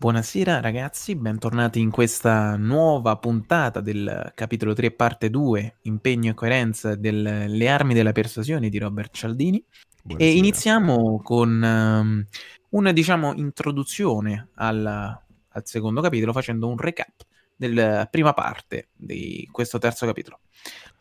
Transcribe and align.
Buonasera 0.00 0.60
ragazzi, 0.60 1.16
bentornati 1.16 1.80
in 1.80 1.90
questa 1.90 2.54
nuova 2.56 3.16
puntata 3.16 3.80
del 3.80 4.30
capitolo 4.36 4.72
3 4.72 4.92
parte 4.92 5.28
2, 5.28 5.78
impegno 5.82 6.30
e 6.30 6.34
coerenza 6.34 6.94
delle 6.94 7.68
armi 7.68 7.94
della 7.94 8.12
persuasione 8.12 8.68
di 8.68 8.78
Robert 8.78 9.12
Cialdini 9.12 9.60
Buonasera. 10.04 10.30
e 10.30 10.36
iniziamo 10.36 11.20
con 11.20 11.50
um, 11.50 12.24
una 12.68 12.92
diciamo 12.92 13.34
introduzione 13.34 14.50
al, 14.54 14.86
al, 14.86 15.66
secondo 15.66 16.00
capitolo 16.00 16.32
facendo 16.32 16.68
un 16.68 16.76
recap 16.76 17.26
della 17.56 18.06
prima 18.08 18.32
parte 18.34 18.90
di 18.94 19.48
questo 19.50 19.78
terzo 19.78 20.06
capitolo. 20.06 20.42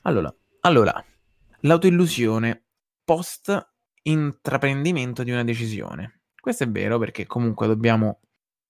Allora, 0.02 0.34
allora 0.61 1.05
l'autoillusione 1.59 2.64
post 3.04 3.73
intraprendimento 4.02 5.21
di 5.21 5.29
una 5.29 5.43
decisione. 5.43 6.21
Questo 6.41 6.64
è 6.64 6.68
vero 6.68 6.98
perché 6.98 7.27
comunque 7.27 7.68
dobbiamo 7.68 8.21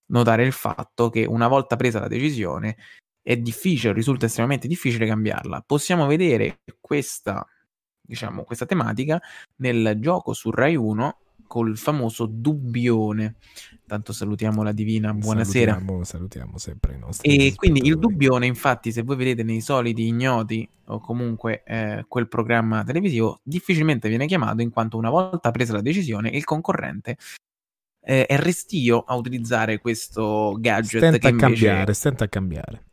notare 0.08 0.46
il 0.46 0.52
fatto 0.52 1.10
che 1.10 1.26
una 1.26 1.48
volta 1.48 1.76
presa 1.76 2.00
la 2.00 2.08
decisione 2.08 2.78
è 3.22 3.36
difficile, 3.36 3.94
risulta 3.94 4.26
estremamente 4.26 4.68
difficile 4.68 5.06
cambiarla. 5.06 5.64
Possiamo 5.66 6.06
vedere 6.08 6.60
questa, 6.80 7.46
diciamo, 8.02 8.44
questa 8.44 8.66
tematica 8.66 9.22
nel 9.58 9.98
gioco 10.00 10.34
su 10.34 10.50
Rai 10.50 10.76
1 10.76 11.18
col 11.48 11.78
famoso 11.78 12.26
dubbione. 12.26 13.36
Tanto 13.86 14.14
salutiamo 14.14 14.64
la 14.64 14.72
divina, 14.72 15.14
buonasera. 15.14 15.74
Salutiamo, 15.74 16.04
salutiamo 16.04 16.58
sempre 16.58 16.94
i 16.94 17.00
nostri. 17.00 17.36
E 17.36 17.56
quindi 17.56 17.86
il 17.86 17.98
dubbione, 17.98 18.46
infatti, 18.46 18.92
se 18.92 19.02
voi 19.02 19.16
vedete 19.16 19.44
nei 19.44 19.62
soliti 19.62 20.06
ignoti 20.08 20.70
o 20.86 21.00
comunque 21.00 21.64
eh, 21.66 22.06
quel 22.08 22.28
programma 22.28 22.84
televisivo, 22.84 23.40
difficilmente 23.44 24.08
viene 24.08 24.26
chiamato 24.26 24.62
in 24.62 24.70
quanto 24.70 24.98
una 24.98 25.10
volta 25.10 25.52
presa 25.52 25.74
la 25.74 25.82
decisione 25.82 26.30
il 26.30 26.44
concorrente 26.44 27.18
eh, 28.08 28.26
è 28.26 28.38
restio 28.38 29.04
a 29.06 29.16
utilizzare 29.16 29.80
questo 29.80 30.56
gadget 30.58 31.02
stenta 31.02 31.28
a 31.28 31.36
cambiare, 31.36 31.94
stenta 31.94 32.24
a 32.24 32.28
cambiare. 32.30 32.86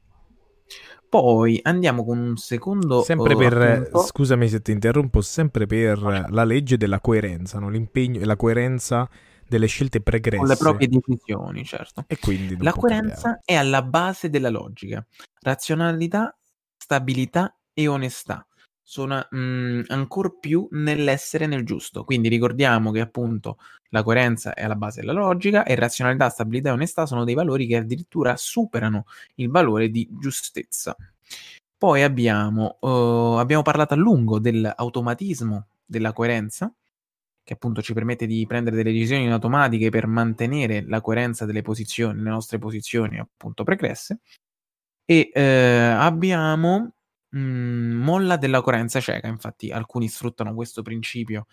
Poi 1.09 1.61
andiamo 1.63 2.05
con 2.05 2.19
un 2.19 2.37
secondo. 2.37 3.05
Sempre 3.05 3.35
uh, 3.35 3.39
per, 3.39 3.57
appunto. 3.57 4.01
scusami 4.01 4.49
se 4.49 4.61
ti 4.61 4.73
interrompo, 4.73 5.21
sempre 5.21 5.67
per 5.67 6.27
la 6.29 6.43
legge 6.43 6.77
della 6.77 6.99
coerenza, 6.99 7.61
no? 7.61 7.69
l'impegno 7.69 8.19
e 8.21 8.25
la 8.25 8.35
coerenza 8.35 9.09
delle 9.47 9.67
scelte 9.67 10.01
pregresse. 10.01 10.39
Con 10.39 10.49
le 10.49 10.57
proprie 10.57 10.89
decisioni, 10.89 11.65
certo. 11.65 12.05
E 12.09 12.19
quindi 12.19 12.57
la 12.59 12.73
coerenza 12.73 13.15
cambiare. 13.15 13.43
è 13.45 13.55
alla 13.55 13.83
base 13.83 14.29
della 14.31 14.51
logica, 14.51 15.07
razionalità, 15.43 16.37
stabilità 16.77 17.57
e 17.73 17.87
onestà 17.87 18.45
sono 18.87 19.27
mh, 19.31 19.85
ancora 19.89 20.29
più 20.29 20.69
nell'essere 20.73 21.47
nel 21.47 21.65
giusto. 21.65 22.05
Quindi 22.05 22.29
ricordiamo 22.29 22.91
che 22.93 23.01
appunto 23.01 23.57
la 23.89 24.03
coerenza 24.03 24.53
è 24.53 24.63
alla 24.63 24.77
base 24.77 25.01
della 25.01 25.13
logica 25.13 25.65
e 25.65 25.75
razionalità, 25.75 26.29
stabilità 26.29 26.69
e 26.69 26.73
onestà 26.73 27.07
sono 27.07 27.25
dei 27.25 27.35
valori 27.35 27.67
che 27.67 27.77
addirittura 27.77 28.37
superano 28.37 29.07
il 29.37 29.49
valore 29.49 29.89
di 29.89 30.07
giustezza. 30.21 30.95
Poi 31.79 32.03
abbiamo, 32.03 32.77
uh, 32.81 33.39
abbiamo 33.39 33.63
parlato 33.63 33.95
a 33.95 33.97
lungo 33.97 34.39
dell'automatismo 34.39 35.67
della 35.85 36.13
coerenza, 36.13 36.73
che 37.43 37.53
appunto 37.55 37.83
ci 37.83 37.95
permette 37.95 38.27
di 38.27 38.47
prendere 38.47 38.77
delle 38.77 38.93
decisioni 38.93 39.31
automatiche 39.31 39.91
per 39.91 40.07
mantenere 40.07 40.85
la 40.87 41.01
coerenza 41.01 41.45
delle 41.47 41.63
posizioni, 41.63 42.23
le 42.23 42.31
nostre 42.31 42.59
posizioni 42.59 43.19
appunto 43.19 43.65
pregresse. 43.65 44.21
E 45.07 45.31
eh, 45.35 45.41
abbiamo 45.43 46.93
Mhmm, 47.35 48.03
molla 48.03 48.37
della 48.37 48.61
coerenza 48.61 49.01
cieca, 49.01 49.27
infatti 49.27 49.71
alcuni 49.71 50.09
sfruttano 50.09 50.55
questo 50.55 50.83
principio 50.83 51.47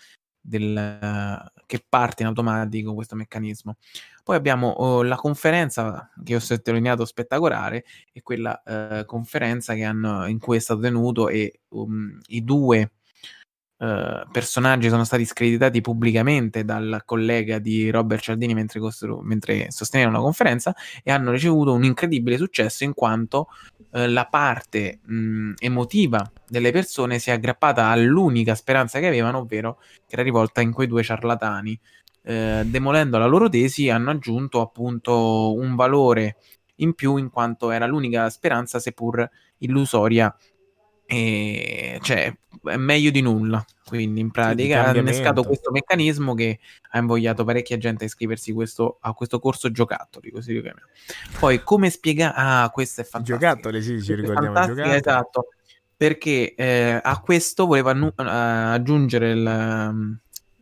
del 0.44 1.52
che 1.66 1.86
parte 1.88 2.24
in 2.24 2.28
automatico 2.28 2.94
questo 2.94 3.16
meccanismo. 3.16 3.78
Poi 4.24 4.36
abbiamo, 4.36 4.68
oh, 4.70 5.04
la 5.04 5.16
conferenza 5.16 6.12
che 6.24 6.36
ho 6.36 6.40
sottolineato 6.40 7.06
spettacolare, 7.06 7.86
e 8.12 8.22
quella, 8.22 8.62
ehm, 8.64 9.06
conferenza 9.06 9.74
hanno 9.74 10.28
in 10.28 10.40
cui 10.40 10.58
è 10.58 10.60
stato 10.60 10.82
tenuto 10.82 11.30
e, 11.30 11.62
um, 11.70 12.20
i 12.28 12.44
due 12.44 12.92
Uh, 13.82 14.30
personaggi 14.32 14.90
sono 14.90 15.04
stati 15.04 15.26
screditati 15.26 15.82
pubblicamente 15.82 16.64
dal 16.64 17.02
collega 17.04 17.58
di 17.58 17.90
Robert 17.90 18.22
Cialdini 18.22 18.54
mentre, 18.54 18.80
costru- 18.80 19.24
mentre 19.24 19.72
sostenevano 19.72 20.18
la 20.18 20.22
conferenza 20.22 20.76
e 21.04 21.12
hanno 21.12 21.32
ricevuto 21.32 21.74
un 21.74 21.84
incredibile 21.84 22.38
successo 22.38 22.84
in 22.84 22.94
quanto 22.94 23.48
uh, 23.92 24.06
la 24.08 24.26
parte 24.26 25.00
mh, 25.04 25.54
emotiva 25.60 26.30
delle 26.48 26.72
persone 26.72 27.20
si 27.20 27.30
è 27.30 27.34
aggrappata 27.34 27.88
all'unica 27.88 28.56
speranza 28.56 29.00
che 29.00 29.08
avevano, 29.08 29.40
ovvero 29.40 29.80
che 30.08 30.14
era 30.14 30.24
rivolta 30.24 30.62
in 30.62 30.72
quei 30.72 30.88
due 30.88 31.04
ciarlatani. 31.04 31.80
Uh, 32.24 32.64
demolendo 32.66 33.18
la 33.18 33.26
loro 33.26 33.50
tesi 33.50 33.90
hanno 33.90 34.12
aggiunto 34.12 34.62
appunto 34.62 35.54
un 35.56 35.76
valore 35.76 36.38
in 36.76 36.94
più 36.94 37.18
in 37.18 37.30
quanto 37.30 37.72
era 37.72 37.86
l'unica 37.86 38.30
speranza, 38.30 38.80
seppur 38.80 39.28
illusoria, 39.60 40.36
e 41.12 42.00
cioè 42.04 42.34
è 42.64 42.78
meglio 42.78 43.12
di 43.12 43.20
nulla. 43.20 43.66
Quindi 43.86 44.22
in 44.22 44.32
pratica 44.32 44.88
ha 44.88 44.98
innescato 44.98 45.44
questo 45.44 45.70
meccanismo 45.70 46.34
che 46.34 46.60
ha 46.92 47.00
invogliato 47.00 47.44
parecchia 47.44 47.78
gente 47.78 48.06
a 48.06 48.08
iscriversi 48.08 48.54
questo, 48.54 48.98
a 49.02 49.12
questo 49.12 49.40
corso 49.40 49.70
giocattoli, 49.72 50.32
così 50.32 50.54
lo 50.54 50.62
chiamiamo. 50.62 50.88
Poi 51.38 51.62
come 51.64 51.90
spiegare... 51.90 52.34
Ah, 52.38 52.70
questo 52.72 53.02
è 53.02 53.04
fantastico. 53.04 53.40
Giocattoli, 53.40 53.82
sì, 53.82 54.02
ci 54.02 54.14
ricordiamo 54.14 54.54
giocattoli. 54.54 54.96
Esatto, 54.96 55.48
perché 55.98 56.56
eh, 56.56 57.02
a 57.04 57.20
questo 57.20 57.66
voleva 57.66 57.92
annu- 57.92 58.14
uh, 58.18 58.24
aggiungere 58.24 59.32
il 59.32 60.20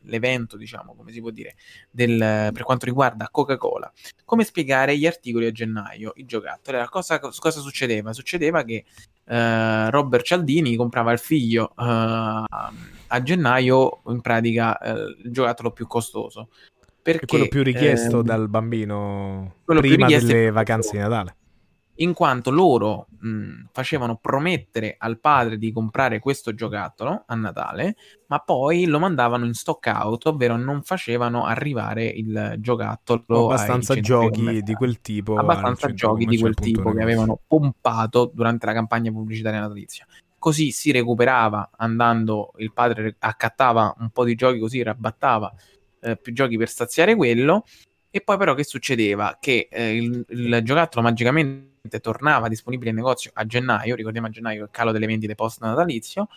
l'evento, 0.09 0.57
diciamo, 0.57 0.95
come 0.95 1.11
si 1.11 1.21
può 1.21 1.29
dire, 1.29 1.55
del, 1.89 2.17
per 2.53 2.63
quanto 2.63 2.85
riguarda 2.85 3.29
Coca-Cola. 3.31 3.91
Come 4.25 4.43
spiegare 4.43 4.97
gli 4.97 5.05
articoli 5.05 5.45
a 5.45 5.51
gennaio, 5.51 6.11
i 6.15 6.25
giocattoli? 6.25 6.75
Allora, 6.75 6.89
cosa, 6.89 7.19
cosa 7.19 7.61
succedeva? 7.61 8.13
Succedeva 8.13 8.63
che 8.63 8.85
uh, 9.25 9.89
Robert 9.89 10.25
Cialdini 10.25 10.75
comprava 10.75 11.11
il 11.11 11.19
figlio 11.19 11.73
uh, 11.75 11.83
a 11.83 13.21
gennaio, 13.23 14.01
in 14.07 14.21
pratica, 14.21 14.77
uh, 14.81 15.23
il 15.23 15.31
giocattolo 15.31 15.71
più 15.71 15.87
costoso. 15.87 16.49
Perché, 17.01 17.25
quello 17.25 17.47
più 17.47 17.63
richiesto 17.63 18.19
ehm, 18.19 18.25
dal 18.25 18.49
bambino 18.49 19.55
prima 19.63 20.07
delle 20.07 20.51
vacanze 20.51 20.91
di 20.91 20.97
Natale 20.97 21.35
in 22.01 22.13
quanto 22.13 22.49
loro 22.49 23.07
mh, 23.19 23.67
facevano 23.71 24.17
promettere 24.17 24.95
al 24.97 25.19
padre 25.19 25.57
di 25.57 25.71
comprare 25.71 26.19
questo 26.19 26.53
giocattolo 26.53 27.23
a 27.25 27.35
Natale, 27.35 27.95
ma 28.27 28.39
poi 28.39 28.85
lo 28.85 28.99
mandavano 28.99 29.45
in 29.45 29.53
stock 29.53 29.85
out, 29.87 30.25
ovvero 30.27 30.55
non 30.55 30.81
facevano 30.81 31.45
arrivare 31.45 32.05
il 32.05 32.55
giocattolo. 32.59 33.45
Abbastanza 33.45 33.99
giochi 33.99 34.61
di 34.61 34.73
quel 34.75 35.01
tipo. 35.01 35.35
Abbastanza 35.35 35.93
giochi 35.93 36.25
di 36.25 36.37
quel 36.37 36.53
tipo 36.53 36.91
che 36.93 37.01
avevano 37.01 37.39
pompato 37.45 38.31
durante 38.33 38.65
la 38.65 38.73
campagna 38.73 39.11
pubblicitaria 39.11 39.59
natalizia. 39.59 40.05
Così 40.37 40.71
si 40.71 40.91
recuperava 40.91 41.71
andando, 41.75 42.53
il 42.57 42.71
padre 42.71 43.15
accattava 43.19 43.93
un 43.99 44.09
po' 44.09 44.23
di 44.23 44.35
giochi 44.35 44.59
così, 44.59 44.81
rabattava 44.81 45.53
eh, 45.99 46.15
più 46.15 46.31
giochi 46.31 46.55
per 46.55 46.69
saziare 46.69 47.13
quello. 47.15 47.65
E 48.09 48.21
poi 48.21 48.37
però 48.37 48.53
che 48.53 48.63
succedeva? 48.63 49.37
Che 49.39 49.67
eh, 49.69 49.97
il, 49.97 50.25
il 50.29 50.61
giocattolo 50.63 51.03
magicamente 51.03 51.68
tornava 52.01 52.47
disponibile 52.47 52.89
in 52.89 52.95
negozio 52.95 53.31
a 53.33 53.45
gennaio, 53.45 53.95
ricordiamo 53.95 54.27
a 54.27 54.29
gennaio 54.29 54.63
il 54.63 54.69
calo 54.71 54.91
delle 54.91 55.05
vendite 55.05 55.35
post 55.35 55.61
natalizio, 55.61 56.27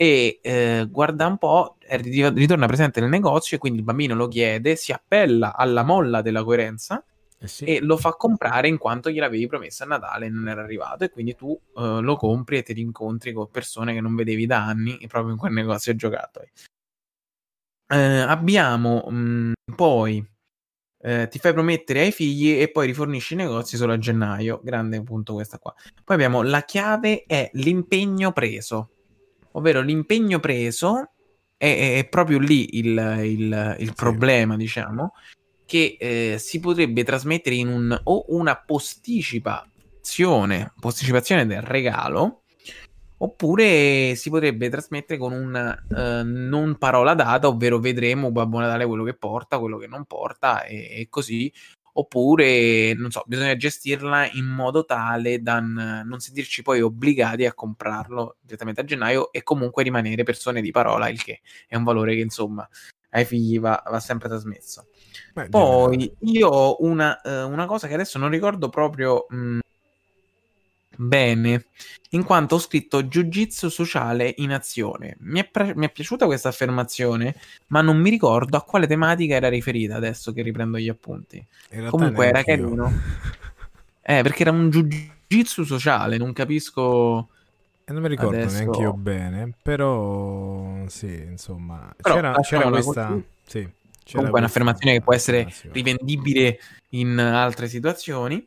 e 0.00 0.38
eh, 0.42 0.86
guarda 0.88 1.26
un 1.26 1.38
po', 1.38 1.76
ritorna 1.88 2.66
presente 2.66 3.00
nel 3.00 3.08
negozio 3.08 3.56
e 3.56 3.60
quindi 3.60 3.80
il 3.80 3.84
bambino 3.84 4.14
lo 4.14 4.28
chiede, 4.28 4.76
si 4.76 4.92
appella 4.92 5.56
alla 5.56 5.82
molla 5.82 6.22
della 6.22 6.44
coerenza 6.44 7.04
eh 7.40 7.48
sì. 7.48 7.64
e 7.64 7.80
lo 7.80 7.96
fa 7.96 8.12
comprare 8.12 8.68
in 8.68 8.78
quanto 8.78 9.10
gliel'avevi 9.10 9.48
promesso 9.48 9.82
a 9.82 9.86
Natale 9.86 10.26
e 10.26 10.28
non 10.28 10.48
era 10.48 10.62
arrivato 10.62 11.02
e 11.02 11.10
quindi 11.10 11.34
tu 11.34 11.58
eh, 11.76 11.98
lo 12.00 12.14
compri 12.14 12.58
e 12.58 12.62
ti 12.62 12.74
rincontri 12.74 13.32
con 13.32 13.50
persone 13.50 13.92
che 13.92 14.00
non 14.00 14.14
vedevi 14.14 14.46
da 14.46 14.64
anni 14.64 14.98
proprio 15.08 15.32
in 15.32 15.38
quel 15.38 15.52
negozio 15.52 15.94
giocattoli. 15.96 16.48
Eh, 17.90 17.96
abbiamo 17.96 19.04
mh, 19.08 19.14
mm, 19.16 19.52
poi 19.74 20.24
eh, 21.00 21.28
ti 21.28 21.38
fai 21.38 21.52
promettere 21.52 22.00
ai 22.00 22.12
figli 22.12 22.60
e 22.60 22.70
poi 22.70 22.86
rifornisci 22.86 23.34
i 23.34 23.36
negozi 23.36 23.76
solo 23.76 23.92
a 23.92 23.98
gennaio. 23.98 24.60
Grande 24.62 25.02
punto 25.02 25.34
questa 25.34 25.58
qua. 25.58 25.74
Poi 26.04 26.16
abbiamo 26.16 26.42
la 26.42 26.64
chiave 26.64 27.24
è 27.26 27.50
l'impegno 27.54 28.32
preso, 28.32 28.90
ovvero 29.52 29.80
l'impegno 29.80 30.40
preso 30.40 31.10
è, 31.56 31.98
è 31.98 32.08
proprio 32.08 32.38
lì 32.38 32.78
il, 32.78 33.20
il, 33.22 33.76
il 33.78 33.94
problema, 33.94 34.56
diciamo, 34.56 35.12
che 35.66 35.96
eh, 35.98 36.36
si 36.38 36.60
potrebbe 36.60 37.04
trasmettere 37.04 37.56
in 37.56 37.68
un 37.68 37.98
o 38.04 38.24
una 38.28 38.56
posticipazione, 38.56 40.72
posticipazione 40.80 41.46
del 41.46 41.62
regalo 41.62 42.42
Oppure 43.20 44.14
si 44.14 44.30
potrebbe 44.30 44.68
trasmettere 44.68 45.18
con 45.18 45.32
un 45.32 45.78
uh, 45.88 46.22
non 46.24 46.76
parola 46.78 47.14
data, 47.14 47.48
ovvero 47.48 47.78
vedremo 47.78 48.30
Babbo 48.30 48.60
Natale 48.60 48.86
quello 48.86 49.04
che 49.04 49.14
porta, 49.14 49.58
quello 49.58 49.76
che 49.78 49.88
non 49.88 50.04
porta 50.04 50.64
e, 50.64 51.00
e 51.00 51.06
così. 51.08 51.52
Oppure, 51.94 52.94
non 52.94 53.10
so, 53.10 53.24
bisogna 53.26 53.56
gestirla 53.56 54.30
in 54.30 54.44
modo 54.44 54.84
tale 54.84 55.42
da 55.42 55.58
n- 55.58 56.04
non 56.06 56.20
sentirci 56.20 56.62
poi 56.62 56.80
obbligati 56.80 57.44
a 57.44 57.54
comprarlo 57.54 58.36
direttamente 58.40 58.82
a 58.82 58.84
gennaio 58.84 59.32
e 59.32 59.42
comunque 59.42 59.82
rimanere 59.82 60.22
persone 60.22 60.60
di 60.60 60.70
parola, 60.70 61.08
il 61.08 61.20
che 61.20 61.40
è 61.66 61.74
un 61.74 61.82
valore 61.82 62.14
che 62.14 62.20
insomma 62.20 62.68
ai 63.10 63.24
figli 63.24 63.58
va, 63.58 63.82
va 63.90 63.98
sempre 63.98 64.28
trasmesso. 64.28 64.86
Beh, 65.34 65.48
Poi 65.48 66.14
io 66.20 66.48
ho 66.48 66.76
una, 66.80 67.20
uh, 67.24 67.50
una, 67.50 67.66
cosa 67.66 67.88
che 67.88 67.94
adesso 67.94 68.18
non 68.18 68.30
ricordo 68.30 68.68
proprio 68.68 69.26
mh, 69.28 69.36
mm, 69.36 69.58
bene, 70.98 71.66
in 72.10 72.24
quanto 72.24 72.56
ho 72.56 72.58
scritto 72.58 73.04
Jiu-Jitsu 73.04 73.68
sociale 73.68 74.34
in 74.38 74.52
azione. 74.52 75.16
Mi 75.20 75.40
è, 75.40 75.48
pre- 75.48 75.74
mi 75.76 75.86
è, 75.86 75.90
piaciuta 75.90 76.26
questa 76.26 76.48
affermazione, 76.48 77.36
ma 77.68 77.80
non 77.82 77.98
mi 77.98 78.10
ricordo 78.10 78.56
a 78.56 78.62
quale 78.62 78.86
tematica 78.88 79.36
era 79.36 79.48
riferita 79.48 79.94
adesso 79.94 80.32
che 80.32 80.42
riprendo 80.42 80.78
gli 80.78 80.88
appunti. 80.88 81.44
Comunque 81.88 82.26
era 82.26 82.42
carino. 82.42 82.92
eh, 84.02 84.22
perché 84.22 84.42
era 84.42 84.50
un 84.50 84.70
Jiu-Jitsu 84.70 85.64
sociale, 85.64 86.16
non 86.16 86.32
capisco... 86.32 87.28
E 87.84 87.92
non 87.92 88.02
mi 88.02 88.08
ricordo 88.08 88.36
adesso... 88.36 88.58
neanche 88.58 88.80
io 88.80 88.92
bene, 88.92 89.52
però 89.62 90.86
sì, 90.88 91.24
insomma, 91.30 91.94
però, 91.96 92.16
c'era, 92.16 92.34
c'era 92.40 92.68
questa... 92.68 93.18
Sì, 93.46 93.60
c'era 93.60 93.70
Comunque 94.12 94.38
è 94.38 94.42
un'affermazione 94.42 94.92
che 94.94 95.00
può 95.00 95.14
essere 95.14 95.50
rivendibile 95.70 96.58
in 96.90 97.18
altre 97.18 97.68
situazioni. 97.68 98.46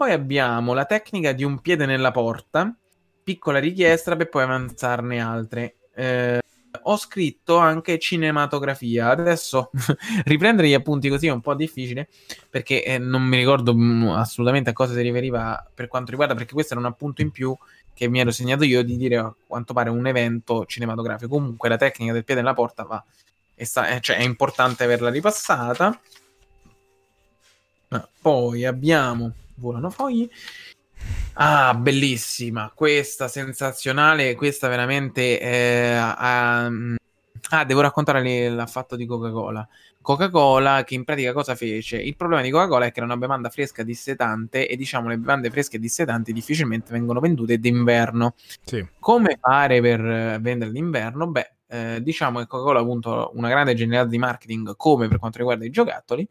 Poi 0.00 0.12
abbiamo 0.12 0.72
la 0.72 0.86
tecnica 0.86 1.32
di 1.32 1.44
un 1.44 1.60
piede 1.60 1.84
nella 1.84 2.10
porta, 2.10 2.74
piccola 3.22 3.58
richiesta 3.58 4.16
per 4.16 4.30
poi 4.30 4.44
avanzarne 4.44 5.20
altre. 5.20 5.74
Eh, 5.94 6.40
ho 6.84 6.96
scritto 6.96 7.58
anche 7.58 7.98
cinematografia. 7.98 9.10
Adesso 9.10 9.70
riprendere 10.24 10.68
gli 10.68 10.72
appunti 10.72 11.10
così 11.10 11.26
è 11.26 11.30
un 11.30 11.42
po' 11.42 11.54
difficile 11.54 12.08
perché 12.48 12.82
eh, 12.82 12.96
non 12.96 13.24
mi 13.24 13.36
ricordo 13.36 13.74
mm, 13.74 14.08
assolutamente 14.08 14.70
a 14.70 14.72
cosa 14.72 14.94
si 14.94 15.02
riferiva 15.02 15.62
per 15.74 15.88
quanto 15.88 16.12
riguarda, 16.12 16.34
perché 16.34 16.54
questo 16.54 16.72
era 16.72 16.80
un 16.80 16.90
appunto 16.90 17.20
in 17.20 17.30
più 17.30 17.54
che 17.92 18.08
mi 18.08 18.20
ero 18.20 18.30
segnato 18.30 18.64
io 18.64 18.82
di 18.82 18.96
dire 18.96 19.18
a 19.18 19.34
quanto 19.46 19.74
pare 19.74 19.90
un 19.90 20.06
evento 20.06 20.64
cinematografico. 20.64 21.28
Comunque 21.28 21.68
la 21.68 21.76
tecnica 21.76 22.14
del 22.14 22.24
piede 22.24 22.40
nella 22.40 22.54
porta 22.54 22.84
va, 22.84 23.04
è, 23.54 23.64
sta- 23.64 24.00
cioè, 24.00 24.16
è 24.16 24.22
importante 24.22 24.82
averla 24.82 25.10
ripassata. 25.10 26.00
Poi 28.22 28.64
abbiamo 28.64 29.34
volano 29.60 29.90
fogli. 29.90 30.28
Ah, 31.34 31.74
bellissima, 31.74 32.72
questa 32.74 33.28
sensazionale, 33.28 34.34
questa 34.34 34.68
veramente... 34.68 35.40
Eh, 35.40 35.92
ah, 35.94 36.66
ah, 36.66 37.64
devo 37.64 37.80
raccontare 37.80 38.48
l'affatto 38.48 38.96
di 38.96 39.06
Coca-Cola. 39.06 39.66
Coca-Cola 40.02 40.82
che 40.84 40.94
in 40.94 41.04
pratica 41.04 41.32
cosa 41.32 41.54
fece? 41.54 41.96
Il 41.96 42.16
problema 42.16 42.42
di 42.42 42.50
Coca-Cola 42.50 42.86
è 42.86 42.92
che 42.92 42.98
era 42.98 43.06
una 43.06 43.16
bevanda 43.16 43.50
fresca 43.50 43.82
dissetante 43.82 44.66
e 44.66 44.76
diciamo 44.76 45.08
le 45.08 45.18
bevande 45.18 45.50
fresche 45.50 45.78
dissetanti 45.78 46.32
difficilmente 46.32 46.92
vengono 46.92 47.20
vendute 47.20 47.58
d'inverno. 47.58 48.34
Sì. 48.62 48.86
Come 48.98 49.38
fare 49.40 49.80
per 49.80 50.40
vendere 50.40 50.70
d'inverno? 50.72 51.26
Beh, 51.26 51.52
eh, 51.68 52.02
diciamo 52.02 52.40
che 52.40 52.46
Coca-Cola 52.46 52.78
ha 52.78 52.82
avuto 52.82 53.30
una 53.34 53.48
grande 53.48 53.74
genialità 53.74 54.08
di 54.08 54.18
marketing 54.18 54.74
come 54.76 55.08
per 55.08 55.18
quanto 55.18 55.38
riguarda 55.38 55.64
i 55.64 55.70
giocattoli 55.70 56.26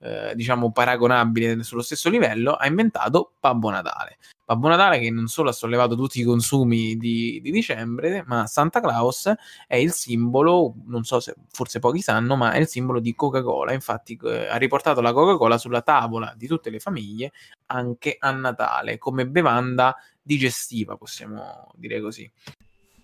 eh, 0.00 0.32
diciamo 0.34 0.70
paragonabile 0.70 1.62
sullo 1.62 1.82
stesso 1.82 2.08
livello, 2.08 2.52
ha 2.52 2.66
inventato 2.66 3.32
Babbo 3.40 3.70
Natale. 3.70 4.18
Babbo 4.44 4.68
Natale 4.68 4.98
che 4.98 5.10
non 5.10 5.26
solo 5.26 5.50
ha 5.50 5.52
sollevato 5.52 5.94
tutti 5.94 6.20
i 6.20 6.24
consumi 6.24 6.96
di, 6.96 7.40
di, 7.42 7.50
dicembre, 7.50 8.24
ma 8.26 8.46
Santa 8.46 8.80
Claus 8.80 9.30
è 9.66 9.76
il 9.76 9.92
simbolo, 9.92 10.74
non 10.86 11.04
so 11.04 11.20
se 11.20 11.34
forse 11.50 11.80
pochi 11.80 12.00
sanno, 12.00 12.34
ma 12.36 12.52
è 12.52 12.58
il 12.58 12.66
simbolo 12.66 13.00
di 13.00 13.14
Coca-Cola. 13.14 13.72
Infatti 13.72 14.18
eh, 14.24 14.46
ha 14.46 14.56
riportato 14.56 15.00
la 15.00 15.12
Coca-Cola 15.12 15.58
sulla 15.58 15.82
tavola 15.82 16.32
di 16.36 16.46
tutte 16.46 16.70
le 16.70 16.78
famiglie 16.78 17.32
anche 17.66 18.16
a 18.18 18.30
Natale 18.30 18.96
come 18.96 19.26
bevanda 19.26 19.94
digestiva, 20.22 20.96
possiamo 20.96 21.70
dire 21.74 22.00
così. 22.00 22.30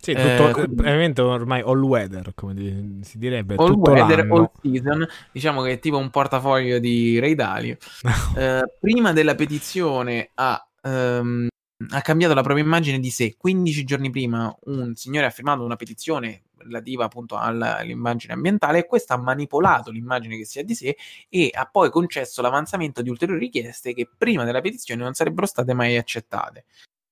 Sì, 0.05 0.13
tutto, 0.13 0.49
eh, 0.49 0.53
praticamente 0.53 1.21
ormai 1.21 1.61
all 1.61 1.81
weather, 1.81 2.33
come 2.35 2.99
si 3.01 3.17
direbbe. 3.17 3.55
All 3.55 3.71
tutto 3.71 3.89
weather, 3.89 4.19
l'anno. 4.19 4.35
all 4.35 4.51
season, 4.61 5.07
diciamo 5.31 5.63
che 5.63 5.71
è 5.71 5.79
tipo 5.79 5.97
un 5.97 6.11
portafoglio 6.11 6.77
di 6.77 7.17
Ray 7.17 7.33
Dalio. 7.33 7.77
eh, 8.37 8.61
prima 8.79 9.13
della 9.13 9.33
petizione 9.33 10.29
ha, 10.35 10.63
um, 10.83 11.47
ha, 11.89 12.01
cambiato 12.01 12.35
la 12.35 12.43
propria 12.43 12.63
immagine 12.63 12.99
di 12.99 13.09
sé. 13.09 13.33
15 13.35 13.83
giorni 13.83 14.11
prima 14.11 14.55
un 14.65 14.93
signore 14.93 15.25
ha 15.25 15.31
firmato 15.31 15.63
una 15.63 15.75
petizione 15.75 16.43
relativa 16.57 17.05
appunto 17.05 17.35
all'immagine 17.35 18.33
ambientale 18.33 18.79
e 18.79 18.85
questo 18.85 19.13
ha 19.13 19.17
manipolato 19.17 19.89
l'immagine 19.89 20.37
che 20.37 20.45
si 20.45 20.59
ha 20.59 20.63
di 20.63 20.75
sé 20.75 20.95
e 21.29 21.49
ha 21.51 21.65
poi 21.65 21.89
concesso 21.89 22.43
l'avanzamento 22.43 23.01
di 23.01 23.09
ulteriori 23.09 23.41
richieste 23.41 23.95
che 23.95 24.07
prima 24.15 24.43
della 24.43 24.61
petizione 24.61 25.01
non 25.01 25.15
sarebbero 25.15 25.47
state 25.47 25.73
mai 25.73 25.97
accettate. 25.97 26.65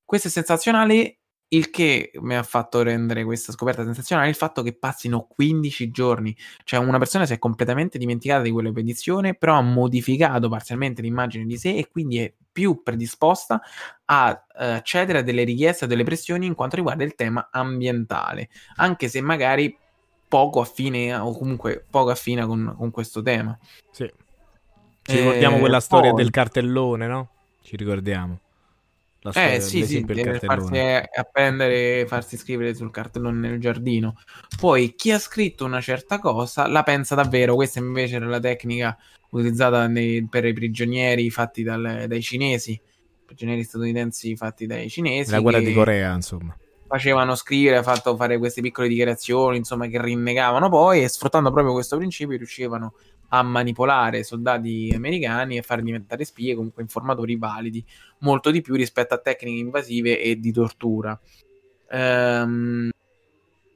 Questo 0.05 0.27
è 0.27 0.31
sensazionale 0.31 1.17
il 1.53 1.69
che 1.69 2.11
mi 2.15 2.35
ha 2.35 2.43
fatto 2.43 2.81
rendere 2.81 3.23
questa 3.23 3.51
scoperta 3.51 3.83
sensazionale 3.83 4.29
il 4.29 4.35
fatto 4.35 4.61
che 4.61 4.73
passino 4.73 5.27
15 5.27 5.91
giorni, 5.91 6.35
cioè 6.63 6.79
una 6.79 6.97
persona 6.97 7.25
si 7.25 7.33
è 7.33 7.39
completamente 7.39 7.97
dimenticata 7.97 8.41
di 8.41 8.51
quella 8.51 8.71
petizione, 8.71 9.35
però 9.35 9.55
ha 9.55 9.61
modificato 9.61 10.49
parzialmente 10.49 11.01
l'immagine 11.01 11.45
di 11.45 11.57
sé 11.57 11.75
e 11.75 11.89
quindi 11.89 12.19
è 12.19 12.33
più 12.51 12.81
predisposta 12.83 13.61
a 14.05 14.29
uh, 14.31 14.63
accedere 14.63 15.19
a 15.19 15.21
delle 15.21 15.43
richieste, 15.43 15.85
a 15.85 15.87
delle 15.87 16.03
pressioni 16.03 16.45
in 16.45 16.55
quanto 16.55 16.75
riguarda 16.75 17.03
il 17.03 17.15
tema 17.15 17.49
ambientale, 17.51 18.49
anche 18.75 19.07
se 19.07 19.21
magari 19.21 19.75
poco 20.27 20.61
affine 20.61 21.15
o 21.15 21.37
comunque 21.37 21.85
poco 21.87 22.09
affine 22.09 22.45
con, 22.45 22.73
con 22.75 22.91
questo 22.91 23.21
tema. 23.21 23.57
Sì. 23.91 24.11
Ci 25.03 25.17
ricordiamo 25.17 25.57
eh, 25.57 25.59
quella 25.59 25.79
storia 25.79 26.11
poi... 26.11 26.23
del 26.23 26.31
cartellone, 26.31 27.07
no? 27.07 27.29
Ci 27.61 27.75
ricordiamo. 27.75 28.39
Eh 29.31 29.61
sì, 29.61 29.85
sì, 29.85 30.03
deve 30.03 30.39
farsi 30.39 30.77
appendere 30.77 32.05
farsi 32.07 32.35
scrivere 32.35 32.73
sul 32.73 32.91
cartellone 32.91 33.47
nel 33.47 33.59
giardino. 33.59 34.17
Poi 34.59 34.95
chi 34.95 35.11
ha 35.11 35.19
scritto 35.19 35.63
una 35.63 35.79
certa 35.79 36.19
cosa 36.19 36.67
la 36.67 36.83
pensa 36.83 37.15
davvero. 37.15 37.55
Questa 37.55 37.79
invece 37.79 38.15
era 38.15 38.25
la 38.25 38.39
tecnica 38.39 38.97
utilizzata 39.29 39.87
nei, 39.87 40.27
per 40.27 40.45
i 40.45 40.53
prigionieri 40.53 41.29
fatti 41.29 41.63
dal, 41.63 42.05
dai 42.07 42.21
cinesi, 42.21 42.79
prigionieri 43.25 43.63
statunitensi 43.63 44.35
fatti 44.35 44.65
dai 44.65 44.89
cinesi. 44.89 45.31
La 45.31 45.39
guerra 45.39 45.59
di 45.59 45.73
Corea, 45.73 46.13
insomma. 46.13 46.55
Facevano 46.85 47.33
scrivere, 47.33 47.81
fatto 47.81 48.15
fare 48.15 48.37
queste 48.37 48.61
piccole 48.61 48.87
dichiarazioni, 48.87 49.57
insomma, 49.57 49.87
che 49.87 49.99
rinnegavano 49.99 50.69
poi 50.69 51.01
e 51.01 51.07
sfruttando 51.07 51.51
proprio 51.51 51.73
questo 51.73 51.97
principio 51.97 52.37
riuscivano 52.37 52.93
a 52.95 53.12
manipolare 53.41 54.23
soldati 54.23 54.91
americani 54.95 55.57
e 55.57 55.61
far 55.61 55.81
diventare 55.81 56.23
spie 56.23 56.55
comunque 56.55 56.81
informatori 56.83 57.35
validi 57.35 57.83
molto 58.19 58.51
di 58.51 58.61
più 58.61 58.75
rispetto 58.75 59.13
a 59.13 59.19
tecniche 59.19 59.59
invasive 59.59 60.19
e 60.19 60.39
di 60.39 60.51
tortura. 60.51 61.19
Ehm, 61.89 62.89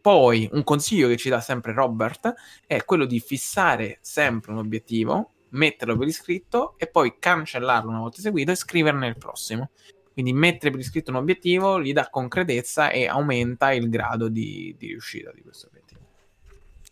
poi 0.02 0.48
un 0.54 0.64
consiglio 0.64 1.08
che 1.08 1.18
ci 1.18 1.30
dà 1.30 1.42
sempre 1.42 1.74
Robert 1.74 2.34
è 2.66 2.86
quello 2.86 3.06
di 3.06 3.20
fissare 3.20 3.98
sempre 4.02 4.52
un 4.52 4.60
obiettivo, 4.60 5.32
metterlo 5.50 5.98
per 5.98 6.08
iscritto 6.08 6.76
e 6.78 6.88
poi 6.88 7.16
cancellarlo 7.20 7.90
una 7.90 8.00
volta 8.00 8.20
eseguito 8.20 8.52
e 8.52 8.56
scriverne 8.56 9.08
il 9.08 9.18
prossimo. 9.18 9.72
Quindi 10.14 10.34
mettere 10.34 10.72
per 10.72 10.80
iscritto 10.80 11.12
un 11.12 11.18
obiettivo 11.18 11.82
gli 11.82 11.94
dà 11.94 12.10
concretezza 12.10 12.90
e 12.90 13.08
aumenta 13.08 13.72
il 13.74 13.90
grado 13.90 14.30
di, 14.30 14.74
di 14.78 14.88
riuscita 14.88 15.32
di 15.32 15.42
questo 15.42 15.68
obiettivo. 15.68 15.87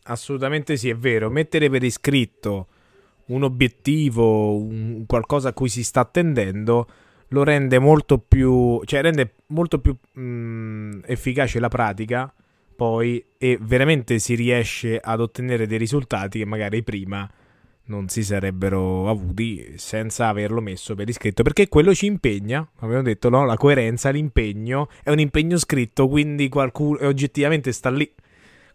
Assolutamente 0.08 0.78
sì, 0.78 0.90
è 0.90 0.96
vero. 0.96 1.30
Mettere 1.30 1.70
per 1.70 1.84
iscritto 1.84 2.68
un 3.28 3.44
obiettivo, 3.44 4.56
un 4.56 5.06
qualcosa 5.08 5.50
a 5.50 5.54
cui 5.54 5.70
si 5.70 5.84
sta 5.84 6.02
attendendo, 6.02 6.88
lo 7.30 7.44
rende 7.44 7.80
molto 7.80 8.20
più, 8.20 8.82
cioè 8.86 9.02
rende 9.02 9.34
molto 9.48 9.80
più 9.80 9.96
mh, 10.14 10.22
mm, 10.22 11.00
efficace 11.06 11.60
la 11.60 11.70
pratica 11.70 12.32
poi 12.76 13.24
e 13.38 13.58
veramente 13.60 14.20
si 14.20 14.36
riesce 14.36 15.00
ad 15.00 15.22
ottenere 15.22 15.66
dei 15.66 15.78
risultati 15.78 16.40
che 16.40 16.46
magari 16.46 16.84
prima 16.84 17.30
non 17.88 18.10
si 18.10 18.24
sarebbero 18.24 19.10
avuti 19.10 19.76
senza 19.78 20.28
averlo 20.28 20.60
messo 20.60 20.96
per 20.96 21.08
iscritto 21.08 21.44
perché 21.44 21.70
quello 21.70 21.94
ci 21.94 22.08
impegna 22.08 22.68
come 22.76 22.92
abbiamo 22.92 23.04
detto 23.04 23.30
no? 23.30 23.46
la 23.46 23.56
coerenza 23.58 24.10
l'impegno 24.10 24.90
è 25.04 25.12
un 25.12 25.20
impegno 25.20 25.58
scritto 25.58 26.08
quindi 26.08 26.50
qualcuno 26.50 27.06
oggettivamente 27.08 27.72
sta 27.72 27.90
lì 27.90 28.12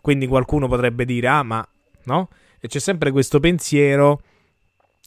quindi 0.01 0.27
qualcuno 0.27 0.69
potrebbe 0.69 1.05
dire, 1.05 1.29
ah, 1.29 1.43
ma 1.43 1.67
no? 2.05 2.29
E 2.61 2.69
c'è 2.69 2.79
sempre 2.79 3.11
questo 3.11 3.41
pensiero 3.41 4.21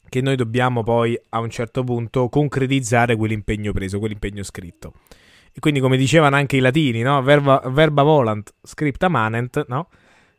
che 0.09 0.21
noi 0.21 0.35
dobbiamo 0.35 0.83
poi 0.83 1.19
a 1.29 1.39
un 1.39 1.50
certo 1.50 1.83
punto 1.83 2.29
concretizzare 2.29 3.15
quell'impegno 3.15 3.71
preso, 3.71 4.00
quell'impegno 4.00 4.43
scritto. 4.43 4.93
E 5.51 5.59
quindi, 5.59 5.79
come 5.79 5.97
dicevano 5.97 6.35
anche 6.35 6.57
i 6.57 6.59
latini, 6.59 7.01
no? 7.01 7.21
Verba, 7.21 7.62
verba 7.67 8.03
volant, 8.03 8.53
scripta 8.62 9.07
manent, 9.07 9.65
no? 9.67 9.88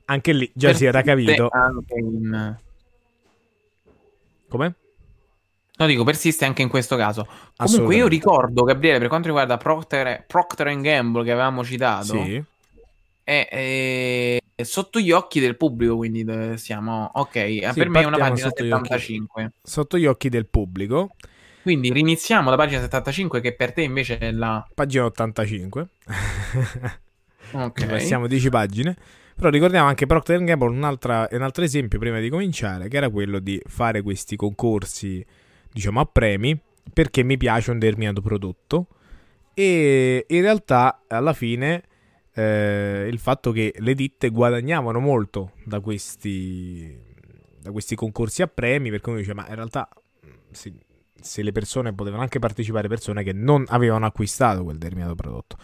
Anche 0.07 0.33
lì 0.33 0.51
già 0.55 0.73
si 0.75 0.85
era 0.85 1.03
capito. 1.03 1.49
In... 1.97 2.57
Come? 4.49 4.75
No, 5.77 5.87
dico, 5.87 6.05
persiste 6.05 6.45
anche 6.45 6.63
in 6.63 6.69
questo 6.69 6.97
caso. 6.97 7.27
Comunque, 7.57 7.97
io 7.97 8.07
ricordo, 8.07 8.63
Gabriele, 8.63 8.99
per 8.99 9.09
quanto 9.09 9.27
riguarda 9.27 9.57
Procter, 9.57 10.25
Procter 10.27 10.81
Gamble 10.81 11.25
che 11.25 11.33
avevamo 11.33 11.65
citato, 11.65 12.23
sì. 12.23 12.43
è, 13.25 13.49
è, 13.51 14.39
sotto 14.63 15.01
gli 15.01 15.11
occhi 15.11 15.41
del 15.41 15.57
pubblico, 15.57 15.97
quindi 15.97 16.57
siamo 16.59 17.11
ok. 17.13 17.35
Eh, 17.37 17.69
sì, 17.73 17.79
per 17.79 17.89
me 17.89 18.03
è 18.03 18.05
una 18.05 18.19
pagina 18.19 18.49
sotto 18.49 18.63
75. 18.63 19.43
Gli 19.43 19.47
occhi, 19.47 19.55
sotto 19.63 19.99
gli 19.99 20.07
occhi 20.07 20.29
del 20.29 20.47
pubblico. 20.47 21.11
Quindi 21.63 21.93
riniziamo 21.93 22.51
la 22.51 22.57
pagina 22.57 22.81
75, 22.81 23.41
che 23.41 23.55
per 23.55 23.73
te 23.73 23.83
invece 23.83 24.19
è 24.19 24.31
la 24.31 24.67
pagina 24.75 25.07
85. 25.07 25.89
ok. 27.53 27.87
Passiamo 27.87 28.27
10 28.27 28.49
pagine. 28.51 28.97
Però 29.35 29.49
ricordiamo 29.49 29.89
anche 29.89 30.07
Procter 30.07 30.45
Gamble 30.45 30.69
un 30.69 30.85
altro 30.85 31.65
esempio 31.65 31.99
prima 31.99 32.21
di 32.21 32.29
cominciare, 32.29 32.89
che 32.89 32.97
era 32.97 33.09
quello 33.09 33.41
di 33.41 33.61
fare 33.67 34.01
questi 34.03 34.37
concorsi, 34.37 35.25
diciamo, 35.73 35.99
a 35.99 36.07
premi, 36.07 36.57
perché 36.93 37.25
mi 37.25 37.37
piace 37.37 37.73
un 37.73 37.81
determinato 37.81 38.21
prodotto. 38.21 38.87
E 39.55 40.25
in 40.29 40.41
realtà, 40.41 41.03
alla 41.09 41.33
fine, 41.33 41.83
eh, 42.35 43.09
il 43.11 43.19
fatto 43.19 43.53
che 43.53 43.75
le 43.79 43.95
ditte 43.95 44.29
guadagnavano 44.31 44.99
molto 44.99 45.53
da 45.65 45.81
questi, 45.81 46.99
da 47.61 47.71
questi 47.71 47.95
concorsi 47.95 48.43
a 48.43 48.49
premi, 48.49 48.91
perché 48.91 49.09
uno 49.09 49.19
dice, 49.19 49.35
ma 49.35 49.47
in 49.49 49.55
realtà 49.55 49.89
se, 50.51 50.73
se 51.21 51.43
le 51.43 51.53
persone 51.53 51.95
potevano 51.95 52.23
anche 52.23 52.41
partecipare, 52.41 52.89
persone 52.89 53.23
che 53.23 53.33
non 53.33 53.65
avevano 53.69 54.07
acquistato 54.07 54.65
quel 54.65 54.79
determinato 54.79 55.15
prodotto. 55.15 55.57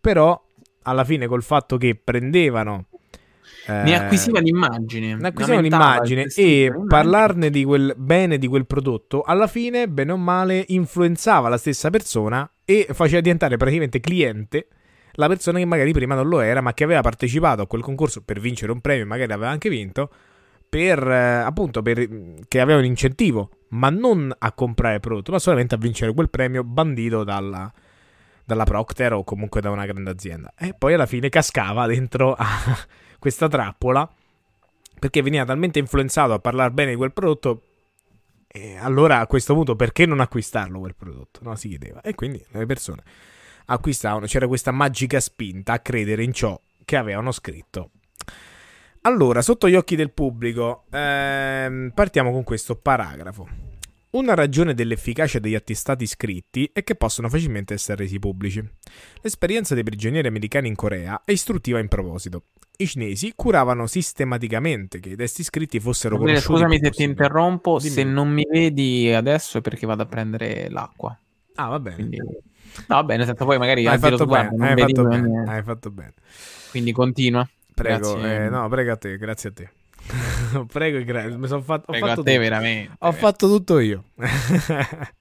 Però, 0.00 0.42
alla 0.82 1.04
fine, 1.04 1.26
col 1.26 1.42
fatto 1.42 1.76
che 1.76 1.94
prendevano 2.02 2.86
ne 3.66 3.94
acquisiva 3.94 4.38
l'immagine. 4.38 5.16
Ne 5.16 5.28
acquisiva 5.28 5.60
l'immagine 5.60 6.26
e 6.34 6.72
parlarne 6.86 7.50
di 7.50 7.64
quel 7.64 7.94
bene 7.96 8.38
di 8.38 8.46
quel 8.46 8.64
prodotto, 8.64 9.22
alla 9.22 9.48
fine, 9.48 9.88
bene 9.88 10.12
o 10.12 10.16
male, 10.16 10.64
influenzava 10.68 11.48
la 11.48 11.58
stessa 11.58 11.90
persona 11.90 12.48
e 12.64 12.86
faceva 12.92 13.20
diventare 13.20 13.56
praticamente 13.56 14.00
cliente 14.00 14.68
la 15.16 15.28
persona 15.28 15.58
che 15.58 15.64
magari 15.64 15.92
prima 15.92 16.14
non 16.14 16.28
lo 16.28 16.40
era, 16.40 16.60
ma 16.60 16.72
che 16.74 16.84
aveva 16.84 17.00
partecipato 17.00 17.62
a 17.62 17.66
quel 17.66 17.82
concorso 17.82 18.22
per 18.22 18.40
vincere 18.40 18.72
un 18.72 18.80
premio, 18.80 19.06
magari 19.06 19.32
aveva 19.32 19.50
anche 19.50 19.68
vinto, 19.68 20.10
per 20.68 21.06
eh, 21.06 21.38
appunto 21.38 21.82
per, 21.82 22.08
che 22.48 22.60
aveva 22.60 22.78
un 22.78 22.84
incentivo, 22.84 23.50
ma 23.70 23.90
non 23.90 24.34
a 24.36 24.52
comprare 24.52 24.96
il 24.96 25.00
prodotto, 25.00 25.32
ma 25.32 25.38
solamente 25.38 25.74
a 25.74 25.78
vincere 25.78 26.12
quel 26.12 26.28
premio 26.28 26.64
bandito 26.64 27.24
dalla, 27.24 27.72
dalla 28.44 28.64
Procter 28.64 29.14
o 29.14 29.24
comunque 29.24 29.60
da 29.60 29.70
una 29.70 29.86
grande 29.86 30.10
azienda. 30.10 30.52
E 30.58 30.74
poi 30.74 30.94
alla 30.94 31.06
fine 31.06 31.28
cascava 31.28 31.86
dentro 31.86 32.34
a 32.34 32.46
questa 33.18 33.48
trappola 33.48 34.08
perché 34.98 35.22
veniva 35.22 35.44
talmente 35.44 35.78
influenzato 35.78 36.32
a 36.32 36.38
parlare 36.38 36.70
bene 36.72 36.90
di 36.90 36.96
quel 36.96 37.12
prodotto 37.12 37.62
e 38.46 38.76
allora 38.76 39.18
a 39.20 39.26
questo 39.26 39.52
punto 39.52 39.76
perché 39.76 40.06
non 40.06 40.20
acquistarlo 40.20 40.78
quel 40.78 40.94
prodotto? 40.94 41.40
No, 41.42 41.54
si 41.56 41.68
chiedeva. 41.68 42.00
E 42.00 42.14
quindi 42.14 42.42
le 42.50 42.66
persone 42.66 43.02
acquistavano, 43.66 44.26
c'era 44.26 44.46
questa 44.46 44.70
magica 44.70 45.20
spinta 45.20 45.74
a 45.74 45.78
credere 45.80 46.24
in 46.24 46.32
ciò 46.32 46.58
che 46.84 46.96
avevano 46.96 47.32
scritto. 47.32 47.90
Allora, 49.02 49.40
sotto 49.40 49.68
gli 49.68 49.76
occhi 49.76 49.94
del 49.94 50.10
pubblico, 50.10 50.84
ehm, 50.90 51.92
partiamo 51.94 52.32
con 52.32 52.42
questo 52.42 52.74
paragrafo. 52.74 53.48
Una 54.10 54.34
ragione 54.34 54.74
dell'efficacia 54.74 55.38
degli 55.38 55.54
attestati 55.54 56.06
scritti 56.06 56.68
è 56.72 56.82
che 56.82 56.94
possono 56.94 57.28
facilmente 57.28 57.74
essere 57.74 58.02
resi 58.02 58.18
pubblici. 58.18 58.66
L'esperienza 59.20 59.74
dei 59.74 59.84
prigionieri 59.84 60.26
americani 60.26 60.68
in 60.68 60.74
Corea 60.74 61.20
è 61.24 61.32
istruttiva 61.32 61.78
in 61.78 61.88
proposito. 61.88 62.44
I 62.78 62.86
cinesi 62.86 63.32
curavano 63.36 63.86
sistematicamente 63.86 65.00
che 65.00 65.10
i 65.10 65.16
testi 65.16 65.42
scritti 65.42 65.78
fossero 65.80 66.16
Bene, 66.16 66.28
conosciuti. 66.28 66.54
Scusami 66.54 66.78
se 66.82 66.90
ti 66.90 67.02
interrompo, 67.02 67.78
Dimmi. 67.78 67.90
se 67.92 68.04
non 68.04 68.28
mi 68.30 68.46
vedi 68.50 69.12
adesso 69.12 69.58
è 69.58 69.60
perché 69.60 69.86
vado 69.86 70.02
a 70.02 70.06
prendere 70.06 70.68
l'acqua. 70.70 71.16
Ah, 71.54 71.68
va 71.68 71.78
bene. 71.78 71.96
Quindi... 71.96 72.18
No, 72.88 73.04
bene, 73.04 73.24
senza 73.24 73.44
poi 73.44 73.58
magari 73.58 73.86
hai 73.86 73.98
fatto, 73.98 74.18
sguardo, 74.18 74.56
bene, 74.56 74.72
hai, 74.72 74.78
fatto 74.78 75.04
bene, 75.04 75.44
hai 75.46 75.62
fatto 75.62 75.90
bene. 75.90 76.14
Quindi 76.70 76.92
continua. 76.92 77.48
Prego, 77.74 78.24
eh, 78.24 78.48
no, 78.48 78.68
prego 78.68 78.92
a 78.92 78.96
te, 78.96 79.16
grazie 79.18 79.50
a 79.50 79.52
te. 79.52 79.70
prego, 80.72 81.02
gra- 81.04 81.36
mi 81.36 81.46
sono 81.46 81.62
fatto, 81.62 81.92
prego 81.92 82.04
ho 82.04 82.08
fatto 82.08 82.20
a 82.20 82.24
te 82.24 82.30
tutto. 82.30 82.42
veramente. 82.42 82.96
Ho 82.98 83.12
fatto 83.12 83.48
tutto 83.48 83.78
io. 83.78 84.04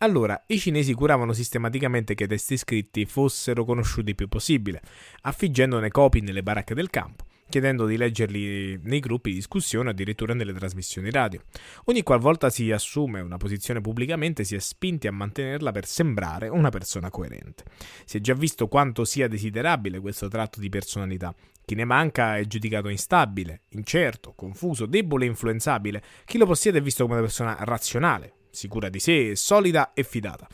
Allora, 0.00 0.40
i 0.46 0.60
cinesi 0.60 0.94
curavano 0.94 1.32
sistematicamente 1.32 2.14
che 2.14 2.24
i 2.24 2.28
testi 2.28 2.56
scritti 2.56 3.04
fossero 3.04 3.64
conosciuti 3.64 4.10
il 4.10 4.14
più 4.14 4.28
possibile, 4.28 4.80
affiggendone 5.22 5.90
copie 5.90 6.20
nelle 6.20 6.44
baracche 6.44 6.74
del 6.74 6.88
campo, 6.88 7.24
chiedendo 7.48 7.86
di 7.86 7.96
leggerli 7.96 8.78
nei 8.82 9.00
gruppi 9.00 9.30
di 9.30 9.36
discussione 9.36 9.88
o 9.88 9.92
addirittura 9.92 10.34
nelle 10.34 10.52
trasmissioni 10.52 11.10
radio. 11.10 11.42
Ogni 11.84 12.02
qualvolta 12.02 12.50
si 12.50 12.70
assume 12.70 13.20
una 13.20 13.36
posizione 13.36 13.80
pubblicamente 13.80 14.44
si 14.44 14.54
è 14.54 14.58
spinti 14.58 15.06
a 15.06 15.12
mantenerla 15.12 15.72
per 15.72 15.86
sembrare 15.86 16.48
una 16.48 16.70
persona 16.70 17.10
coerente. 17.10 17.64
Si 18.04 18.18
è 18.18 18.20
già 18.20 18.34
visto 18.34 18.68
quanto 18.68 19.04
sia 19.04 19.28
desiderabile 19.28 20.00
questo 20.00 20.28
tratto 20.28 20.60
di 20.60 20.68
personalità. 20.68 21.34
Chi 21.64 21.74
ne 21.74 21.84
manca 21.84 22.38
è 22.38 22.46
giudicato 22.46 22.88
instabile, 22.88 23.62
incerto, 23.70 24.32
confuso, 24.34 24.86
debole 24.86 25.24
e 25.24 25.28
influenzabile. 25.28 26.02
Chi 26.24 26.38
lo 26.38 26.46
possiede 26.46 26.78
è 26.78 26.82
visto 26.82 27.02
come 27.04 27.16
una 27.16 27.24
persona 27.24 27.56
razionale, 27.60 28.32
sicura 28.50 28.88
di 28.88 28.98
sé, 28.98 29.36
solida 29.36 29.92
e 29.92 30.02
fidata. 30.02 30.48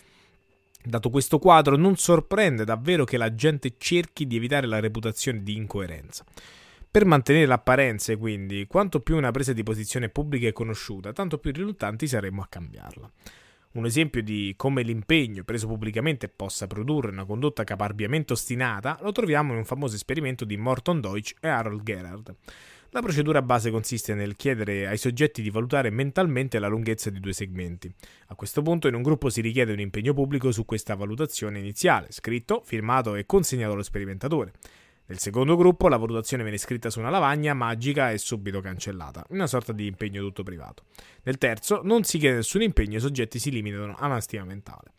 Dato 0.86 1.08
questo 1.08 1.38
quadro, 1.38 1.76
non 1.76 1.96
sorprende 1.96 2.64
davvero 2.64 3.04
che 3.04 3.16
la 3.16 3.34
gente 3.34 3.76
cerchi 3.78 4.26
di 4.26 4.36
evitare 4.36 4.66
la 4.66 4.80
reputazione 4.80 5.42
di 5.42 5.56
incoerenza. 5.56 6.24
Per 6.94 7.04
mantenere 7.06 7.46
l'apparenza, 7.46 8.16
quindi, 8.16 8.68
quanto 8.68 9.00
più 9.00 9.16
una 9.16 9.32
presa 9.32 9.52
di 9.52 9.64
posizione 9.64 10.10
pubblica 10.10 10.46
è 10.46 10.52
conosciuta, 10.52 11.12
tanto 11.12 11.38
più 11.38 11.50
riluttanti 11.50 12.06
saremmo 12.06 12.40
a 12.40 12.46
cambiarla. 12.48 13.10
Un 13.72 13.84
esempio 13.84 14.22
di 14.22 14.54
come 14.56 14.82
l'impegno 14.82 15.42
preso 15.42 15.66
pubblicamente 15.66 16.28
possa 16.28 16.68
produrre 16.68 17.10
una 17.10 17.24
condotta 17.24 17.64
caparbiamente 17.64 18.34
ostinata 18.34 18.96
lo 19.02 19.10
troviamo 19.10 19.50
in 19.50 19.58
un 19.58 19.64
famoso 19.64 19.96
esperimento 19.96 20.44
di 20.44 20.56
Morton 20.56 21.00
Deutsch 21.00 21.34
e 21.40 21.48
Harold 21.48 21.82
Gerhard. 21.82 22.32
La 22.90 23.02
procedura 23.02 23.42
base 23.42 23.72
consiste 23.72 24.14
nel 24.14 24.36
chiedere 24.36 24.86
ai 24.86 24.96
soggetti 24.96 25.42
di 25.42 25.50
valutare 25.50 25.90
mentalmente 25.90 26.60
la 26.60 26.68
lunghezza 26.68 27.10
di 27.10 27.18
due 27.18 27.32
segmenti. 27.32 27.92
A 28.28 28.36
questo 28.36 28.62
punto 28.62 28.86
in 28.86 28.94
un 28.94 29.02
gruppo 29.02 29.30
si 29.30 29.40
richiede 29.40 29.72
un 29.72 29.80
impegno 29.80 30.14
pubblico 30.14 30.52
su 30.52 30.64
questa 30.64 30.94
valutazione 30.94 31.58
iniziale, 31.58 32.12
scritto, 32.12 32.62
firmato 32.64 33.16
e 33.16 33.26
consegnato 33.26 33.72
allo 33.72 33.82
sperimentatore. 33.82 34.52
Nel 35.06 35.18
secondo 35.18 35.56
gruppo 35.56 35.88
la 35.88 35.99
valutazione 35.99 36.42
viene 36.42 36.56
scritta 36.56 36.88
su 36.88 36.99
una 36.99 37.11
lavagna 37.11 37.52
magica 37.52 38.11
e 38.11 38.16
subito 38.16 38.61
cancellata, 38.61 39.26
una 39.30 39.46
sorta 39.46 39.73
di 39.73 39.87
impegno 39.87 40.23
tutto 40.23 40.42
privato. 40.42 40.84
Nel 41.25 41.37
terzo 41.37 41.82
non 41.82 42.04
si 42.04 42.18
chiede 42.18 42.37
nessun 42.37 42.62
impegno 42.62 42.94
e 42.94 42.96
i 42.96 43.00
soggetti 43.00 43.38
si 43.38 43.50
limitano 43.50 43.94
a 43.94 44.06
una 44.06 44.20
stima 44.20 44.44
mentale. 44.44 44.92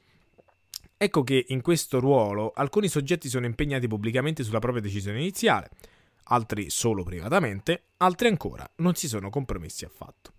Ecco 0.95 1.23
che 1.23 1.45
in 1.47 1.61
questo 1.61 1.99
ruolo 1.99 2.51
alcuni 2.55 2.87
soggetti 2.87 3.29
sono 3.29 3.47
impegnati 3.47 3.87
pubblicamente 3.87 4.43
sulla 4.43 4.59
propria 4.59 4.83
decisione 4.83 5.17
iniziale, 5.19 5.69
altri 6.25 6.69
solo 6.69 7.03
privatamente, 7.03 7.85
altri 7.97 8.27
ancora 8.27 8.69
non 8.77 8.93
si 8.93 9.07
sono 9.07 9.31
compromessi 9.31 9.85
affatto. 9.85 10.33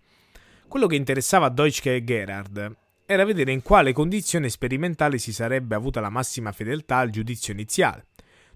Quello 0.67 0.87
che 0.87 0.95
interessava 0.95 1.47
a 1.47 1.49
Deutsch 1.49 1.85
e 1.87 2.03
Gerhard 2.03 2.75
era 3.05 3.25
vedere 3.25 3.51
in 3.51 3.61
quale 3.61 3.93
condizione 3.93 4.49
sperimentale 4.49 5.17
si 5.17 5.31
sarebbe 5.31 5.75
avuta 5.75 5.99
la 6.01 6.09
massima 6.09 6.51
fedeltà 6.51 6.97
al 6.97 7.09
giudizio 7.09 7.53
iniziale, 7.53 8.07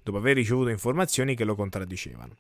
dopo 0.03 0.17
aver 0.17 0.36
ricevuto 0.36 0.70
informazioni 0.70 1.36
che 1.36 1.43
lo 1.43 1.55
contraddicevano. 1.55 2.36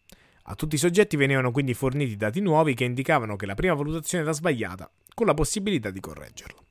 A 0.45 0.55
tutti 0.55 0.75
i 0.75 0.79
soggetti 0.79 1.17
venivano 1.17 1.51
quindi 1.51 1.73
forniti 1.73 2.15
dati 2.15 2.39
nuovi 2.39 2.73
che 2.73 2.83
indicavano 2.83 3.35
che 3.35 3.45
la 3.45 3.55
prima 3.55 3.73
valutazione 3.73 4.23
era 4.23 4.33
sbagliata, 4.33 4.91
con 5.13 5.27
la 5.27 5.33
possibilità 5.33 5.91
di 5.91 5.99
correggerlo. 5.99 6.65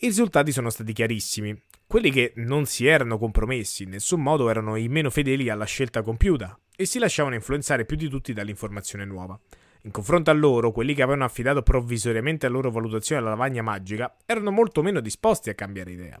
I 0.00 0.06
risultati 0.06 0.52
sono 0.52 0.70
stati 0.70 0.92
chiarissimi. 0.92 1.60
Quelli 1.86 2.10
che 2.10 2.32
non 2.36 2.66
si 2.66 2.86
erano 2.86 3.18
compromessi 3.18 3.82
in 3.82 3.90
nessun 3.90 4.22
modo 4.22 4.48
erano 4.48 4.76
i 4.76 4.88
meno 4.88 5.10
fedeli 5.10 5.48
alla 5.48 5.64
scelta 5.64 6.02
compiuta 6.02 6.58
e 6.76 6.86
si 6.86 6.98
lasciavano 6.98 7.34
influenzare 7.34 7.84
più 7.84 7.96
di 7.96 8.08
tutti 8.08 8.32
dall'informazione 8.32 9.04
nuova. 9.04 9.38
In 9.82 9.90
confronto 9.90 10.30
a 10.30 10.34
loro, 10.34 10.70
quelli 10.70 10.94
che 10.94 11.02
avevano 11.02 11.24
affidato 11.24 11.62
provvisoriamente 11.62 12.46
la 12.46 12.52
loro 12.52 12.70
valutazione 12.70 13.20
alla 13.20 13.30
lavagna 13.30 13.62
magica 13.62 14.16
erano 14.24 14.50
molto 14.50 14.82
meno 14.82 15.00
disposti 15.00 15.50
a 15.50 15.54
cambiare 15.54 15.92
idea. 15.92 16.20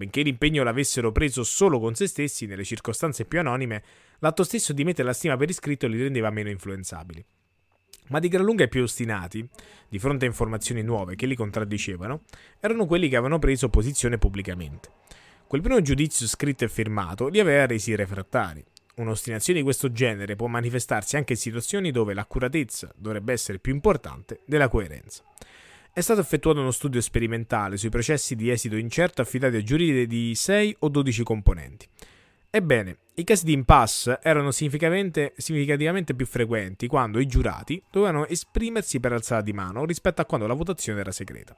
Benché 0.00 0.22
l'impegno 0.22 0.62
l'avessero 0.62 1.12
preso 1.12 1.44
solo 1.44 1.78
con 1.78 1.94
se 1.94 2.06
stessi, 2.06 2.46
nelle 2.46 2.64
circostanze 2.64 3.26
più 3.26 3.38
anonime, 3.38 3.82
l'atto 4.20 4.44
stesso 4.44 4.72
di 4.72 4.82
mettere 4.82 5.06
la 5.06 5.12
stima 5.12 5.36
per 5.36 5.50
iscritto 5.50 5.86
li 5.86 6.00
rendeva 6.00 6.30
meno 6.30 6.48
influenzabili. 6.48 7.22
Ma 8.06 8.18
di 8.18 8.28
gran 8.28 8.46
lunga 8.46 8.64
i 8.64 8.70
più 8.70 8.82
ostinati, 8.82 9.46
di 9.90 9.98
fronte 9.98 10.24
a 10.24 10.28
informazioni 10.28 10.80
nuove 10.80 11.16
che 11.16 11.26
li 11.26 11.34
contraddicevano, 11.34 12.22
erano 12.60 12.86
quelli 12.86 13.10
che 13.10 13.16
avevano 13.16 13.38
preso 13.38 13.68
posizione 13.68 14.16
pubblicamente. 14.16 14.88
Quel 15.46 15.60
primo 15.60 15.82
giudizio 15.82 16.26
scritto 16.26 16.64
e 16.64 16.70
firmato 16.70 17.28
li 17.28 17.38
aveva 17.38 17.66
resi 17.66 17.94
refrattari, 17.94 18.64
Un'ostinazione 18.94 19.58
di 19.58 19.64
questo 19.64 19.92
genere 19.92 20.34
può 20.34 20.46
manifestarsi 20.46 21.16
anche 21.16 21.34
in 21.34 21.38
situazioni 21.38 21.90
dove 21.90 22.12
l'accuratezza 22.12 22.92
dovrebbe 22.96 23.32
essere 23.32 23.58
più 23.58 23.72
importante 23.72 24.40
della 24.46 24.68
coerenza. 24.68 25.22
È 25.92 26.00
stato 26.00 26.20
effettuato 26.20 26.60
uno 26.60 26.70
studio 26.70 27.00
sperimentale 27.00 27.76
sui 27.76 27.88
processi 27.88 28.36
di 28.36 28.48
esito 28.48 28.76
incerto 28.76 29.22
affidati 29.22 29.56
a 29.56 29.62
giuridi 29.62 30.06
di 30.06 30.36
6 30.36 30.76
o 30.80 30.88
12 30.88 31.24
componenti. 31.24 31.88
Ebbene, 32.48 32.98
i 33.14 33.24
casi 33.24 33.44
di 33.44 33.52
impasse 33.52 34.20
erano 34.22 34.52
significativamente 34.52 36.14
più 36.14 36.26
frequenti 36.26 36.86
quando 36.86 37.18
i 37.18 37.26
giurati 37.26 37.82
dovevano 37.90 38.26
esprimersi 38.28 39.00
per 39.00 39.12
alzata 39.12 39.42
di 39.42 39.52
mano 39.52 39.84
rispetto 39.84 40.20
a 40.20 40.26
quando 40.26 40.46
la 40.46 40.54
votazione 40.54 41.00
era 41.00 41.10
segreta. 41.10 41.56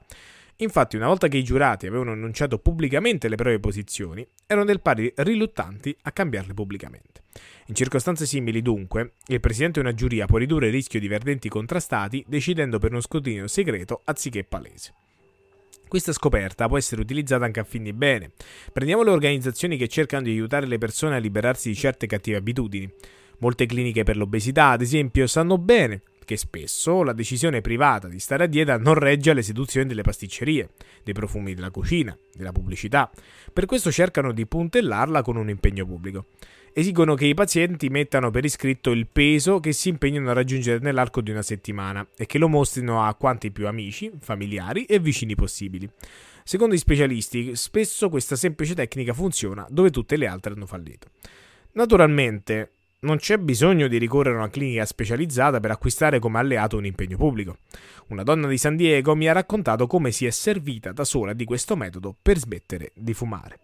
Infatti, 0.57 0.95
una 0.95 1.07
volta 1.07 1.27
che 1.27 1.37
i 1.37 1.43
giurati 1.43 1.87
avevano 1.87 2.11
annunciato 2.11 2.59
pubblicamente 2.59 3.27
le 3.27 3.35
proprie 3.35 3.59
posizioni, 3.59 4.25
erano 4.45 4.65
del 4.65 4.81
pari 4.81 5.11
riluttanti 5.15 5.95
a 6.03 6.11
cambiarle 6.11 6.53
pubblicamente. 6.53 7.21
In 7.67 7.75
circostanze 7.75 8.25
simili, 8.25 8.61
dunque, 8.61 9.13
il 9.27 9.39
presidente 9.39 9.81
di 9.81 9.87
una 9.87 9.95
giuria 9.95 10.25
può 10.25 10.37
ridurre 10.37 10.67
il 10.67 10.73
rischio 10.73 10.99
di 10.99 11.07
verdenti 11.07 11.49
contrastati 11.49 12.23
decidendo 12.27 12.77
per 12.77 12.91
uno 12.91 13.01
scrutinio 13.01 13.47
segreto 13.47 14.01
anziché 14.05 14.43
palese. 14.43 14.93
Questa 15.87 16.11
scoperta 16.11 16.67
può 16.67 16.77
essere 16.77 17.01
utilizzata 17.01 17.45
anche 17.45 17.59
a 17.59 17.63
fin 17.63 17.83
di 17.83 17.93
bene. 17.93 18.31
Prendiamo 18.71 19.03
le 19.03 19.11
organizzazioni 19.11 19.77
che 19.77 19.87
cercano 19.87 20.23
di 20.23 20.31
aiutare 20.31 20.65
le 20.65 20.77
persone 20.79 21.15
a 21.15 21.19
liberarsi 21.19 21.69
di 21.69 21.75
certe 21.75 22.07
cattive 22.07 22.37
abitudini. 22.37 22.91
Molte 23.39 23.65
cliniche 23.65 24.03
per 24.03 24.17
l'obesità, 24.17 24.69
ad 24.69 24.81
esempio, 24.81 25.27
sanno 25.27 25.57
bene 25.57 26.01
che 26.23 26.37
spesso 26.37 27.03
la 27.03 27.13
decisione 27.13 27.61
privata 27.61 28.07
di 28.07 28.19
stare 28.19 28.45
a 28.45 28.47
dieta 28.47 28.77
non 28.77 28.95
regge 28.95 29.31
alle 29.31 29.41
seduzioni 29.41 29.87
delle 29.87 30.01
pasticcerie, 30.01 30.69
dei 31.03 31.13
profumi 31.13 31.53
della 31.53 31.71
cucina, 31.71 32.17
della 32.33 32.51
pubblicità. 32.51 33.09
Per 33.51 33.65
questo 33.65 33.91
cercano 33.91 34.31
di 34.31 34.45
puntellarla 34.45 35.21
con 35.21 35.35
un 35.35 35.49
impegno 35.49 35.85
pubblico. 35.85 36.25
Esigono 36.75 37.13
che 37.13 37.27
i 37.27 37.35
pazienti 37.35 37.89
mettano 37.89 38.31
per 38.31 38.45
iscritto 38.45 38.89
il 38.89 39.05
peso 39.05 39.59
che 39.59 39.73
si 39.73 39.89
impegnano 39.89 40.31
a 40.31 40.33
raggiungere 40.33 40.79
nell'arco 40.79 41.21
di 41.21 41.29
una 41.29 41.43
settimana 41.43 42.07
e 42.17 42.25
che 42.25 42.39
lo 42.39 42.47
mostrino 42.47 43.03
a 43.03 43.13
quanti 43.13 43.51
più 43.51 43.67
amici, 43.67 44.11
familiari 44.19 44.85
e 44.85 44.97
vicini 44.99 45.35
possibili. 45.35 45.87
Secondo 46.43 46.73
i 46.73 46.79
specialisti, 46.79 47.55
spesso 47.55 48.09
questa 48.09 48.35
semplice 48.35 48.73
tecnica 48.73 49.13
funziona 49.13 49.67
dove 49.69 49.91
tutte 49.91 50.17
le 50.17 50.25
altre 50.25 50.53
hanno 50.53 50.65
fallito. 50.65 51.09
Naturalmente, 51.73 52.71
non 53.03 53.17
c'è 53.17 53.37
bisogno 53.37 53.87
di 53.87 53.97
ricorrere 53.97 54.35
a 54.35 54.39
una 54.39 54.49
clinica 54.49 54.85
specializzata 54.85 55.59
per 55.59 55.71
acquistare 55.71 56.19
come 56.19 56.39
alleato 56.39 56.77
un 56.77 56.85
impegno 56.85 57.17
pubblico. 57.17 57.57
Una 58.07 58.23
donna 58.23 58.47
di 58.47 58.57
San 58.57 58.75
Diego 58.75 59.15
mi 59.15 59.27
ha 59.27 59.33
raccontato 59.33 59.87
come 59.87 60.11
si 60.11 60.25
è 60.25 60.29
servita 60.29 60.91
da 60.91 61.03
sola 61.03 61.33
di 61.33 61.45
questo 61.45 61.75
metodo 61.75 62.15
per 62.21 62.37
smettere 62.37 62.91
di 62.93 63.13
fumare. 63.13 63.59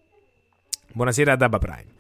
Buonasera 0.91 1.33
ad 1.33 1.41
Abba 1.41 1.57
Prime. 1.57 1.97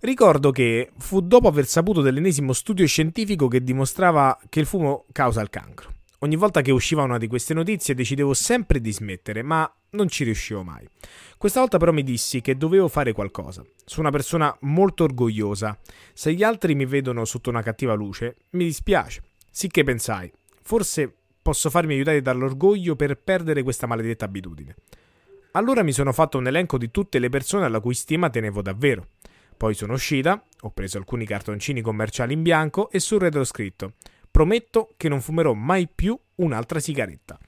Ricordo 0.00 0.52
che 0.52 0.90
fu 0.98 1.20
dopo 1.20 1.48
aver 1.48 1.66
saputo 1.66 2.00
dell'ennesimo 2.00 2.52
studio 2.52 2.86
scientifico 2.86 3.48
che 3.48 3.64
dimostrava 3.64 4.38
che 4.48 4.60
il 4.60 4.66
fumo 4.66 5.04
causa 5.12 5.40
il 5.40 5.50
cancro. 5.50 5.92
Ogni 6.20 6.36
volta 6.36 6.62
che 6.62 6.72
usciva 6.72 7.02
una 7.02 7.18
di 7.18 7.28
queste 7.28 7.54
notizie 7.54 7.94
decidevo 7.94 8.34
sempre 8.34 8.80
di 8.80 8.92
smettere, 8.92 9.42
ma 9.42 9.70
non 9.90 10.08
ci 10.08 10.24
riuscivo 10.24 10.64
mai. 10.64 10.88
Questa 11.38 11.60
volta 11.60 11.78
però 11.78 11.92
mi 11.92 12.02
dissi 12.02 12.40
che 12.40 12.56
dovevo 12.56 12.88
fare 12.88 13.12
qualcosa. 13.12 13.64
Sono 13.84 14.08
una 14.08 14.16
persona 14.16 14.54
molto 14.62 15.04
orgogliosa. 15.04 15.78
Se 16.12 16.32
gli 16.34 16.42
altri 16.42 16.74
mi 16.74 16.84
vedono 16.84 17.24
sotto 17.24 17.48
una 17.48 17.62
cattiva 17.62 17.94
luce, 17.94 18.38
mi 18.50 18.64
dispiace. 18.64 19.22
Sicché 19.48 19.84
pensai, 19.84 20.32
forse 20.62 21.14
posso 21.40 21.70
farmi 21.70 21.94
aiutare 21.94 22.22
dall'orgoglio 22.22 22.96
per 22.96 23.16
perdere 23.18 23.62
questa 23.62 23.86
maledetta 23.86 24.24
abitudine. 24.24 24.74
Allora 25.52 25.84
mi 25.84 25.92
sono 25.92 26.12
fatto 26.12 26.38
un 26.38 26.48
elenco 26.48 26.76
di 26.76 26.90
tutte 26.90 27.20
le 27.20 27.28
persone 27.28 27.66
alla 27.66 27.78
cui 27.78 27.94
stima 27.94 28.30
tenevo 28.30 28.60
davvero. 28.60 29.06
Poi 29.56 29.74
sono 29.74 29.92
uscita, 29.92 30.42
ho 30.62 30.70
preso 30.70 30.98
alcuni 30.98 31.24
cartoncini 31.24 31.80
commerciali 31.80 32.32
in 32.32 32.42
bianco 32.42 32.90
e 32.90 32.98
sul 32.98 33.20
retro 33.20 33.44
scritto 33.44 33.92
Prometto 34.28 34.92
che 34.96 35.08
non 35.08 35.20
fumerò 35.20 35.52
mai 35.54 35.88
più 35.92 36.18
un'altra 36.36 36.80
sigaretta. 36.80 37.38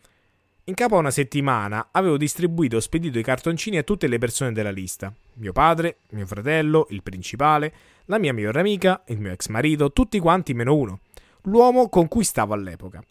In 0.71 0.77
capo 0.77 0.95
a 0.95 1.01
una 1.01 1.11
settimana 1.11 1.89
avevo 1.91 2.17
distribuito 2.17 2.77
e 2.77 2.81
spedito 2.81 3.19
i 3.19 3.25
cartoncini 3.25 3.77
a 3.77 3.83
tutte 3.83 4.07
le 4.07 4.19
persone 4.19 4.53
della 4.53 4.71
lista. 4.71 5.13
Mio 5.35 5.51
padre, 5.51 5.97
mio 6.11 6.27
fratello, 6.27 6.87
il 6.91 7.03
principale, 7.03 7.75
la 8.05 8.19
mia 8.21 8.33
migliore 8.33 8.61
amica, 8.61 9.03
il 9.09 9.19
mio 9.19 9.33
ex 9.33 9.49
marito, 9.49 9.93
tutti 9.93 10.21
quanti 10.21 10.55
meno 10.55 10.77
uno. 10.77 11.01
L'uomo 11.43 11.89
con 11.89 12.07
cui 12.07 12.23
stavo 12.23 12.55
all'epoca. 12.55 13.03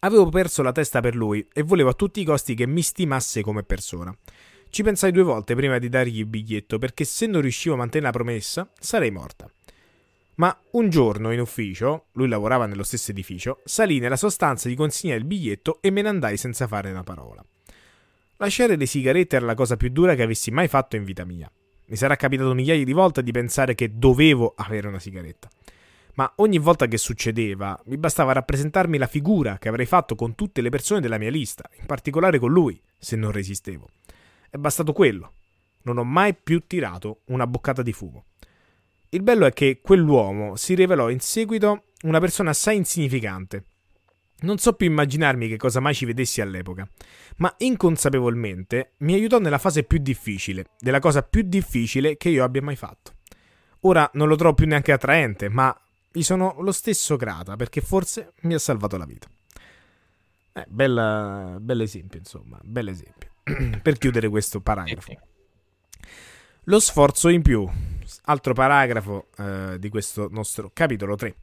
Avevo 0.00 0.28
perso 0.28 0.60
la 0.60 0.72
testa 0.72 1.00
per 1.00 1.16
lui 1.16 1.48
e 1.54 1.62
volevo 1.62 1.88
a 1.88 1.94
tutti 1.94 2.20
i 2.20 2.24
costi 2.24 2.54
che 2.54 2.66
mi 2.66 2.82
stimasse 2.82 3.40
come 3.40 3.62
persona. 3.62 4.14
Ci 4.68 4.82
pensai 4.82 5.10
due 5.10 5.22
volte 5.22 5.54
prima 5.54 5.78
di 5.78 5.88
dargli 5.88 6.18
il 6.18 6.26
biglietto 6.26 6.76
perché 6.76 7.04
se 7.04 7.26
non 7.26 7.40
riuscivo 7.40 7.76
a 7.76 7.78
mantenere 7.78 8.12
la 8.12 8.18
promessa 8.18 8.70
sarei 8.78 9.10
morta. 9.10 9.50
Ma 10.36 10.56
un 10.72 10.88
giorno 10.88 11.30
in 11.30 11.40
ufficio, 11.40 12.06
lui 12.12 12.28
lavorava 12.28 12.66
nello 12.66 12.82
stesso 12.82 13.12
edificio, 13.12 13.60
salì 13.64 14.00
nella 14.00 14.16
sostanza 14.16 14.68
di 14.68 14.74
consegnare 14.74 15.20
il 15.20 15.26
biglietto 15.26 15.78
e 15.80 15.90
me 15.90 16.02
ne 16.02 16.08
andai 16.08 16.36
senza 16.36 16.66
fare 16.66 16.90
una 16.90 17.04
parola. 17.04 17.44
Lasciare 18.38 18.76
le 18.76 18.86
sigarette 18.86 19.36
era 19.36 19.46
la 19.46 19.54
cosa 19.54 19.76
più 19.76 19.90
dura 19.90 20.16
che 20.16 20.22
avessi 20.22 20.50
mai 20.50 20.66
fatto 20.66 20.96
in 20.96 21.04
vita 21.04 21.24
mia. 21.24 21.50
Mi 21.86 21.96
sarà 21.96 22.16
capitato 22.16 22.52
migliaia 22.52 22.84
di 22.84 22.92
volte 22.92 23.22
di 23.22 23.30
pensare 23.30 23.74
che 23.76 23.96
dovevo 23.96 24.54
avere 24.56 24.88
una 24.88 24.98
sigaretta. 24.98 25.48
Ma 26.14 26.32
ogni 26.36 26.58
volta 26.58 26.86
che 26.86 26.96
succedeva, 26.96 27.80
mi 27.86 27.96
bastava 27.96 28.32
rappresentarmi 28.32 28.98
la 28.98 29.06
figura 29.06 29.58
che 29.58 29.68
avrei 29.68 29.86
fatto 29.86 30.14
con 30.14 30.34
tutte 30.34 30.60
le 30.62 30.70
persone 30.70 31.00
della 31.00 31.18
mia 31.18 31.30
lista, 31.30 31.68
in 31.78 31.86
particolare 31.86 32.38
con 32.38 32.50
lui, 32.50 32.80
se 32.98 33.16
non 33.16 33.30
resistevo. 33.30 33.88
È 34.50 34.56
bastato 34.56 34.92
quello. 34.92 35.32
Non 35.82 35.98
ho 35.98 36.04
mai 36.04 36.34
più 36.34 36.62
tirato 36.66 37.20
una 37.26 37.46
boccata 37.46 37.82
di 37.82 37.92
fumo. 37.92 38.24
Il 39.14 39.22
bello 39.22 39.46
è 39.46 39.52
che 39.52 39.78
quell'uomo 39.80 40.56
si 40.56 40.74
rivelò 40.74 41.08
in 41.08 41.20
seguito 41.20 41.84
una 42.02 42.18
persona 42.18 42.50
assai 42.50 42.76
insignificante. 42.78 43.64
Non 44.40 44.58
so 44.58 44.72
più 44.72 44.88
immaginarmi 44.88 45.46
che 45.46 45.56
cosa 45.56 45.78
mai 45.78 45.94
ci 45.94 46.04
vedessi 46.04 46.40
all'epoca, 46.40 46.84
ma 47.36 47.54
inconsapevolmente 47.58 48.94
mi 48.98 49.14
aiutò 49.14 49.38
nella 49.38 49.58
fase 49.58 49.84
più 49.84 49.98
difficile, 49.98 50.66
della 50.80 50.98
cosa 50.98 51.22
più 51.22 51.42
difficile 51.42 52.16
che 52.16 52.28
io 52.28 52.42
abbia 52.42 52.60
mai 52.60 52.74
fatto. 52.74 53.12
Ora 53.82 54.10
non 54.14 54.26
lo 54.26 54.34
trovo 54.34 54.54
più 54.54 54.66
neanche 54.66 54.90
attraente, 54.90 55.48
ma 55.48 55.72
gli 56.10 56.22
sono 56.22 56.56
lo 56.58 56.72
stesso 56.72 57.14
grata 57.14 57.54
perché 57.54 57.80
forse 57.80 58.32
mi 58.40 58.54
ha 58.54 58.58
salvato 58.58 58.96
la 58.96 59.06
vita. 59.06 59.28
Eh, 60.54 60.64
bella, 60.66 61.56
bell'esempio, 61.60 62.18
insomma, 62.18 62.58
bell'esempio. 62.64 63.30
per 63.80 63.96
chiudere 63.96 64.28
questo 64.28 64.60
paragrafo. 64.60 65.16
Lo 66.64 66.80
sforzo 66.80 67.28
in 67.28 67.42
più 67.42 67.70
altro 68.24 68.54
paragrafo 68.54 69.28
eh, 69.38 69.76
di 69.78 69.88
questo 69.88 70.28
nostro 70.30 70.70
capitolo 70.72 71.16
3. 71.16 71.34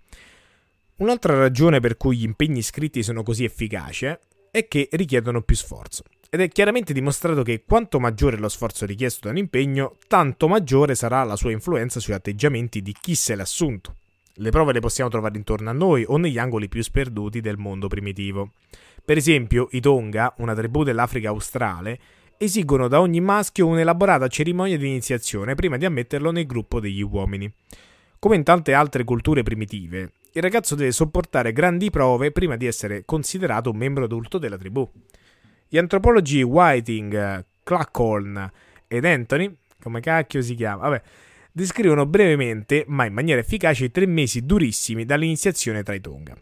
Un'altra 0.97 1.37
ragione 1.37 1.79
per 1.79 1.97
cui 1.97 2.17
gli 2.17 2.23
impegni 2.23 2.61
scritti 2.61 3.01
sono 3.01 3.23
così 3.23 3.43
efficaci 3.43 4.05
è 4.51 4.67
che 4.67 4.89
richiedono 4.91 5.41
più 5.41 5.55
sforzo. 5.55 6.03
Ed 6.29 6.39
è 6.39 6.47
chiaramente 6.47 6.93
dimostrato 6.93 7.43
che 7.43 7.63
quanto 7.65 7.99
maggiore 7.99 8.37
lo 8.37 8.47
sforzo 8.47 8.85
richiesto 8.85 9.21
da 9.23 9.31
un 9.31 9.37
impegno, 9.37 9.97
tanto 10.07 10.47
maggiore 10.47 10.95
sarà 10.95 11.23
la 11.23 11.35
sua 11.35 11.51
influenza 11.51 11.99
sugli 11.99 12.13
atteggiamenti 12.13 12.81
di 12.81 12.95
chi 12.99 13.15
se 13.15 13.35
l'ha 13.35 13.41
assunto. 13.41 13.95
Le 14.35 14.49
prove 14.49 14.71
le 14.71 14.79
possiamo 14.79 15.09
trovare 15.09 15.37
intorno 15.37 15.69
a 15.69 15.73
noi 15.73 16.05
o 16.07 16.17
negli 16.17 16.37
angoli 16.37 16.69
più 16.69 16.81
sperduti 16.83 17.41
del 17.41 17.57
mondo 17.57 17.87
primitivo. 17.87 18.51
Per 19.03 19.17
esempio, 19.17 19.67
i 19.71 19.81
Tonga, 19.81 20.33
una 20.37 20.53
tribù 20.53 20.83
dell'Africa 20.83 21.29
australe, 21.29 21.99
esigono 22.43 22.87
da 22.87 22.99
ogni 22.99 23.21
maschio 23.21 23.67
un'elaborata 23.67 24.27
cerimonia 24.27 24.75
di 24.75 24.87
iniziazione 24.87 25.53
prima 25.53 25.77
di 25.77 25.85
ammetterlo 25.85 26.31
nel 26.31 26.47
gruppo 26.47 26.79
degli 26.79 27.03
uomini. 27.03 27.53
Come 28.17 28.35
in 28.35 28.41
tante 28.41 28.73
altre 28.73 29.03
culture 29.03 29.43
primitive, 29.43 30.13
il 30.31 30.41
ragazzo 30.41 30.73
deve 30.73 30.91
sopportare 30.91 31.53
grandi 31.53 31.91
prove 31.91 32.31
prima 32.31 32.55
di 32.55 32.65
essere 32.65 33.05
considerato 33.05 33.69
un 33.69 33.77
membro 33.77 34.05
adulto 34.05 34.39
della 34.39 34.57
tribù. 34.57 34.89
Gli 35.67 35.77
antropologi 35.77 36.41
Whiting, 36.41 37.45
Clackhorn 37.61 38.51
ed 38.87 39.05
Anthony, 39.05 39.55
come 39.79 39.99
cacchio 39.99 40.41
si 40.41 40.55
chiama, 40.55 40.89
vabbè, 40.89 41.01
descrivono 41.51 42.07
brevemente, 42.07 42.85
ma 42.87 43.05
in 43.05 43.13
maniera 43.13 43.39
efficace, 43.39 43.85
i 43.85 43.91
tre 43.91 44.07
mesi 44.07 44.47
durissimi 44.47 45.05
dall'iniziazione 45.05 45.83
tra 45.83 45.93
i 45.93 46.01
Tonga. 46.01 46.35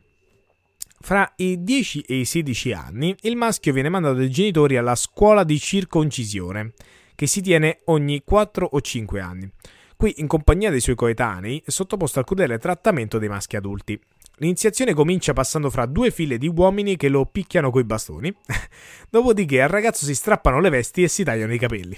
Fra 1.01 1.31
i 1.37 1.63
10 1.63 2.01
e 2.01 2.19
i 2.19 2.25
16 2.25 2.71
anni, 2.73 3.15
il 3.21 3.35
maschio 3.35 3.73
viene 3.73 3.89
mandato 3.89 4.15
dai 4.15 4.29
genitori 4.29 4.77
alla 4.77 4.95
scuola 4.95 5.43
di 5.43 5.57
circoncisione, 5.57 6.73
che 7.15 7.25
si 7.25 7.41
tiene 7.41 7.79
ogni 7.85 8.21
4 8.23 8.67
o 8.71 8.81
5 8.81 9.19
anni. 9.21 9.49
Qui, 9.95 10.15
in 10.17 10.27
compagnia 10.27 10.69
dei 10.69 10.81
suoi 10.81 10.95
coetanei, 10.95 11.63
è 11.65 11.69
sottoposto 11.71 12.19
al 12.19 12.25
crudele 12.25 12.57
trattamento 12.57 13.17
dei 13.17 13.29
maschi 13.29 13.55
adulti. 13.55 13.99
L'iniziazione 14.35 14.93
comincia 14.93 15.33
passando 15.33 15.69
fra 15.69 15.85
due 15.85 16.11
file 16.11 16.37
di 16.37 16.47
uomini 16.47 16.95
che 16.95 17.09
lo 17.09 17.25
picchiano 17.25 17.71
coi 17.71 17.83
bastoni, 17.83 18.33
dopodiché 19.09 19.61
al 19.61 19.69
ragazzo 19.69 20.05
si 20.05 20.15
strappano 20.15 20.59
le 20.59 20.69
vesti 20.69 21.03
e 21.03 21.07
si 21.07 21.23
tagliano 21.23 21.53
i 21.53 21.59
capelli. 21.59 21.97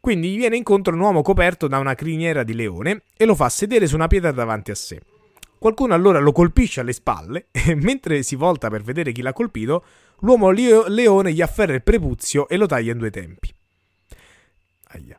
Quindi 0.00 0.30
gli 0.30 0.36
viene 0.36 0.56
incontro 0.56 0.94
un 0.94 1.00
uomo 1.00 1.22
coperto 1.22 1.66
da 1.66 1.78
una 1.78 1.94
criniera 1.94 2.44
di 2.44 2.54
leone 2.54 3.02
e 3.16 3.24
lo 3.24 3.34
fa 3.34 3.48
sedere 3.48 3.86
su 3.86 3.94
una 3.96 4.06
pietra 4.06 4.30
davanti 4.30 4.70
a 4.70 4.74
sé. 4.74 5.00
Qualcuno 5.58 5.94
allora 5.94 6.18
lo 6.18 6.32
colpisce 6.32 6.80
alle 6.80 6.92
spalle 6.92 7.46
e 7.52 7.74
mentre 7.74 8.22
si 8.22 8.36
volta 8.36 8.68
per 8.68 8.82
vedere 8.82 9.12
chi 9.12 9.22
l'ha 9.22 9.32
colpito, 9.32 9.84
l'uomo 10.20 10.50
leone 10.50 11.32
gli 11.32 11.40
afferra 11.42 11.74
il 11.74 11.82
prepuzio 11.82 12.48
e 12.48 12.56
lo 12.56 12.66
taglia 12.66 12.92
in 12.92 12.98
due 12.98 13.10
tempi. 13.10 13.52
Aia. 14.88 15.18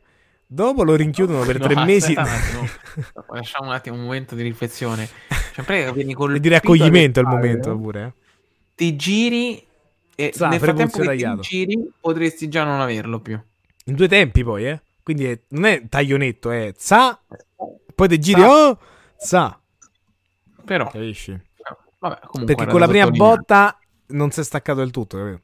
Dopo 0.50 0.82
lo 0.82 0.94
rinchiudono 0.94 1.44
per 1.44 1.58
no, 1.58 1.66
tre 1.66 1.84
mesi. 1.84 2.14
Un 2.16 2.24
Lasciamo 3.32 3.68
un 3.68 3.74
attimo 3.74 3.96
un 3.96 4.02
momento 4.02 4.34
di 4.34 4.42
riflessione. 4.42 5.06
Cioè, 5.52 5.92
vieni 5.92 6.14
e 6.14 6.40
di 6.40 6.48
raccoglimento 6.48 7.20
al 7.20 7.26
momento 7.26 7.76
pure. 7.76 8.02
Eh. 8.04 8.12
Ti 8.74 8.96
giri 8.96 9.66
e 10.14 10.32
Sa, 10.34 10.48
nel 10.48 10.58
frattempo 10.58 10.98
che 10.98 11.04
tagliato. 11.04 11.42
ti 11.42 11.48
giri 11.48 11.90
potresti 12.00 12.48
già 12.48 12.64
non 12.64 12.80
averlo 12.80 13.20
più. 13.20 13.38
In 13.84 13.94
due 13.94 14.08
tempi 14.08 14.42
poi, 14.42 14.66
eh? 14.66 14.80
Quindi 15.02 15.26
è, 15.26 15.38
non 15.48 15.66
è 15.66 15.82
taglionetto, 15.88 16.50
è 16.50 16.72
za, 16.76 17.18
poi 17.94 18.08
ti 18.08 18.18
giri, 18.18 18.40
sa. 18.40 18.48
oh, 18.48 18.78
za. 19.16 19.57
Però, 20.68 20.86
capisci? 20.88 21.40
Vabbè, 21.98 22.44
Perché 22.44 22.66
con 22.66 22.78
la 22.78 22.86
prima 22.86 23.10
botta 23.10 23.78
non 24.08 24.30
si 24.30 24.40
è 24.40 24.44
staccato 24.44 24.78
del 24.78 24.90
tutto, 24.90 25.16
capito? 25.16 25.40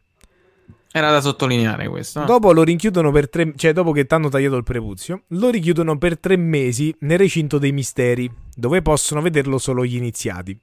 Era 0.92 1.10
da 1.10 1.20
sottolineare 1.20 1.88
questo. 1.88 2.20
No? 2.20 2.26
Dopo 2.26 2.52
lo 2.52 2.62
rinchiudono 2.62 3.10
per 3.10 3.28
tre, 3.28 3.52
cioè 3.56 3.72
dopo 3.72 3.90
che 3.90 4.06
ti 4.06 4.14
hanno 4.14 4.28
tagliato 4.28 4.54
il 4.54 4.62
prepuzio, 4.62 5.22
lo 5.28 5.50
richiudono 5.50 5.98
per 5.98 6.18
tre 6.18 6.36
mesi 6.36 6.94
nel 7.00 7.18
recinto 7.18 7.58
dei 7.58 7.72
misteri, 7.72 8.30
dove 8.54 8.80
possono 8.80 9.20
vederlo 9.20 9.58
solo 9.58 9.84
gli 9.84 9.96
iniziati. 9.96 10.56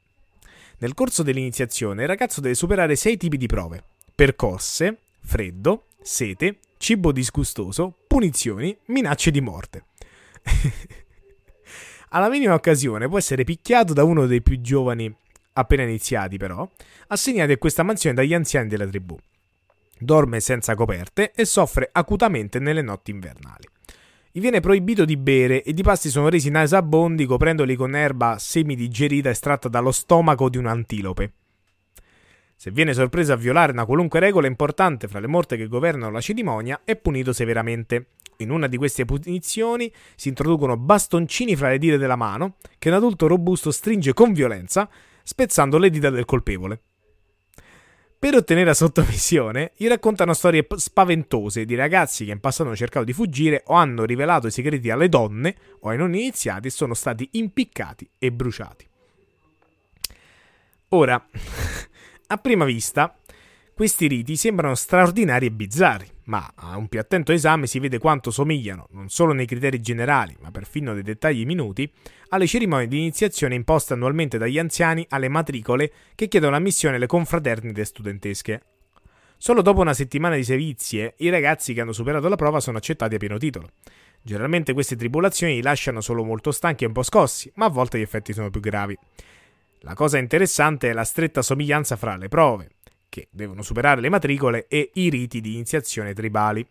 Nel 0.77 0.93
corso 0.93 1.21
dell'iniziazione 1.23 2.03
il 2.03 2.07
ragazzo 2.07 2.39
deve 2.39 2.55
superare 2.55 2.95
sei 2.95 3.17
tipi 3.17 3.35
di 3.35 3.47
prove: 3.47 3.83
percosse, 4.15 4.99
freddo, 5.19 5.87
sete, 6.01 6.59
cibo 6.77 7.11
disgustoso, 7.11 7.93
punizioni, 8.07 8.75
minacce 8.85 9.31
di 9.31 9.41
morte. 9.41 9.83
Alla 12.13 12.29
minima 12.29 12.53
occasione 12.53 13.07
può 13.07 13.17
essere 13.17 13.45
picchiato 13.45 13.93
da 13.93 14.03
uno 14.03 14.25
dei 14.25 14.41
più 14.41 14.59
giovani 14.59 15.13
appena 15.53 15.83
iniziati, 15.83 16.37
però, 16.37 16.69
assegnati 17.07 17.53
a 17.53 17.57
questa 17.57 17.83
mansione 17.83 18.15
dagli 18.15 18.33
anziani 18.33 18.67
della 18.67 18.85
tribù. 18.85 19.17
Dorme 19.97 20.41
senza 20.41 20.75
coperte 20.75 21.31
e 21.33 21.45
soffre 21.45 21.87
acutamente 21.91 22.59
nelle 22.59 22.81
notti 22.81 23.11
invernali. 23.11 23.65
Gli 24.29 24.41
viene 24.41 24.59
proibito 24.59 25.05
di 25.05 25.15
bere 25.15 25.63
e 25.63 25.71
i 25.71 25.83
pasti 25.83 26.09
sono 26.09 26.27
resi 26.27 26.49
nasabondi 26.49 27.25
coprendoli 27.25 27.75
con 27.75 27.95
erba 27.95 28.37
semidigerita 28.37 29.29
estratta 29.29 29.69
dallo 29.69 29.91
stomaco 29.91 30.49
di 30.49 30.57
un'antilope. 30.57 31.33
Se 32.61 32.69
viene 32.69 32.93
sorpreso 32.93 33.33
a 33.33 33.37
violare 33.37 33.71
una 33.71 33.85
qualunque 33.85 34.19
regola 34.19 34.45
importante 34.45 35.07
fra 35.07 35.19
le 35.19 35.25
morte 35.25 35.57
che 35.57 35.67
governano 35.67 36.11
la 36.11 36.21
cerimonia, 36.21 36.81
è 36.83 36.95
punito 36.95 37.33
severamente. 37.33 38.09
In 38.37 38.51
una 38.51 38.67
di 38.67 38.77
queste 38.77 39.03
punizioni 39.03 39.91
si 40.13 40.27
introducono 40.27 40.77
bastoncini 40.77 41.55
fra 41.55 41.69
le 41.69 41.79
dita 41.79 41.97
della 41.97 42.15
mano 42.15 42.57
che 42.77 42.89
un 42.89 42.93
adulto 42.93 43.25
robusto 43.25 43.71
stringe 43.71 44.13
con 44.13 44.31
violenza, 44.31 44.87
spezzando 45.23 45.79
le 45.79 45.89
dita 45.89 46.11
del 46.11 46.25
colpevole. 46.25 46.79
Per 48.19 48.35
ottenere 48.35 48.67
la 48.67 48.73
sottomissione, 48.75 49.71
gli 49.75 49.87
raccontano 49.87 50.33
storie 50.33 50.67
spaventose 50.69 51.65
di 51.65 51.73
ragazzi 51.73 52.25
che 52.25 52.31
in 52.31 52.39
passato 52.39 52.67
hanno 52.69 52.77
cercato 52.77 53.05
di 53.05 53.13
fuggire 53.13 53.63
o 53.65 53.73
hanno 53.73 54.05
rivelato 54.05 54.45
i 54.45 54.51
segreti 54.51 54.91
alle 54.91 55.09
donne 55.09 55.55
o 55.79 55.89
ai 55.89 55.97
non 55.97 56.13
iniziati 56.13 56.67
e 56.67 56.69
sono 56.69 56.93
stati 56.93 57.27
impiccati 57.31 58.07
e 58.19 58.31
bruciati. 58.31 58.87
Ora, 60.89 61.25
a 62.31 62.37
prima 62.37 62.63
vista, 62.63 63.13
questi 63.73 64.07
riti 64.07 64.37
sembrano 64.37 64.73
straordinari 64.73 65.47
e 65.47 65.51
bizzarri, 65.51 66.07
ma 66.25 66.53
a 66.55 66.77
un 66.77 66.87
più 66.87 66.97
attento 66.97 67.33
esame 67.33 67.67
si 67.67 67.77
vede 67.79 67.97
quanto 67.97 68.31
somigliano, 68.31 68.87
non 68.91 69.09
solo 69.09 69.33
nei 69.33 69.45
criteri 69.45 69.81
generali, 69.81 70.37
ma 70.39 70.49
perfino 70.49 70.93
nei 70.93 71.03
dettagli 71.03 71.45
minuti, 71.45 71.91
alle 72.29 72.47
cerimonie 72.47 72.87
di 72.87 72.99
iniziazione 72.99 73.55
imposte 73.55 73.93
annualmente 73.93 74.37
dagli 74.37 74.57
anziani 74.57 75.05
alle 75.09 75.27
matricole 75.27 75.91
che 76.15 76.29
chiedono 76.29 76.55
ammissione 76.55 76.95
alle 76.95 77.05
confraternite 77.05 77.83
studentesche. 77.83 78.61
Solo 79.35 79.61
dopo 79.61 79.81
una 79.81 79.93
settimana 79.93 80.35
di 80.35 80.45
sevizie, 80.45 81.15
i 81.17 81.29
ragazzi 81.29 81.73
che 81.73 81.81
hanno 81.81 81.91
superato 81.91 82.29
la 82.29 82.37
prova 82.37 82.61
sono 82.61 82.77
accettati 82.77 83.15
a 83.15 83.17
pieno 83.17 83.37
titolo. 83.37 83.71
Generalmente 84.21 84.71
queste 84.71 84.95
tribolazioni 84.95 85.55
li 85.55 85.61
lasciano 85.61 85.99
solo 85.99 86.23
molto 86.23 86.51
stanchi 86.51 86.85
e 86.85 86.87
un 86.87 86.93
po' 86.93 87.03
scossi, 87.03 87.51
ma 87.55 87.65
a 87.65 87.69
volte 87.69 87.97
gli 87.97 88.03
effetti 88.03 88.31
sono 88.31 88.49
più 88.49 88.61
gravi. 88.61 88.97
La 89.83 89.95
cosa 89.95 90.19
interessante 90.19 90.91
è 90.91 90.93
la 90.93 91.03
stretta 91.03 91.41
somiglianza 91.41 91.95
fra 91.95 92.15
le 92.15 92.27
prove, 92.27 92.69
che 93.09 93.27
devono 93.31 93.63
superare 93.63 93.99
le 93.99 94.09
matricole 94.09 94.67
e 94.67 94.91
i 94.93 95.09
riti 95.09 95.41
di 95.41 95.53
iniziazione 95.53 96.13
tribali. 96.13 96.63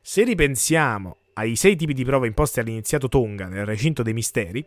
Se 0.00 0.22
ripensiamo 0.22 1.16
ai 1.34 1.56
sei 1.56 1.74
tipi 1.74 1.92
di 1.92 2.04
prove 2.04 2.28
imposte 2.28 2.60
all'iniziato 2.60 3.08
Tonga 3.08 3.48
nel 3.48 3.66
recinto 3.66 4.04
dei 4.04 4.12
misteri, 4.12 4.64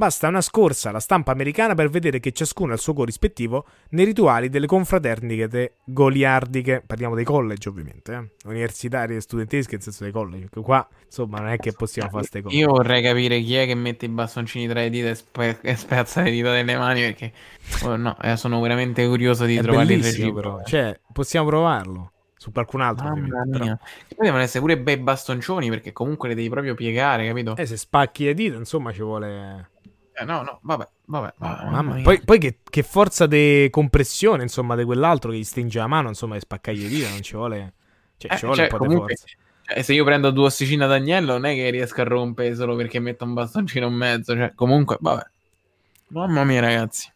Basta 0.00 0.28
una 0.28 0.40
scorsa 0.40 0.88
alla 0.88 0.98
stampa 0.98 1.30
americana 1.30 1.74
per 1.74 1.90
vedere 1.90 2.20
che 2.20 2.32
ciascuno 2.32 2.70
ha 2.70 2.74
il 2.76 2.80
suo 2.80 2.94
corrispettivo 2.94 3.66
nei 3.90 4.06
rituali 4.06 4.48
delle 4.48 4.64
confraternite 4.64 5.74
goliardiche. 5.84 6.82
Parliamo 6.86 7.14
dei 7.14 7.24
college, 7.24 7.68
ovviamente, 7.68 8.14
eh? 8.14 8.48
universitarie 8.48 9.18
e 9.18 9.20
studentesche, 9.20 9.72
nel 9.72 9.82
senso 9.82 10.04
dei 10.04 10.12
college. 10.14 10.48
Qua, 10.62 10.88
insomma, 11.04 11.40
non 11.40 11.48
è 11.48 11.58
che 11.58 11.72
possiamo 11.72 12.08
fare 12.08 12.22
queste 12.22 12.40
cose. 12.40 12.56
Io 12.56 12.68
vorrei 12.68 13.02
capire 13.02 13.40
chi 13.40 13.56
è 13.56 13.66
che 13.66 13.74
mette 13.74 14.06
i 14.06 14.08
bastoncini 14.08 14.66
tra 14.66 14.80
le 14.80 14.88
dita 14.88 15.10
e, 15.10 15.14
spe- 15.14 15.58
e 15.60 15.76
spezza 15.76 16.22
le 16.22 16.30
dita 16.30 16.50
delle 16.50 16.76
mani, 16.78 17.02
perché 17.02 17.32
oh, 17.82 17.96
no, 17.96 18.16
eh, 18.22 18.38
sono 18.38 18.58
veramente 18.62 19.06
curioso 19.06 19.44
di 19.44 19.56
è 19.56 19.60
trovare 19.60 19.92
il 19.92 20.02
registro. 20.02 20.32
Però. 20.32 20.62
Cioè, 20.64 20.98
possiamo 21.12 21.46
provarlo 21.46 22.12
su 22.38 22.52
qualcun 22.52 22.80
altro. 22.80 23.04
Mamma 23.04 23.44
mia. 23.58 23.78
Poi 24.16 24.24
devono 24.24 24.42
essere 24.42 24.60
pure 24.60 24.78
bei 24.78 24.96
bastoncioni 24.96 25.68
perché 25.68 25.92
comunque 25.92 26.30
le 26.30 26.34
devi 26.34 26.48
proprio 26.48 26.74
piegare, 26.74 27.26
capito? 27.26 27.54
Eh, 27.54 27.66
se 27.66 27.76
spacchi 27.76 28.24
le 28.24 28.32
dita, 28.32 28.56
insomma, 28.56 28.94
ci 28.94 29.02
vuole. 29.02 29.72
Eh, 30.20 30.24
no, 30.24 30.42
no, 30.42 30.58
vabbè, 30.62 30.86
vabbè. 31.06 31.34
vabbè 31.38 31.70
Mamma 31.70 32.02
Poi, 32.02 32.20
poi 32.20 32.38
che, 32.38 32.58
che, 32.68 32.82
forza 32.82 33.26
di 33.26 33.68
compressione, 33.70 34.42
insomma, 34.42 34.76
di 34.76 34.84
quell'altro 34.84 35.30
che 35.30 35.38
gli 35.38 35.44
stringe 35.44 35.78
la 35.78 35.86
mano, 35.86 36.08
insomma, 36.08 36.36
e 36.36 36.40
spaccargli 36.40 36.82
le 36.82 36.88
dita, 36.88 37.08
non 37.08 37.22
ci 37.22 37.36
vuole... 37.36 37.72
Cioè, 38.18 38.34
eh, 38.34 38.36
ci 38.36 38.44
vuole 38.44 38.56
cioè, 38.56 38.70
un 38.70 38.78
po' 38.78 38.84
comunque, 38.84 39.14
di 39.14 39.18
forza. 39.18 39.36
Cioè, 39.62 39.82
se 39.82 39.94
io 39.94 40.04
prendo 40.04 40.30
due 40.30 40.44
ossicine 40.44 40.86
d'agnello, 40.86 41.32
non 41.32 41.46
è 41.46 41.54
che 41.54 41.70
riesco 41.70 42.02
a 42.02 42.04
rompere 42.04 42.54
solo 42.54 42.76
perché 42.76 43.00
metto 43.00 43.24
un 43.24 43.32
bastoncino 43.32 43.86
in 43.86 43.94
mezzo. 43.94 44.34
Cioè, 44.34 44.52
comunque, 44.54 44.98
vabbè. 45.00 45.22
Mamma 46.08 46.44
mia, 46.44 46.60
ragazzi. 46.60 47.10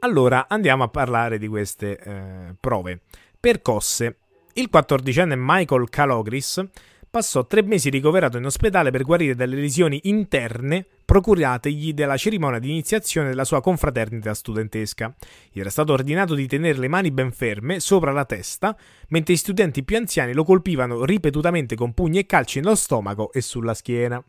Allora, 0.00 0.46
andiamo 0.48 0.84
a 0.84 0.88
parlare 0.88 1.36
di 1.36 1.48
queste 1.48 1.98
eh, 1.98 2.54
prove. 2.60 3.00
Percosse. 3.40 4.18
Il 4.52 4.68
quattordicenne 4.68 5.34
Michael 5.36 5.88
Calogris 5.88 6.64
passò 7.10 7.44
tre 7.44 7.62
mesi 7.62 7.90
ricoverato 7.90 8.38
in 8.38 8.44
ospedale 8.44 8.92
per 8.92 9.02
guarire 9.02 9.34
dalle 9.34 9.56
lesioni 9.56 10.00
interne 10.04 10.86
procurategli 11.04 11.92
della 11.92 12.16
cerimonia 12.16 12.60
di 12.60 12.70
iniziazione 12.70 13.30
della 13.30 13.44
sua 13.44 13.60
confraternita 13.60 14.32
studentesca. 14.32 15.12
Gli 15.50 15.58
era 15.58 15.70
stato 15.70 15.92
ordinato 15.92 16.34
di 16.36 16.46
tenere 16.46 16.78
le 16.78 16.86
mani 16.86 17.10
ben 17.10 17.32
ferme 17.32 17.80
sopra 17.80 18.12
la 18.12 18.24
testa, 18.24 18.76
mentre 19.08 19.34
gli 19.34 19.38
studenti 19.38 19.82
più 19.82 19.96
anziani 19.96 20.32
lo 20.32 20.44
colpivano 20.44 21.04
ripetutamente 21.04 21.74
con 21.74 21.92
pugni 21.94 22.20
e 22.20 22.26
calci 22.26 22.60
nello 22.60 22.76
stomaco 22.76 23.32
e 23.32 23.40
sulla 23.40 23.74
schiena. 23.74 24.22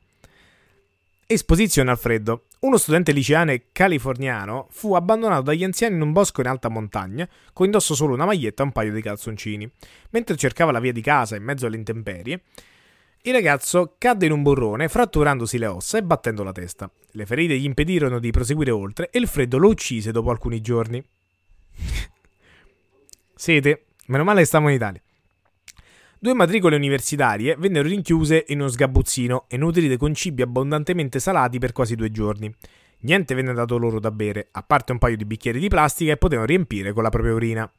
Esposizione 1.33 1.91
al 1.91 1.97
freddo. 1.97 2.47
Uno 2.59 2.75
studente 2.75 3.13
liceano 3.13 3.55
californiano 3.71 4.67
fu 4.69 4.95
abbandonato 4.95 5.43
dagli 5.43 5.63
anziani 5.63 5.95
in 5.95 6.01
un 6.01 6.11
bosco 6.11 6.41
in 6.41 6.47
alta 6.47 6.67
montagna, 6.67 7.25
con 7.53 7.67
indosso 7.67 7.95
solo 7.95 8.15
una 8.15 8.25
maglietta 8.25 8.63
e 8.63 8.65
un 8.65 8.73
paio 8.73 8.91
di 8.91 9.01
calzoncini. 9.01 9.71
Mentre 10.09 10.35
cercava 10.35 10.73
la 10.73 10.81
via 10.81 10.91
di 10.91 10.99
casa 10.99 11.37
in 11.37 11.43
mezzo 11.43 11.65
alle 11.65 11.77
intemperie, 11.77 12.41
il 13.21 13.31
ragazzo 13.31 13.95
cadde 13.97 14.25
in 14.25 14.33
un 14.33 14.43
burrone, 14.43 14.89
fratturandosi 14.89 15.57
le 15.57 15.67
ossa 15.67 15.97
e 15.99 16.03
battendo 16.03 16.43
la 16.43 16.51
testa. 16.51 16.91
Le 17.11 17.25
ferite 17.25 17.57
gli 17.57 17.63
impedirono 17.63 18.19
di 18.19 18.29
proseguire 18.31 18.71
oltre 18.71 19.09
e 19.09 19.17
il 19.17 19.27
freddo 19.27 19.57
lo 19.57 19.69
uccise 19.69 20.11
dopo 20.11 20.31
alcuni 20.31 20.59
giorni. 20.59 21.01
Sete, 23.33 23.85
meno 24.07 24.25
male 24.25 24.41
che 24.41 24.47
stiamo 24.47 24.67
in 24.67 24.75
Italia. 24.75 25.01
Due 26.23 26.35
matricole 26.35 26.75
universitarie 26.75 27.55
vennero 27.57 27.87
rinchiuse 27.87 28.45
in 28.49 28.59
uno 28.59 28.69
sgabuzzino 28.69 29.45
e 29.47 29.57
nutrite 29.57 29.97
con 29.97 30.13
cibi 30.13 30.43
abbondantemente 30.43 31.19
salati 31.19 31.57
per 31.57 31.71
quasi 31.71 31.95
due 31.95 32.11
giorni. 32.11 32.53
Niente 32.99 33.33
venne 33.33 33.53
dato 33.53 33.75
loro 33.79 33.99
da 33.99 34.11
bere, 34.11 34.49
a 34.51 34.61
parte 34.61 34.91
un 34.91 34.99
paio 34.99 35.17
di 35.17 35.25
bicchieri 35.25 35.59
di 35.59 35.67
plastica 35.67 36.11
e 36.11 36.17
potevano 36.17 36.45
riempire 36.45 36.93
con 36.93 37.01
la 37.01 37.09
propria 37.09 37.33
urina. 37.33 37.71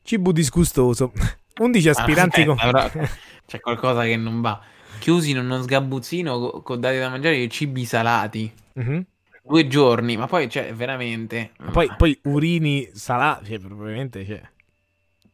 Cibo 0.00 0.30
disgustoso. 0.30 1.12
11 1.58 1.88
aspiranti 1.88 2.42
ah, 2.42 2.46
con... 2.46 2.56
C'è 3.44 3.58
qualcosa 3.58 4.04
che 4.04 4.14
non 4.14 4.40
va. 4.40 4.62
Chiusi 5.00 5.32
in 5.32 5.38
uno 5.38 5.60
sgabuzzino 5.60 6.62
con 6.62 6.78
dati 6.78 6.98
da 6.98 7.08
mangiare 7.08 7.34
i 7.34 7.50
cibi 7.50 7.84
salati. 7.84 8.48
Mm-hmm. 8.78 9.00
Due 9.42 9.66
giorni, 9.66 10.16
ma 10.16 10.28
poi, 10.28 10.48
cioè, 10.48 10.72
veramente... 10.72 11.50
Ma 11.58 11.70
poi, 11.72 11.90
poi 11.96 12.16
urini 12.26 12.88
salati, 12.92 13.46
cioè, 13.46 13.58
probabilmente, 13.58 14.24
cioè... 14.24 14.40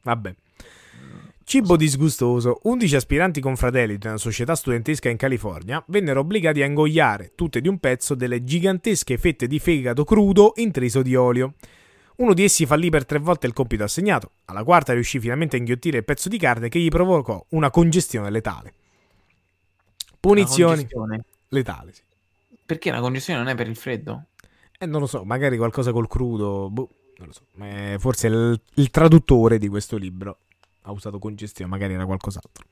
Vabbè. 0.00 0.35
Cibo 1.49 1.77
disgustoso. 1.77 2.59
11 2.65 2.97
aspiranti 2.97 3.41
confratelli 3.41 3.99
di 3.99 4.07
una 4.09 4.17
società 4.17 4.57
studentesca 4.57 5.09
in 5.09 5.17
California 5.17 5.81
vennero 5.87 6.19
obbligati 6.19 6.61
a 6.61 6.67
ingoiare, 6.67 7.35
tutte 7.37 7.61
di 7.61 7.69
un 7.69 7.79
pezzo, 7.79 8.17
delle 8.17 8.43
gigantesche 8.43 9.17
fette 9.17 9.47
di 9.47 9.61
fegato 9.61 10.03
crudo 10.03 10.55
intriso 10.57 11.03
di 11.03 11.15
olio. 11.15 11.55
Uno 12.17 12.35
di 12.35 12.43
essi 12.43 12.67
fallì 12.67 12.91
per 12.91 13.07
tre 13.07 13.21
volte 13.21 13.47
il 13.47 13.53
compito 13.53 13.85
assegnato. 13.85 14.33
Alla 14.47 14.65
quarta 14.65 14.93
riuscì 14.93 15.21
finalmente 15.21 15.55
a 15.55 15.61
inghiottire 15.61 15.99
il 15.99 16.05
pezzo 16.05 16.29
di 16.29 16.37
carne 16.37 16.69
che 16.69 16.81
gli 16.81 16.89
provocò 16.89 17.41
una 17.51 17.71
congestione 17.71 18.29
letale. 18.29 18.75
Punizioni 20.19 20.85
letale, 21.51 21.93
sì. 21.93 22.03
Perché 22.67 22.91
la 22.91 22.99
congestione 22.99 23.39
non 23.39 23.49
è 23.49 23.55
per 23.55 23.69
il 23.69 23.77
freddo? 23.77 24.25
Eh, 24.77 24.87
non 24.87 24.99
lo 24.99 25.07
so, 25.07 25.23
magari 25.23 25.57
qualcosa 25.57 25.93
col 25.93 26.09
crudo. 26.09 26.69
Boh, 26.71 26.89
non 27.19 27.29
lo 27.29 27.33
so. 27.33 27.43
Eh, 27.63 27.99
forse 28.01 28.27
il, 28.27 28.61
il, 28.75 28.91
traduttore 28.91 29.59
di 29.59 29.69
questo 29.69 29.97
libro 29.97 30.39
ha 30.87 30.92
usato 30.92 31.18
congestione, 31.18 31.70
magari 31.70 31.94
era 31.94 32.07
qualcos'altro. 32.07 32.64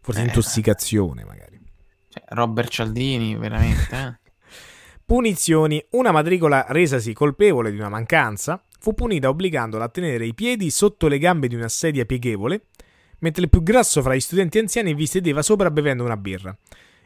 Forse 0.00 0.20
eh, 0.20 0.24
intossicazione, 0.24 1.24
magari. 1.24 1.60
Cioè, 2.08 2.24
Robert 2.28 2.68
Cialdini, 2.68 3.36
veramente, 3.36 3.96
eh? 3.96 4.18
Punizioni. 5.06 5.82
Una 5.90 6.10
matricola 6.12 6.66
resasi 6.68 7.12
colpevole 7.12 7.70
di 7.70 7.78
una 7.78 7.88
mancanza 7.88 8.62
fu 8.80 8.94
punita 8.94 9.28
obbligandola 9.28 9.84
a 9.84 9.88
tenere 9.88 10.26
i 10.26 10.34
piedi 10.34 10.70
sotto 10.70 11.08
le 11.08 11.18
gambe 11.18 11.48
di 11.48 11.54
una 11.54 11.68
sedia 11.68 12.04
pieghevole, 12.04 12.66
mentre 13.20 13.42
il 13.42 13.48
più 13.48 13.62
grasso 13.62 14.02
fra 14.02 14.14
gli 14.14 14.20
studenti 14.20 14.58
anziani 14.58 14.94
vi 14.94 15.06
sedeva 15.06 15.42
sopra 15.42 15.70
bevendo 15.70 16.04
una 16.04 16.16
birra. 16.16 16.56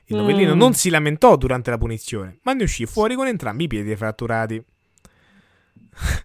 Il 0.06 0.16
novellino 0.16 0.54
mm. 0.54 0.58
non 0.58 0.74
si 0.74 0.90
lamentò 0.90 1.36
durante 1.36 1.70
la 1.70 1.78
punizione, 1.78 2.38
ma 2.42 2.52
ne 2.54 2.64
uscì 2.64 2.86
fuori 2.86 3.14
con 3.14 3.26
entrambi 3.28 3.64
i 3.64 3.68
piedi 3.68 3.94
fratturati. 3.94 4.62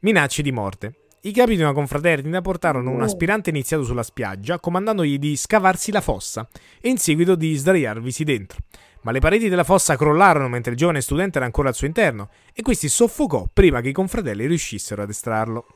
Minacce 0.00 0.42
di 0.42 0.52
morte. 0.52 0.94
I 1.28 1.32
capi 1.32 1.56
di 1.56 1.62
una 1.62 1.74
confraternita 1.74 2.40
portarono 2.40 2.90
un 2.90 3.02
aspirante 3.02 3.50
iniziato 3.50 3.84
sulla 3.84 4.02
spiaggia, 4.02 4.58
comandandogli 4.58 5.18
di 5.18 5.36
scavarsi 5.36 5.92
la 5.92 6.00
fossa 6.00 6.48
e 6.80 6.88
in 6.88 6.96
seguito 6.96 7.34
di 7.34 7.54
sdraiarvisi 7.54 8.24
dentro 8.24 8.56
ma 9.02 9.10
le 9.12 9.20
pareti 9.20 9.50
della 9.50 9.62
fossa 9.62 9.94
crollarono 9.94 10.48
mentre 10.48 10.72
il 10.72 10.78
giovane 10.78 11.02
studente 11.02 11.36
era 11.36 11.44
ancora 11.44 11.68
al 11.68 11.74
suo 11.74 11.86
interno 11.86 12.30
e 12.54 12.62
questi 12.62 12.88
soffocò 12.88 13.46
prima 13.52 13.82
che 13.82 13.90
i 13.90 13.92
confratelli 13.92 14.46
riuscissero 14.46 15.02
ad 15.02 15.10
estrarlo. 15.10 15.66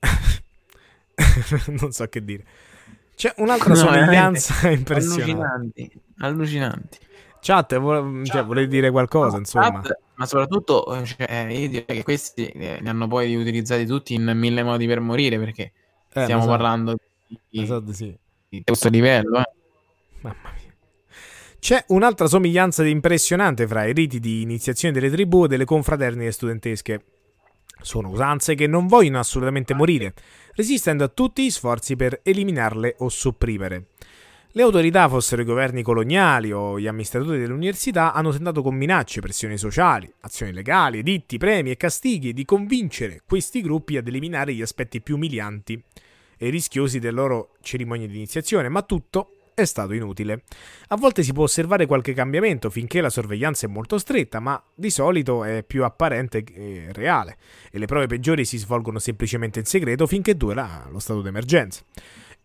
non 1.80 1.90
so 1.90 2.06
che 2.06 2.24
dire. 2.24 2.44
C'è 3.16 3.34
un'altra 3.38 3.70
no, 3.70 3.74
somiglianza 3.74 4.70
impressionante. 4.70 5.20
Allucinanti, 5.30 6.00
allucinanti. 6.18 6.98
Chat, 7.40 7.78
vo- 7.78 8.24
cioè, 8.24 8.44
volevi 8.44 8.68
dire 8.68 8.90
qualcosa, 8.90 9.32
no, 9.32 9.38
insomma. 9.38 9.80
Chat, 9.80 9.98
ma 10.14 10.26
soprattutto, 10.26 10.94
eh, 10.94 11.04
cioè, 11.04 11.46
io 11.50 11.68
direi 11.68 11.96
che 11.96 12.02
questi 12.02 12.46
eh, 12.46 12.78
li 12.80 12.88
hanno 12.88 13.08
poi 13.08 13.34
utilizzati 13.34 13.86
tutti 13.86 14.14
in 14.14 14.30
mille 14.34 14.62
modi 14.62 14.86
per 14.86 15.00
morire, 15.00 15.38
perché 15.38 15.72
eh, 16.12 16.22
stiamo 16.22 16.42
so. 16.42 16.48
parlando 16.48 16.96
di, 17.48 17.66
so, 17.66 17.82
sì. 17.92 18.14
di 18.48 18.62
questo 18.64 18.88
livello. 18.88 19.38
Eh. 19.38 19.50
Mamma 20.20 20.52
mia. 20.54 20.68
C'è 21.58 21.84
un'altra 21.88 22.26
somiglianza 22.26 22.86
impressionante 22.86 23.66
fra 23.66 23.84
i 23.84 23.92
riti 23.92 24.18
di 24.18 24.40
iniziazione 24.40 24.94
delle 24.94 25.10
tribù 25.10 25.44
e 25.44 25.48
delle 25.48 25.66
confraternite 25.66 26.32
studentesche. 26.32 27.04
Sono 27.82 28.08
usanze 28.08 28.54
che 28.54 28.66
non 28.66 28.86
vogliono 28.86 29.18
assolutamente 29.18 29.74
morire, 29.74 30.14
resistendo 30.54 31.04
a 31.04 31.08
tutti 31.08 31.44
gli 31.44 31.50
sforzi 31.50 31.96
per 31.96 32.20
eliminarle 32.22 32.96
o 32.98 33.08
sopprimere. 33.08 33.88
Le 34.52 34.62
autorità, 34.62 35.08
fossero 35.08 35.42
i 35.42 35.44
governi 35.44 35.80
coloniali 35.80 36.50
o 36.50 36.80
gli 36.80 36.88
amministratori 36.88 37.38
dell'università, 37.38 38.12
hanno 38.12 38.32
tentato 38.32 38.62
con 38.62 38.74
minacce, 38.74 39.20
pressioni 39.20 39.56
sociali, 39.56 40.12
azioni 40.22 40.52
legali, 40.52 40.98
editti, 40.98 41.38
premi 41.38 41.70
e 41.70 41.76
castighi 41.76 42.32
di 42.32 42.44
convincere 42.44 43.22
questi 43.24 43.60
gruppi 43.60 43.96
ad 43.96 44.08
eliminare 44.08 44.52
gli 44.52 44.60
aspetti 44.60 45.00
più 45.00 45.14
umilianti 45.14 45.80
e 46.36 46.50
rischiosi 46.50 46.98
delle 46.98 47.14
loro 47.14 47.50
cerimonie 47.62 48.08
di 48.08 48.16
iniziazione, 48.16 48.68
ma 48.68 48.82
tutto 48.82 49.36
è 49.54 49.64
stato 49.64 49.92
inutile. 49.92 50.42
A 50.88 50.96
volte 50.96 51.22
si 51.22 51.32
può 51.32 51.44
osservare 51.44 51.86
qualche 51.86 52.12
cambiamento 52.12 52.70
finché 52.70 53.00
la 53.00 53.10
sorveglianza 53.10 53.66
è 53.66 53.70
molto 53.70 53.98
stretta, 53.98 54.40
ma 54.40 54.60
di 54.74 54.90
solito 54.90 55.44
è 55.44 55.62
più 55.62 55.84
apparente 55.84 56.42
che 56.42 56.88
reale, 56.90 57.36
e 57.70 57.78
le 57.78 57.86
prove 57.86 58.08
peggiori 58.08 58.44
si 58.44 58.58
svolgono 58.58 58.98
semplicemente 58.98 59.60
in 59.60 59.64
segreto 59.66 60.08
finché 60.08 60.36
dura 60.36 60.88
lo 60.90 60.98
stato 60.98 61.20
d'emergenza. 61.22 61.84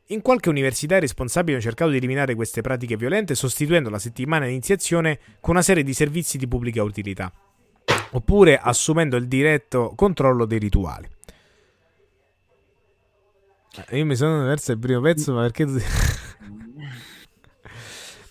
In 0.09 0.21
qualche 0.21 0.49
università 0.49 0.97
i 0.97 0.99
responsabili 0.99 1.53
hanno 1.53 1.63
cercato 1.63 1.89
di 1.89 1.97
eliminare 1.97 2.35
queste 2.35 2.61
pratiche 2.61 2.95
violente 2.95 3.33
sostituendo 3.33 3.89
la 3.89 3.97
settimana 3.97 4.45
di 4.45 4.51
iniziazione 4.51 5.17
con 5.39 5.55
una 5.55 5.63
serie 5.63 5.81
di 5.81 5.93
servizi 5.95 6.37
di 6.37 6.47
pubblica 6.47 6.83
utilità, 6.83 7.33
oppure 8.11 8.59
assumendo 8.59 9.15
il 9.15 9.27
diretto 9.27 9.93
controllo 9.95 10.45
dei 10.45 10.59
rituali. 10.59 11.09
Eh, 13.87 13.97
io 13.97 14.05
mi 14.05 14.15
sono 14.15 14.45
perso 14.45 14.73
il 14.73 14.77
primo 14.77 15.01
pezzo, 15.01 15.33
ma 15.33 15.41
perché... 15.41 15.65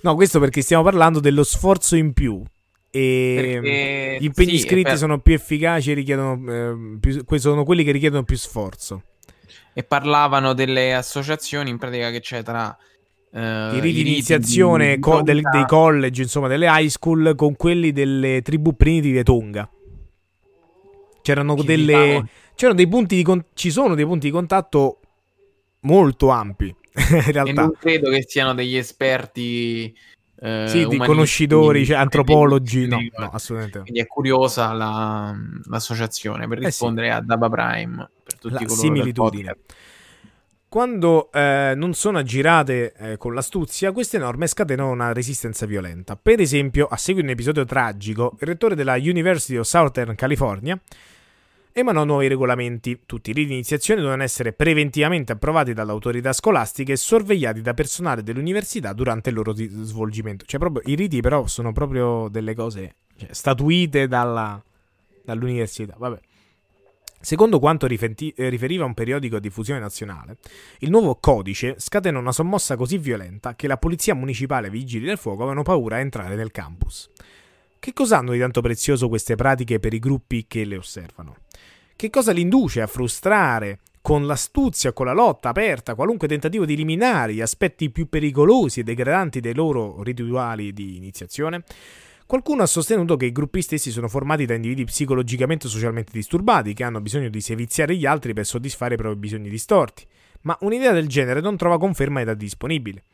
no, 0.03 0.15
questo 0.15 0.39
perché 0.39 0.63
stiamo 0.63 0.85
parlando 0.85 1.19
dello 1.19 1.43
sforzo 1.43 1.97
in 1.97 2.13
più 2.13 2.41
e 2.89 3.59
perché... 3.61 4.19
gli 4.21 4.25
impegni 4.27 4.59
sì, 4.59 4.67
scritti 4.69 4.83
per... 4.91 4.97
sono 4.97 5.19
più 5.19 5.35
efficaci 5.35 5.91
e 5.91 5.95
richiedono 5.95 6.53
eh, 6.53 6.99
più... 7.01 7.25
sono 7.39 7.65
quelli 7.65 7.83
che 7.83 7.91
richiedono 7.91 8.23
più 8.23 8.37
sforzo 8.37 9.03
e 9.75 9.83
parlavano 9.83 10.55
delle 10.55 10.95
associazioni 10.95 11.69
in 11.69 11.79
pratica 11.79 12.11
che 12.11 12.21
c'è 12.21 12.43
tra 12.43 12.75
eh, 13.33 13.77
i 13.77 13.81
riti 13.81 14.05
di 14.05 14.13
iniziazione 14.13 15.01
co- 15.01 15.23
del, 15.23 15.41
dei 15.43 15.67
college, 15.67 16.23
insomma, 16.23 16.47
delle 16.47 16.67
high 16.69 16.89
school 16.89 17.35
con 17.35 17.57
quelli 17.57 17.91
delle 17.91 18.41
tribù 18.43 18.77
primitive 18.77 19.25
Tonga. 19.25 19.69
C'erano 21.21 21.57
ci 21.59 21.65
delle 21.65 22.25
c'erano 22.55 22.77
dei 22.77 22.87
punti 22.87 23.17
di 23.17 23.25
con- 23.25 23.45
ci 23.55 23.71
sono 23.71 23.97
dei 23.97 24.05
punti 24.05 24.27
di 24.27 24.33
contatto 24.33 25.01
molto 25.81 26.29
ampi 26.29 26.67
in 27.11 27.33
realtà. 27.33 27.51
E 27.51 27.53
non 27.53 27.73
credo 27.77 28.11
che 28.11 28.25
siano 28.27 28.55
degli 28.55 28.77
esperti 28.77 29.93
eh, 30.37 30.65
sì, 30.69 30.87
di 30.87 30.99
conoscitori, 30.99 31.85
cioè 31.85 31.97
antropologi, 31.97 32.87
no, 32.87 32.99
no, 33.17 33.31
assolutamente. 33.33 33.81
Quindi 33.81 34.01
è 34.01 34.07
curiosa 34.07 34.73
la, 34.73 35.35
l'associazione 35.69 36.47
per 36.49 36.59
rispondere 36.59 37.09
eh 37.09 37.11
sì. 37.11 37.17
a 37.17 37.21
Daba 37.21 37.49
Prime 37.49 38.11
per 38.23 38.39
tutti 38.39 38.65
la 38.65 38.69
similitudine. 38.69 39.57
Quando 40.69 41.31
eh, 41.31 41.73
non 41.77 41.95
sono 41.95 42.19
aggirate 42.19 42.95
eh, 42.95 43.17
con 43.17 43.33
l'astuzia, 43.33 43.93
queste 43.93 44.19
norme 44.19 44.49
scatenano 44.49 44.91
una 44.91 45.13
resistenza 45.13 45.67
violenta. 45.67 46.17
Per 46.17 46.41
esempio, 46.41 46.89
a 46.91 46.97
seguito 46.97 47.27
di 47.27 47.33
un 47.33 47.39
episodio 47.39 47.65
tragico, 47.65 48.37
il 48.41 48.47
rettore 48.49 48.75
della 48.75 48.95
University 48.95 49.57
of 49.57 49.67
Southern 49.67 50.17
California 50.17 50.77
emanò 51.75 52.05
nuovi 52.05 52.29
regolamenti. 52.29 53.01
Tutti 53.05 53.31
i 53.31 53.33
riti 53.35 53.49
di 53.49 53.55
iniziazione 53.55 54.01
dovevano 54.01 54.23
essere 54.23 54.53
preventivamente 54.53 55.33
approvati 55.33 55.75
dalle 55.75 55.91
autorità 55.91 56.33
scolastiche 56.33 56.93
e 56.93 56.97
sorvegliati 56.97 57.61
da 57.61 57.75
personale 57.75 58.23
dell'università 58.23 58.93
durante 58.93 59.29
il 59.31 59.35
loro 59.35 59.53
svolgimento. 59.55 60.47
Cioè, 60.47 60.61
proprio, 60.61 60.83
i 60.87 60.95
riti, 60.95 61.21
però, 61.21 61.47
sono 61.47 61.73
proprio 61.73 62.29
delle 62.31 62.55
cose 62.55 62.95
cioè, 63.17 63.29
statuite 63.33 64.07
dalla, 64.07 64.63
dall'università. 65.25 65.97
Vabbè. 65.99 66.19
Secondo 67.21 67.59
quanto 67.59 67.87
rifenti- 67.87 68.35
eh, 68.37 68.51
riferiva 68.51 68.85
un 68.85 68.93
periodico 68.93 69.37
a 69.37 69.41
diffusione 69.41 69.81
nazionale, 69.81 70.37
il 70.81 70.91
nuovo 70.91 71.17
codice 71.17 71.77
scatenò 71.79 72.19
una 72.19 72.33
sommossa 72.33 72.77
così 72.77 72.99
violenta 72.99 73.57
che 73.57 73.67
la 73.67 73.79
polizia 73.79 74.15
municipale 74.15 74.67
e 74.67 74.69
i 74.69 74.73
vigili 74.73 75.07
del 75.07 75.17
fuoco 75.17 75.39
avevano 75.39 75.63
paura 75.63 75.97
a 75.97 76.01
entrare 76.01 76.37
nel 76.37 76.51
campus. 76.51 77.11
Che 77.85 77.93
cosa 77.93 78.17
hanno 78.17 78.33
di 78.33 78.39
tanto 78.39 78.63
prezioso 78.63 79.11
queste 79.11 79.35
pratiche 79.35 79.79
per 79.79 79.93
i 79.93 79.99
gruppi 79.99 80.47
che 80.49 80.65
le 80.65 80.79
osservano? 80.79 81.37
Che 81.95 82.09
cosa 82.09 82.33
li 82.33 82.41
induce 82.41 82.81
a 82.81 82.87
frustrare 82.87 83.81
con 84.01 84.25
l'astuzia, 84.25 84.95
con 84.95 85.05
la 85.05 85.13
lotta 85.13 85.51
aperta, 85.51 85.95
qualunque 85.95 86.27
tentativo 86.27 86.65
di 86.65 86.73
eliminare 86.73 87.35
gli 87.35 87.43
aspetti 87.43 87.91
più 87.91 88.09
pericolosi 88.09 88.81
e 88.81 88.85
degradanti 88.85 89.41
dei 89.41 89.53
loro 89.53 90.03
rituali 90.03 90.73
di 90.73 90.97
iniziazione? 90.97 91.63
Qualcuno 92.25 92.63
ha 92.63 92.67
sostenuto 92.67 93.19
che 93.19 93.27
i 93.27 93.33
gruppi 93.33 93.61
stessi 93.61 93.91
sono 93.91 94.09
formati 94.09 94.47
da 94.47 94.55
individui 94.55 94.85
psicologicamente 94.85 95.67
o 95.67 95.69
socialmente 95.69 96.13
disturbati 96.15 96.73
che 96.73 96.85
hanno 96.85 97.03
bisogno 97.03 97.29
di 97.29 97.43
seviziare 97.43 97.97
gli 97.97 98.07
altri 98.07 98.33
per 98.33 98.47
soddisfare 98.47 98.95
i 98.95 98.97
propri 98.97 99.19
bisogni 99.19 99.51
distorti, 99.51 100.07
ma 100.45 100.57
un'idea 100.63 100.93
del 100.93 101.07
genere 101.07 101.43
non 101.43 101.59
trova 101.59 101.77
conferma 101.77 102.23
ed 102.23 102.29
è 102.29 102.35
disponibile. 102.35 103.05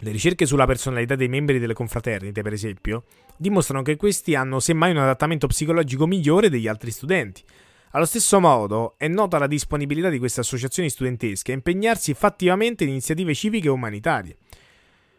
Le 0.00 0.12
ricerche 0.12 0.46
sulla 0.46 0.64
personalità 0.64 1.16
dei 1.16 1.26
membri 1.26 1.58
delle 1.58 1.72
confraternite, 1.72 2.42
per 2.42 2.52
esempio, 2.52 3.04
dimostrano 3.36 3.82
che 3.82 3.96
questi 3.96 4.36
hanno 4.36 4.60
semmai 4.60 4.92
un 4.92 4.98
adattamento 4.98 5.48
psicologico 5.48 6.06
migliore 6.06 6.48
degli 6.48 6.68
altri 6.68 6.92
studenti. 6.92 7.42
Allo 7.90 8.04
stesso 8.04 8.38
modo, 8.38 8.94
è 8.96 9.08
nota 9.08 9.38
la 9.38 9.48
disponibilità 9.48 10.08
di 10.08 10.20
queste 10.20 10.38
associazioni 10.38 10.88
studentesche 10.88 11.50
a 11.50 11.56
impegnarsi 11.56 12.14
fattivamente 12.14 12.84
in 12.84 12.90
iniziative 12.90 13.34
civiche 13.34 13.66
e 13.66 13.70
umanitarie. 13.70 14.36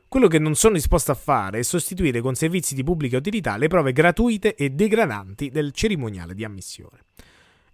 Quello 0.08 0.28
che 0.28 0.40
non 0.40 0.56
sono 0.56 0.76
disposto 0.76 1.12
a 1.12 1.16
fare 1.16 1.60
è 1.60 1.64
sostituire 1.64 2.22
con 2.22 2.36
servizi 2.36 2.74
di 2.74 2.84
pubblica 2.84 3.18
utilità 3.18 3.58
le 3.58 3.68
prove 3.68 3.92
gratuite 3.92 4.56
e 4.56 4.70
degradanti 4.70 5.50
del 5.50 5.74
cerimoniale 5.74 6.34
di 6.34 6.46
ammissione. 6.46 7.09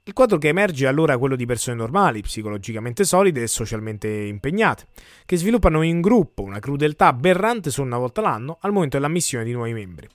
Il 0.08 0.14
quadro 0.14 0.38
che 0.38 0.50
emerge 0.50 0.86
è 0.86 0.88
allora 0.88 1.18
quello 1.18 1.36
di 1.36 1.48
persone 1.48 1.78
normali, 1.78 2.22
psicologicamente 2.22 3.04
solide 3.04 3.42
e 3.42 3.48
socialmente 3.48 4.08
impegnate, 4.08 4.86
che 5.26 5.36
sviluppano 5.36 5.82
in 5.82 6.00
gruppo 6.00 6.44
una 6.44 6.60
crudeltà 6.60 7.08
aberrante 7.08 7.72
solo 7.72 7.88
una 7.88 7.98
volta 7.98 8.22
l'anno 8.22 8.60
al 8.62 8.72
momento 8.72 8.98
dell'ammissione 8.98 9.44
di 9.44 9.52
nuovi 9.52 9.74
membri. 9.74 10.08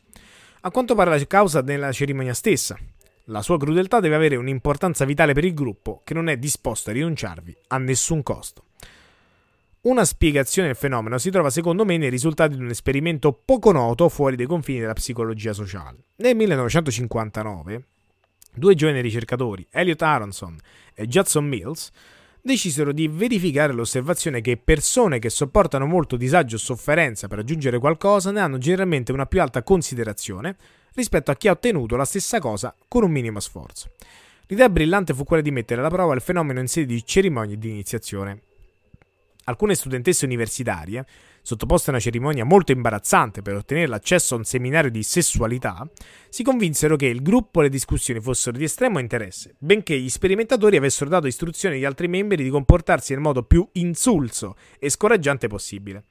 A 0.60 0.70
quanto 0.70 0.94
pare 0.94 1.10
la 1.10 1.26
causa 1.26 1.60
della 1.60 1.90
cerimonia 1.90 2.34
stessa. 2.34 2.78
La 3.24 3.42
sua 3.42 3.58
crudeltà 3.58 3.98
deve 3.98 4.14
avere 4.14 4.36
un'importanza 4.36 5.04
vitale 5.04 5.32
per 5.32 5.44
il 5.44 5.54
gruppo 5.54 6.02
che 6.04 6.14
non 6.14 6.28
è 6.28 6.36
disposto 6.36 6.90
a 6.90 6.92
rinunciarvi 6.92 7.56
a 7.66 7.78
nessun 7.78 8.22
costo. 8.22 8.66
Una 9.80 10.04
spiegazione 10.04 10.68
del 10.68 10.76
fenomeno 10.76 11.18
si 11.18 11.30
trova 11.30 11.50
secondo 11.50 11.84
me 11.84 11.96
nei 11.96 12.10
risultati 12.10 12.54
di 12.54 12.62
un 12.62 12.70
esperimento 12.70 13.32
poco 13.32 13.72
noto 13.72 14.08
fuori 14.08 14.36
dai 14.36 14.46
confini 14.46 14.78
della 14.78 14.92
psicologia 14.92 15.52
sociale. 15.52 15.98
Nel 16.18 16.36
1959 16.36 17.84
Due 18.52 18.74
giovani 18.74 19.00
ricercatori, 19.00 19.66
Elliot 19.70 20.02
Aronson 20.02 20.58
e 20.94 21.06
Judson 21.06 21.46
Mills, 21.46 21.90
decisero 22.42 22.92
di 22.92 23.06
verificare 23.06 23.72
l'osservazione 23.72 24.40
che 24.40 24.56
persone 24.56 25.18
che 25.18 25.30
sopportano 25.30 25.86
molto 25.86 26.16
disagio 26.16 26.56
o 26.56 26.58
sofferenza 26.58 27.28
per 27.28 27.38
raggiungere 27.38 27.78
qualcosa 27.78 28.30
ne 28.30 28.40
hanno 28.40 28.58
generalmente 28.58 29.12
una 29.12 29.26
più 29.26 29.40
alta 29.40 29.62
considerazione 29.62 30.56
rispetto 30.94 31.30
a 31.30 31.36
chi 31.36 31.48
ha 31.48 31.52
ottenuto 31.52 31.96
la 31.96 32.04
stessa 32.04 32.40
cosa 32.40 32.74
con 32.88 33.04
un 33.04 33.10
minimo 33.10 33.40
sforzo. 33.40 33.90
L'idea 34.46 34.68
brillante 34.68 35.14
fu 35.14 35.22
quella 35.24 35.42
di 35.42 35.52
mettere 35.52 35.80
alla 35.80 35.90
prova 35.90 36.14
il 36.14 36.20
fenomeno 36.20 36.58
in 36.58 36.66
sede 36.66 36.86
di 36.86 37.04
cerimonie 37.04 37.56
di 37.56 37.70
iniziazione. 37.70 38.42
Alcune 39.44 39.74
studentesse 39.74 40.24
universitarie 40.24 41.06
sottoposte 41.42 41.90
a 41.90 41.92
una 41.92 42.02
cerimonia 42.02 42.44
molto 42.44 42.72
imbarazzante 42.72 43.42
per 43.42 43.56
ottenere 43.56 43.86
l'accesso 43.86 44.34
a 44.34 44.38
un 44.38 44.44
seminario 44.44 44.90
di 44.90 45.02
sessualità, 45.02 45.88
si 46.28 46.42
convinsero 46.42 46.96
che 46.96 47.06
il 47.06 47.22
gruppo 47.22 47.60
e 47.60 47.64
le 47.64 47.68
discussioni 47.68 48.20
fossero 48.20 48.56
di 48.56 48.64
estremo 48.64 48.98
interesse, 48.98 49.54
benché 49.58 49.98
gli 49.98 50.08
sperimentatori 50.08 50.76
avessero 50.76 51.10
dato 51.10 51.26
istruzioni 51.26 51.76
agli 51.76 51.84
altri 51.84 52.08
membri 52.08 52.42
di 52.42 52.50
comportarsi 52.50 53.12
nel 53.12 53.22
modo 53.22 53.42
più 53.42 53.66
insulso 53.72 54.56
e 54.78 54.90
scoraggiante 54.90 55.48
possibile. 55.48 56.04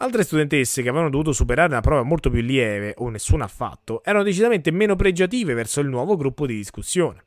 Altre 0.00 0.22
studentesse 0.22 0.80
che 0.80 0.88
avevano 0.88 1.10
dovuto 1.10 1.32
superare 1.32 1.72
una 1.72 1.80
prova 1.80 2.04
molto 2.04 2.30
più 2.30 2.40
lieve 2.40 2.94
o 2.98 3.08
nessuna 3.08 3.46
affatto 3.46 4.04
erano 4.04 4.22
decisamente 4.22 4.70
meno 4.70 4.94
pregiative 4.94 5.54
verso 5.54 5.80
il 5.80 5.88
nuovo 5.88 6.16
gruppo 6.16 6.46
di 6.46 6.54
discussione. 6.54 7.24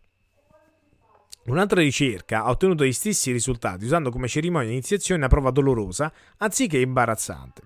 Un'altra 1.45 1.81
ricerca 1.81 2.43
ha 2.43 2.49
ottenuto 2.49 2.85
gli 2.85 2.93
stessi 2.93 3.31
risultati 3.31 3.85
usando 3.85 4.11
come 4.11 4.27
cerimonia 4.27 4.67
di 4.67 4.75
iniziazione 4.75 5.21
una 5.21 5.29
prova 5.29 5.49
dolorosa 5.49 6.13
anziché 6.37 6.77
imbarazzante. 6.77 7.63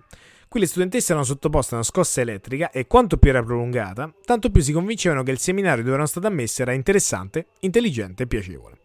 Qui 0.48 0.60
le 0.60 0.66
studentesse 0.66 1.10
erano 1.10 1.26
sottoposte 1.26 1.74
a 1.74 1.78
una 1.78 1.86
scossa 1.86 2.22
elettrica 2.22 2.70
e 2.70 2.86
quanto 2.86 3.18
più 3.18 3.28
era 3.28 3.42
prolungata, 3.42 4.10
tanto 4.24 4.50
più 4.50 4.62
si 4.62 4.72
convincevano 4.72 5.22
che 5.22 5.32
il 5.32 5.38
seminario 5.38 5.82
dove 5.82 5.94
erano 5.94 6.08
state 6.08 6.26
ammesse 6.26 6.62
era 6.62 6.72
interessante, 6.72 7.48
intelligente 7.60 8.22
e 8.22 8.26
piacevole. 8.26 8.78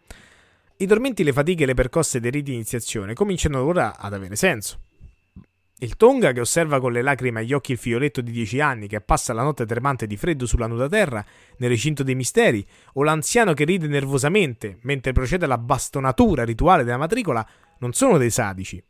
I 0.76 0.86
tormenti, 0.86 1.22
le 1.22 1.32
fatiche 1.32 1.62
e 1.62 1.66
le 1.66 1.74
percosse 1.74 2.20
dei 2.20 2.30
riti 2.30 2.50
di 2.50 2.56
iniziazione 2.56 3.14
cominciano 3.14 3.62
ora 3.62 3.96
ad 3.96 4.12
avere 4.12 4.36
senso. 4.36 4.78
Il 5.82 5.96
Tonga 5.96 6.30
che 6.30 6.38
osserva 6.38 6.78
con 6.78 6.92
le 6.92 7.02
lacrime 7.02 7.40
agli 7.40 7.52
occhi 7.52 7.72
il 7.72 7.78
fioletto 7.78 8.20
di 8.20 8.30
dieci 8.30 8.60
anni 8.60 8.86
che 8.86 9.00
passa 9.00 9.32
la 9.32 9.42
notte 9.42 9.66
tremante 9.66 10.06
di 10.06 10.16
freddo 10.16 10.46
sulla 10.46 10.68
nuda 10.68 10.88
terra 10.88 11.24
nel 11.56 11.70
recinto 11.70 12.04
dei 12.04 12.14
misteri, 12.14 12.64
o 12.92 13.02
l'anziano 13.02 13.52
che 13.52 13.64
ride 13.64 13.88
nervosamente 13.88 14.78
mentre 14.82 15.10
procede 15.10 15.44
la 15.44 15.58
bastonatura 15.58 16.44
rituale 16.44 16.84
della 16.84 16.98
matricola, 16.98 17.44
non 17.78 17.94
sono 17.94 18.16
dei 18.16 18.30
sadici. 18.30 18.80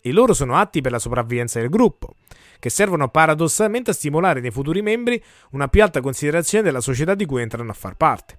I 0.00 0.12
loro 0.12 0.32
sono 0.32 0.56
atti 0.56 0.80
per 0.80 0.92
la 0.92 0.98
sopravvivenza 0.98 1.60
del 1.60 1.68
gruppo, 1.68 2.14
che 2.58 2.70
servono 2.70 3.10
paradossalmente 3.10 3.90
a 3.90 3.94
stimolare 3.94 4.40
nei 4.40 4.50
futuri 4.50 4.80
membri 4.80 5.22
una 5.50 5.68
più 5.68 5.82
alta 5.82 6.00
considerazione 6.00 6.64
della 6.64 6.80
società 6.80 7.14
di 7.14 7.26
cui 7.26 7.42
entrano 7.42 7.70
a 7.70 7.74
far 7.74 7.96
parte. 7.96 8.38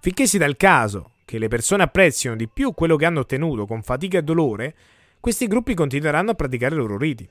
Finché 0.00 0.26
si 0.26 0.38
dà 0.38 0.46
il 0.46 0.56
caso 0.56 1.10
che 1.26 1.36
le 1.36 1.48
persone 1.48 1.82
apprezzino 1.82 2.36
di 2.36 2.48
più 2.48 2.72
quello 2.72 2.96
che 2.96 3.04
hanno 3.04 3.20
ottenuto 3.20 3.66
con 3.66 3.82
fatica 3.82 4.16
e 4.16 4.22
dolore, 4.22 4.74
questi 5.24 5.46
gruppi 5.46 5.72
continueranno 5.72 6.32
a 6.32 6.34
praticare 6.34 6.74
i 6.74 6.76
loro 6.76 6.98
riti. 6.98 7.26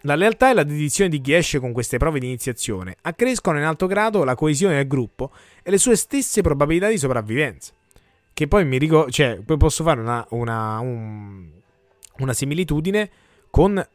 La 0.00 0.16
lealtà 0.16 0.50
e 0.50 0.54
la 0.54 0.64
dedizione 0.64 1.08
di 1.08 1.20
chi 1.20 1.34
esce 1.34 1.60
con 1.60 1.70
queste 1.70 1.98
prove 1.98 2.18
di 2.18 2.26
iniziazione 2.26 2.96
accrescono 3.02 3.58
in 3.58 3.64
alto 3.64 3.86
grado 3.86 4.24
la 4.24 4.34
coesione 4.34 4.74
del 4.74 4.88
gruppo 4.88 5.30
e 5.62 5.70
le 5.70 5.78
sue 5.78 5.94
stesse 5.94 6.42
probabilità 6.42 6.88
di 6.88 6.98
sopravvivenza. 6.98 7.72
Che 8.32 8.48
poi 8.48 8.64
mi 8.64 8.76
ricordo, 8.76 9.08
cioè, 9.12 9.38
poi 9.38 9.56
posso 9.56 9.84
fare 9.84 10.00
una, 10.00 10.26
una, 10.30 10.80
un, 10.80 11.48
una 12.18 12.32
similitudine 12.32 13.08
con 13.50 13.88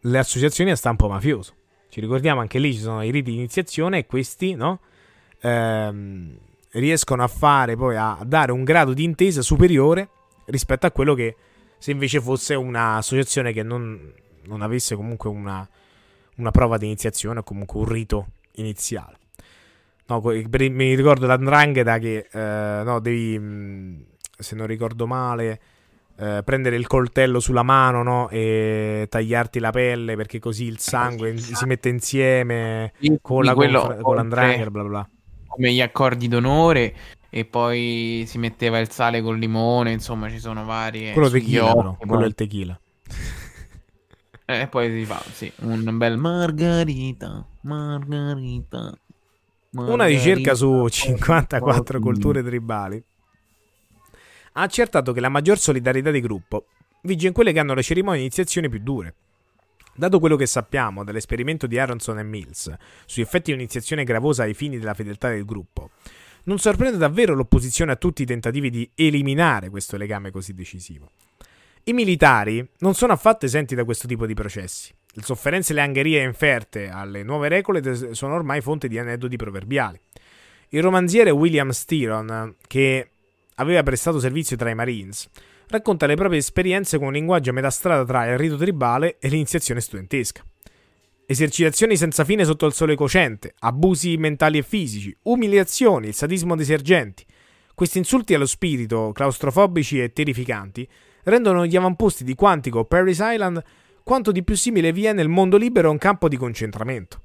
le 0.00 0.18
associazioni 0.18 0.70
a 0.70 0.76
stampo 0.76 1.08
mafioso. 1.08 1.52
Ci 1.90 2.00
ricordiamo 2.00 2.40
anche 2.40 2.58
lì 2.58 2.72
ci 2.72 2.80
sono 2.80 3.02
i 3.02 3.10
riti 3.10 3.32
di 3.32 3.36
iniziazione 3.36 3.98
e 3.98 4.06
questi, 4.06 4.54
no? 4.54 4.80
Ehm, 5.42 6.38
riescono 6.70 7.22
a 7.22 7.28
fare 7.28 7.76
poi 7.76 7.96
a 7.96 8.16
dare 8.24 8.50
un 8.50 8.64
grado 8.64 8.94
di 8.94 9.04
intesa 9.04 9.42
superiore 9.42 10.08
rispetto 10.46 10.86
a 10.86 10.90
quello 10.90 11.12
che 11.12 11.36
se 11.80 11.90
invece 11.90 12.20
fosse 12.20 12.54
un'associazione 12.54 13.54
che 13.54 13.62
non, 13.62 14.12
non 14.44 14.60
avesse 14.60 14.94
comunque 14.94 15.30
una, 15.30 15.66
una 16.36 16.50
prova 16.50 16.76
di 16.76 16.84
iniziazione 16.84 17.38
o 17.38 17.42
comunque 17.42 17.80
un 17.80 17.86
rito 17.86 18.26
iniziale. 18.56 19.16
No, 20.08 20.20
mi 20.20 20.94
ricordo 20.94 21.26
l'andrangheta 21.26 21.96
che 21.98 22.28
eh, 22.30 22.82
no, 22.84 23.00
devi, 23.00 23.38
mm, 23.38 24.00
se 24.36 24.56
non 24.56 24.66
ricordo 24.66 25.06
male, 25.06 25.60
eh, 26.18 26.42
prendere 26.44 26.76
il 26.76 26.86
coltello 26.86 27.40
sulla 27.40 27.62
mano 27.62 28.02
no, 28.02 28.28
e 28.28 29.06
tagliarti 29.08 29.58
la 29.58 29.70
pelle 29.70 30.16
perché 30.16 30.38
così 30.38 30.64
il 30.64 30.78
sangue 30.78 31.38
si 31.38 31.64
mette 31.64 31.88
insieme 31.88 32.92
con, 33.22 33.42
la, 33.42 33.54
quello, 33.54 33.96
con 34.02 34.16
l'andrangheta, 34.16 34.70
bla 34.70 34.82
bla. 34.82 35.08
Come 35.46 35.72
gli 35.72 35.80
accordi 35.80 36.28
d'onore 36.28 36.94
e 37.30 37.44
poi 37.44 38.24
si 38.26 38.38
metteva 38.38 38.78
il 38.78 38.90
sale 38.90 39.22
col 39.22 39.38
limone, 39.38 39.92
insomma 39.92 40.28
ci 40.28 40.38
sono 40.38 40.64
varie... 40.64 41.12
Quello 41.12 41.30
tequila, 41.30 41.72
però, 41.72 41.96
quello 41.96 42.24
è 42.24 42.26
il 42.26 42.34
tequila. 42.34 42.78
e 44.44 44.66
poi 44.66 44.90
si 44.90 45.04
fa, 45.06 45.22
sì, 45.32 45.50
un 45.60 45.96
bel 45.96 46.18
margarita, 46.18 47.46
margarita. 47.62 48.98
margarita 49.70 49.94
Una 49.94 50.06
ricerca 50.06 50.54
su 50.54 50.88
54 50.88 52.00
culture 52.00 52.42
tribali 52.42 53.02
ha 54.52 54.62
accertato 54.62 55.12
che 55.12 55.20
la 55.20 55.28
maggior 55.28 55.58
solidarietà 55.58 56.10
di 56.10 56.20
gruppo 56.20 56.66
vige 57.02 57.28
in 57.28 57.32
quelle 57.32 57.52
che 57.52 57.60
hanno 57.60 57.74
le 57.74 57.82
cerimonie 57.82 58.18
di 58.18 58.24
iniziazione 58.24 58.68
più 58.68 58.80
dure. 58.80 59.14
Dato 59.94 60.18
quello 60.18 60.36
che 60.36 60.46
sappiamo 60.46 61.04
dall'esperimento 61.04 61.66
di 61.66 61.78
Aronson 61.78 62.18
e 62.18 62.22
Mills 62.22 62.74
sui 63.04 63.22
effetti 63.22 63.50
di 63.50 63.52
un'iniziazione 63.52 64.04
gravosa 64.04 64.44
ai 64.44 64.54
fini 64.54 64.78
della 64.78 64.94
fedeltà 64.94 65.28
del 65.28 65.44
gruppo, 65.44 65.90
non 66.44 66.58
sorprende 66.58 66.98
davvero 66.98 67.34
l'opposizione 67.34 67.92
a 67.92 67.96
tutti 67.96 68.22
i 68.22 68.26
tentativi 68.26 68.70
di 68.70 68.90
eliminare 68.94 69.70
questo 69.70 69.96
legame 69.96 70.30
così 70.30 70.54
decisivo. 70.54 71.10
I 71.84 71.92
militari 71.92 72.66
non 72.78 72.94
sono 72.94 73.12
affatto 73.12 73.46
esenti 73.46 73.74
da 73.74 73.84
questo 73.84 74.06
tipo 74.06 74.26
di 74.26 74.34
processi. 74.34 74.94
Le 75.12 75.22
sofferenze 75.22 75.72
e 75.72 75.74
le 75.74 75.80
angherie 75.80 76.22
inferte 76.22 76.88
alle 76.88 77.22
nuove 77.22 77.48
regole 77.48 78.14
sono 78.14 78.34
ormai 78.34 78.60
fonte 78.60 78.86
di 78.86 78.98
aneddoti 78.98 79.36
proverbiali. 79.36 80.00
Il 80.68 80.82
romanziere 80.82 81.30
William 81.30 81.70
Styron, 81.70 82.54
che 82.66 83.10
aveva 83.56 83.82
prestato 83.82 84.20
servizio 84.20 84.56
tra 84.56 84.70
i 84.70 84.74
Marines, 84.74 85.28
racconta 85.68 86.06
le 86.06 86.14
proprie 86.14 86.38
esperienze 86.38 86.98
con 86.98 87.08
un 87.08 87.12
linguaggio 87.12 87.50
a 87.50 87.54
metà 87.54 87.70
strada 87.70 88.04
tra 88.04 88.26
il 88.26 88.38
rito 88.38 88.56
tribale 88.56 89.18
e 89.18 89.28
l'iniziazione 89.28 89.80
studentesca. 89.80 90.44
Esercitazioni 91.30 91.96
senza 91.96 92.24
fine 92.24 92.44
sotto 92.44 92.66
il 92.66 92.72
sole 92.72 92.96
cocente, 92.96 93.54
abusi 93.60 94.16
mentali 94.16 94.58
e 94.58 94.64
fisici, 94.64 95.16
umiliazioni, 95.22 96.08
il 96.08 96.12
sadismo 96.12 96.56
dei 96.56 96.64
sergenti. 96.64 97.24
Questi 97.72 97.98
insulti 97.98 98.34
allo 98.34 98.46
spirito, 98.46 99.12
claustrofobici 99.12 100.02
e 100.02 100.12
terrificanti, 100.12 100.88
rendono 101.22 101.66
gli 101.66 101.76
avamposti 101.76 102.24
di 102.24 102.34
Quantico 102.34 102.84
Paris 102.84 103.20
Island 103.22 103.62
quanto 104.02 104.32
di 104.32 104.42
più 104.42 104.56
simile 104.56 104.90
vi 104.90 105.04
è 105.04 105.12
nel 105.12 105.28
mondo 105.28 105.56
libero 105.56 105.86
a 105.86 105.92
un 105.92 105.98
campo 105.98 106.26
di 106.26 106.36
concentramento. 106.36 107.22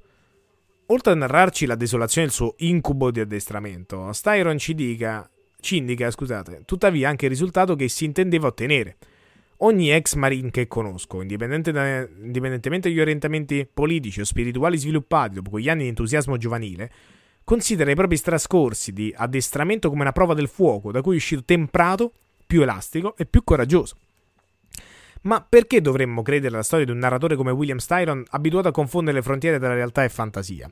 Oltre 0.86 1.10
a 1.10 1.16
narrarci 1.16 1.66
la 1.66 1.74
desolazione 1.74 2.28
del 2.28 2.36
suo 2.36 2.54
incubo 2.58 3.10
di 3.10 3.18
addestramento, 3.18 4.12
Styron 4.12 4.56
ci, 4.56 4.76
dica, 4.76 5.28
ci 5.58 5.78
indica 5.78 6.12
scusate, 6.12 6.62
tuttavia 6.64 7.08
anche 7.08 7.24
il 7.24 7.32
risultato 7.32 7.74
che 7.74 7.88
si 7.88 8.04
intendeva 8.04 8.46
ottenere– 8.46 8.98
Ogni 9.58 9.90
ex 9.90 10.14
marine 10.14 10.50
che 10.50 10.66
conosco, 10.66 11.22
indipendentemente 11.22 12.88
dagli 12.88 13.00
orientamenti 13.00 13.66
politici 13.72 14.20
o 14.20 14.24
spirituali 14.24 14.76
sviluppati 14.76 15.36
dopo 15.36 15.50
quegli 15.50 15.70
anni 15.70 15.82
di 15.82 15.88
entusiasmo 15.88 16.36
giovanile, 16.36 16.90
considera 17.42 17.90
i 17.90 17.94
propri 17.94 18.20
trascorsi 18.20 18.92
di 18.92 19.14
addestramento 19.16 19.88
come 19.88 20.02
una 20.02 20.12
prova 20.12 20.34
del 20.34 20.48
fuoco 20.48 20.92
da 20.92 21.00
cui 21.00 21.14
è 21.14 21.16
uscito 21.16 21.42
temprato, 21.44 22.12
più 22.46 22.60
elastico 22.60 23.16
e 23.16 23.24
più 23.24 23.44
coraggioso. 23.44 23.96
Ma 25.22 25.40
perché 25.40 25.80
dovremmo 25.80 26.22
credere 26.22 26.54
alla 26.54 26.62
storia 26.62 26.84
di 26.84 26.92
un 26.92 26.98
narratore 26.98 27.34
come 27.34 27.50
William 27.50 27.78
Styron 27.78 28.24
abituato 28.30 28.68
a 28.68 28.72
confondere 28.72 29.16
le 29.16 29.22
frontiere 29.22 29.58
tra 29.58 29.72
realtà 29.72 30.04
e 30.04 30.08
fantasia? 30.08 30.70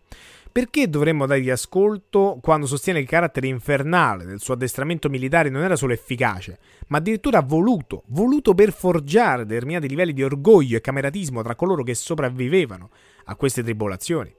Perché 0.55 0.89
dovremmo 0.89 1.27
dargli 1.27 1.51
ascolto 1.51 2.39
quando 2.41 2.67
sostiene 2.67 3.01
che 3.01 3.05
il 3.07 3.11
carattere 3.11 3.49
infernale 3.49 4.25
del 4.25 4.39
suo 4.39 4.55
addestramento 4.55 5.09
militare 5.09 5.49
non 5.49 5.63
era 5.63 5.75
solo 5.75 5.95
efficace, 5.95 6.61
ma 6.87 6.99
addirittura 6.99 7.41
voluto, 7.41 8.05
voluto 8.11 8.55
per 8.55 8.73
forgiare 8.73 9.47
determinati 9.47 9.89
livelli 9.89 10.13
di 10.13 10.23
orgoglio 10.23 10.77
e 10.77 10.81
cameratismo 10.81 11.43
tra 11.43 11.57
coloro 11.57 11.83
che 11.83 11.97
sopravvivevano 11.97 12.91
a 13.25 13.35
queste 13.35 13.65
tribolazioni? 13.65 14.33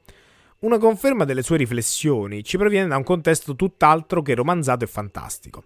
Una 0.59 0.77
conferma 0.77 1.25
delle 1.25 1.43
sue 1.43 1.57
riflessioni 1.57 2.45
ci 2.45 2.57
proviene 2.57 2.87
da 2.87 2.95
un 2.95 3.03
contesto 3.03 3.53
tutt'altro 3.53 4.21
che 4.21 4.35
romanzato 4.35 4.85
e 4.85 4.87
fantastico. 4.87 5.63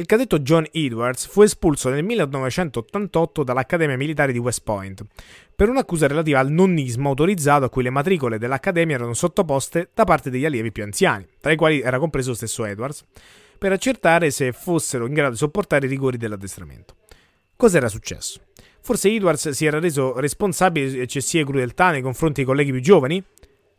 Il 0.00 0.06
cadetto 0.06 0.38
John 0.38 0.66
Edwards 0.72 1.26
fu 1.26 1.42
espulso 1.42 1.90
nel 1.90 2.02
1988 2.02 3.42
dall'Accademia 3.42 3.98
Militare 3.98 4.32
di 4.32 4.38
West 4.38 4.62
Point 4.62 5.04
per 5.54 5.68
un'accusa 5.68 6.06
relativa 6.06 6.38
al 6.38 6.50
nonnismo 6.50 7.10
autorizzato 7.10 7.66
a 7.66 7.68
cui 7.68 7.82
le 7.82 7.90
matricole 7.90 8.38
dell'Accademia 8.38 8.94
erano 8.94 9.12
sottoposte 9.12 9.90
da 9.92 10.04
parte 10.04 10.30
degli 10.30 10.46
allievi 10.46 10.72
più 10.72 10.84
anziani, 10.84 11.26
tra 11.38 11.52
i 11.52 11.56
quali 11.56 11.82
era 11.82 11.98
compreso 11.98 12.30
lo 12.30 12.34
stesso 12.34 12.64
Edwards, 12.64 13.04
per 13.58 13.72
accertare 13.72 14.30
se 14.30 14.52
fossero 14.52 15.04
in 15.04 15.12
grado 15.12 15.32
di 15.32 15.36
sopportare 15.36 15.84
i 15.84 15.90
rigori 15.90 16.16
dell'addestramento. 16.16 16.94
Cos'era 17.54 17.88
successo? 17.88 18.40
Forse 18.80 19.10
Edwards 19.10 19.50
si 19.50 19.66
era 19.66 19.80
reso 19.80 20.18
responsabile 20.18 20.92
di 20.92 21.00
eccessive 21.00 21.44
crudeltà 21.44 21.90
nei 21.90 22.00
confronti 22.00 22.36
dei 22.36 22.46
colleghi 22.46 22.70
più 22.70 22.80
giovani? 22.80 23.22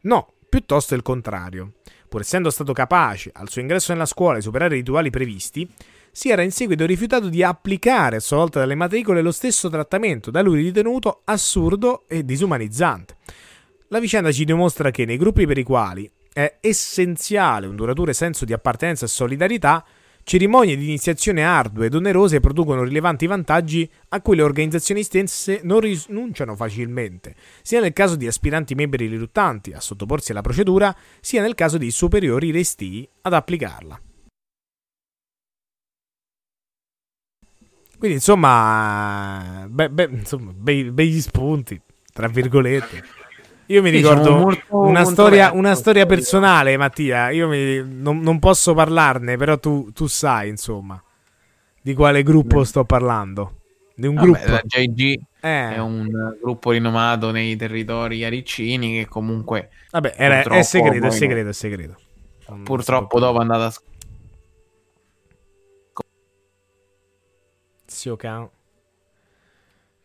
No, 0.01 0.33
piuttosto 0.47 0.93
il 0.93 1.01
contrario. 1.01 1.71
Pur 2.07 2.21
essendo 2.21 2.51
stato 2.51 2.73
capace, 2.73 3.31
al 3.33 3.49
suo 3.49 3.61
ingresso 3.61 3.91
nella 3.91 4.05
scuola, 4.05 4.35
di 4.35 4.43
superare 4.43 4.75
i 4.75 4.79
rituali 4.79 5.09
previsti, 5.09 5.67
si 6.11 6.29
era 6.29 6.41
in 6.41 6.51
seguito 6.51 6.85
rifiutato 6.85 7.29
di 7.29 7.43
applicare 7.43 8.17
a 8.17 8.19
sua 8.19 8.37
volta 8.37 8.59
dalle 8.59 8.75
matricole 8.75 9.21
lo 9.21 9.31
stesso 9.31 9.69
trattamento 9.69 10.29
da 10.29 10.41
lui 10.41 10.61
ritenuto 10.61 11.21
assurdo 11.25 12.03
e 12.07 12.25
disumanizzante. 12.25 13.15
La 13.87 13.99
vicenda 13.99 14.31
ci 14.31 14.45
dimostra 14.45 14.91
che 14.91 15.05
nei 15.05 15.17
gruppi 15.17 15.45
per 15.45 15.57
i 15.57 15.63
quali 15.63 16.09
è 16.33 16.57
essenziale 16.61 17.67
un 17.67 17.75
duraturo 17.75 18.13
senso 18.13 18.45
di 18.45 18.53
appartenenza 18.53 19.05
e 19.05 19.09
solidarietà, 19.09 19.85
cerimonie 20.23 20.77
di 20.77 20.85
iniziazione 20.85 21.43
ardue 21.43 21.87
ed 21.87 21.95
onerose 21.95 22.39
producono 22.39 22.83
rilevanti 22.83 23.25
vantaggi 23.25 23.89
a 24.09 24.21
cui 24.21 24.35
le 24.35 24.43
organizzazioni 24.43 25.03
stesse 25.03 25.61
non 25.63 25.79
rinunciano 25.79 26.55
facilmente, 26.55 27.35
sia 27.61 27.81
nel 27.81 27.93
caso 27.93 28.15
di 28.15 28.27
aspiranti 28.27 28.75
membri 28.75 29.07
riluttanti 29.07 29.71
a 29.71 29.79
sottoporsi 29.79 30.31
alla 30.31 30.41
procedura, 30.41 30.95
sia 31.19 31.41
nel 31.41 31.55
caso 31.55 31.77
di 31.77 31.91
superiori 31.91 32.51
restii 32.51 33.07
ad 33.21 33.33
applicarla. 33.33 33.99
Quindi 38.01 38.17
insomma, 38.17 39.67
be, 39.69 39.87
be, 39.91 40.09
insomma 40.09 40.51
bei, 40.55 40.89
begli 40.89 41.21
spunti, 41.21 41.79
tra 42.11 42.27
virgolette. 42.27 43.03
Io 43.67 43.83
mi 43.83 43.91
ricordo 43.91 44.37
molto, 44.37 44.63
una, 44.69 45.01
molto 45.01 45.11
storia, 45.11 45.51
una, 45.53 45.75
storia, 45.75 46.07
personale, 46.07 46.75
Mattia. 46.77 47.29
Io 47.29 47.47
mi, 47.47 47.83
non, 47.87 48.17
non, 48.21 48.39
posso 48.39 48.73
parlarne, 48.73 49.37
però 49.37 49.59
tu, 49.59 49.91
tu, 49.93 50.07
sai, 50.07 50.49
insomma, 50.49 50.99
di 51.79 51.93
quale 51.93 52.23
gruppo 52.23 52.63
sto 52.63 52.85
parlando. 52.85 53.57
Di 53.93 54.07
un 54.07 54.15
Vabbè, 54.15 54.25
gruppo. 54.25 54.49
La 54.49 54.61
JG 54.65 55.19
eh. 55.39 55.75
è 55.75 55.77
un 55.77 56.09
gruppo 56.41 56.71
rinomato 56.71 57.29
nei 57.29 57.55
territori 57.55 58.25
aricini 58.25 58.93
che 58.93 59.07
comunque... 59.07 59.69
Vabbè, 59.91 60.15
era, 60.17 60.41
è 60.41 60.63
segreto, 60.63 61.05
è 61.05 61.11
segreto, 61.11 61.49
è 61.49 61.53
segreto. 61.53 61.97
Purtroppo 62.63 63.19
dopo 63.19 63.37
è 63.37 63.41
andata 63.41 63.65
a 63.67 63.73
Siokan. 68.01 68.49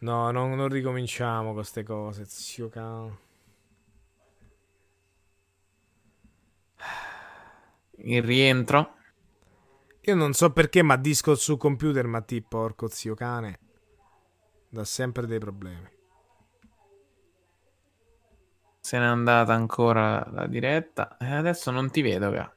No, 0.00 0.30
non, 0.30 0.54
non 0.54 0.68
ricominciamo 0.68 1.46
con 1.46 1.54
queste 1.54 1.82
cose, 1.82 2.26
zio 2.26 2.68
cano. 2.68 3.18
Il 7.92 8.22
rientro. 8.22 8.96
Io 10.02 10.14
non 10.14 10.34
so 10.34 10.52
perché, 10.52 10.82
ma 10.82 10.96
Discord 10.96 11.38
su 11.38 11.56
computer, 11.56 12.06
ma 12.06 12.20
ti 12.20 12.42
porco 12.42 12.88
zio 12.88 13.14
cane. 13.14 13.60
Dà 14.68 14.84
sempre 14.84 15.26
dei 15.26 15.38
problemi. 15.38 15.88
Se 18.78 18.98
n'è 18.98 19.06
andata 19.06 19.54
ancora 19.54 20.28
la 20.32 20.46
diretta. 20.46 21.16
E 21.16 21.32
adesso 21.32 21.70
non 21.70 21.90
ti 21.90 22.02
vedo, 22.02 22.30
ca. 22.30 22.54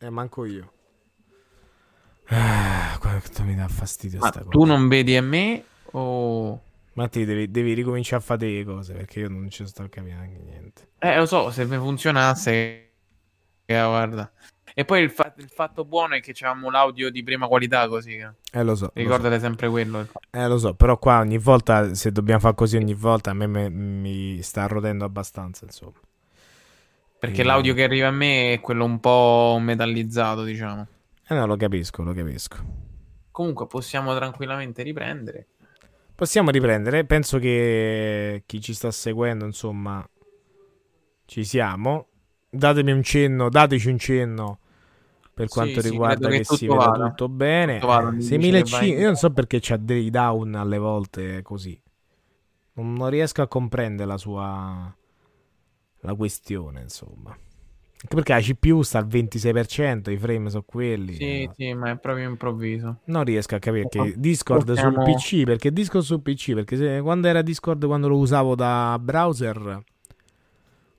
Eh, 0.00 0.10
manco 0.10 0.44
io. 0.44 0.73
Ah, 2.28 2.96
quanto 3.00 3.42
mi 3.42 3.54
dà 3.54 3.68
fastidio 3.68 4.18
Ma 4.18 4.28
sta 4.28 4.38
cosa. 4.40 4.50
tu 4.50 4.64
non 4.64 4.88
vedi 4.88 5.16
a 5.16 5.22
me 5.22 5.62
o... 5.92 6.60
Ma 6.94 7.08
ti 7.08 7.24
devi, 7.24 7.50
devi 7.50 7.72
ricominciare 7.74 8.22
a 8.22 8.24
fare 8.24 8.48
le 8.50 8.64
cose 8.64 8.94
perché 8.94 9.20
io 9.20 9.28
non 9.28 9.50
ci 9.50 9.66
sto 9.66 9.82
a 9.82 9.88
capire 9.88 10.14
anche 10.14 10.38
niente. 10.38 10.88
Eh, 10.98 11.16
lo 11.16 11.26
so, 11.26 11.50
se 11.50 11.66
funzionasse... 11.66 12.50
eh, 13.66 13.82
guarda. 13.82 14.30
E 14.76 14.84
poi 14.84 15.02
il, 15.02 15.10
fa- 15.10 15.32
il 15.38 15.48
fatto 15.50 15.84
buono 15.84 16.14
è 16.14 16.20
che 16.20 16.32
avevamo 16.40 16.70
l'audio 16.70 17.10
di 17.10 17.22
prima 17.22 17.46
qualità 17.46 17.86
così. 17.88 18.14
Eh, 18.16 18.24
lo 18.24 18.32
so. 18.52 18.62
Lo 18.62 18.74
so. 18.76 18.90
Ricordate 18.94 19.38
sempre 19.40 19.68
quello. 19.68 20.06
Eh, 20.30 20.48
lo 20.48 20.58
so, 20.58 20.74
però 20.74 20.98
qua 20.98 21.18
ogni 21.18 21.38
volta, 21.38 21.94
se 21.94 22.10
dobbiamo 22.10 22.40
fare 22.40 22.54
così 22.54 22.76
ogni 22.76 22.94
volta, 22.94 23.30
a 23.30 23.34
me 23.34 23.46
me- 23.46 23.68
mi 23.70 24.40
sta 24.42 24.66
rodendo 24.66 25.04
abbastanza, 25.04 25.64
insomma. 25.64 25.98
Perché 27.18 27.42
Eh. 27.42 27.44
l'audio 27.44 27.74
che 27.74 27.84
arriva 27.84 28.08
a 28.08 28.12
me 28.12 28.54
è 28.54 28.60
quello 28.60 28.84
un 28.84 28.98
po' 29.00 29.58
metallizzato, 29.60 30.42
diciamo. 30.42 30.86
Eh 31.28 31.34
no, 31.34 31.46
lo 31.46 31.56
capisco, 31.56 32.02
lo 32.02 32.12
capisco. 32.14 32.58
Comunque 33.32 33.66
possiamo 33.66 34.14
tranquillamente 34.14 34.82
riprendere. 34.82 35.48
Possiamo 36.14 36.50
riprendere. 36.50 37.04
Penso 37.04 37.38
che 37.38 38.42
chi 38.46 38.60
ci 38.60 38.72
sta 38.72 38.90
seguendo, 38.90 39.44
insomma, 39.44 40.06
ci 41.26 41.44
siamo. 41.44 42.08
Datemi 42.48 42.92
un 42.92 43.02
cenno, 43.02 43.48
dateci 43.48 43.88
un 43.88 43.98
cenno 43.98 44.58
per 45.34 45.48
Sì, 45.48 45.48
quanto 45.48 45.80
sì, 45.80 46.00
riguarda 46.00 46.28
credo 46.28 46.30
che, 46.30 46.40
che 46.44 46.44
si 46.44 46.66
vada. 46.66 46.92
tutto 46.92 47.28
bene. 47.28 47.78
Tutto 47.78 47.86
vada, 47.86 48.10
mi 48.10 48.26
dice 48.26 48.52
che 48.52 48.64
6500, 48.64 49.00
vai- 49.00 49.00
io 49.00 49.06
non 49.06 49.16
so 49.16 49.32
perché 49.32 49.58
c'ha 49.60 49.76
dei 49.76 50.10
down 50.10 50.54
alle 50.54 50.78
volte 50.78 51.42
così. 51.42 51.80
Non, 52.74 52.92
non 52.94 53.10
riesco 53.10 53.42
a 53.42 53.48
comprendere 53.48 54.08
la 54.08 54.18
sua 54.18 54.94
la 56.02 56.14
questione, 56.14 56.82
insomma. 56.82 57.36
Perché 58.06 58.32
la 58.34 58.40
CPU 58.40 58.82
sta 58.82 58.98
al 58.98 59.06
26%, 59.06 60.10
i 60.10 60.18
frame 60.18 60.50
sono 60.50 60.62
quelli. 60.66 61.14
Sì, 61.14 61.42
eh. 61.42 61.50
sì, 61.56 61.72
ma 61.72 61.90
è 61.90 61.96
proprio 61.96 62.28
improvviso. 62.28 62.98
Non 63.06 63.24
riesco 63.24 63.54
a 63.54 63.58
capire 63.58 63.88
che 63.88 63.98
No, 63.98 64.12
Discord 64.14 64.66
possiamo- 64.66 65.04
sul 65.04 65.14
PC, 65.14 65.44
perché 65.44 65.72
Discord 65.72 66.04
sul 66.04 66.20
PC, 66.20 66.52
perché 66.54 66.76
se- 66.76 67.00
quando 67.00 67.28
era 67.28 67.42
Discord 67.42 67.84
quando 67.86 68.08
lo 68.08 68.18
usavo 68.18 68.54
da 68.54 68.98
browser 69.00 69.82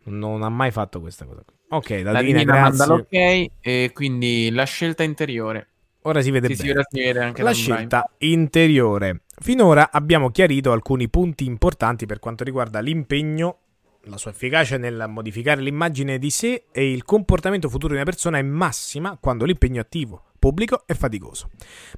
non 0.06 0.44
ha 0.44 0.50
mai 0.50 0.72
fatto 0.72 1.00
questa 1.00 1.26
cosa 1.26 1.44
qui. 1.46 1.54
Ok, 1.70 1.90
la, 2.04 2.12
La 2.12 2.20
divina, 2.20 2.40
divina 2.40 2.60
manda 2.62 2.86
l'ok 2.86 3.08
e 3.12 3.92
quindi 3.94 4.50
la 4.52 4.64
scelta 4.66 5.04
interiore. 5.04 5.68
Ora 6.04 6.22
si 6.22 6.30
vede 6.30 6.54
Sì, 6.54 6.64
bene. 6.68 6.84
si 6.88 7.00
vede 7.02 7.20
anche 7.24 7.42
La 7.42 7.52
scelta 7.52 8.10
interiore. 8.20 9.22
Finora 9.38 9.90
abbiamo 9.92 10.30
chiarito 10.30 10.72
alcuni 10.72 11.10
punti 11.10 11.46
importanti 11.46 12.06
per 12.06 12.20
quanto 12.20 12.44
riguarda 12.44 12.80
l'impegno, 12.80 13.58
la 14.06 14.18
sua 14.18 14.32
efficacia 14.32 14.78
nel 14.78 15.06
modificare 15.08 15.62
l'immagine 15.62 16.18
di 16.18 16.30
sé 16.30 16.66
e 16.72 16.92
il 16.92 17.04
comportamento 17.04 17.70
futuro 17.70 17.90
di 17.90 17.96
una 17.96 18.06
persona 18.06 18.38
è 18.38 18.42
massima 18.42 19.18
quando 19.20 19.46
l'impegno 19.46 19.82
attivo, 19.82 20.26
pubblico 20.40 20.84
e 20.86 20.94
faticoso. 20.94 21.50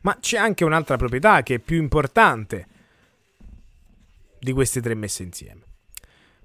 Ma 0.01 0.17
c'è 0.19 0.37
anche 0.37 0.63
un'altra 0.63 0.97
proprietà 0.97 1.43
che 1.43 1.55
è 1.55 1.59
più 1.59 1.77
importante 1.77 2.67
di 4.39 4.51
queste 4.51 4.81
tre 4.81 4.95
messe 4.95 5.23
insieme. 5.23 5.61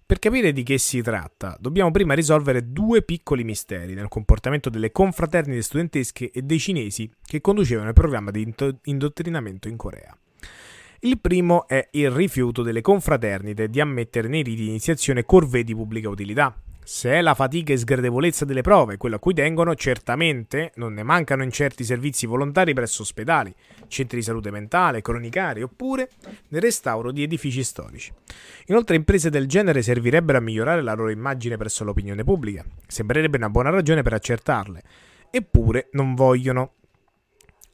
Per 0.05 0.19
capire 0.19 0.53
di 0.53 0.63
che 0.63 0.77
si 0.77 1.01
tratta, 1.01 1.57
dobbiamo 1.59 1.91
prima 1.91 2.13
risolvere 2.13 2.71
due 2.71 3.03
piccoli 3.03 3.45
misteri 3.45 3.95
nel 3.95 4.09
comportamento 4.09 4.69
delle 4.69 4.93
confraternite 4.93 5.63
studentesche 5.63 6.31
e 6.31 6.43
dei 6.43 6.59
cinesi 6.59 7.11
che 7.25 7.41
conducevano 7.41 7.89
il 7.89 7.95
programma 7.95 8.31
di 8.31 8.53
indottrinamento 8.83 9.69
in 9.69 9.77
Corea. 9.77 10.15
Il 11.05 11.19
primo 11.19 11.67
è 11.67 11.89
il 11.93 12.13
rifiuto 12.13 12.63
delle 12.63 12.81
confraternite 12.81 13.69
di 13.69 13.81
ammettere 13.81 14.29
nei 14.29 14.45
riti 14.45 14.63
di 14.63 14.69
iniziazione 14.69 15.25
corvée 15.25 15.65
di 15.65 15.75
pubblica 15.75 16.09
utilità. 16.09 16.55
Se 16.85 17.11
è 17.11 17.21
la 17.21 17.35
fatica 17.35 17.73
e 17.73 17.77
sgradevolezza 17.77 18.45
delle 18.45 18.61
prove 18.61 18.99
quello 18.99 19.17
a 19.17 19.19
cui 19.19 19.35
tengono, 19.35 19.75
certamente 19.75 20.71
non 20.77 20.95
ne 20.95 21.03
mancano 21.03 21.43
in 21.43 21.51
certi 21.51 21.83
servizi 21.83 22.25
volontari 22.27 22.73
presso 22.73 23.03
ospedali, 23.03 23.53
centri 23.89 24.19
di 24.19 24.23
salute 24.23 24.53
mentale, 24.53 25.03
cronicari 25.03 25.63
oppure 25.63 26.09
nel 26.51 26.61
restauro 26.61 27.11
di 27.11 27.25
edifici 27.25 27.65
storici. 27.65 28.13
Inoltre 28.67 28.95
imprese 28.95 29.29
del 29.29 29.49
genere 29.49 29.83
servirebbero 29.83 30.39
a 30.39 30.41
migliorare 30.41 30.83
la 30.83 30.95
loro 30.95 31.11
immagine 31.11 31.57
presso 31.57 31.83
l'opinione 31.83 32.23
pubblica. 32.23 32.65
Sembrerebbe 32.87 33.39
una 33.39 33.51
buona 33.51 33.71
ragione 33.71 34.03
per 34.03 34.13
accertarle. 34.13 34.83
Eppure 35.33 35.89
non 35.95 36.15
vogliono. 36.15 36.75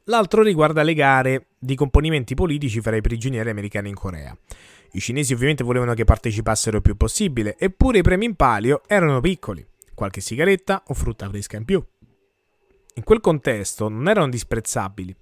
L'altro 0.04 0.40
riguarda 0.40 0.82
le 0.82 0.94
gare 0.94 1.47
di 1.58 1.74
componimenti 1.74 2.34
politici 2.34 2.80
fra 2.80 2.96
i 2.96 3.00
prigionieri 3.00 3.50
americani 3.50 3.88
in 3.88 3.94
Corea. 3.94 4.36
I 4.92 5.00
cinesi 5.00 5.32
ovviamente 5.32 5.64
volevano 5.64 5.94
che 5.94 6.04
partecipassero 6.04 6.76
il 6.76 6.82
più 6.82 6.96
possibile, 6.96 7.56
eppure 7.58 7.98
i 7.98 8.02
premi 8.02 8.24
in 8.24 8.36
palio 8.36 8.82
erano 8.86 9.20
piccoli, 9.20 9.66
qualche 9.94 10.20
sigaretta 10.20 10.84
o 10.86 10.94
frutta 10.94 11.28
fresca 11.28 11.56
in 11.56 11.64
più. 11.64 11.84
In 12.94 13.02
quel 13.02 13.20
contesto 13.20 13.88
non 13.88 14.08
erano 14.08 14.28
disprezzabili, 14.28 15.14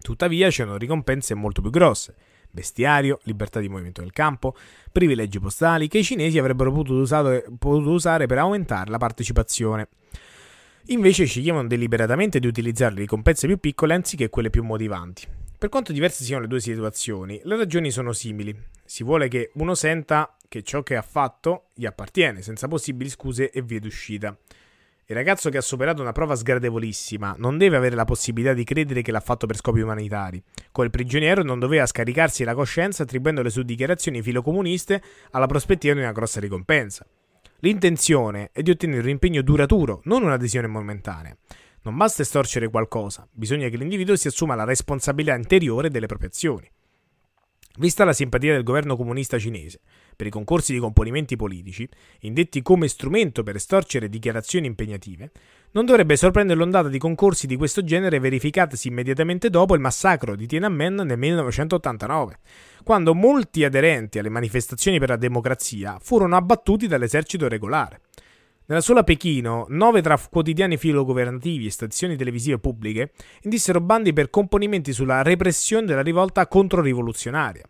tuttavia 0.00 0.48
c'erano 0.48 0.76
ricompense 0.76 1.34
molto 1.34 1.60
più 1.60 1.70
grosse, 1.70 2.14
bestiario, 2.50 3.20
libertà 3.24 3.60
di 3.60 3.68
movimento 3.68 4.00
del 4.00 4.12
campo, 4.12 4.56
privilegi 4.92 5.38
postali 5.38 5.88
che 5.88 5.98
i 5.98 6.04
cinesi 6.04 6.38
avrebbero 6.38 6.72
potuto 6.72 7.00
usare, 7.00 7.44
potuto 7.58 7.90
usare 7.90 8.26
per 8.26 8.38
aumentare 8.38 8.90
la 8.90 8.98
partecipazione. 8.98 9.88
Invece 10.86 11.26
sceglievano 11.26 11.68
deliberatamente 11.68 12.40
di 12.40 12.46
utilizzare 12.46 12.94
le 12.94 13.00
ricompense 13.00 13.46
più 13.46 13.58
piccole 13.58 13.94
anziché 13.94 14.28
quelle 14.28 14.50
più 14.50 14.64
motivanti. 14.64 15.26
Per 15.60 15.68
quanto 15.68 15.92
diverse 15.92 16.24
siano 16.24 16.40
le 16.40 16.48
due 16.48 16.58
situazioni, 16.58 17.38
le 17.44 17.54
ragioni 17.54 17.90
sono 17.90 18.14
simili. 18.14 18.58
Si 18.82 19.04
vuole 19.04 19.28
che 19.28 19.50
uno 19.56 19.74
senta 19.74 20.34
che 20.48 20.62
ciò 20.62 20.82
che 20.82 20.96
ha 20.96 21.02
fatto 21.02 21.66
gli 21.74 21.84
appartiene, 21.84 22.40
senza 22.40 22.66
possibili 22.66 23.10
scuse 23.10 23.50
e 23.50 23.60
vie 23.60 23.78
d'uscita. 23.78 24.34
Il 25.04 25.14
ragazzo 25.14 25.50
che 25.50 25.58
ha 25.58 25.60
superato 25.60 26.00
una 26.00 26.12
prova 26.12 26.34
sgradevolissima 26.34 27.34
non 27.36 27.58
deve 27.58 27.76
avere 27.76 27.94
la 27.94 28.06
possibilità 28.06 28.54
di 28.54 28.64
credere 28.64 29.02
che 29.02 29.12
l'ha 29.12 29.20
fatto 29.20 29.46
per 29.46 29.56
scopi 29.56 29.80
umanitari. 29.80 30.42
Quel 30.72 30.88
prigioniero 30.88 31.42
non 31.42 31.58
doveva 31.58 31.84
scaricarsi 31.84 32.42
la 32.42 32.54
coscienza 32.54 33.02
attribuendo 33.02 33.42
le 33.42 33.50
sue 33.50 33.66
dichiarazioni 33.66 34.22
filocomuniste 34.22 35.02
alla 35.32 35.46
prospettiva 35.46 35.92
di 35.92 36.00
una 36.00 36.12
grossa 36.12 36.40
ricompensa. 36.40 37.06
L'intenzione 37.58 38.48
è 38.54 38.62
di 38.62 38.70
ottenere 38.70 39.02
un 39.02 39.08
impegno 39.10 39.42
duraturo, 39.42 40.00
non 40.04 40.22
un'adesione 40.22 40.68
momentanea. 40.68 41.36
Non 41.82 41.96
basta 41.96 42.22
estorcere 42.22 42.68
qualcosa, 42.68 43.26
bisogna 43.32 43.68
che 43.68 43.76
l'individuo 43.76 44.16
si 44.16 44.28
assuma 44.28 44.54
la 44.54 44.64
responsabilità 44.64 45.34
interiore 45.34 45.88
delle 45.88 46.06
proprie 46.06 46.28
azioni. 46.28 46.70
Vista 47.78 48.04
la 48.04 48.12
simpatia 48.12 48.52
del 48.52 48.64
governo 48.64 48.96
comunista 48.96 49.38
cinese 49.38 49.80
per 50.14 50.26
i 50.26 50.30
concorsi 50.30 50.74
di 50.74 50.80
componimenti 50.80 51.36
politici, 51.36 51.88
indetti 52.20 52.60
come 52.60 52.88
strumento 52.88 53.42
per 53.42 53.54
estorcere 53.54 54.10
dichiarazioni 54.10 54.66
impegnative, 54.66 55.30
non 55.70 55.86
dovrebbe 55.86 56.16
sorprendere 56.16 56.58
l'ondata 56.58 56.88
di 56.88 56.98
concorsi 56.98 57.46
di 57.46 57.56
questo 57.56 57.82
genere 57.82 58.18
verificatasi 58.18 58.88
immediatamente 58.88 59.48
dopo 59.48 59.74
il 59.74 59.80
massacro 59.80 60.36
di 60.36 60.46
Tiananmen 60.46 60.96
nel 60.96 61.16
1989, 61.16 62.38
quando 62.84 63.14
molti 63.14 63.64
aderenti 63.64 64.18
alle 64.18 64.28
manifestazioni 64.28 64.98
per 64.98 65.08
la 65.08 65.16
democrazia 65.16 65.96
furono 66.02 66.36
abbattuti 66.36 66.86
dall'esercito 66.86 67.48
regolare. 67.48 68.02
Nella 68.70 68.82
sola 68.82 69.02
Pechino, 69.02 69.66
nove 69.70 70.00
tra 70.00 70.16
quotidiani 70.16 70.76
filogovernativi 70.76 71.66
e 71.66 71.72
stazioni 71.72 72.14
televisive 72.14 72.60
pubbliche 72.60 73.10
indissero 73.42 73.80
bandi 73.80 74.12
per 74.12 74.30
componimenti 74.30 74.92
sulla 74.92 75.22
repressione 75.22 75.86
della 75.86 76.02
rivolta 76.02 76.46
controrivoluzionaria. 76.46 77.64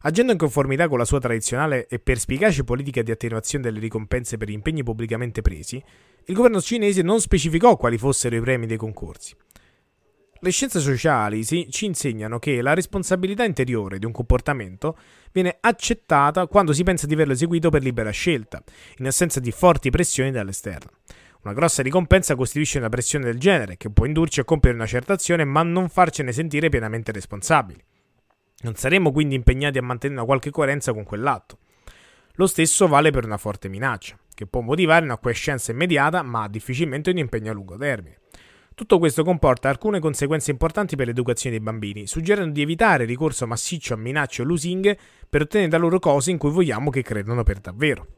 Agendo 0.00 0.32
in 0.32 0.38
conformità 0.38 0.86
con 0.86 0.98
la 0.98 1.06
sua 1.06 1.18
tradizionale 1.18 1.86
e 1.86 1.98
perspicace 1.98 2.62
politica 2.62 3.00
di 3.00 3.10
attenuazione 3.10 3.64
delle 3.64 3.80
ricompense 3.80 4.36
per 4.36 4.50
gli 4.50 4.52
impegni 4.52 4.82
pubblicamente 4.82 5.40
presi, 5.40 5.82
il 6.26 6.34
governo 6.34 6.60
cinese 6.60 7.00
non 7.00 7.22
specificò 7.22 7.78
quali 7.78 7.96
fossero 7.96 8.36
i 8.36 8.40
premi 8.40 8.66
dei 8.66 8.76
concorsi. 8.76 9.34
Le 10.40 10.50
scienze 10.50 10.80
sociali 10.80 11.42
si- 11.42 11.68
ci 11.70 11.86
insegnano 11.86 12.38
che 12.38 12.60
la 12.60 12.74
responsabilità 12.74 13.44
interiore 13.44 13.98
di 13.98 14.04
un 14.04 14.12
comportamento 14.12 14.98
viene 15.32 15.56
accettata 15.60 16.46
quando 16.46 16.72
si 16.72 16.82
pensa 16.82 17.06
di 17.06 17.14
averlo 17.14 17.32
eseguito 17.32 17.70
per 17.70 17.82
libera 17.82 18.10
scelta, 18.10 18.62
in 18.98 19.06
assenza 19.06 19.40
di 19.40 19.50
forti 19.50 19.90
pressioni 19.90 20.30
dall'esterno. 20.30 20.90
Una 21.44 21.54
grossa 21.54 21.82
ricompensa 21.82 22.36
costituisce 22.36 22.78
una 22.78 22.88
pressione 22.88 23.26
del 23.26 23.38
genere 23.38 23.76
che 23.76 23.90
può 23.90 24.06
indurci 24.06 24.40
a 24.40 24.44
compiere 24.44 24.76
una 24.76 24.86
certa 24.86 25.12
azione 25.12 25.44
ma 25.44 25.62
non 25.62 25.88
farcene 25.88 26.32
sentire 26.32 26.68
pienamente 26.68 27.12
responsabili. 27.12 27.82
Non 28.62 28.74
saremo 28.76 29.12
quindi 29.12 29.34
impegnati 29.34 29.78
a 29.78 29.82
mantenere 29.82 30.20
una 30.20 30.28
qualche 30.28 30.50
coerenza 30.50 30.92
con 30.92 31.04
quell'atto. 31.04 31.58
Lo 32.36 32.46
stesso 32.46 32.88
vale 32.88 33.10
per 33.10 33.24
una 33.24 33.36
forte 33.36 33.68
minaccia, 33.68 34.18
che 34.34 34.46
può 34.46 34.60
motivare 34.60 35.04
una 35.04 35.18
quiescenza 35.18 35.70
immediata 35.70 36.22
ma 36.22 36.48
difficilmente 36.48 37.10
un 37.10 37.18
impegno 37.18 37.50
a 37.50 37.54
lungo 37.54 37.76
termine. 37.76 38.18
Tutto 38.76 38.98
questo 38.98 39.22
comporta 39.22 39.68
alcune 39.68 40.00
conseguenze 40.00 40.50
importanti 40.50 40.96
per 40.96 41.06
l'educazione 41.06 41.56
dei 41.56 41.64
bambini, 41.64 42.08
suggerendo 42.08 42.54
di 42.54 42.62
evitare 42.62 43.04
ricorso 43.04 43.46
massiccio 43.46 43.94
a 43.94 43.96
minacce 43.96 44.42
o 44.42 44.44
lusinghe 44.44 44.98
per 45.30 45.42
ottenere 45.42 45.70
da 45.70 45.78
loro 45.78 46.00
cose 46.00 46.32
in 46.32 46.38
cui 46.38 46.50
vogliamo 46.50 46.90
che 46.90 47.02
credano 47.02 47.44
per 47.44 47.60
davvero. 47.60 48.08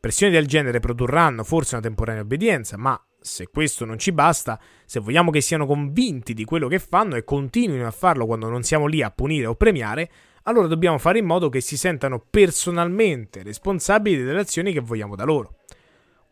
Pressioni 0.00 0.32
del 0.32 0.46
genere 0.46 0.80
produrranno 0.80 1.44
forse 1.44 1.74
una 1.74 1.84
temporanea 1.84 2.22
obbedienza, 2.22 2.78
ma 2.78 2.98
se 3.20 3.48
questo 3.48 3.84
non 3.84 3.98
ci 3.98 4.12
basta, 4.12 4.58
se 4.86 5.00
vogliamo 5.00 5.30
che 5.30 5.42
siano 5.42 5.66
convinti 5.66 6.32
di 6.32 6.46
quello 6.46 6.66
che 6.66 6.78
fanno 6.78 7.16
e 7.16 7.24
continuino 7.24 7.86
a 7.86 7.90
farlo 7.90 8.24
quando 8.24 8.48
non 8.48 8.62
siamo 8.62 8.86
lì 8.86 9.02
a 9.02 9.10
punire 9.10 9.44
o 9.44 9.54
premiare, 9.54 10.10
allora 10.44 10.66
dobbiamo 10.66 10.96
fare 10.96 11.18
in 11.18 11.26
modo 11.26 11.50
che 11.50 11.60
si 11.60 11.76
sentano 11.76 12.24
personalmente 12.30 13.42
responsabili 13.42 14.22
delle 14.22 14.40
azioni 14.40 14.72
che 14.72 14.80
vogliamo 14.80 15.14
da 15.14 15.24
loro. 15.24 15.56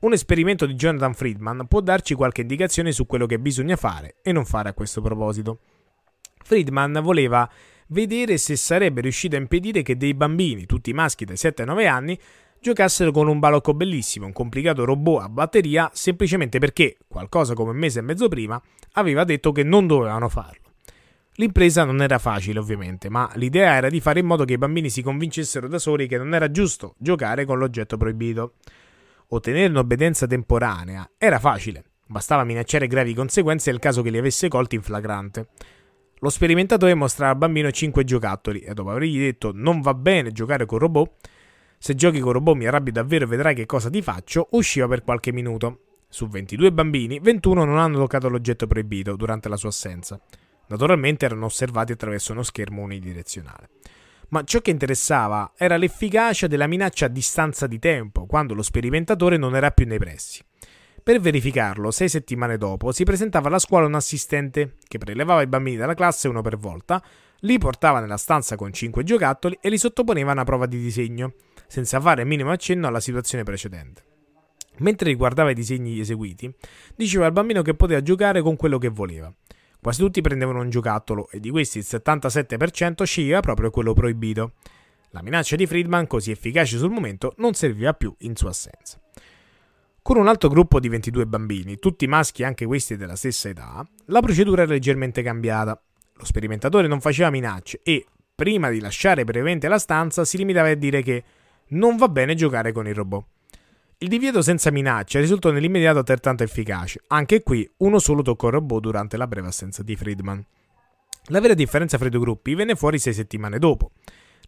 Un 0.00 0.12
esperimento 0.12 0.64
di 0.64 0.74
Jonathan 0.74 1.12
Friedman 1.12 1.66
può 1.66 1.80
darci 1.80 2.14
qualche 2.14 2.42
indicazione 2.42 2.92
su 2.92 3.04
quello 3.04 3.26
che 3.26 3.40
bisogna 3.40 3.74
fare 3.74 4.18
e 4.22 4.30
non 4.30 4.44
fare 4.44 4.68
a 4.68 4.72
questo 4.72 5.00
proposito. 5.00 5.58
Friedman 6.44 7.00
voleva 7.02 7.50
vedere 7.88 8.38
se 8.38 8.54
sarebbe 8.54 9.00
riuscito 9.00 9.34
a 9.34 9.40
impedire 9.40 9.82
che 9.82 9.96
dei 9.96 10.14
bambini, 10.14 10.66
tutti 10.66 10.92
maschi 10.92 11.24
dai 11.24 11.36
7 11.36 11.62
ai 11.62 11.68
9 11.68 11.86
anni, 11.88 12.20
giocassero 12.60 13.10
con 13.10 13.26
un 13.26 13.40
balocco 13.40 13.74
bellissimo, 13.74 14.26
un 14.26 14.32
complicato 14.32 14.84
robot 14.84 15.22
a 15.22 15.28
batteria, 15.28 15.90
semplicemente 15.92 16.60
perché, 16.60 16.98
qualcosa 17.08 17.54
come 17.54 17.72
un 17.72 17.78
mese 17.78 17.98
e 17.98 18.02
mezzo 18.02 18.28
prima, 18.28 18.60
aveva 18.92 19.24
detto 19.24 19.50
che 19.50 19.64
non 19.64 19.88
dovevano 19.88 20.28
farlo. 20.28 20.74
L'impresa 21.34 21.82
non 21.82 22.02
era 22.02 22.18
facile, 22.18 22.60
ovviamente, 22.60 23.08
ma 23.08 23.28
l'idea 23.34 23.74
era 23.74 23.88
di 23.88 24.00
fare 24.00 24.20
in 24.20 24.26
modo 24.26 24.44
che 24.44 24.52
i 24.52 24.58
bambini 24.58 24.90
si 24.90 25.02
convincessero 25.02 25.66
da 25.66 25.80
soli 25.80 26.06
che 26.06 26.18
non 26.18 26.34
era 26.34 26.52
giusto 26.52 26.94
giocare 26.98 27.44
con 27.44 27.58
l'oggetto 27.58 27.96
proibito. 27.96 28.54
Ottenere 29.30 29.68
un'obbedienza 29.68 30.26
temporanea 30.26 31.10
era 31.18 31.38
facile, 31.38 31.84
bastava 32.06 32.44
minacciare 32.44 32.86
gravi 32.86 33.12
conseguenze 33.12 33.70
nel 33.70 33.78
caso 33.78 34.00
che 34.00 34.08
li 34.08 34.16
avesse 34.16 34.48
colti 34.48 34.76
in 34.76 34.80
flagrante. 34.80 35.48
Lo 36.20 36.30
sperimentatore 36.30 36.94
mostrava 36.94 37.32
al 37.32 37.36
bambino 37.36 37.70
5 37.70 38.04
giocattoli 38.04 38.60
e 38.60 38.72
dopo 38.72 38.88
avergli 38.88 39.18
detto 39.18 39.50
non 39.52 39.82
va 39.82 39.92
bene 39.92 40.32
giocare 40.32 40.64
con 40.64 40.78
robot, 40.78 41.28
se 41.76 41.94
giochi 41.94 42.20
con 42.20 42.32
robot 42.32 42.56
mi 42.56 42.66
arrabbio 42.66 42.90
davvero 42.90 43.26
e 43.26 43.28
vedrai 43.28 43.54
che 43.54 43.66
cosa 43.66 43.90
ti 43.90 44.00
faccio, 44.00 44.48
usciva 44.52 44.88
per 44.88 45.02
qualche 45.02 45.30
minuto. 45.30 45.80
Su 46.08 46.26
22 46.26 46.72
bambini, 46.72 47.20
21 47.20 47.66
non 47.66 47.76
hanno 47.76 47.98
toccato 47.98 48.30
l'oggetto 48.30 48.66
proibito 48.66 49.14
durante 49.14 49.50
la 49.50 49.56
sua 49.56 49.68
assenza. 49.68 50.18
Naturalmente 50.68 51.26
erano 51.26 51.44
osservati 51.44 51.92
attraverso 51.92 52.32
uno 52.32 52.42
schermo 52.42 52.80
unidirezionale 52.80 53.68
ma 54.30 54.44
ciò 54.44 54.60
che 54.60 54.70
interessava 54.70 55.52
era 55.56 55.76
l'efficacia 55.76 56.46
della 56.46 56.66
minaccia 56.66 57.06
a 57.06 57.08
distanza 57.08 57.66
di 57.66 57.78
tempo, 57.78 58.26
quando 58.26 58.54
lo 58.54 58.62
sperimentatore 58.62 59.36
non 59.36 59.56
era 59.56 59.70
più 59.70 59.86
nei 59.86 59.98
pressi. 59.98 60.42
Per 61.02 61.20
verificarlo, 61.20 61.90
sei 61.90 62.08
settimane 62.08 62.58
dopo, 62.58 62.92
si 62.92 63.04
presentava 63.04 63.48
alla 63.48 63.58
scuola 63.58 63.86
un 63.86 63.94
assistente 63.94 64.76
che 64.86 64.98
prelevava 64.98 65.40
i 65.40 65.46
bambini 65.46 65.76
dalla 65.76 65.94
classe 65.94 66.28
uno 66.28 66.42
per 66.42 66.58
volta, 66.58 67.02
li 67.42 67.56
portava 67.56 68.00
nella 68.00 68.16
stanza 68.16 68.56
con 68.56 68.72
cinque 68.72 69.04
giocattoli 69.04 69.58
e 69.60 69.70
li 69.70 69.78
sottoponeva 69.78 70.30
a 70.30 70.34
una 70.34 70.44
prova 70.44 70.66
di 70.66 70.78
disegno, 70.78 71.34
senza 71.66 72.00
fare 72.00 72.24
minimo 72.24 72.50
accenno 72.50 72.88
alla 72.88 73.00
situazione 73.00 73.44
precedente. 73.44 74.02
Mentre 74.78 75.08
riguardava 75.08 75.50
i 75.50 75.54
disegni 75.54 75.98
eseguiti, 75.98 76.52
diceva 76.94 77.26
al 77.26 77.32
bambino 77.32 77.62
che 77.62 77.74
poteva 77.74 78.02
giocare 78.02 78.42
con 78.42 78.56
quello 78.56 78.78
che 78.78 78.88
voleva. 78.88 79.32
Quasi 79.80 80.00
tutti 80.00 80.20
prendevano 80.20 80.60
un 80.60 80.70
giocattolo 80.70 81.28
e 81.30 81.40
di 81.40 81.50
questi 81.50 81.78
il 81.78 81.86
77% 81.88 83.04
sceglieva 83.04 83.40
proprio 83.40 83.70
quello 83.70 83.92
proibito. 83.92 84.54
La 85.10 85.22
minaccia 85.22 85.56
di 85.56 85.66
Friedman, 85.66 86.06
così 86.06 86.30
efficace 86.30 86.76
sul 86.76 86.90
momento, 86.90 87.34
non 87.38 87.54
serviva 87.54 87.94
più 87.94 88.14
in 88.18 88.36
sua 88.36 88.50
assenza. 88.50 89.00
Con 90.02 90.16
un 90.16 90.26
altro 90.26 90.48
gruppo 90.48 90.80
di 90.80 90.88
22 90.88 91.26
bambini, 91.26 91.78
tutti 91.78 92.06
maschi 92.06 92.42
anche 92.42 92.66
questi 92.66 92.96
della 92.96 93.16
stessa 93.16 93.48
età, 93.48 93.86
la 94.06 94.20
procedura 94.20 94.62
era 94.62 94.72
leggermente 94.72 95.22
cambiata. 95.22 95.80
Lo 96.14 96.24
sperimentatore 96.24 96.88
non 96.88 97.00
faceva 97.00 97.30
minacce 97.30 97.80
e, 97.82 98.04
prima 98.34 98.70
di 98.70 98.80
lasciare 98.80 99.24
brevemente 99.24 99.68
la 99.68 99.78
stanza, 99.78 100.24
si 100.24 100.36
limitava 100.36 100.68
a 100.70 100.74
dire 100.74 101.02
che 101.02 101.24
non 101.68 101.96
va 101.96 102.08
bene 102.08 102.34
giocare 102.34 102.72
con 102.72 102.86
il 102.88 102.94
robot. 102.94 103.24
Il 104.00 104.06
divieto 104.06 104.42
senza 104.42 104.70
minaccia 104.70 105.18
risultò 105.18 105.50
nell'immediato 105.50 105.98
altrettanto 105.98 106.44
efficace. 106.44 107.00
Anche 107.08 107.42
qui, 107.42 107.68
uno 107.78 107.98
solo 107.98 108.22
toccò 108.22 108.46
il 108.46 108.52
robot 108.52 108.80
durante 108.80 109.16
la 109.16 109.26
breve 109.26 109.48
assenza 109.48 109.82
di 109.82 109.96
Friedman. 109.96 110.40
La 111.30 111.40
vera 111.40 111.54
differenza 111.54 111.98
fra 111.98 112.06
i 112.06 112.10
due 112.10 112.20
gruppi 112.20 112.54
venne 112.54 112.76
fuori 112.76 113.00
sei 113.00 113.12
settimane 113.12 113.58
dopo. 113.58 113.90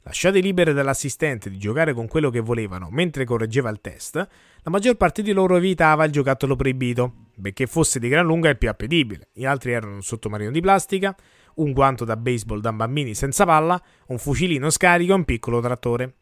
Lasciate 0.03 0.39
libere 0.39 0.73
dall'assistente 0.73 1.51
di 1.51 1.59
giocare 1.59 1.95
con 1.95 2.07
quello 2.07 2.31
che 2.31 2.39
volevano 2.39 2.91
mentre 2.93 3.25
correggeva 3.25 3.71
il 3.71 3.81
test, 3.81 4.15
la 4.15 4.71
maggior 4.71 4.95
parte 4.95 5.21
di 5.21 5.33
loro 5.33 5.57
evitava 5.57 6.05
il 6.05 6.13
giocattolo 6.13 6.55
proibito, 6.55 7.27
benché 7.35 7.67
fosse 7.67 7.99
di 7.99 8.09
gran 8.09 8.27
lunga 8.27 8.51
il 8.51 8.57
più 8.57 8.69
appetibile. 8.69 9.31
Gli 9.33 9.45
altri 9.45 9.73
erano 9.73 9.95
un 9.95 10.03
sottomarino 10.03 10.53
di 10.53 10.61
plastica, 10.61 11.13
un 11.57 11.73
guanto 11.73 12.05
da 12.05 12.17
baseball 12.17 12.61
da 12.61 12.73
bambini 12.73 13.15
senza 13.15 13.45
palla, 13.45 13.83
un 14.07 14.19
fucilino 14.19 14.71
scarico 14.71 15.11
e 15.11 15.17
un 15.17 15.25
piccolo 15.25 15.61
trattore. 15.61 16.15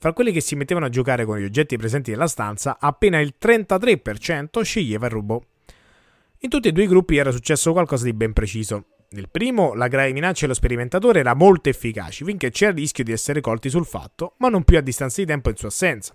Fra 0.00 0.12
quelli 0.12 0.30
che 0.30 0.40
si 0.40 0.54
mettevano 0.54 0.86
a 0.86 0.90
giocare 0.90 1.24
con 1.24 1.38
gli 1.38 1.44
oggetti 1.44 1.76
presenti 1.76 2.12
nella 2.12 2.28
stanza, 2.28 2.78
appena 2.78 3.18
il 3.18 3.34
33% 3.40 4.62
sceglieva 4.62 5.06
il 5.06 5.12
robot. 5.12 5.46
In 6.38 6.48
tutti 6.48 6.68
e 6.68 6.72
due 6.72 6.84
i 6.84 6.86
gruppi 6.86 7.16
era 7.16 7.32
successo 7.32 7.72
qualcosa 7.72 8.04
di 8.04 8.12
ben 8.12 8.32
preciso. 8.32 8.84
Nel 9.10 9.28
primo, 9.28 9.74
la 9.74 9.88
grave 9.88 10.12
minaccia 10.12 10.42
dello 10.42 10.54
sperimentatore 10.54 11.18
era 11.18 11.34
molto 11.34 11.68
efficace, 11.68 12.24
finché 12.24 12.50
c'era 12.50 12.70
il 12.70 12.78
rischio 12.78 13.02
di 13.02 13.10
essere 13.10 13.40
colti 13.40 13.70
sul 13.70 13.86
fatto, 13.86 14.34
ma 14.36 14.48
non 14.48 14.62
più 14.62 14.78
a 14.78 14.82
distanza 14.82 15.20
di 15.20 15.26
tempo 15.26 15.50
in 15.50 15.56
sua 15.56 15.66
assenza. 15.66 16.14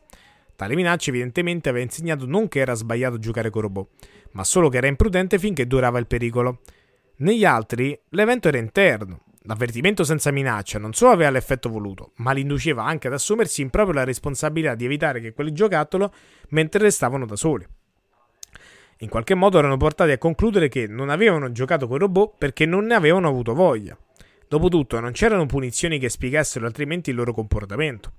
Tale 0.55 0.75
minaccia 0.75 1.09
evidentemente 1.09 1.67
aveva 1.67 1.83
insegnato 1.83 2.25
non 2.25 2.47
che 2.47 2.59
era 2.59 2.75
sbagliato 2.75 3.17
giocare 3.17 3.49
con 3.49 3.63
robot, 3.63 3.89
ma 4.31 4.45
solo 4.45 4.69
che 4.69 4.77
era 4.77 4.87
imprudente 4.87 5.37
finché 5.37 5.67
durava 5.67 5.99
il 5.99 6.07
pericolo. 6.07 6.61
Negli 7.17 7.43
altri, 7.43 7.99
l'evento 8.09 8.47
era 8.47 8.59
interno, 8.59 9.23
L'avvertimento 9.45 10.05
senza 10.05 10.31
minaccia 10.31 10.79
non 10.79 10.93
solo 10.93 11.11
aveva 11.11 11.29
l'effetto 11.29 11.69
voluto, 11.69 12.13
ma 12.17 12.31
li 12.31 12.41
induceva 12.41 12.85
anche 12.85 13.07
ad 13.07 13.13
assumersi 13.13 13.61
in 13.61 13.69
proprio 13.69 13.95
la 13.95 14.05
responsabilità 14.05 14.73
di 14.73 14.85
evitare 14.85 15.19
che 15.19 15.33
quelli 15.33 15.51
giocattolo 15.51 16.13
mentre 16.49 16.83
restavano 16.83 17.25
da 17.25 17.35
soli. 17.35 17.67
In 18.99 19.09
qualche 19.09 19.35
modo 19.35 19.57
erano 19.57 19.75
portati 19.75 20.11
a 20.11 20.17
concludere 20.17 20.69
che 20.69 20.87
non 20.87 21.09
avevano 21.09 21.51
giocato 21.51 21.89
con 21.89 21.97
robot 21.97 22.35
perché 22.37 22.65
non 22.65 22.85
ne 22.85 22.95
avevano 22.95 23.27
avuto 23.27 23.53
voglia. 23.53 23.97
Dopotutto 24.47 24.99
non 25.01 25.11
c'erano 25.11 25.45
punizioni 25.45 25.99
che 25.99 26.07
spiegassero 26.07 26.65
altrimenti 26.65 27.09
il 27.09 27.17
loro 27.17 27.33
comportamento. 27.33 28.13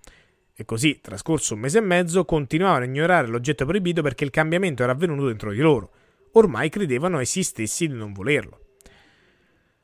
E 0.55 0.66
così, 0.66 1.01
trascorso 1.01 1.55
un 1.55 1.61
mese 1.61 1.79
e 1.79 1.83
mezzo, 1.83 2.27
continuavano 2.27 2.85
a 2.85 2.87
ignorare 2.87 3.29
l'oggetto 3.29 3.64
proibito 3.64 4.03
perché 4.03 4.25
il 4.25 4.31
cambiamento 4.31 4.83
era 4.83 4.93
avvenuto 4.93 5.27
dentro 5.27 5.53
di 5.53 5.61
loro. 5.61 5.91
Ormai 6.33 6.68
credevano 6.68 7.18
essi 7.18 7.43
stessi 7.43 7.87
di 7.87 7.95
non 7.95 8.12
volerlo. 8.12 8.63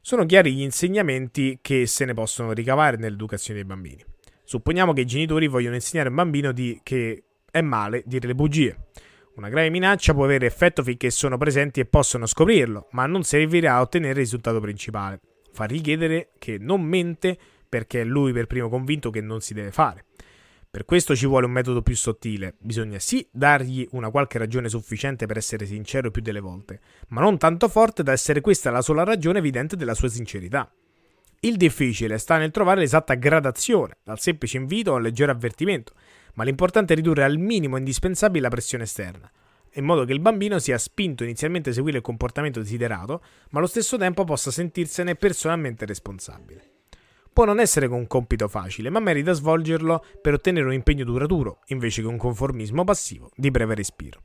Sono 0.02 0.24
chiari 0.24 0.54
gli 0.54 0.62
insegnamenti 0.62 1.58
che 1.60 1.86
se 1.86 2.06
ne 2.06 2.14
possono 2.14 2.52
ricavare 2.52 2.96
nell'educazione 2.96 3.60
dei 3.60 3.68
bambini. 3.68 4.02
Supponiamo 4.44 4.94
che 4.94 5.02
i 5.02 5.06
genitori 5.06 5.46
vogliono 5.46 5.74
insegnare 5.74 6.08
a 6.08 6.10
un 6.10 6.16
bambino 6.16 6.52
di, 6.52 6.80
che 6.82 7.24
è 7.50 7.60
male 7.60 8.02
dire 8.06 8.26
le 8.26 8.34
bugie. 8.34 8.88
Una 9.36 9.50
grave 9.50 9.68
minaccia 9.68 10.14
può 10.14 10.24
avere 10.24 10.46
effetto 10.46 10.82
finché 10.82 11.10
sono 11.10 11.36
presenti 11.36 11.80
e 11.80 11.84
possono 11.84 12.24
scoprirlo, 12.24 12.88
ma 12.92 13.04
non 13.04 13.24
servirà 13.24 13.74
a 13.74 13.80
ottenere 13.82 14.12
il 14.12 14.18
risultato 14.18 14.58
principale. 14.58 15.20
Fargli 15.52 15.82
chiedere 15.82 16.30
che 16.38 16.56
non 16.58 16.80
mente 16.80 17.38
perché 17.68 18.00
è 18.00 18.04
lui 18.04 18.32
per 18.32 18.46
primo 18.46 18.70
convinto 18.70 19.10
che 19.10 19.20
non 19.20 19.40
si 19.40 19.52
deve 19.52 19.70
fare. 19.70 20.06
Per 20.72 20.84
questo 20.84 21.16
ci 21.16 21.26
vuole 21.26 21.46
un 21.46 21.52
metodo 21.52 21.82
più 21.82 21.96
sottile. 21.96 22.54
Bisogna 22.60 23.00
sì 23.00 23.26
dargli 23.32 23.88
una 23.90 24.10
qualche 24.10 24.38
ragione 24.38 24.68
sufficiente 24.68 25.26
per 25.26 25.36
essere 25.36 25.66
sincero 25.66 26.12
più 26.12 26.22
delle 26.22 26.38
volte, 26.38 26.78
ma 27.08 27.20
non 27.20 27.38
tanto 27.38 27.68
forte 27.68 28.04
da 28.04 28.12
essere 28.12 28.40
questa 28.40 28.70
la 28.70 28.80
sola 28.80 29.02
ragione 29.02 29.40
evidente 29.40 29.74
della 29.74 29.94
sua 29.94 30.06
sincerità. 30.06 30.72
Il 31.40 31.56
difficile 31.56 32.18
sta 32.18 32.38
nel 32.38 32.52
trovare 32.52 32.78
l'esatta 32.78 33.14
gradazione, 33.14 33.96
dal 34.04 34.20
semplice 34.20 34.58
invito 34.58 34.94
al 34.94 35.02
leggero 35.02 35.32
avvertimento, 35.32 35.92
ma 36.34 36.44
l'importante 36.44 36.92
è 36.92 36.96
ridurre 36.96 37.24
al 37.24 37.38
minimo 37.38 37.76
indispensabile 37.76 38.42
la 38.42 38.50
pressione 38.50 38.84
esterna, 38.84 39.28
in 39.72 39.84
modo 39.84 40.04
che 40.04 40.12
il 40.12 40.20
bambino 40.20 40.60
sia 40.60 40.78
spinto 40.78 41.24
inizialmente 41.24 41.70
a 41.70 41.72
seguire 41.72 41.96
il 41.96 42.04
comportamento 42.04 42.60
desiderato, 42.60 43.24
ma 43.50 43.58
allo 43.58 43.66
stesso 43.66 43.96
tempo 43.96 44.22
possa 44.22 44.52
sentirsene 44.52 45.16
personalmente 45.16 45.84
responsabile 45.84 46.78
può 47.32 47.44
non 47.44 47.60
essere 47.60 47.86
un 47.86 48.06
compito 48.06 48.48
facile, 48.48 48.90
ma 48.90 49.00
merita 49.00 49.32
svolgerlo 49.32 50.04
per 50.20 50.34
ottenere 50.34 50.66
un 50.66 50.72
impegno 50.72 51.04
duraturo, 51.04 51.60
invece 51.66 52.02
che 52.02 52.08
un 52.08 52.16
conformismo 52.16 52.84
passivo 52.84 53.30
di 53.34 53.50
breve 53.50 53.74
respiro. 53.74 54.22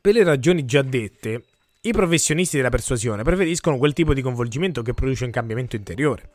Per 0.00 0.12
le 0.12 0.22
ragioni 0.22 0.64
già 0.64 0.82
dette, 0.82 1.44
i 1.82 1.92
professionisti 1.92 2.56
della 2.56 2.70
persuasione 2.70 3.22
preferiscono 3.22 3.78
quel 3.78 3.92
tipo 3.92 4.14
di 4.14 4.22
coinvolgimento 4.22 4.82
che 4.82 4.94
produce 4.94 5.24
un 5.24 5.30
cambiamento 5.30 5.76
interiore. 5.76 6.30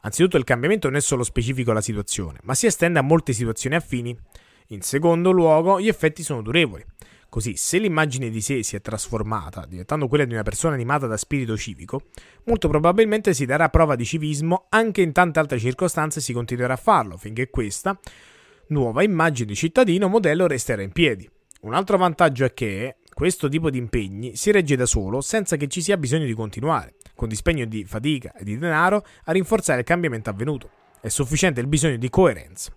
Anzitutto 0.00 0.36
il 0.36 0.44
cambiamento 0.44 0.88
non 0.88 0.96
è 0.96 1.00
solo 1.00 1.22
specifico 1.22 1.70
alla 1.70 1.80
situazione, 1.80 2.38
ma 2.44 2.54
si 2.54 2.66
estende 2.66 2.98
a 2.98 3.02
molte 3.02 3.32
situazioni 3.32 3.76
affini. 3.76 4.16
In 4.68 4.82
secondo 4.82 5.30
luogo, 5.32 5.80
gli 5.80 5.88
effetti 5.88 6.22
sono 6.22 6.42
durevoli. 6.42 6.84
Così, 7.28 7.56
se 7.56 7.78
l'immagine 7.78 8.30
di 8.30 8.40
sé 8.40 8.62
si 8.62 8.76
è 8.76 8.80
trasformata, 8.80 9.66
diventando 9.66 10.08
quella 10.08 10.24
di 10.24 10.32
una 10.32 10.42
persona 10.42 10.74
animata 10.74 11.06
da 11.06 11.16
spirito 11.16 11.56
civico, 11.56 12.02
molto 12.44 12.68
probabilmente 12.68 13.34
si 13.34 13.44
darà 13.44 13.68
prova 13.68 13.96
di 13.96 14.04
civismo 14.04 14.66
anche 14.70 15.02
in 15.02 15.12
tante 15.12 15.38
altre 15.38 15.58
circostanze 15.58 16.20
si 16.20 16.32
continuerà 16.32 16.74
a 16.74 16.78
farlo, 16.78 17.16
finché 17.16 17.50
questa 17.50 17.98
nuova 18.68 19.02
immagine 19.02 19.48
di 19.48 19.54
cittadino 19.54 20.08
modello 20.08 20.46
resterà 20.46 20.82
in 20.82 20.92
piedi. 20.92 21.28
Un 21.62 21.74
altro 21.74 21.98
vantaggio 21.98 22.44
è 22.44 22.54
che, 22.54 22.96
Questo 23.16 23.48
tipo 23.48 23.70
di 23.70 23.78
impegni 23.78 24.36
si 24.36 24.50
regge 24.50 24.76
da 24.76 24.84
solo 24.84 25.22
senza 25.22 25.56
che 25.56 25.68
ci 25.68 25.80
sia 25.80 25.96
bisogno 25.96 26.26
di 26.26 26.34
continuare, 26.34 26.96
con 27.14 27.28
dispendio 27.28 27.66
di 27.66 27.82
fatica 27.86 28.34
e 28.34 28.44
di 28.44 28.58
denaro, 28.58 29.06
a 29.24 29.32
rinforzare 29.32 29.78
il 29.78 29.86
cambiamento 29.86 30.28
avvenuto. 30.28 30.68
È 31.00 31.08
sufficiente 31.08 31.62
il 31.62 31.66
bisogno 31.66 31.96
di 31.96 32.10
coerenza. 32.10 32.70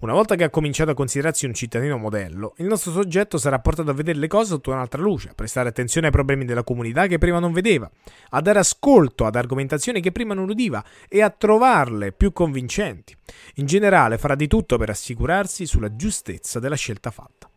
Una 0.00 0.12
volta 0.12 0.34
che 0.34 0.44
ha 0.44 0.50
cominciato 0.50 0.90
a 0.90 0.94
considerarsi 0.94 1.46
un 1.46 1.54
cittadino 1.54 1.96
modello, 1.96 2.54
il 2.58 2.66
nostro 2.66 2.92
soggetto 2.92 3.38
sarà 3.38 3.60
portato 3.60 3.90
a 3.90 3.94
vedere 3.94 4.18
le 4.18 4.26
cose 4.26 4.48
sotto 4.48 4.70
un'altra 4.70 5.00
luce, 5.00 5.30
a 5.30 5.34
prestare 5.34 5.68
attenzione 5.68 6.08
ai 6.08 6.12
problemi 6.12 6.44
della 6.44 6.64
comunità 6.64 7.06
che 7.06 7.16
prima 7.16 7.38
non 7.38 7.52
vedeva, 7.52 7.90
a 8.30 8.40
dare 8.42 8.58
ascolto 8.58 9.24
ad 9.24 9.36
argomentazioni 9.36 10.02
che 10.02 10.12
prima 10.12 10.34
non 10.34 10.50
udiva 10.50 10.84
e 11.08 11.22
a 11.22 11.30
trovarle 11.30 12.12
più 12.12 12.32
convincenti. 12.32 13.16
In 13.54 13.66
generale 13.66 14.18
farà 14.18 14.34
di 14.34 14.48
tutto 14.48 14.76
per 14.76 14.90
assicurarsi 14.90 15.64
sulla 15.64 15.96
giustezza 15.96 16.58
della 16.58 16.76
scelta 16.76 17.10
fatta. 17.10 17.48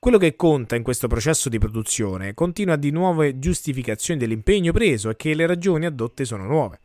Quello 0.00 0.18
che 0.18 0.36
conta 0.36 0.76
in 0.76 0.82
questo 0.82 1.08
processo 1.08 1.48
di 1.48 1.58
produzione 1.58 2.34
continua 2.34 2.76
di 2.76 2.90
nuove 2.90 3.38
giustificazioni 3.38 4.20
dell'impegno 4.20 4.72
preso 4.72 5.10
e 5.10 5.16
che 5.16 5.34
le 5.34 5.46
ragioni 5.46 5.86
adotte 5.86 6.24
sono 6.24 6.44
nuove. 6.44 6.80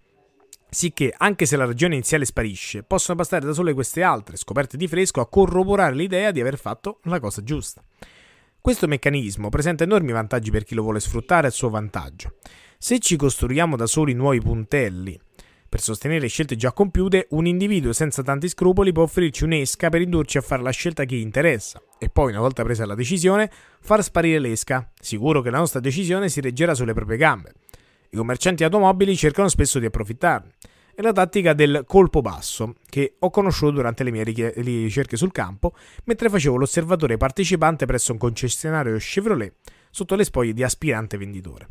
Sicché, 0.73 1.13
anche 1.15 1.45
se 1.45 1.55
la 1.55 1.65
ragione 1.65 1.93
iniziale 1.93 2.25
sparisce, 2.25 2.81
possono 2.81 3.15
bastare 3.15 3.45
da 3.45 3.53
sole 3.53 3.75
queste 3.75 4.01
altre, 4.01 4.37
scoperte 4.37 4.75
di 4.75 4.87
fresco, 4.87 5.21
a 5.21 5.29
corroborare 5.29 5.93
l'idea 5.93 6.31
di 6.31 6.41
aver 6.41 6.57
fatto 6.57 6.99
la 7.03 7.19
cosa 7.19 7.43
giusta. 7.43 7.83
Questo 8.59 8.87
meccanismo 8.87 9.49
presenta 9.49 9.83
enormi 9.83 10.11
vantaggi 10.11 10.49
per 10.49 10.63
chi 10.63 10.73
lo 10.73 10.81
vuole 10.81 10.99
sfruttare 10.99 11.45
a 11.45 11.51
suo 11.51 11.69
vantaggio. 11.69 12.37
Se 12.79 12.97
ci 12.97 13.15
costruiamo 13.15 13.75
da 13.75 13.85
soli 13.85 14.13
nuovi 14.13 14.41
puntelli 14.41 15.19
per 15.69 15.79
sostenere 15.79 16.27
scelte 16.27 16.55
già 16.55 16.71
compiute, 16.71 17.27
un 17.31 17.45
individuo 17.45 17.93
senza 17.93 18.23
tanti 18.23 18.49
scrupoli 18.49 18.91
può 18.91 19.03
offrirci 19.03 19.43
un'esca 19.43 19.89
per 19.89 20.01
indurci 20.01 20.39
a 20.39 20.41
fare 20.41 20.63
la 20.63 20.71
scelta 20.71 21.05
che 21.05 21.15
gli 21.15 21.21
interessa 21.21 21.81
e 21.99 22.09
poi, 22.09 22.31
una 22.31 22.41
volta 22.41 22.63
presa 22.63 22.85
la 22.85 22.95
decisione, 22.95 23.49
far 23.79 24.03
sparire 24.03 24.39
l'esca, 24.39 24.91
sicuro 24.99 25.41
che 25.41 25.51
la 25.51 25.59
nostra 25.59 25.79
decisione 25.79 26.29
si 26.29 26.41
reggerà 26.41 26.73
sulle 26.73 26.93
proprie 26.93 27.17
gambe. 27.17 27.53
I 28.13 28.15
commercianti 28.15 28.63
automobili 28.63 29.17
cercano 29.17 29.47
spesso 29.47 29.79
di 29.79 29.87
approfittarne. 29.87 30.51
È 30.93 31.01
la 31.01 31.11
tattica 31.11 31.53
del 31.53 31.83
colpo 31.87 32.21
basso, 32.21 32.75
che 32.87 33.15
ho 33.17 33.31
conosciuto 33.31 33.71
durante 33.71 34.03
le 34.03 34.11
mie 34.11 34.23
ricerche 34.23 35.17
sul 35.17 35.31
campo, 35.31 35.73
mentre 36.03 36.29
facevo 36.29 36.57
l'osservatore 36.57 37.17
partecipante 37.17 37.87
presso 37.87 38.11
un 38.11 38.19
concessionario 38.19 38.95
Chevrolet 38.99 39.55
sotto 39.89 40.13
le 40.13 40.25
spoglie 40.25 40.53
di 40.53 40.61
aspirante 40.61 41.17
venditore. 41.17 41.69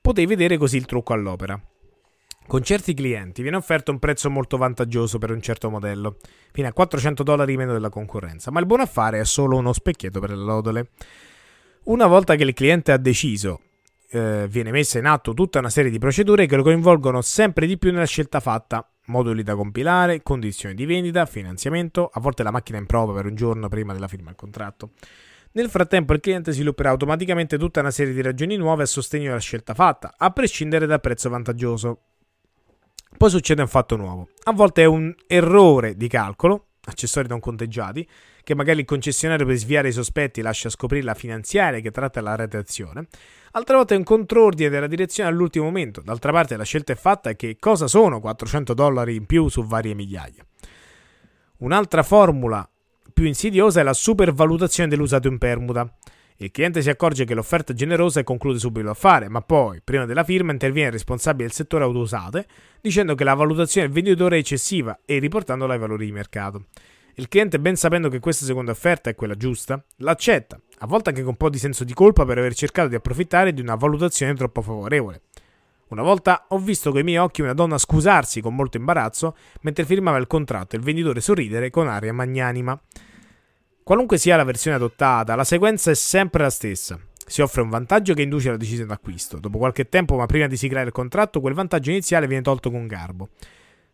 Potei 0.00 0.26
vedere 0.26 0.58
così 0.58 0.76
il 0.76 0.86
trucco 0.86 1.12
all'opera. 1.12 1.60
Con 2.46 2.62
certi 2.62 2.94
clienti 2.94 3.42
viene 3.42 3.56
offerto 3.56 3.90
un 3.90 3.98
prezzo 3.98 4.30
molto 4.30 4.58
vantaggioso 4.58 5.18
per 5.18 5.32
un 5.32 5.42
certo 5.42 5.70
modello, 5.70 6.18
fino 6.52 6.68
a 6.68 6.72
400 6.72 7.24
dollari 7.24 7.56
meno 7.56 7.72
della 7.72 7.90
concorrenza, 7.90 8.52
ma 8.52 8.60
il 8.60 8.66
buon 8.66 8.78
affare 8.78 9.18
è 9.18 9.24
solo 9.24 9.56
uno 9.56 9.72
specchietto 9.72 10.20
per 10.20 10.30
le 10.30 10.36
lodole. 10.36 10.90
Una 11.86 12.06
volta 12.06 12.36
che 12.36 12.44
il 12.44 12.54
cliente 12.54 12.92
ha 12.92 12.96
deciso, 12.96 13.62
eh, 14.10 14.46
viene 14.48 14.70
messa 14.70 14.98
in 14.98 15.06
atto 15.06 15.34
tutta 15.34 15.58
una 15.58 15.70
serie 15.70 15.90
di 15.90 15.98
procedure 15.98 16.46
che 16.46 16.56
lo 16.56 16.62
coinvolgono 16.62 17.20
sempre 17.20 17.66
di 17.66 17.78
più 17.78 17.92
nella 17.92 18.06
scelta 18.06 18.40
fatta, 18.40 18.88
moduli 19.06 19.42
da 19.42 19.54
compilare, 19.54 20.22
condizioni 20.22 20.74
di 20.74 20.86
vendita, 20.86 21.26
finanziamento, 21.26 22.10
a 22.12 22.20
volte 22.20 22.42
la 22.42 22.50
macchina 22.50 22.78
in 22.78 22.86
prova 22.86 23.12
per 23.12 23.26
un 23.26 23.34
giorno 23.34 23.68
prima 23.68 23.92
della 23.92 24.08
firma 24.08 24.26
del 24.26 24.36
contratto. 24.36 24.90
Nel 25.52 25.70
frattempo 25.70 26.12
il 26.12 26.20
cliente 26.20 26.52
svilupperà 26.52 26.90
automaticamente 26.90 27.58
tutta 27.58 27.80
una 27.80 27.90
serie 27.90 28.12
di 28.12 28.22
ragioni 28.22 28.56
nuove 28.56 28.82
a 28.82 28.86
sostegno 28.86 29.28
della 29.28 29.40
scelta 29.40 29.74
fatta, 29.74 30.14
a 30.16 30.30
prescindere 30.30 30.86
dal 30.86 31.00
prezzo 31.00 31.30
vantaggioso. 31.30 32.02
Poi 33.16 33.30
succede 33.30 33.62
un 33.62 33.68
fatto 33.68 33.96
nuovo. 33.96 34.28
A 34.44 34.52
volte 34.52 34.82
è 34.82 34.84
un 34.84 35.12
errore 35.26 35.96
di 35.96 36.06
calcolo, 36.06 36.66
accessori 36.84 37.28
non 37.28 37.40
conteggiati, 37.40 38.06
che 38.44 38.54
magari 38.54 38.80
il 38.80 38.84
concessionario 38.84 39.46
per 39.46 39.56
sviare 39.56 39.88
i 39.88 39.92
sospetti 39.92 40.42
lascia 40.42 40.68
scoprire 40.68 41.04
la 41.04 41.14
finanziaria 41.14 41.80
che 41.80 41.90
tratta 41.90 42.20
la 42.20 42.36
redazione. 42.36 43.08
Altre 43.52 43.76
volte 43.76 43.94
è 43.94 43.96
un 43.96 44.04
contrordine 44.04 44.68
della 44.68 44.86
direzione 44.86 45.28
all'ultimo 45.28 45.64
momento. 45.64 46.00
D'altra 46.02 46.32
parte 46.32 46.56
la 46.56 46.64
scelta 46.64 46.92
è 46.92 46.96
fatta 46.96 47.30
e 47.30 47.36
che 47.36 47.56
cosa 47.58 47.86
sono 47.86 48.20
400 48.20 48.74
dollari 48.74 49.16
in 49.16 49.26
più 49.26 49.48
su 49.48 49.64
varie 49.64 49.94
migliaia. 49.94 50.44
Un'altra 51.58 52.02
formula 52.02 52.68
più 53.12 53.26
insidiosa 53.26 53.80
è 53.80 53.82
la 53.82 53.94
supervalutazione 53.94 54.88
dell'usato 54.88 55.28
in 55.28 55.38
permuta. 55.38 55.92
Il 56.36 56.52
cliente 56.52 56.82
si 56.82 56.88
accorge 56.88 57.24
che 57.24 57.34
l'offerta 57.34 57.72
è 57.72 57.74
generosa 57.74 58.20
e 58.20 58.22
conclude 58.22 58.60
subito 58.60 58.86
l'affare, 58.86 59.28
ma 59.28 59.40
poi, 59.40 59.80
prima 59.82 60.04
della 60.04 60.22
firma, 60.22 60.52
interviene 60.52 60.86
il 60.86 60.92
responsabile 60.92 61.46
del 61.46 61.52
settore 61.52 61.82
auto 61.82 61.98
usate, 61.98 62.46
dicendo 62.80 63.16
che 63.16 63.24
la 63.24 63.34
valutazione 63.34 63.88
del 63.88 63.96
venditore 63.96 64.36
è 64.36 64.38
eccessiva 64.38 65.00
e 65.04 65.18
riportandola 65.18 65.72
ai 65.72 65.80
valori 65.80 66.06
di 66.06 66.12
mercato. 66.12 66.66
Il 67.18 67.26
cliente, 67.26 67.58
ben 67.58 67.74
sapendo 67.74 68.08
che 68.08 68.20
questa 68.20 68.44
seconda 68.44 68.70
offerta 68.70 69.10
è 69.10 69.16
quella 69.16 69.34
giusta, 69.34 69.82
l'accetta, 69.96 70.56
a 70.78 70.86
volte 70.86 71.08
anche 71.08 71.22
con 71.22 71.30
un 71.30 71.36
po' 71.36 71.50
di 71.50 71.58
senso 71.58 71.82
di 71.82 71.92
colpa 71.92 72.24
per 72.24 72.38
aver 72.38 72.54
cercato 72.54 72.86
di 72.86 72.94
approfittare 72.94 73.52
di 73.52 73.60
una 73.60 73.74
valutazione 73.74 74.34
troppo 74.34 74.62
favorevole. 74.62 75.22
Una 75.88 76.02
volta 76.02 76.44
ho 76.50 76.58
visto 76.58 76.92
coi 76.92 77.02
miei 77.02 77.16
occhi 77.16 77.42
una 77.42 77.54
donna 77.54 77.76
scusarsi 77.76 78.40
con 78.40 78.54
molto 78.54 78.76
imbarazzo 78.76 79.34
mentre 79.62 79.84
firmava 79.84 80.16
il 80.18 80.28
contratto 80.28 80.76
e 80.76 80.78
il 80.78 80.84
venditore 80.84 81.20
sorridere 81.20 81.70
con 81.70 81.88
aria 81.88 82.12
magnanima. 82.12 82.80
Qualunque 83.82 84.16
sia 84.16 84.36
la 84.36 84.44
versione 84.44 84.76
adottata, 84.76 85.34
la 85.34 85.42
sequenza 85.42 85.90
è 85.90 85.94
sempre 85.94 86.44
la 86.44 86.50
stessa. 86.50 87.00
Si 87.26 87.42
offre 87.42 87.62
un 87.62 87.68
vantaggio 87.68 88.14
che 88.14 88.22
induce 88.22 88.46
alla 88.46 88.58
decisione 88.58 88.86
d'acquisto. 88.86 89.40
Dopo 89.40 89.58
qualche 89.58 89.88
tempo, 89.88 90.14
ma 90.14 90.26
prima 90.26 90.46
di 90.46 90.56
siglare 90.56 90.86
il 90.86 90.92
contratto, 90.92 91.40
quel 91.40 91.54
vantaggio 91.54 91.90
iniziale 91.90 92.28
viene 92.28 92.44
tolto 92.44 92.70
con 92.70 92.86
garbo. 92.86 93.30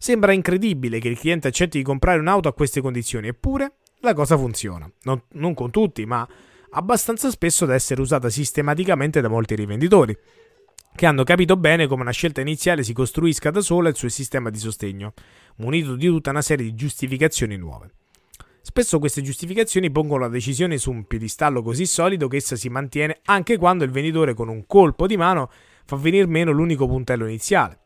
Sembra 0.04 0.32
incredibile 0.32 0.98
che 0.98 1.08
il 1.08 1.18
cliente 1.18 1.48
accetti 1.48 1.78
di 1.78 1.82
comprare 1.82 2.20
un'auto 2.20 2.46
a 2.46 2.52
queste 2.52 2.82
condizioni, 2.82 3.28
eppure 3.28 3.76
la 4.00 4.12
cosa 4.12 4.36
funziona. 4.36 4.86
Non, 5.04 5.22
non 5.30 5.54
con 5.54 5.70
tutti, 5.70 6.04
ma 6.04 6.28
abbastanza 6.72 7.30
spesso 7.30 7.64
da 7.64 7.72
essere 7.72 8.02
usata 8.02 8.28
sistematicamente 8.28 9.22
da 9.22 9.28
molti 9.28 9.54
rivenditori, 9.54 10.14
che 10.94 11.06
hanno 11.06 11.24
capito 11.24 11.56
bene 11.56 11.86
come 11.86 12.02
una 12.02 12.10
scelta 12.10 12.42
iniziale 12.42 12.82
si 12.82 12.92
costruisca 12.92 13.50
da 13.50 13.62
sola 13.62 13.88
il 13.88 13.96
suo 13.96 14.10
sistema 14.10 14.50
di 14.50 14.58
sostegno, 14.58 15.14
munito 15.56 15.96
di 15.96 16.08
tutta 16.08 16.28
una 16.28 16.42
serie 16.42 16.66
di 16.66 16.74
giustificazioni 16.74 17.56
nuove. 17.56 17.92
Spesso 18.60 18.98
queste 18.98 19.22
giustificazioni 19.22 19.90
pongono 19.90 20.24
la 20.24 20.28
decisione 20.28 20.76
su 20.76 20.90
un 20.90 21.06
piedistallo 21.06 21.62
così 21.62 21.86
solido 21.86 22.28
che 22.28 22.36
essa 22.36 22.56
si 22.56 22.68
mantiene 22.68 23.20
anche 23.24 23.56
quando 23.56 23.84
il 23.84 23.90
venditore 23.90 24.34
con 24.34 24.50
un 24.50 24.66
colpo 24.66 25.06
di 25.06 25.16
mano 25.16 25.50
fa 25.86 25.96
venir 25.96 26.26
meno 26.26 26.52
l'unico 26.52 26.86
puntello 26.86 27.24
iniziale. 27.24 27.78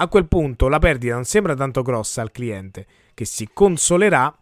A 0.00 0.06
quel 0.06 0.28
punto 0.28 0.68
la 0.68 0.78
perdita 0.78 1.14
non 1.14 1.24
sembra 1.24 1.56
tanto 1.56 1.82
grossa 1.82 2.22
al 2.22 2.30
cliente, 2.30 2.86
che 3.14 3.24
si 3.24 3.48
consolerà 3.52 4.32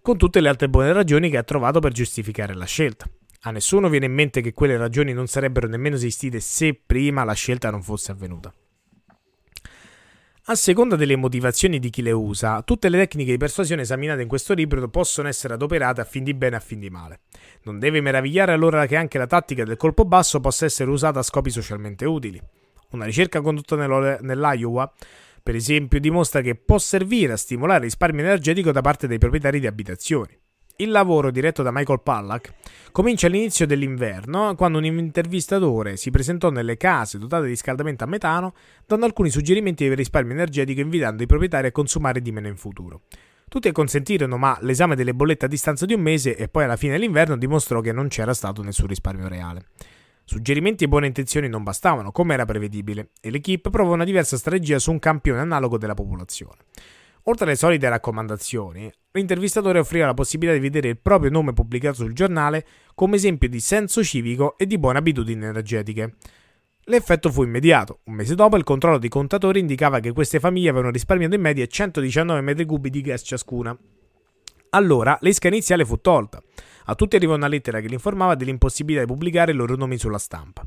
con 0.00 0.16
tutte 0.16 0.40
le 0.40 0.48
altre 0.48 0.68
buone 0.68 0.92
ragioni 0.92 1.30
che 1.30 1.36
ha 1.36 1.42
trovato 1.42 1.80
per 1.80 1.90
giustificare 1.90 2.54
la 2.54 2.64
scelta. 2.64 3.10
A 3.42 3.50
nessuno 3.50 3.88
viene 3.88 4.06
in 4.06 4.12
mente 4.12 4.40
che 4.40 4.52
quelle 4.52 4.76
ragioni 4.76 5.12
non 5.12 5.26
sarebbero 5.26 5.66
nemmeno 5.66 5.96
esistite 5.96 6.38
se 6.38 6.74
prima 6.74 7.24
la 7.24 7.32
scelta 7.32 7.70
non 7.70 7.82
fosse 7.82 8.12
avvenuta. 8.12 8.54
A 10.44 10.54
seconda 10.54 10.94
delle 10.94 11.16
motivazioni 11.16 11.80
di 11.80 11.90
chi 11.90 12.00
le 12.00 12.12
usa, 12.12 12.62
tutte 12.62 12.88
le 12.88 12.98
tecniche 12.98 13.32
di 13.32 13.36
persuasione 13.36 13.82
esaminate 13.82 14.22
in 14.22 14.28
questo 14.28 14.54
libro 14.54 14.88
possono 14.88 15.26
essere 15.26 15.54
adoperate 15.54 16.02
a 16.02 16.04
fin 16.04 16.22
di 16.22 16.34
bene 16.34 16.54
e 16.54 16.58
a 16.58 16.62
fin 16.62 16.78
di 16.78 16.88
male. 16.88 17.22
Non 17.64 17.80
deve 17.80 18.00
meravigliare 18.00 18.52
allora 18.52 18.86
che 18.86 18.94
anche 18.94 19.18
la 19.18 19.26
tattica 19.26 19.64
del 19.64 19.76
colpo 19.76 20.04
basso 20.04 20.38
possa 20.38 20.66
essere 20.66 20.88
usata 20.88 21.18
a 21.18 21.24
scopi 21.24 21.50
socialmente 21.50 22.06
utili. 22.06 22.40
Una 22.90 23.04
ricerca 23.04 23.40
condotta 23.42 23.76
nell'Iowa, 23.76 24.90
per 25.42 25.54
esempio, 25.54 26.00
dimostra 26.00 26.40
che 26.40 26.54
può 26.54 26.78
servire 26.78 27.34
a 27.34 27.36
stimolare 27.36 27.80
il 27.80 27.84
risparmio 27.84 28.24
energetico 28.24 28.72
da 28.72 28.80
parte 28.80 29.06
dei 29.06 29.18
proprietari 29.18 29.60
di 29.60 29.66
abitazioni. 29.66 30.38
Il 30.76 30.90
lavoro 30.90 31.30
diretto 31.30 31.62
da 31.62 31.72
Michael 31.72 32.02
Pollack 32.02 32.54
comincia 32.92 33.26
all'inizio 33.26 33.66
dell'inverno, 33.66 34.54
quando 34.54 34.78
un 34.78 34.84
intervistatore 34.84 35.96
si 35.96 36.10
presentò 36.10 36.50
nelle 36.50 36.76
case 36.76 37.18
dotate 37.18 37.44
di 37.44 37.48
riscaldamento 37.50 38.04
a 38.04 38.06
metano, 38.06 38.54
dando 38.86 39.04
alcuni 39.04 39.28
suggerimenti 39.28 39.88
per 39.88 39.96
risparmio 39.96 40.34
energetico 40.34 40.80
invitando 40.80 41.22
i 41.22 41.26
proprietari 41.26 41.66
a 41.66 41.72
consumare 41.72 42.22
di 42.22 42.30
meno 42.30 42.46
in 42.46 42.56
futuro. 42.56 43.02
Tutti 43.48 43.72
consentirono, 43.72 44.36
ma 44.38 44.56
l'esame 44.60 44.94
delle 44.94 45.14
bollette 45.14 45.46
a 45.46 45.48
distanza 45.48 45.84
di 45.84 45.94
un 45.94 46.00
mese 46.00 46.36
e 46.36 46.48
poi 46.48 46.64
alla 46.64 46.76
fine 46.76 46.92
dell'inverno 46.92 47.36
dimostrò 47.36 47.80
che 47.80 47.92
non 47.92 48.08
c'era 48.08 48.32
stato 48.32 48.62
nessun 48.62 48.86
risparmio 48.86 49.26
reale. 49.26 49.66
Suggerimenti 50.28 50.84
e 50.84 50.88
buone 50.88 51.06
intenzioni 51.06 51.48
non 51.48 51.62
bastavano, 51.62 52.12
come 52.12 52.34
era 52.34 52.44
prevedibile, 52.44 53.12
e 53.18 53.30
l'equipe 53.30 53.70
provò 53.70 53.94
una 53.94 54.04
diversa 54.04 54.36
strategia 54.36 54.78
su 54.78 54.90
un 54.90 54.98
campione 54.98 55.40
analogo 55.40 55.78
della 55.78 55.94
popolazione. 55.94 56.66
Oltre 57.22 57.46
alle 57.46 57.56
solite 57.56 57.88
raccomandazioni, 57.88 58.92
l'intervistatore 59.12 59.78
offriva 59.78 60.04
la 60.04 60.12
possibilità 60.12 60.54
di 60.54 60.62
vedere 60.62 60.90
il 60.90 60.98
proprio 60.98 61.30
nome 61.30 61.54
pubblicato 61.54 61.94
sul 61.94 62.12
giornale 62.12 62.66
come 62.94 63.16
esempio 63.16 63.48
di 63.48 63.58
senso 63.58 64.04
civico 64.04 64.58
e 64.58 64.66
di 64.66 64.76
buone 64.76 64.98
abitudini 64.98 65.46
energetiche. 65.46 66.16
L'effetto 66.82 67.32
fu 67.32 67.42
immediato. 67.42 68.00
Un 68.04 68.12
mese 68.12 68.34
dopo 68.34 68.58
il 68.58 68.64
controllo 68.64 68.98
dei 68.98 69.08
contatori 69.08 69.60
indicava 69.60 69.98
che 69.98 70.12
queste 70.12 70.40
famiglie 70.40 70.68
avevano 70.68 70.92
risparmiato 70.92 71.36
in 71.36 71.40
media 71.40 71.64
119 71.64 72.42
metri 72.42 72.66
cubi 72.66 72.90
di 72.90 73.00
gas 73.00 73.22
ciascuna. 73.24 73.74
Allora 74.70 75.16
l'esca 75.22 75.48
iniziale 75.48 75.86
fu 75.86 75.96
tolta. 76.02 76.42
A 76.90 76.94
tutti 76.94 77.16
arrivò 77.16 77.34
una 77.34 77.48
lettera 77.48 77.80
che 77.80 77.86
li 77.86 77.92
informava 77.92 78.34
dell'impossibilità 78.34 79.04
di 79.04 79.12
pubblicare 79.12 79.52
i 79.52 79.54
loro 79.54 79.76
nomi 79.76 79.98
sulla 79.98 80.16
stampa. 80.16 80.66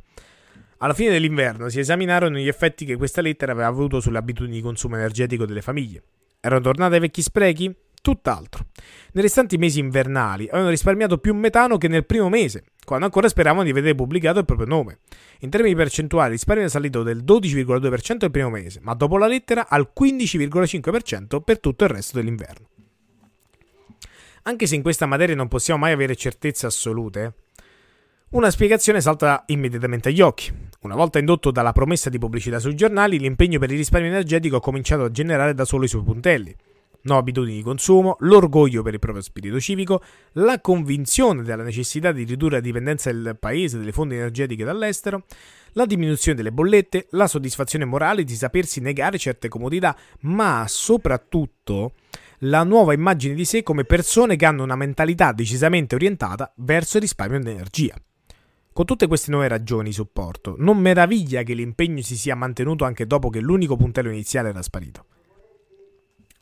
Alla 0.77 0.93
fine 0.93 1.09
dell'inverno 1.09 1.67
si 1.67 1.79
esaminarono 1.79 2.37
gli 2.37 2.47
effetti 2.47 2.85
che 2.85 2.95
questa 2.95 3.21
lettera 3.21 3.53
aveva 3.53 3.67
avuto 3.67 3.99
sulle 3.99 4.19
abitudini 4.19 4.57
di 4.57 4.61
consumo 4.61 4.97
energetico 4.97 5.47
delle 5.47 5.63
famiglie. 5.63 6.03
Erano 6.39 6.61
tornate 6.61 6.95
ai 6.95 6.99
vecchi 6.99 7.23
sprechi? 7.23 7.75
Tutt'altro. 8.03 8.65
Nei 9.13 9.23
restanti 9.23 9.57
mesi 9.57 9.79
invernali 9.79 10.47
avevano 10.47 10.69
risparmiato 10.69 11.17
più 11.17 11.33
metano 11.33 11.77
che 11.77 11.87
nel 11.87 12.05
primo 12.05 12.29
mese, 12.29 12.65
quando 12.85 13.05
ancora 13.05 13.27
speravano 13.27 13.63
di 13.63 13.71
vedere 13.71 13.95
pubblicato 13.95 14.37
il 14.37 14.45
proprio 14.45 14.67
nome. 14.67 14.99
In 15.39 15.49
termini 15.49 15.73
percentuali, 15.73 16.27
il 16.27 16.33
risparmio 16.33 16.65
è 16.65 16.69
salito 16.69 17.01
del 17.01 17.23
12,2% 17.23 18.25
il 18.25 18.31
primo 18.31 18.49
mese, 18.51 18.79
ma 18.83 18.93
dopo 18.93 19.17
la 19.17 19.27
lettera 19.27 19.67
al 19.67 19.91
15,5% 19.99 21.41
per 21.41 21.59
tutto 21.59 21.83
il 21.83 21.89
resto 21.89 22.17
dell'inverno. 22.17 22.67
Anche 24.43 24.65
se 24.65 24.75
in 24.75 24.81
questa 24.81 25.05
materia 25.05 25.35
non 25.35 25.47
possiamo 25.47 25.81
mai 25.81 25.91
avere 25.91 26.15
certezze 26.15 26.65
assolute, 26.65 27.33
una 28.29 28.49
spiegazione 28.49 28.99
salta 28.99 29.43
immediatamente 29.47 30.09
agli 30.09 30.21
occhi. 30.21 30.51
Una 30.81 30.95
volta 30.95 31.19
indotto 31.19 31.51
dalla 31.51 31.73
promessa 31.73 32.09
di 32.09 32.17
pubblicità 32.17 32.57
sui 32.57 32.75
giornali, 32.75 33.19
l'impegno 33.19 33.59
per 33.59 33.69
il 33.69 33.77
risparmio 33.77 34.09
energetico 34.09 34.55
ha 34.55 34.61
cominciato 34.61 35.03
a 35.03 35.11
generare 35.11 35.53
da 35.53 35.63
solo 35.63 35.83
i 35.83 35.87
suoi 35.87 36.03
puntelli. 36.03 36.55
No 37.03 37.17
abitudini 37.17 37.57
di 37.57 37.63
consumo, 37.63 38.15
l'orgoglio 38.19 38.81
per 38.81 38.93
il 38.93 38.99
proprio 38.99 39.23
spirito 39.23 39.59
civico, 39.59 40.01
la 40.33 40.59
convinzione 40.59 41.43
della 41.43 41.63
necessità 41.63 42.11
di 42.11 42.23
ridurre 42.23 42.55
la 42.55 42.61
dipendenza 42.61 43.11
del 43.11 43.37
paese 43.39 43.77
dalle 43.77 43.91
fonti 43.91 44.15
energetiche 44.15 44.63
dall'estero, 44.63 45.25
la 45.73 45.85
diminuzione 45.85 46.37
delle 46.37 46.51
bollette, 46.51 47.07
la 47.11 47.27
soddisfazione 47.27 47.85
morale 47.85 48.23
di 48.23 48.35
sapersi 48.35 48.81
negare 48.81 49.17
certe 49.17 49.49
comodità, 49.49 49.95
ma 50.21 50.65
soprattutto 50.67 51.93
la 52.43 52.63
nuova 52.63 52.93
immagine 52.93 53.35
di 53.35 53.45
sé 53.45 53.61
come 53.61 53.83
persone 53.83 54.35
che 54.35 54.45
hanno 54.45 54.63
una 54.63 54.75
mentalità 54.75 55.31
decisamente 55.31 55.95
orientata 55.95 56.51
verso 56.57 56.97
il 56.97 57.03
risparmio 57.03 57.39
di 57.39 57.49
energia. 57.49 57.95
Con 58.73 58.85
tutte 58.85 59.07
queste 59.07 59.31
nuove 59.31 59.47
ragioni 59.47 59.89
di 59.89 59.93
supporto, 59.93 60.55
non 60.57 60.77
meraviglia 60.77 61.43
che 61.43 61.53
l'impegno 61.53 62.01
si 62.01 62.15
sia 62.15 62.35
mantenuto 62.35 62.85
anche 62.85 63.05
dopo 63.05 63.29
che 63.29 63.41
l'unico 63.41 63.75
puntello 63.75 64.09
iniziale 64.09 64.49
era 64.49 64.61
sparito. 64.61 65.05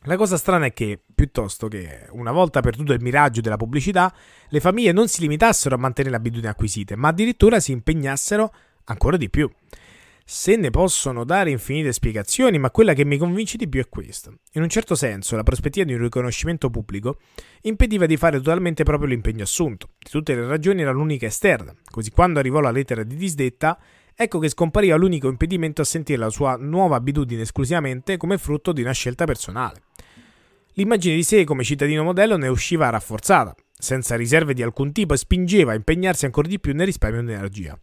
La 0.03 0.15
cosa 0.15 0.37
strana 0.37 0.67
è 0.67 0.73
che, 0.73 1.01
piuttosto 1.13 1.67
che 1.67 2.07
una 2.11 2.31
volta 2.31 2.61
perduto 2.61 2.93
il 2.93 3.01
miraggio 3.01 3.41
della 3.41 3.57
pubblicità, 3.57 4.13
le 4.47 4.59
famiglie 4.61 4.93
non 4.93 5.09
si 5.09 5.19
limitassero 5.19 5.75
a 5.75 5.79
mantenere 5.79 6.13
le 6.13 6.19
abitudini 6.21 6.47
acquisite, 6.47 6.95
ma 6.95 7.09
addirittura 7.09 7.59
si 7.59 7.73
impegnassero 7.73 8.53
ancora 8.85 9.17
di 9.17 9.29
più. 9.29 9.51
Se 10.31 10.55
ne 10.55 10.69
possono 10.69 11.23
dare 11.23 11.49
infinite 11.49 11.91
spiegazioni, 11.91 12.59
ma 12.59 12.69
quella 12.69 12.93
che 12.93 13.03
mi 13.03 13.17
convince 13.17 13.57
di 13.57 13.67
più 13.67 13.81
è 13.81 13.89
questa. 13.89 14.31
In 14.53 14.61
un 14.61 14.69
certo 14.69 14.93
senso, 14.93 15.35
la 15.35 15.41
prospettiva 15.41 15.87
di 15.87 15.93
un 15.93 16.01
riconoscimento 16.03 16.69
pubblico 16.69 17.17
impediva 17.61 18.05
di 18.05 18.15
fare 18.15 18.37
totalmente 18.37 18.83
proprio 18.83 19.09
l'impegno 19.09 19.41
assunto. 19.41 19.89
Di 19.97 20.11
tutte 20.11 20.35
le 20.35 20.45
ragioni 20.45 20.83
era 20.83 20.91
l'unica 20.91 21.25
esterna, 21.25 21.73
così 21.83 22.11
quando 22.11 22.37
arrivò 22.37 22.59
la 22.59 22.69
lettera 22.69 23.01
di 23.01 23.15
disdetta, 23.15 23.79
ecco 24.13 24.37
che 24.37 24.49
scompariva 24.49 24.95
l'unico 24.97 25.29
impedimento 25.29 25.81
a 25.81 25.85
sentire 25.85 26.19
la 26.19 26.29
sua 26.29 26.57
nuova 26.57 26.97
abitudine 26.97 27.41
esclusivamente 27.41 28.17
come 28.17 28.37
frutto 28.37 28.71
di 28.71 28.81
una 28.81 28.91
scelta 28.91 29.25
personale. 29.25 29.81
L'immagine 30.73 31.15
di 31.15 31.23
sé 31.23 31.43
come 31.43 31.63
cittadino 31.63 32.03
modello 32.03 32.37
ne 32.37 32.49
usciva 32.49 32.91
rafforzata, 32.91 33.55
senza 33.75 34.15
riserve 34.15 34.53
di 34.53 34.61
alcun 34.61 34.91
tipo 34.91 35.15
e 35.15 35.17
spingeva 35.17 35.71
a 35.71 35.75
impegnarsi 35.75 36.25
ancora 36.25 36.47
di 36.47 36.59
più 36.59 36.75
nel 36.75 36.85
risparmio 36.85 37.23
di 37.23 37.31
energia. 37.31 37.75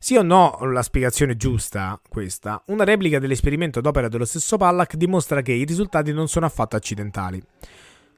Sì 0.00 0.14
o 0.14 0.22
no, 0.22 0.56
la 0.62 0.82
spiegazione 0.82 1.36
giusta, 1.36 2.00
questa, 2.08 2.62
una 2.66 2.84
replica 2.84 3.18
dell'esperimento 3.18 3.80
d'opera 3.80 4.06
dello 4.06 4.24
stesso 4.24 4.56
Pollack 4.56 4.94
dimostra 4.94 5.42
che 5.42 5.50
i 5.50 5.64
risultati 5.64 6.12
non 6.12 6.28
sono 6.28 6.46
affatto 6.46 6.76
accidentali. 6.76 7.42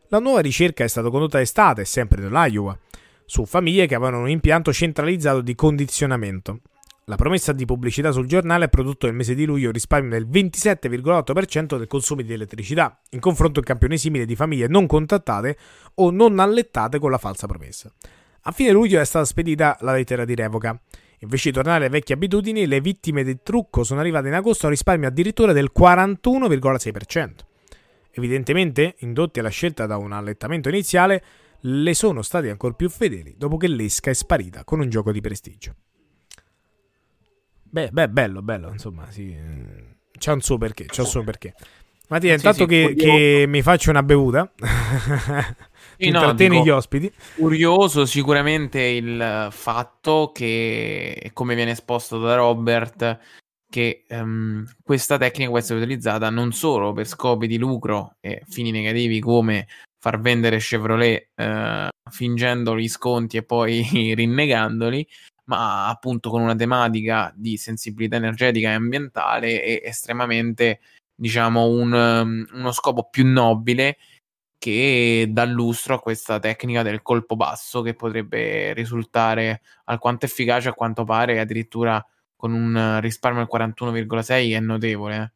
La 0.09 0.19
nuova 0.19 0.41
ricerca 0.41 0.85
è 0.85 0.89
stata 0.89 1.09
condotta 1.09 1.41
estate, 1.41 1.87
sempre 1.87 2.21
nell'Iowa, 2.21 2.79
su 3.25 3.47
famiglie 3.47 3.87
che 3.87 3.95
avevano 3.95 4.21
un 4.21 4.29
impianto 4.29 4.75
centralizzato 4.75 5.41
di 5.41 5.55
condizionamento. 5.55 6.61
La 7.05 7.17
promessa 7.17 7.53
di 7.53 7.65
pubblicità 7.65 8.13
sul 8.13 8.27
giornale 8.27 8.67
ha 8.67 8.69
prodotto 8.69 9.07
nel 9.07 9.15
mese 9.15 9.35
di 9.35 9.47
luglio 9.47 9.71
risparmio 9.71 10.11
del 10.11 10.29
27,8% 10.29 11.79
del 11.79 11.87
consumo 11.87 12.21
di 12.21 12.33
elettricità, 12.33 13.01
in 13.11 13.21
confronto 13.21 13.59
a 13.59 13.63
un 13.63 13.67
campione 13.67 13.97
simile 13.97 14.27
di 14.27 14.37
famiglie 14.37 14.69
non 14.69 14.87
contattate 14.87 15.57
o 15.95 16.11
non 16.11 16.39
allettate 16.41 16.99
con 16.99 17.11
la 17.11 17.19
falsa 17.19 17.47
promessa. 17.47 17.91
A 18.43 18.53
fine 18.53 18.71
luglio 18.71 19.01
è 19.01 19.05
stata 19.05 19.25
spedita 19.25 19.79
la 19.81 19.93
lettera 19.93 20.27
di 20.27 20.35
revoca. 20.35 20.79
Invece 21.23 21.51
di 21.51 21.55
tornare 21.55 21.79
alle 21.79 21.89
vecchie 21.91 22.15
abitudini, 22.15 22.67
le 22.67 22.81
vittime 22.81 23.25
del 23.25 23.41
trucco 23.43 23.85
sono 23.85 24.01
arrivate 24.01 24.29
in 24.29 24.35
agosto 24.35 24.65
a 24.65 24.69
un 24.69 24.75
risparmio 24.75 25.09
addirittura 25.09 25.53
del 25.53 25.71
41,6%. 25.77 27.31
Evidentemente, 28.13 28.97
indotti 28.99 29.39
alla 29.39 29.51
scelta 29.51 29.87
da 29.87 29.97
un 29.97 30.13
allettamento 30.13 30.69
iniziale, 30.69 31.23
le 31.61 31.95
sono 31.95 32.23
stati 32.23 32.49
ancora 32.49 32.73
più 32.75 32.89
fedeli 32.89 33.35
dopo 33.37 33.57
che 33.57 33.69
l'esca 33.69 34.11
è 34.11 34.15
sparita 34.15 34.65
con 34.65 34.81
un 34.81 34.89
gioco 34.89 35.13
di 35.13 35.21
prestigio. 35.21 35.75
Beh, 37.63 37.91
beh 37.93 38.09
bello, 38.09 38.43
bello, 38.43 38.71
insomma, 38.71 39.11
sì. 39.11 39.37
C'è 40.19 40.33
un 40.33 40.41
suo 40.41 40.59
perché, 40.59 40.87
c'è 40.87 41.03
un 41.03 41.07
suo 41.07 41.23
perché. 41.23 41.55
Mattia, 42.09 42.35
intanto 42.35 42.63
sì, 42.63 42.67
che, 42.67 42.95
che, 42.97 43.45
mi 43.47 43.63
faccio 43.63 43.91
una 43.91 44.03
bevuta, 44.03 44.53
sì, 46.01 46.11
no, 46.11 46.35
gli 46.35 46.69
ospiti. 46.69 47.13
Curioso 47.37 48.07
sicuramente 48.07 48.81
il 48.81 49.49
fatto 49.51 50.31
che, 50.33 51.31
come 51.33 51.55
viene 51.55 51.73
esposto 51.73 52.19
da 52.19 52.37
Robert, 52.37 53.19
che 53.71 54.05
um, 54.11 54.65
questa 54.83 55.17
tecnica 55.17 55.49
può 55.49 55.59
essere 55.59 55.79
utilizzata 55.79 56.29
non 56.29 56.53
solo 56.53 56.93
per 56.93 57.07
scopi 57.07 57.47
di 57.47 57.57
lucro 57.57 58.17
e 58.21 58.43
fini 58.49 58.73
negativi 58.73 59.21
come 59.21 59.69
far 60.01 60.21
vendere 60.21 60.59
Chevrolet 60.59 61.29
uh, 61.37 61.89
fingendo 62.11 62.77
gli 62.77 62.89
sconti 62.89 63.37
e 63.37 63.45
poi 63.45 63.83
rinnegandoli, 64.15 65.07
ma 65.45 65.89
appunto 65.89 66.31
con 66.31 66.43
una 66.43 66.57
tematica 66.57 67.33
di 67.37 67.57
sensibilità 67.57 68.17
energetica 68.17 68.71
e 68.71 68.73
ambientale 68.73 69.63
e 69.63 69.83
estremamente 69.85 70.81
diciamo, 71.15 71.67
un, 71.67 71.93
um, 71.93 72.47
uno 72.53 72.73
scopo 72.73 73.09
più 73.11 73.27
nobile 73.27 73.99
che 74.61 75.27
dà 75.31 75.47
lustro 75.47 75.95
a 75.95 76.01
questa 76.01 76.39
tecnica 76.39 76.83
del 76.83 77.01
colpo 77.01 77.35
basso 77.35 77.81
che 77.81 77.95
potrebbe 77.95 78.75
risultare 78.75 79.63
alquanto 79.85 80.27
efficace 80.27 80.69
a 80.69 80.75
quanto 80.75 81.05
pare 81.05 81.41
addirittura 81.41 82.05
con 82.37 82.53
un 82.53 82.99
risparmio 83.01 83.47
del 83.47 83.49
41,6 83.51 84.55
è 84.55 84.61
notevole 84.61 85.33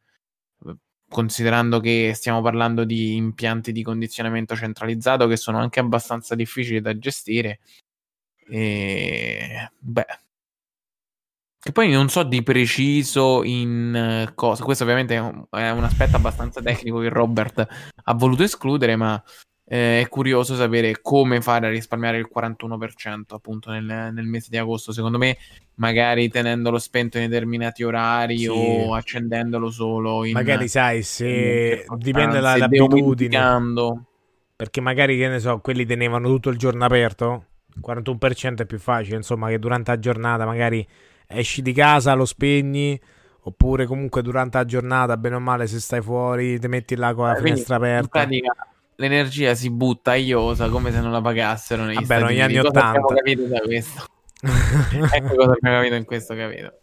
eh. 0.67 0.75
considerando 1.09 1.79
che 1.79 2.11
stiamo 2.13 2.43
parlando 2.43 2.83
di 2.83 3.15
impianti 3.15 3.71
di 3.71 3.81
condizionamento 3.81 4.55
centralizzato 4.55 5.25
che 5.25 5.37
sono 5.37 5.57
anche 5.57 5.79
abbastanza 5.79 6.35
difficili 6.35 6.79
da 6.79 6.95
gestire 6.95 7.61
e 8.47 9.71
beh 9.79 10.24
che 11.65 11.71
poi 11.71 11.89
non 11.89 12.09
so 12.09 12.21
di 12.21 12.43
preciso 12.43 13.41
in 13.43 14.27
uh, 14.27 14.35
cosa, 14.35 14.63
questo 14.63 14.83
ovviamente 14.83 15.15
è 15.15 15.19
un, 15.19 15.45
è 15.49 15.71
un, 15.71 15.83
aspetto 15.83 16.15
abbastanza 16.15 16.61
tecnico 16.61 16.99
che 16.99 17.09
Robert 17.09 17.67
ha 18.03 18.13
voluto 18.13 18.43
escludere, 18.43 18.95
ma 18.95 19.19
eh, 19.67 20.01
è 20.01 20.07
curioso 20.07 20.53
sapere 20.53 20.99
come 21.01 21.41
fare 21.41 21.65
a 21.65 21.71
risparmiare 21.71 22.19
il 22.19 22.29
41% 22.31 23.21
appunto 23.29 23.71
nel, 23.71 23.83
nel, 23.83 24.25
mese 24.27 24.49
di 24.51 24.57
agosto. 24.57 24.91
Secondo 24.91 25.17
me, 25.17 25.37
magari 25.77 26.29
tenendolo 26.29 26.77
spento 26.77 27.17
in 27.17 27.27
determinati 27.27 27.81
orari 27.81 28.37
sì. 28.37 28.47
o 28.47 28.93
accendendolo 28.93 29.71
solo 29.71 30.23
in 30.23 30.33
Magari 30.33 30.67
sai 30.67 31.01
se 31.01 31.83
dipende 31.97 32.41
dall'abitudine. 32.41 33.39
Perché 34.55 34.81
magari 34.81 35.17
che 35.17 35.29
ne 35.29 35.39
so, 35.39 35.57
quelli 35.61 35.83
tenevano 35.87 36.27
tutto 36.27 36.49
il 36.49 36.59
giorno 36.59 36.85
aperto. 36.85 37.45
41% 37.83 38.57
è 38.57 38.65
più 38.67 38.77
facile, 38.77 39.15
insomma, 39.15 39.49
che 39.49 39.57
durante 39.57 39.89
la 39.89 39.97
giornata 39.97 40.45
magari 40.45 40.87
esci 41.27 41.61
di 41.61 41.73
casa, 41.73 42.13
lo 42.13 42.25
spegni. 42.25 42.99
Oppure 43.47 43.85
comunque 43.85 44.23
durante 44.23 44.57
la 44.57 44.65
giornata, 44.65 45.17
bene 45.17 45.35
o 45.35 45.39
male, 45.39 45.67
se 45.67 45.79
stai 45.79 46.01
fuori, 46.01 46.59
ti 46.59 46.67
metti 46.67 46.95
là 46.95 47.13
con 47.13 47.27
la 47.27 47.37
eh, 47.37 47.41
finestra 47.41 47.75
aperta. 47.75 48.23
In 48.23 48.27
pratica, 48.27 48.55
l'energia 48.95 49.53
si 49.53 49.69
butta 49.69 50.15
iosa 50.15 50.67
come 50.69 50.91
se 50.91 50.99
non 50.99 51.11
la 51.11 51.21
pagassero 51.21 51.83
negli 51.83 52.03
Vabbè, 52.03 52.23
negli 52.25 52.39
anni 52.39 52.57
Ottanta. 52.57 52.87
Abbiamo 52.87 53.07
capito 53.07 53.45
da 53.45 53.59
questo. 53.59 54.03
ecco 54.41 55.35
cosa 55.35 55.51
abbiamo 55.51 55.77
capito 55.77 55.93
in 55.93 56.05
questo 56.05 56.35
capito. 56.35 56.73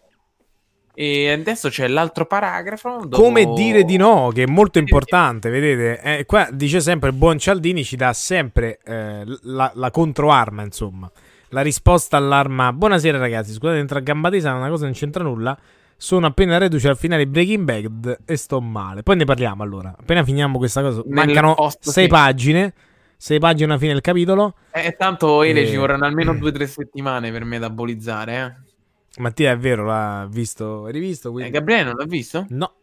E 0.94 1.30
adesso 1.30 1.68
c'è 1.68 1.88
l'altro 1.88 2.26
paragrafo. 2.26 3.06
Dopo... 3.06 3.20
Come 3.20 3.52
dire 3.54 3.82
di 3.82 3.96
no, 3.96 4.30
che 4.32 4.44
è 4.44 4.46
molto 4.46 4.78
importante, 4.78 5.50
vedete? 5.50 6.00
Eh, 6.00 6.26
qua 6.26 6.48
dice 6.52 6.80
sempre 6.80 7.12
buon 7.12 7.38
Cialdini, 7.38 7.82
ci 7.82 7.96
dà 7.96 8.12
sempre 8.12 8.78
eh, 8.84 9.24
la, 9.42 9.72
la 9.74 9.90
controarma, 9.90 10.62
insomma 10.62 11.10
la 11.52 11.60
risposta 11.60 12.16
all'arma. 12.16 12.72
Buonasera 12.72 13.18
ragazzi, 13.18 13.52
scusate, 13.52 13.78
entra 13.78 13.98
a 13.98 14.02
gamba 14.02 14.30
tesa, 14.30 14.52
una 14.54 14.68
cosa 14.68 14.84
non 14.84 14.94
c'entra 14.94 15.22
nulla. 15.22 15.56
Sono 15.96 16.26
appena 16.26 16.58
reduce 16.58 16.88
al 16.88 16.96
finale 16.96 17.26
Breaking 17.28 17.64
Bad 17.64 18.18
e 18.24 18.36
sto 18.36 18.60
male. 18.60 19.02
Poi 19.02 19.16
ne 19.16 19.24
parliamo 19.24 19.62
allora. 19.62 19.94
Appena 19.96 20.24
finiamo 20.24 20.58
questa 20.58 20.82
cosa. 20.82 21.02
Mancano 21.06 21.54
posto, 21.54 21.90
sei 21.90 22.04
sì. 22.04 22.10
pagine. 22.10 22.74
Sei 23.16 23.38
pagine 23.38 23.70
alla 23.70 23.78
fine 23.78 23.92
del 23.92 24.00
capitolo. 24.00 24.56
E 24.72 24.86
eh, 24.86 24.96
tanto 24.96 25.44
Ele 25.44 25.62
e... 25.62 25.68
ci 25.68 25.76
vorranno 25.76 26.04
almeno 26.04 26.34
due 26.34 26.48
o 26.48 26.52
tre 26.52 26.66
settimane 26.66 27.30
per 27.30 27.44
metabolizzare. 27.44 28.64
Eh. 29.16 29.20
Mattia 29.20 29.52
è 29.52 29.56
vero, 29.56 29.84
l'ha 29.84 30.26
visto 30.28 30.88
e 30.88 30.90
rivisto. 30.90 31.30
Quindi... 31.30 31.50
Eh, 31.50 31.52
Gabriele 31.52 31.84
non 31.84 31.94
l'ha 31.94 32.06
visto? 32.06 32.46
No. 32.48 32.74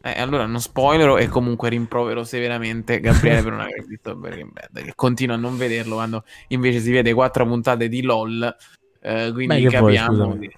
Eh, 0.00 0.20
allora 0.20 0.46
non 0.46 0.60
spoilerò 0.60 1.16
e 1.16 1.26
comunque 1.26 1.68
rimprovero 1.68 2.22
severamente 2.22 3.00
Gabriele 3.00 3.42
per 3.42 3.50
non 3.50 3.60
aver 3.60 3.84
visto 3.86 4.14
Breaking 4.14 4.52
Bad, 4.52 4.84
che 4.84 4.92
continua 4.94 5.34
a 5.34 5.38
non 5.38 5.56
vederlo 5.56 5.96
quando 5.96 6.24
invece 6.48 6.78
si 6.80 6.92
vede 6.92 7.12
quattro 7.12 7.46
puntate 7.46 7.88
di 7.88 8.02
LOL. 8.02 8.56
Eh, 9.00 9.30
quindi 9.32 9.62
Beh, 9.62 9.70
capiamo. 9.70 10.36
Poi, 10.36 10.54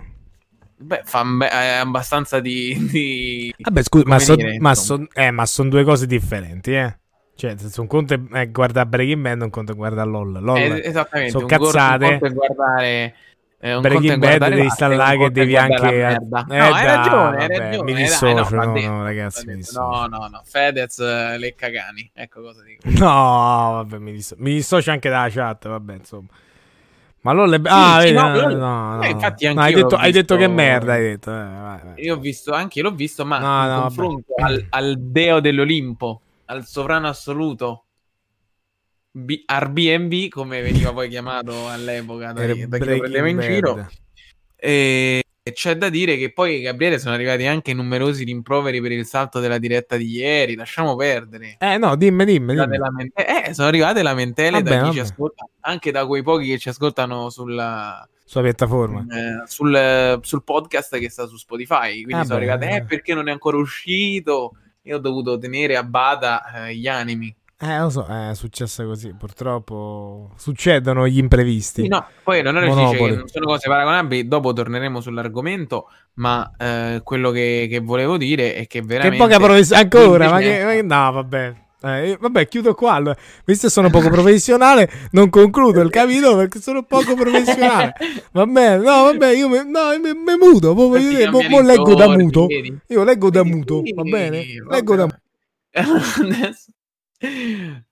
Beh, 0.83 1.03
fa 1.05 1.25
è 1.51 1.77
abbastanza 1.77 2.41
di. 2.41 2.75
di 2.91 3.55
Vabbè, 3.59 3.83
scusa, 3.83 4.05
ma, 4.07 4.19
so, 4.19 4.37
ma, 4.59 4.75
so, 4.75 5.07
eh, 5.13 5.31
ma 5.31 5.45
sono 5.45 5.69
due 5.69 5.85
cose 5.85 6.07
differenti, 6.07 6.73
eh. 6.73 6.99
Cioè, 7.35 7.55
un 7.79 7.87
conto 7.87 8.13
è 8.13 8.21
eh, 8.33 8.51
guardare 8.51 8.87
Breaking 8.87 9.23
Bad, 9.23 9.41
un 9.41 9.51
conto 9.51 9.73
è 9.73 9.75
guardare 9.75 10.09
LOL. 10.09 10.43
LOL 10.43 10.59
Eh, 10.59 10.87
esattamente, 10.87 11.33
sono 11.33 11.45
un 11.45 11.51
cazzate. 11.51 12.05
Un 12.05 12.11
conto 12.19 12.27
è 12.27 12.33
guardare 12.33 13.15
eh, 13.63 13.75
un 13.75 13.85
è 13.85 13.89
Breaking 13.89 14.19
Bad 14.19 14.49
devi 14.49 14.71
stare 14.71 14.97
là 14.97 15.11
che 15.17 15.27
è 15.27 15.31
devi 15.31 15.57
anche... 15.57 15.91
merda. 15.91 16.47
Eh, 16.49 16.57
no, 16.57 16.65
hai 16.65 16.71
dai, 16.73 16.97
ragione, 16.97 17.37
hai 17.37 17.49
vabbè, 17.49 17.59
ragione. 17.59 17.93
Mi 17.93 17.99
dissocio, 18.01 18.35
no, 18.35 18.57
va 18.57 18.65
no, 18.65 18.73
detto, 18.73 18.89
no, 18.89 19.03
ragazzi, 19.05 19.47
mi 19.47 19.57
dissocio. 19.57 19.81
No, 19.81 20.07
no, 20.07 20.27
no, 20.29 20.43
Fedez 20.45 20.99
eh, 20.99 21.39
le 21.39 21.55
cagani. 21.55 22.11
Ecco 22.15 22.41
cosa 22.41 22.63
dico. 22.63 22.89
No, 23.05 23.73
vabbè, 23.75 23.99
mi, 23.99 24.13
disso- 24.13 24.35
mi 24.39 24.53
dissocio 24.55 24.91
anche 24.91 25.09
dalla 25.11 25.29
chat, 25.29 25.69
vabbè, 25.69 25.95
insomma. 25.95 26.29
Ma 27.23 27.33
LOL 27.33 27.53
è... 27.53 27.61
Ah, 27.65 27.99
sì, 28.01 28.07
vedi, 28.07 28.17
no, 28.17 28.29
no, 28.35 28.49
no, 28.49 28.97
no. 28.97 29.03
eh, 29.03 29.11
infatti 29.11 29.45
No, 29.45 29.51
anch'io 29.61 29.63
hai, 29.63 29.75
detto, 29.75 29.89
l'ho 29.97 29.97
hai 30.03 30.13
detto 30.13 30.35
che 30.37 30.47
visto- 30.47 30.55
merda, 30.55 30.93
hai 30.95 31.03
detto. 31.03 31.31
eh, 31.31 31.35
vai, 31.35 31.81
vai. 31.85 31.93
Io 32.05 32.15
ho 32.15 32.19
visto, 32.19 32.53
anche 32.55 32.81
l'ho 32.81 32.93
visto, 32.93 33.27
ma 33.27 33.39
No, 33.39 33.67
no, 33.75 33.81
confronto 33.83 34.33
al, 34.43 34.67
al 34.71 34.99
deo 34.99 35.41
dell'Olimpo, 35.41 36.23
al 36.47 36.65
sovrano 36.65 37.09
assoluto, 37.09 37.85
B- 39.13 39.43
Airbnb, 39.45 40.29
come 40.29 40.61
veniva 40.63 40.93
poi 40.93 41.09
chiamato 41.09 41.67
all'epoca 41.69 42.33
da, 42.33 42.47
da 42.47 42.53
chi 42.55 42.61
lo 42.85 42.99
prendeva 42.99 43.29
in 43.29 43.37
Bad. 43.37 43.47
giro. 43.47 43.91
E 44.57 45.23
e 45.43 45.53
c'è 45.53 45.75
da 45.75 45.89
dire 45.89 46.19
che 46.19 46.33
poi, 46.35 46.61
Gabriele, 46.61 46.99
sono 46.99 47.15
arrivati 47.15 47.47
anche 47.47 47.73
numerosi 47.73 48.25
rimproveri 48.25 48.79
per 48.83 48.93
il 48.93 49.07
salto 49.07 49.41
della 49.41 49.57
diretta 49.57 49.97
di 49.97 50.07
ieri. 50.17 50.55
Lasciamo 50.55 50.95
perdere. 50.97 51.57
Eh, 51.59 51.79
no, 51.79 51.97
dimmi, 51.97 52.27
dimmi, 52.27 52.55
dimmi. 52.55 52.77
lamente- 52.77 53.47
Eh, 53.47 53.55
sono 53.55 53.69
arrivate 53.69 54.03
lamentele 54.03 54.61
da 54.63 54.71
Vabbè, 54.71 54.83
chi 54.85 54.91
ci 54.93 54.99
vabbè. 54.99 55.11
ascolta, 55.11 55.49
anche 55.61 55.91
da 55.91 56.07
quei 56.07 56.23
pochi 56.23 56.47
che 56.49 56.59
ci 56.59 56.69
ascoltano 56.69 57.31
sulla, 57.31 58.07
Sulla 58.23 58.45
piattaforma. 58.45 59.01
eh, 59.11 59.43
sul, 59.47 60.19
sul 60.23 60.45
podcast 60.45 60.99
che 60.99 61.09
sta 61.09 61.27
su 61.27 61.39
Spotify. 61.39 62.03
Quindi 62.03 62.13
Ah, 62.23 62.25
sono 62.25 62.39
beh, 62.39 62.51
arrivate, 62.51 62.71
eh. 62.73 62.77
eh, 62.77 62.85
perché 62.85 63.15
non 63.15 63.27
è 63.29 63.33
ancora 63.33 63.57
uscito? 63.57 64.55
Io 64.83 64.97
ho 64.97 65.01
dovuto 65.01 65.39
tenere 65.39 65.75
a 65.77 65.83
bada 65.85 66.67
eh, 66.69 66.75
gli 66.77 66.87
animi. 66.87 67.35
Eh, 67.63 67.79
lo 67.79 67.91
so, 67.91 68.07
è 68.07 68.35
successo 68.35 68.87
così. 68.87 69.13
Purtroppo 69.13 70.31
succedono 70.37 71.07
gli 71.07 71.19
imprevisti. 71.19 71.87
No, 71.89 72.07
poi 72.23 72.43
Leonardo 72.43 72.75
ci 72.75 72.85
dice 72.85 72.97
che 72.97 73.17
non 73.17 73.29
sono 73.29 73.45
cose 73.47 73.69
paragonabili. 73.69 74.27
Dopo 74.29 74.55
torneremo 74.55 75.01
sull'argomento. 75.03 75.89
Ma 76.15 76.51
eh, 76.59 77.01
quello 77.05 77.31
che, 77.31 77.67
che 77.71 77.81
volevo 77.81 78.17
dire 78.17 78.55
è 78.55 78.61
che 78.67 78.81
Che 78.81 78.83
veramente. 78.83 79.19
poca 79.23 79.39
professionale 79.39 79.89
ancora, 79.93 80.31
ma 80.31 80.39
che, 80.39 80.65
ma 80.65 80.71
che- 80.73 80.83
no, 80.83 81.13
vabbè. 81.13 81.55
Eh, 81.83 82.17
vabbè, 82.19 82.49
chiudo 82.49 82.73
qua. 82.75 82.95
allora. 82.95 83.17
Visto 83.45 83.67
che 83.67 83.73
sono 83.73 83.91
poco 83.91 84.09
professionale, 84.11 84.91
non 85.13 85.29
concludo 85.29 85.83
il 85.83 85.91
capitolo 85.91 86.37
perché 86.37 86.61
sono 86.63 86.83
poco 86.85 87.15
professionale. 87.15 87.93
Va 88.33 88.47
bene, 88.47 88.77
no, 88.79 89.03
vabbè, 89.05 89.33
io 89.35 89.49
mi, 89.51 89.57
no, 89.67 89.91
mi, 90.03 90.13
mi 90.15 90.37
muto. 90.41 90.75
Mo, 90.75 90.89
Questi 90.89 91.15
io- 91.15 91.31
mo- 91.31 91.43
mo 91.47 91.61
leggo 91.61 91.95
da 91.95 92.09
muto. 92.09 92.47
Io 92.87 93.05
leggo 93.05 93.29
da 93.31 93.45
muto, 93.45 93.83
va 93.95 94.03
bene? 94.03 94.45
Leggo 94.71 94.97
da 94.97 95.03
muto. 95.05 95.21
Adesso- 96.25 96.73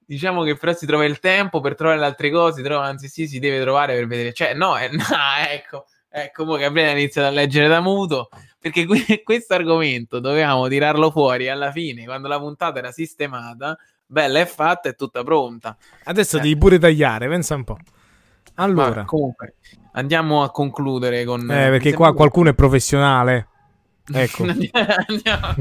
Diciamo 0.07 0.43
che 0.43 0.57
però 0.57 0.73
si 0.73 0.87
trova 0.87 1.05
il 1.05 1.19
tempo 1.19 1.61
per 1.61 1.75
trovare 1.75 1.99
le 1.99 2.07
altre 2.07 2.31
cose, 2.31 2.63
trova, 2.63 2.87
anzi 2.87 3.09
sì, 3.09 3.29
si 3.29 3.39
deve 3.39 3.61
trovare 3.61 3.95
per 3.95 4.07
vedere. 4.07 4.33
Cioè, 4.33 4.55
no, 4.55 4.77
eh, 4.79 4.89
no, 4.93 5.05
ecco, 5.49 5.85
ecco, 6.09 6.45
mo 6.47 6.57
Gabriele 6.57 6.91
ha 6.91 6.97
iniziato 6.97 7.29
a 7.29 7.31
leggere 7.31 7.69
da 7.69 7.81
muto, 7.81 8.31
perché 8.59 8.87
que- 8.87 9.21
questo 9.23 9.55
argomento 9.55 10.19
dovevamo 10.19 10.67
tirarlo 10.69 11.11
fuori 11.11 11.49
alla 11.49 11.71
fine, 11.71 12.05
quando 12.05 12.27
la 12.29 12.39
puntata 12.39 12.79
era 12.79 12.91
sistemata, 12.91 13.77
bella 14.07 14.41
e 14.41 14.47
fatta 14.47 14.89
e 14.89 14.95
tutta 14.95 15.23
pronta. 15.23 15.77
Adesso 16.05 16.39
Eh. 16.39 16.41
devi 16.41 16.57
pure 16.57 16.79
tagliare, 16.79 17.29
pensa 17.29 17.55
un 17.55 17.65
po'. 17.65 17.77
Ma 18.55 18.65
Allora, 18.65 19.05
comunque, 19.05 19.57
andiamo 19.93 20.43
a 20.43 20.51
concludere 20.51 21.25
con... 21.25 21.43
eh, 21.43 21.69
perché 21.69 21.93
qua 21.93 22.15
qualcuno 22.15 22.49
è 22.49 22.55
professionale. 22.55 23.47
Ecco, 24.11 24.45
Andiamo. 25.07 25.55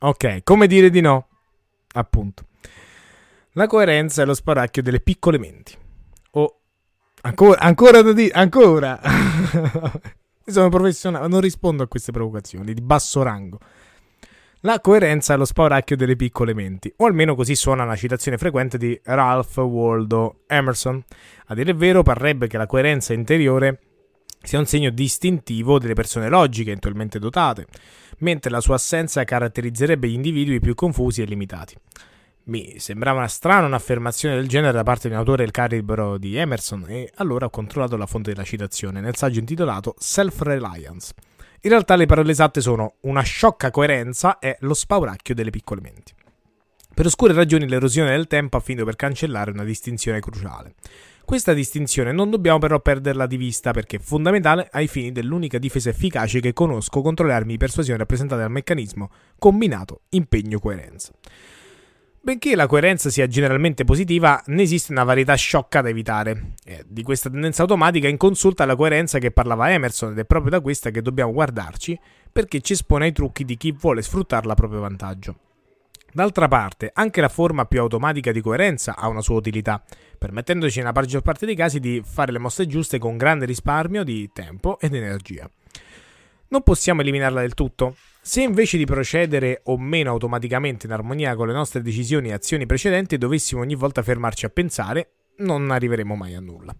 Ok, 0.00 0.42
come 0.42 0.66
dire 0.66 0.90
di 0.90 1.00
no? 1.00 1.28
Appunto. 1.94 2.44
La 3.52 3.66
coerenza 3.66 4.22
è 4.22 4.24
lo 4.24 4.34
sparacchio 4.34 4.82
delle 4.82 5.00
piccole 5.00 5.38
menti. 5.38 5.76
O 6.32 6.60
ancora, 7.20 7.60
ancora 7.60 8.02
da 8.02 8.12
dire, 8.12 8.32
ancora. 8.32 8.98
Io 10.44 10.52
sono 10.52 10.70
professionale, 10.70 11.28
non 11.28 11.40
rispondo 11.40 11.82
a 11.82 11.86
queste 11.86 12.12
provocazioni 12.12 12.72
di 12.74 12.80
basso 12.80 13.22
rango. 13.22 13.58
La 14.64 14.80
coerenza 14.80 15.34
è 15.34 15.36
lo 15.36 15.44
spauracchio 15.44 15.96
delle 15.96 16.14
piccole 16.14 16.54
menti, 16.54 16.92
o 16.98 17.06
almeno 17.06 17.34
così 17.34 17.56
suona 17.56 17.82
una 17.82 17.96
citazione 17.96 18.38
frequente 18.38 18.78
di 18.78 18.98
Ralph 19.04 19.56
Waldo 19.56 20.42
Emerson. 20.46 21.02
A 21.46 21.54
dire 21.54 21.72
il 21.72 21.76
vero, 21.76 22.02
parrebbe 22.02 22.46
che 22.46 22.56
la 22.58 22.66
coerenza 22.66 23.12
interiore 23.12 23.80
sia 24.42 24.58
un 24.58 24.66
segno 24.66 24.90
distintivo 24.90 25.78
delle 25.78 25.94
persone 25.94 26.28
logiche, 26.28 26.70
eventualmente 26.70 27.18
dotate, 27.18 27.66
mentre 28.18 28.50
la 28.50 28.60
sua 28.60 28.74
assenza 28.74 29.24
caratterizzerebbe 29.24 30.08
gli 30.08 30.14
individui 30.14 30.60
più 30.60 30.74
confusi 30.74 31.22
e 31.22 31.24
limitati. 31.24 31.76
Mi 32.44 32.80
sembrava 32.80 33.26
strana 33.28 33.66
un'affermazione 33.66 34.34
del 34.34 34.48
genere 34.48 34.72
da 34.72 34.82
parte 34.82 35.06
di 35.06 35.14
un 35.14 35.20
autore 35.20 35.44
del 35.44 35.52
calibro 35.52 36.18
di 36.18 36.36
Emerson 36.36 36.86
e 36.88 37.10
allora 37.16 37.46
ho 37.46 37.50
controllato 37.50 37.96
la 37.96 38.06
fonte 38.06 38.32
della 38.32 38.42
citazione 38.42 39.00
nel 39.00 39.16
saggio 39.16 39.38
intitolato 39.38 39.94
Self-Reliance. 39.96 41.14
In 41.60 41.70
realtà 41.70 41.94
le 41.94 42.06
parole 42.06 42.32
esatte 42.32 42.60
sono 42.60 42.94
una 43.02 43.22
sciocca 43.22 43.70
coerenza 43.70 44.40
e 44.40 44.56
lo 44.60 44.74
spauracchio 44.74 45.36
delle 45.36 45.50
piccole 45.50 45.80
menti. 45.80 46.12
Per 46.92 47.06
oscure 47.06 47.32
ragioni 47.32 47.68
l'erosione 47.68 48.10
del 48.10 48.26
tempo 48.26 48.56
ha 48.56 48.60
finito 48.60 48.84
per 48.84 48.96
cancellare 48.96 49.52
una 49.52 49.62
distinzione 49.62 50.18
cruciale. 50.18 50.74
Questa 51.24 51.52
distinzione 51.54 52.12
non 52.12 52.30
dobbiamo 52.30 52.58
però 52.58 52.80
perderla 52.80 53.26
di 53.26 53.36
vista 53.36 53.70
perché 53.70 53.96
è 53.96 54.00
fondamentale 54.00 54.68
ai 54.72 54.88
fini 54.88 55.12
dell'unica 55.12 55.58
difesa 55.58 55.90
efficace 55.90 56.40
che 56.40 56.52
conosco 56.52 57.00
contro 57.00 57.26
le 57.26 57.32
armi 57.32 57.52
di 57.52 57.58
persuasione 57.58 57.98
rappresentate 57.98 58.42
dal 58.42 58.50
meccanismo 58.50 59.10
combinato 59.38 60.02
impegno-coerenza. 60.10 61.12
Benché 62.24 62.54
la 62.54 62.68
coerenza 62.68 63.10
sia 63.10 63.26
generalmente 63.26 63.82
positiva, 63.82 64.40
ne 64.46 64.62
esiste 64.62 64.92
una 64.92 65.02
varietà 65.02 65.34
sciocca 65.34 65.80
da 65.80 65.88
evitare. 65.88 66.52
Eh, 66.64 66.84
di 66.86 67.02
questa 67.02 67.28
tendenza 67.28 67.62
automatica 67.62 68.06
in 68.06 68.16
consulta 68.16 68.64
la 68.64 68.76
coerenza 68.76 69.18
che 69.18 69.32
parlava 69.32 69.72
Emerson 69.72 70.12
ed 70.12 70.18
è 70.18 70.24
proprio 70.24 70.50
da 70.50 70.60
questa 70.60 70.90
che 70.90 71.02
dobbiamo 71.02 71.32
guardarci 71.32 71.98
perché 72.30 72.60
ci 72.60 72.74
espone 72.74 73.06
ai 73.06 73.12
trucchi 73.12 73.44
di 73.44 73.56
chi 73.56 73.72
vuole 73.72 74.02
sfruttarla 74.02 74.52
a 74.52 74.54
proprio 74.54 74.78
vantaggio. 74.78 75.36
D'altra 76.12 76.46
parte, 76.46 76.90
anche 76.94 77.20
la 77.20 77.28
forma 77.28 77.64
più 77.64 77.80
automatica 77.80 78.32
di 78.32 78.40
coerenza 78.40 78.94
ha 78.96 79.08
una 79.08 79.22
sua 79.22 79.36
utilità, 79.36 79.82
permettendoci 80.22 80.78
nella 80.78 80.92
maggior 80.94 81.20
parte 81.20 81.46
dei 81.46 81.56
casi 81.56 81.80
di 81.80 82.00
fare 82.04 82.30
le 82.30 82.38
mosse 82.38 82.68
giuste 82.68 83.00
con 83.00 83.16
grande 83.16 83.44
risparmio 83.44 84.04
di 84.04 84.30
tempo 84.32 84.78
ed 84.78 84.94
energia. 84.94 85.50
Non 86.46 86.62
possiamo 86.62 87.00
eliminarla 87.00 87.40
del 87.40 87.54
tutto. 87.54 87.96
Se 88.20 88.40
invece 88.40 88.76
di 88.76 88.84
procedere 88.84 89.62
o 89.64 89.76
meno 89.76 90.10
automaticamente 90.10 90.86
in 90.86 90.92
armonia 90.92 91.34
con 91.34 91.48
le 91.48 91.52
nostre 91.52 91.82
decisioni 91.82 92.28
e 92.28 92.34
azioni 92.34 92.66
precedenti 92.66 93.18
dovessimo 93.18 93.62
ogni 93.62 93.74
volta 93.74 94.04
fermarci 94.04 94.46
a 94.46 94.50
pensare, 94.50 95.10
non 95.38 95.72
arriveremo 95.72 96.14
mai 96.14 96.36
a 96.36 96.40
nulla. 96.40 96.72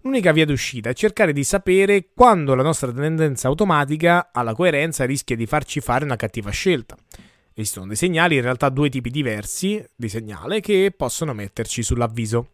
L'unica 0.00 0.32
via 0.32 0.46
d'uscita 0.46 0.88
è 0.88 0.94
cercare 0.94 1.34
di 1.34 1.44
sapere 1.44 2.08
quando 2.14 2.54
la 2.54 2.62
nostra 2.62 2.90
tendenza 2.90 3.48
automatica 3.48 4.30
alla 4.32 4.54
coerenza 4.54 5.04
rischia 5.04 5.36
di 5.36 5.44
farci 5.44 5.80
fare 5.80 6.06
una 6.06 6.16
cattiva 6.16 6.48
scelta. 6.48 6.96
Esistono 7.52 7.88
dei 7.88 7.96
segnali, 7.96 8.36
in 8.36 8.42
realtà 8.42 8.70
due 8.70 8.88
tipi 8.88 9.10
diversi 9.10 9.84
di 9.94 10.08
segnale 10.08 10.60
che 10.60 10.94
possono 10.96 11.34
metterci 11.34 11.82
sull'avviso. 11.82 12.48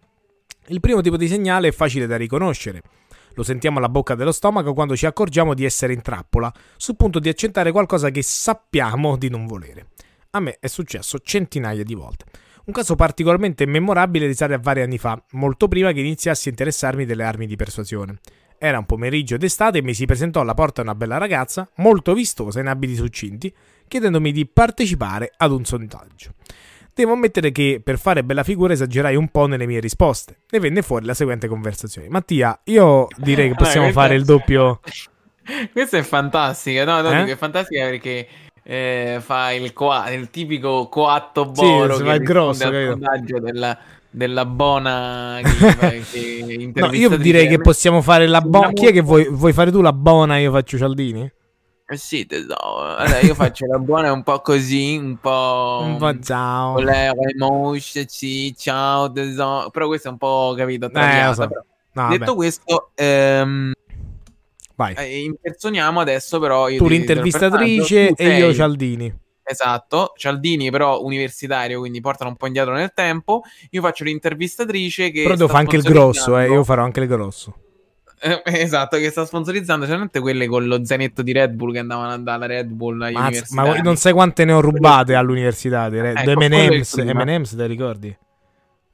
Il 0.68 0.80
primo 0.80 1.02
tipo 1.02 1.18
di 1.18 1.28
segnale 1.28 1.68
è 1.68 1.72
facile 1.72 2.06
da 2.06 2.16
riconoscere. 2.16 2.80
Lo 3.34 3.42
sentiamo 3.42 3.78
alla 3.78 3.90
bocca 3.90 4.14
dello 4.14 4.32
stomaco 4.32 4.72
quando 4.72 4.96
ci 4.96 5.04
accorgiamo 5.04 5.52
di 5.52 5.64
essere 5.64 5.92
in 5.92 6.00
trappola, 6.00 6.50
sul 6.76 6.96
punto 6.96 7.18
di 7.18 7.28
accettare 7.28 7.70
qualcosa 7.70 8.08
che 8.10 8.22
sappiamo 8.22 9.16
di 9.16 9.28
non 9.28 9.46
volere. 9.46 9.88
A 10.30 10.40
me 10.40 10.56
è 10.58 10.66
successo 10.68 11.18
centinaia 11.18 11.82
di 11.82 11.94
volte. 11.94 12.24
Un 12.64 12.72
caso 12.72 12.94
particolarmente 12.94 13.66
memorabile 13.66 14.26
risale 14.26 14.54
a 14.54 14.58
vari 14.58 14.80
anni 14.80 14.96
fa, 14.96 15.22
molto 15.32 15.68
prima 15.68 15.92
che 15.92 16.00
iniziassi 16.00 16.48
a 16.48 16.52
interessarmi 16.52 17.04
delle 17.04 17.24
armi 17.24 17.46
di 17.46 17.56
persuasione. 17.56 18.20
Era 18.56 18.78
un 18.78 18.86
pomeriggio 18.86 19.36
d'estate 19.36 19.78
e 19.78 19.82
mi 19.82 19.92
si 19.92 20.06
presentò 20.06 20.40
alla 20.40 20.54
porta 20.54 20.80
una 20.80 20.94
bella 20.94 21.18
ragazza, 21.18 21.68
molto 21.76 22.14
vistosa 22.14 22.60
in 22.60 22.68
abiti 22.68 22.94
succinti, 22.94 23.54
chiedendomi 23.86 24.32
di 24.32 24.46
partecipare 24.46 25.30
ad 25.36 25.52
un 25.52 25.64
sondaggio. 25.66 26.32
Devo 26.94 27.12
ammettere 27.12 27.50
che 27.50 27.80
per 27.82 27.98
fare 27.98 28.22
bella 28.22 28.44
figura 28.44 28.72
esagerai 28.72 29.16
un 29.16 29.28
po' 29.28 29.46
nelle 29.46 29.66
mie 29.66 29.80
risposte. 29.80 30.38
Ne 30.50 30.60
venne 30.60 30.80
fuori 30.82 31.04
la 31.06 31.14
seguente 31.14 31.48
conversazione. 31.48 32.08
Mattia, 32.08 32.58
io 32.64 33.08
direi 33.16 33.48
che 33.48 33.54
possiamo 33.56 33.86
Allora, 33.86 34.00
fare 34.02 34.14
il 34.14 34.24
doppio. 34.24 34.80
Questa 35.72 35.98
è 35.98 36.02
fantastica, 36.02 36.84
no, 36.84 37.00
no, 37.00 37.10
Eh? 37.10 37.32
è 37.32 37.36
fantastica 37.36 37.84
perché 37.86 38.26
eh, 38.62 39.18
fa 39.20 39.52
il, 39.52 39.72
coa- 39.72 40.10
il 40.10 40.30
tipico 40.30 40.88
coatto 40.88 41.50
Sì, 41.52 41.60
boro 41.62 41.96
si 41.96 42.02
che 42.02 42.08
il 42.10 42.18
risponde 42.18 42.24
grosso, 42.24 42.64
al 42.66 42.72
capito? 42.72 42.90
sondaggio 42.92 43.40
della, 43.40 43.78
della 44.08 44.46
buona 44.46 45.40
che, 45.42 46.02
che 46.10 46.70
No, 46.76 46.92
io 46.92 47.16
direi 47.16 47.48
che 47.48 47.58
possiamo 47.58 48.00
fare 48.02 48.26
la 48.26 48.40
bona. 48.40 48.72
Chi 48.72 48.86
è 48.86 48.92
che 48.92 49.00
vuoi, 49.02 49.26
vuoi 49.28 49.52
fare 49.52 49.70
tu 49.70 49.80
la 49.82 49.92
bona? 49.92 50.38
Io 50.38 50.52
faccio 50.52 50.78
Cialdini? 50.78 51.30
Eh 51.86 51.96
sì, 51.96 52.26
tesoro. 52.26 52.94
Allora, 52.96 53.20
io 53.20 53.34
faccio 53.34 53.66
la 53.66 53.78
buona 53.78 54.12
un 54.12 54.22
po' 54.22 54.40
così, 54.40 54.96
un 54.96 55.18
po'... 55.18 55.80
Un 55.82 55.96
po' 55.98 56.18
ciao. 56.20 56.72
Volere, 56.72 57.34
mosce, 57.36 58.06
sì, 58.08 58.54
ciao 58.56 59.10
tesoro. 59.12 59.70
Però 59.70 59.86
questo 59.86 60.08
è 60.08 60.10
un 60.10 60.18
po', 60.18 60.54
capito, 60.56 60.86
Eh, 60.86 60.88
lo 60.88 60.94
traviata, 60.94 61.34
so. 61.34 61.48
No, 61.92 62.02
vabbè. 62.02 62.18
Detto 62.18 62.34
questo, 62.34 62.90
ehm, 62.94 63.72
Vai. 64.76 64.94
Eh, 64.94 65.22
impersoniamo 65.22 66.00
adesso 66.00 66.40
però... 66.40 66.68
io 66.68 66.78
Tu 66.78 66.88
l'intervistatrice 66.88 68.08
tu 68.08 68.22
e 68.22 68.38
io 68.38 68.52
Cialdini. 68.52 69.22
Esatto, 69.46 70.14
Cialdini 70.16 70.70
però 70.70 71.02
universitario, 71.02 71.78
quindi 71.80 72.00
portano 72.00 72.30
un 72.30 72.36
po' 72.36 72.46
indietro 72.46 72.72
nel 72.72 72.92
tempo. 72.94 73.42
Io 73.70 73.82
faccio 73.82 74.04
l'intervistatrice 74.04 75.10
che... 75.10 75.22
Però 75.22 75.34
devo 75.34 75.48
fare 75.48 75.60
anche 75.60 75.76
il 75.76 75.82
grosso, 75.82 76.38
eh. 76.38 76.48
Io 76.48 76.64
farò 76.64 76.82
anche 76.82 77.00
il 77.00 77.06
grosso. 77.06 77.54
Eh, 78.24 78.40
esatto, 78.62 78.96
che 78.96 79.10
sta 79.10 79.26
sponsorizzando 79.26 79.84
solamente 79.84 80.18
quelle 80.20 80.46
con 80.46 80.66
lo 80.66 80.82
zainetto 80.82 81.20
di 81.20 81.32
Red 81.32 81.52
Bull 81.52 81.72
che 81.72 81.80
andavano 81.80 82.16
dalla 82.22 82.46
Red 82.46 82.68
Bull 82.68 82.96
Mazza, 83.12 83.44
ma 83.50 83.76
non 83.82 83.96
sai 83.96 84.14
quante 84.14 84.46
ne 84.46 84.52
ho 84.52 84.62
rubate 84.62 85.14
all'università. 85.14 85.90
Di 85.90 85.98
Ecco, 85.98 86.32
quello 86.32 86.54
è 86.54 86.64
il 86.64 86.70
M&M's. 86.72 86.94
M&M's, 86.96 87.54
te 87.54 87.66
ricordi? 87.66 88.16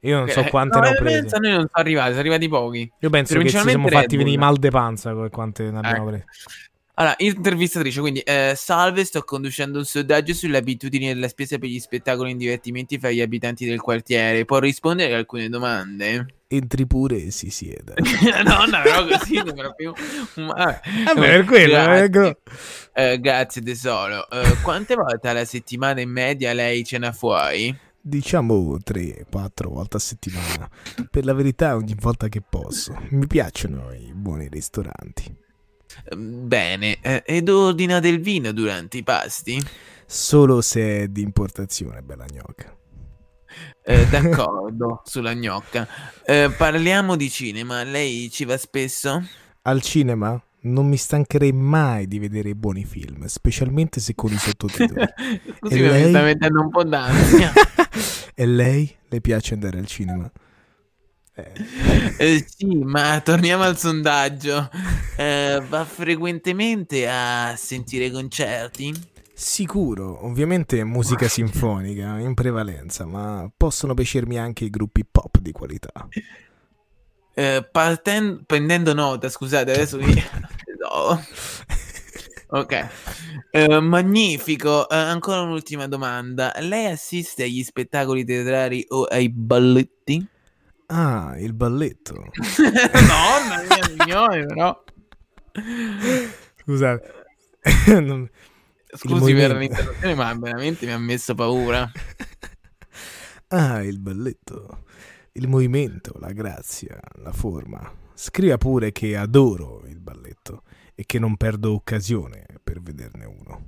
Io 0.03 0.17
non 0.17 0.27
so 0.27 0.41
Eh, 0.41 0.49
quante 0.49 0.77
no, 0.79 0.83
ne 0.83 0.89
ho 0.89 0.91
eh, 0.91 0.95
prese. 0.95 1.37
noi 1.39 1.51
non 1.51 1.59
sono 1.59 1.69
arrivati, 1.71 2.07
sono 2.09 2.19
arrivati 2.19 2.47
pochi. 2.49 2.91
Io 2.99 3.09
penso 3.09 3.37
che 3.37 3.43
ci 3.49 3.57
siamo 3.57 3.87
fatti 3.87 4.15
Red 4.15 4.17
venire 4.17 4.37
mal 4.37 4.57
de 4.57 4.69
panza 4.69 5.13
con 5.13 5.29
quante 5.29 5.63
ne 5.71 5.77
abbiamo 5.77 5.95
Ecco. 5.97 6.05
prese. 6.07 6.25
Allora, 6.95 7.15
intervistatrice, 7.19 7.99
quindi, 8.01 8.19
eh, 8.19 8.53
salve, 8.55 9.03
sto 9.05 9.21
conducendo 9.23 9.77
un 9.79 9.85
sondaggio 9.85 10.33
sulle 10.33 10.57
abitudini 10.57 11.07
della 11.07 11.27
spesa 11.29 11.57
per 11.57 11.69
gli 11.69 11.79
spettacoli 11.79 12.31
e 12.31 12.35
divertimenti 12.35 12.99
fra 12.99 13.11
gli 13.11 13.21
abitanti 13.21 13.65
del 13.65 13.79
quartiere. 13.79 14.45
Può 14.45 14.59
rispondere 14.59 15.13
a 15.13 15.17
alcune 15.17 15.49
domande? 15.49 16.25
Entri 16.47 16.85
pure 16.85 17.23
e 17.23 17.31
si 17.31 17.49
sieda. 17.49 17.93
Madonna, 18.43 18.81
però 18.81 19.07
così 19.07 19.35
sembra 19.35 19.71
più... 19.71 19.93
Ma, 20.35 20.53
vabbè. 20.53 20.81
Vabbè, 21.05 21.19
per 21.27 21.45
quello, 21.45 21.71
Grazie. 21.73 22.09
gro- 22.09 22.37
Eh, 22.93 23.19
grazie 23.19 23.61
tesoro. 23.61 24.29
Eh, 24.29 24.57
quante 24.61 24.95
volte 24.95 25.29
alla 25.29 25.45
settimana 25.45 26.01
in 26.01 26.09
media 26.09 26.51
lei 26.53 26.83
cena 26.83 27.13
fuori? 27.13 27.73
Diciamo 28.03 28.77
3-4 28.83 29.67
volte 29.67 29.97
a 29.97 29.99
settimana. 29.99 30.69
Per 31.09 31.23
la 31.23 31.33
verità, 31.33 31.75
ogni 31.75 31.95
volta 31.97 32.27
che 32.27 32.41
posso. 32.41 32.99
Mi 33.11 33.27
piacciono 33.27 33.93
i 33.93 34.11
buoni 34.13 34.47
ristoranti. 34.49 35.40
Mm, 36.15 36.47
Bene, 36.47 36.97
eh, 37.01 37.23
ed 37.25 37.49
ordina 37.49 37.99
del 37.99 38.19
vino 38.19 38.51
durante 38.51 38.97
i 38.97 39.03
pasti? 39.03 39.61
Solo 40.05 40.61
se 40.61 41.03
è 41.03 41.07
di 41.07 41.21
importazione, 41.21 42.01
bella 42.01 42.25
gnocca. 42.25 42.75
Eh, 43.83 44.05
d'accordo, 44.09 45.01
sulla 45.05 45.33
gnocca. 45.33 45.87
Eh, 46.23 46.53
parliamo 46.55 47.15
di 47.15 47.29
cinema, 47.29 47.83
lei 47.83 48.29
ci 48.29 48.45
va 48.45 48.57
spesso? 48.57 49.21
Al 49.63 49.81
cinema 49.81 50.41
non 50.63 50.87
mi 50.87 50.97
stancherei 50.97 51.51
mai 51.51 52.07
di 52.07 52.19
vedere 52.19 52.53
buoni 52.55 52.85
film, 52.85 53.25
specialmente 53.25 53.99
se 53.99 54.13
con 54.15 54.31
i 54.31 54.37
sottotitoli. 54.37 55.07
Così 55.59 55.79
E 55.79 55.81
mi 55.81 55.89
lei? 55.89 56.05
sta 56.05 56.21
mettendo 56.21 56.61
un 56.61 56.69
po' 56.69 56.83
d'ansia. 56.83 57.57
e 58.33 58.45
lei? 58.45 58.95
Le 59.09 59.21
piace 59.21 59.53
andare 59.53 59.79
al 59.79 59.85
cinema? 59.87 60.31
Eh, 61.33 62.45
sì, 62.47 62.65
ma 62.83 63.19
torniamo 63.21 63.63
al 63.63 63.77
sondaggio. 63.77 64.69
Eh, 65.17 65.61
va 65.67 65.85
frequentemente 65.85 67.07
a 67.09 67.55
sentire 67.57 68.11
concerti? 68.11 69.09
sicuro, 69.33 70.23
ovviamente 70.25 70.83
musica 70.83 71.27
sinfonica 71.27 72.19
in 72.19 72.35
prevalenza, 72.35 73.05
ma 73.05 73.49
possono 73.55 73.95
piacermi 73.95 74.37
anche 74.37 74.65
i 74.65 74.69
gruppi 74.69 75.03
pop 75.03 75.39
di 75.39 75.51
qualità. 75.51 75.91
Eh, 77.33 77.67
parten- 77.71 78.43
prendendo 78.45 78.93
nota, 78.93 79.29
scusate, 79.29 79.71
adesso 79.71 79.97
mi... 79.97 80.13
No. 80.81 81.23
Ok, 82.47 82.87
Eh, 83.51 83.79
magnifico. 83.79 84.89
Eh, 84.89 84.95
ancora 84.95 85.41
un'ultima 85.41 85.87
domanda. 85.87 86.53
Lei 86.59 86.87
assiste 86.87 87.43
agli 87.43 87.63
spettacoli 87.63 88.25
teatrali 88.25 88.83
o 88.89 89.03
ai 89.03 89.29
balletti? 89.29 90.25
Ah, 90.93 91.35
il 91.39 91.53
balletto. 91.53 92.13
Nonna 92.35 93.63
mia 93.63 93.83
signore, 93.97 94.45
però. 94.45 94.83
Scusate. 96.63 97.13
Non- 98.01 98.29
Scusi 98.93 99.33
per 99.33 99.55
l'interruzione, 99.55 100.15
ma 100.15 100.33
veramente 100.37 100.85
mi 100.85 100.91
ha 100.91 100.97
messo 100.97 101.33
paura. 101.35 101.89
Ah, 103.53 103.83
il 103.83 103.99
balletto. 103.99 104.85
Il 105.33 105.49
movimento, 105.49 106.13
la 106.19 106.31
grazia, 106.31 106.97
la 107.15 107.33
forma. 107.33 107.81
Scriva 108.13 108.57
pure 108.57 108.93
che 108.93 109.17
adoro 109.17 109.83
il 109.87 109.99
balletto 109.99 110.63
e 110.95 111.03
che 111.05 111.19
non 111.19 111.35
perdo 111.35 111.73
occasione 111.73 112.45
per 112.63 112.81
vederne 112.81 113.25
uno. 113.25 113.65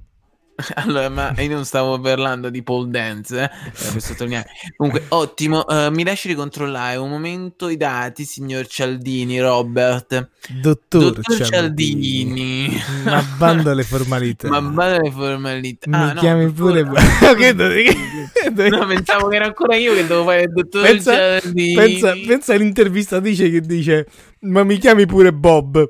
Allora, 0.75 1.09
ma 1.09 1.33
io 1.37 1.49
non 1.49 1.65
stavo 1.65 1.99
parlando 1.99 2.49
di 2.49 2.61
pole 2.63 2.89
dance, 2.89 3.43
eh, 3.43 3.49
per 3.71 4.01
sottolineare. 4.01 4.47
Comunque, 4.75 5.05
ottimo. 5.09 5.67
eh, 5.67 5.89
mi 5.91 6.03
lasci 6.03 6.27
ricontrollare 6.27 6.97
un 6.97 7.09
momento 7.09 7.69
i 7.69 7.77
dati, 7.77 8.23
signor 8.23 8.67
Cialdini, 8.67 9.39
Robert. 9.39 10.29
Dottor, 10.61 11.13
Dottor 11.13 11.23
Cialdini. 11.45 12.67
Cialdini. 12.69 12.83
Ma 13.05 13.21
bando 13.37 13.71
alle 13.71 13.83
formalità. 13.83 14.47
Ma 14.47 14.59
vada 14.59 15.01
le 15.01 15.11
formalità. 15.11 15.89
Mi 15.89 15.95
Ah, 15.95 16.13
no, 16.13 16.19
chiami 16.19 16.51
pure... 16.51 16.79
ancora. 16.81 17.01
Che 17.35 17.55
do- 17.55 17.67
che- 17.69 18.69
No, 18.69 18.85
pensavo 18.85 19.27
che 19.29 19.35
era 19.37 19.45
ancora 19.45 19.75
io 19.75 19.93
che 19.95 20.05
dovevo 20.05 20.25
fare 20.25 20.41
il 20.43 20.51
dottor 20.53 20.81
pensa, 20.83 21.39
Cialdini. 21.39 21.73
pensa, 21.73 22.13
pensa 22.25 22.53
all'intervistatrice 22.53 23.49
che 23.49 23.61
dice 23.61 24.07
ma 24.41 24.63
mi 24.63 24.77
chiami 24.77 25.05
pure 25.05 25.33
Bob. 25.33 25.89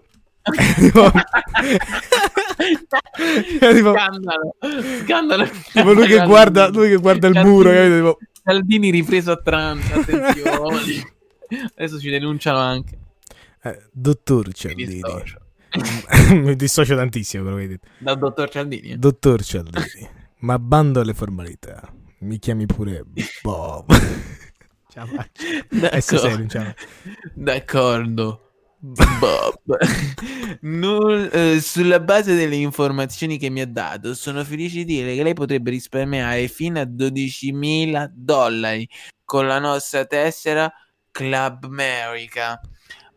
Tipo, 0.76 1.12
tipo- 3.74 3.94
Scandalo. 3.94 4.56
Scandalo. 5.04 5.50
tipo 5.72 5.94
lui, 5.94 6.08
che 6.08 6.26
guarda, 6.26 6.70
lui 6.70 6.90
che 6.90 6.98
guarda 6.98 7.28
il 7.28 7.40
muro, 7.44 7.70
capito? 7.72 7.96
Tipo, 7.96 8.18
Cialdini 8.44 8.90
ripreso 8.90 9.32
a 9.32 9.38
trance, 9.38 9.94
attenzione. 9.94 11.14
Adesso 11.76 12.00
ci 12.00 12.10
denunciano 12.10 12.58
anche. 12.58 12.98
eh, 13.64 13.84
dottor 13.92 14.52
Cialdini. 14.54 15.02
mi 16.34 16.56
dissocio 16.56 16.96
tantissimo 16.96 17.44
quello 17.44 17.58
che 17.58 17.64
hai 17.64 17.70
detto. 17.70 17.88
Dal 17.98 18.18
dottor 18.18 18.50
Cialdini. 18.50 18.98
Dottor 18.98 19.44
Cialdini, 19.44 20.10
ma 20.40 20.60
bando 20.60 21.00
alle 21.00 21.14
formalità. 21.14 21.82
Mi 22.20 22.40
chiami 22.40 22.66
pure 22.66 23.04
Bob. 23.42 23.92
Ciao, 24.94 25.08
sei, 26.00 26.38
non 26.38 26.48
ciao. 26.50 26.74
D'accordo. 27.34 28.52
Bob. 28.86 29.78
Nul- 30.62 31.30
eh, 31.32 31.62
sulla 31.62 32.02
base 32.02 32.36
delle 32.36 32.56
informazioni 32.58 33.38
che 33.38 33.50
mi 33.50 33.62
ha 33.62 33.66
dato, 33.66 34.14
sono 34.14 34.44
felice 34.44 34.78
di 34.78 34.86
dire 34.86 35.16
che 35.16 35.24
lei 35.24 35.34
potrebbe 35.34 35.70
risparmiare 35.70 36.50
fino 36.50 36.82
a 36.82 36.84
12.000 36.84 38.12
dollari 38.14 38.88
con 39.24 39.48
la 39.48 39.60
nostra 39.60 40.06
tessera 40.06 40.70
Club 41.12 41.64
America. 41.64 42.60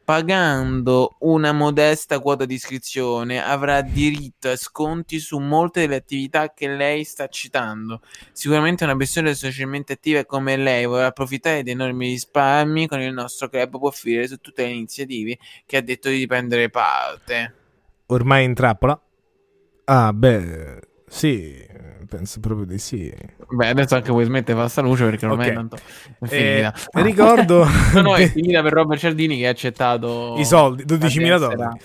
Pagando 0.07 1.17
una 1.23 1.51
modesta 1.51 2.21
quota 2.21 2.45
di 2.45 2.55
iscrizione 2.55 3.43
avrà 3.43 3.83
diritto 3.83 4.49
a 4.49 4.55
sconti 4.55 5.19
su 5.19 5.37
molte 5.39 5.81
delle 5.81 5.97
attività 5.97 6.55
che 6.55 6.69
lei 6.69 7.03
sta 7.03 7.27
citando. 7.27 8.01
Sicuramente 8.31 8.85
una 8.85 8.95
persona 8.95 9.35
socialmente 9.35 9.95
attiva 9.95 10.25
come 10.25 10.57
lei 10.57 10.87
vorrà 10.87 11.07
approfittare 11.07 11.65
dei 11.65 11.73
enormi 11.73 12.11
risparmi 12.11 12.87
con 12.87 13.01
il 13.01 13.13
nostro 13.13 13.49
club 13.49 13.79
può 13.81 13.89
offrire 13.89 14.29
su 14.29 14.37
tutte 14.37 14.63
le 14.63 14.71
iniziative 14.71 15.39
che 15.67 15.77
ha 15.77 15.81
detto 15.83 16.09
di 16.09 16.25
prendere 16.29 16.71
parte. 16.71 17.55
Ormai 18.07 18.45
in 18.45 18.55
trappola? 18.55 19.01
Ah, 19.87 20.13
beh, 20.13 20.81
sì, 21.09 21.55
penso 22.09 22.41
proprio 22.41 22.67
di 22.67 22.79
sì. 22.79 23.13
Beh, 23.49 23.69
adesso 23.69 23.95
anche 23.95 24.11
vuoi 24.11 24.25
smettere 24.25 24.69
sta 24.69 24.81
luce 24.83 25.05
perché 25.05 25.27
ormai 25.27 25.49
Ok. 25.49 25.55
tanto 25.55 25.77
è 25.77 25.81
Eh, 26.21 26.29
finita. 26.29 26.75
ricordo 27.03 27.65
no, 27.95 28.01
no, 28.03 28.15
è 28.17 28.27
finita 28.31 28.63
per 28.63 28.73
Robert 28.73 29.01
Cialdini 29.01 29.39
che 29.39 29.47
ha 29.47 29.51
accettato 29.51 30.35
i 30.39 30.45
soldi, 30.45 30.85
12.000 30.85 31.39
la 31.39 31.39
tessera. 31.39 31.57
dollari. 31.57 31.79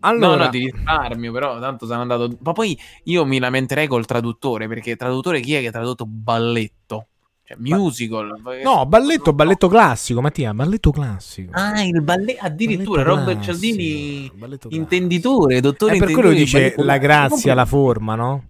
No, 0.00 0.08
Allora, 0.08 0.44
no, 0.44 0.50
di 0.50 0.58
risparmio, 0.70 1.32
però 1.32 1.58
tanto 1.58 1.86
sono 1.86 2.00
andato. 2.02 2.30
Ma 2.40 2.52
poi 2.52 2.78
io 3.04 3.24
mi 3.24 3.38
lamenterei 3.40 3.88
col 3.88 4.06
traduttore, 4.06 4.68
perché 4.68 4.94
traduttore 4.94 5.40
chi 5.40 5.54
è 5.54 5.60
che 5.60 5.66
ha 5.68 5.72
tradotto 5.72 6.06
balletto? 6.06 7.08
Cioè, 7.42 7.56
musical. 7.58 8.32
no, 8.62 8.86
balletto, 8.86 9.32
balletto 9.32 9.68
classico, 9.68 10.20
Mattia, 10.20 10.52
balletto 10.54 10.90
classico. 10.92 11.50
Ah, 11.54 11.82
il 11.82 12.00
balletto, 12.02 12.44
addirittura 12.44 13.02
Balletto 13.02 13.18
Robert 13.18 13.42
classico, 13.42 13.66
Cialdini, 13.74 14.30
balletto 14.34 14.68
intenditore, 14.70 15.60
dottore 15.60 15.96
Eh, 15.96 15.98
per 15.98 16.10
quello 16.12 16.30
dice 16.30 16.74
la 16.76 16.98
grazia, 16.98 17.54
la 17.54 17.64
forma, 17.64 18.14
no? 18.14 18.44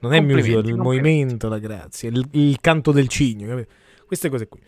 Non 0.00 0.12
è 0.14 0.20
musical, 0.20 0.66
il 0.66 0.76
movimento, 0.76 1.48
la 1.48 1.58
grazia, 1.58 2.08
il, 2.08 2.26
il 2.32 2.58
canto 2.60 2.92
del 2.92 3.08
cigno, 3.08 3.48
capito? 3.48 3.72
queste 4.06 4.28
cose 4.28 4.48
qui. 4.48 4.60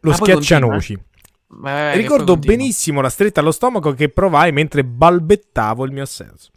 Lo 0.00 0.10
Ah, 0.12 0.14
schiaccianoci. 0.14 0.94
Che 0.94 1.96
Ricordo 1.96 2.36
benissimo 2.36 3.00
la 3.00 3.08
stretta 3.08 3.40
allo 3.40 3.50
stomaco 3.52 3.92
che 3.92 4.08
provai 4.10 4.52
mentre 4.52 4.84
balbettavo 4.84 5.84
il 5.84 5.92
mio 5.92 6.02
assenso. 6.02 6.50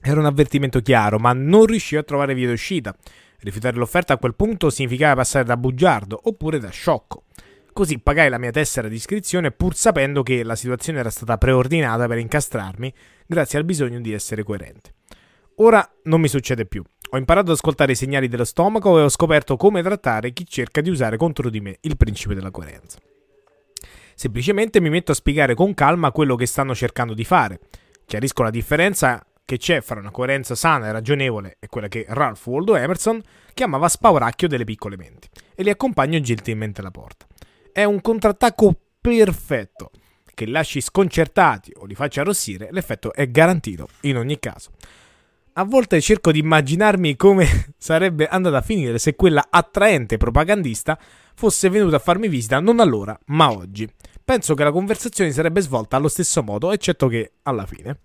Era 0.00 0.20
un 0.20 0.26
avvertimento 0.26 0.80
chiaro, 0.80 1.18
ma 1.18 1.32
non 1.32 1.64
riuscivo 1.64 2.00
a 2.00 2.04
trovare 2.04 2.34
via 2.34 2.48
d'uscita. 2.48 2.94
Rifiutare 3.40 3.76
l'offerta 3.76 4.14
a 4.14 4.18
quel 4.18 4.34
punto 4.34 4.70
significava 4.70 5.16
passare 5.16 5.44
da 5.44 5.56
bugiardo 5.56 6.20
oppure 6.24 6.58
da 6.58 6.68
sciocco. 6.68 7.24
Così 7.72 7.98
pagai 7.98 8.28
la 8.28 8.38
mia 8.38 8.50
tessera 8.50 8.88
di 8.88 8.94
iscrizione 8.94 9.50
pur 9.50 9.74
sapendo 9.74 10.22
che 10.22 10.44
la 10.44 10.54
situazione 10.54 11.00
era 11.00 11.10
stata 11.10 11.36
preordinata 11.38 12.06
per 12.06 12.18
incastrarmi 12.18 12.92
grazie 13.26 13.58
al 13.58 13.64
bisogno 13.64 14.00
di 14.00 14.12
essere 14.12 14.44
coerente. 14.44 14.92
Ora 15.56 15.88
non 16.04 16.20
mi 16.20 16.28
succede 16.28 16.66
più. 16.66 16.82
Ho 17.10 17.16
imparato 17.16 17.50
ad 17.50 17.56
ascoltare 17.56 17.92
i 17.92 17.96
segnali 17.96 18.26
dello 18.26 18.44
stomaco 18.44 18.98
e 18.98 19.02
ho 19.02 19.08
scoperto 19.08 19.56
come 19.56 19.82
trattare 19.82 20.32
chi 20.32 20.44
cerca 20.46 20.80
di 20.80 20.90
usare 20.90 21.16
contro 21.16 21.48
di 21.48 21.60
me 21.60 21.78
il 21.82 21.96
principio 21.96 22.34
della 22.34 22.50
coerenza. 22.50 22.98
Semplicemente 24.16 24.80
mi 24.80 24.90
metto 24.90 25.12
a 25.12 25.14
spiegare 25.14 25.54
con 25.54 25.74
calma 25.74 26.10
quello 26.10 26.34
che 26.34 26.46
stanno 26.46 26.74
cercando 26.74 27.14
di 27.14 27.24
fare. 27.24 27.60
Chiarisco 28.04 28.42
la 28.42 28.50
differenza 28.50 29.24
che 29.44 29.58
c'è 29.58 29.80
fra 29.80 30.00
una 30.00 30.10
coerenza 30.10 30.54
sana 30.56 30.88
e 30.88 30.92
ragionevole 30.92 31.56
e 31.60 31.68
quella 31.68 31.88
che 31.88 32.04
Ralph 32.08 32.46
Waldo 32.46 32.74
Emerson 32.74 33.22
chiamava 33.52 33.88
spauracchio 33.88 34.48
delle 34.48 34.64
piccole 34.64 34.96
menti 34.96 35.28
e 35.54 35.62
li 35.62 35.70
accompagno 35.70 36.20
gentilmente 36.20 36.80
alla 36.80 36.90
porta. 36.90 37.26
È 37.72 37.84
un 37.84 38.00
contrattacco 38.00 38.74
perfetto 39.00 39.90
che 40.34 40.46
lasci 40.46 40.80
sconcertati 40.80 41.72
o 41.76 41.84
li 41.84 41.94
faccia 41.94 42.22
arrossire, 42.22 42.68
l'effetto 42.72 43.12
è 43.12 43.30
garantito 43.30 43.88
in 44.02 44.16
ogni 44.16 44.38
caso. 44.40 44.70
A 45.56 45.62
volte 45.62 46.00
cerco 46.00 46.32
di 46.32 46.40
immaginarmi 46.40 47.14
come 47.14 47.46
sarebbe 47.78 48.26
andata 48.26 48.56
a 48.56 48.60
finire 48.60 48.98
se 48.98 49.14
quella 49.14 49.46
attraente 49.50 50.16
propagandista 50.16 50.98
fosse 51.36 51.68
venuta 51.68 51.96
a 51.96 52.00
farmi 52.00 52.26
visita 52.26 52.58
non 52.58 52.80
allora, 52.80 53.16
ma 53.26 53.52
oggi. 53.52 53.88
Penso 54.24 54.54
che 54.54 54.64
la 54.64 54.72
conversazione 54.72 55.30
sarebbe 55.30 55.60
svolta 55.60 55.96
allo 55.96 56.08
stesso 56.08 56.42
modo, 56.42 56.72
eccetto 56.72 57.06
che 57.06 57.34
alla 57.42 57.66
fine. 57.66 58.00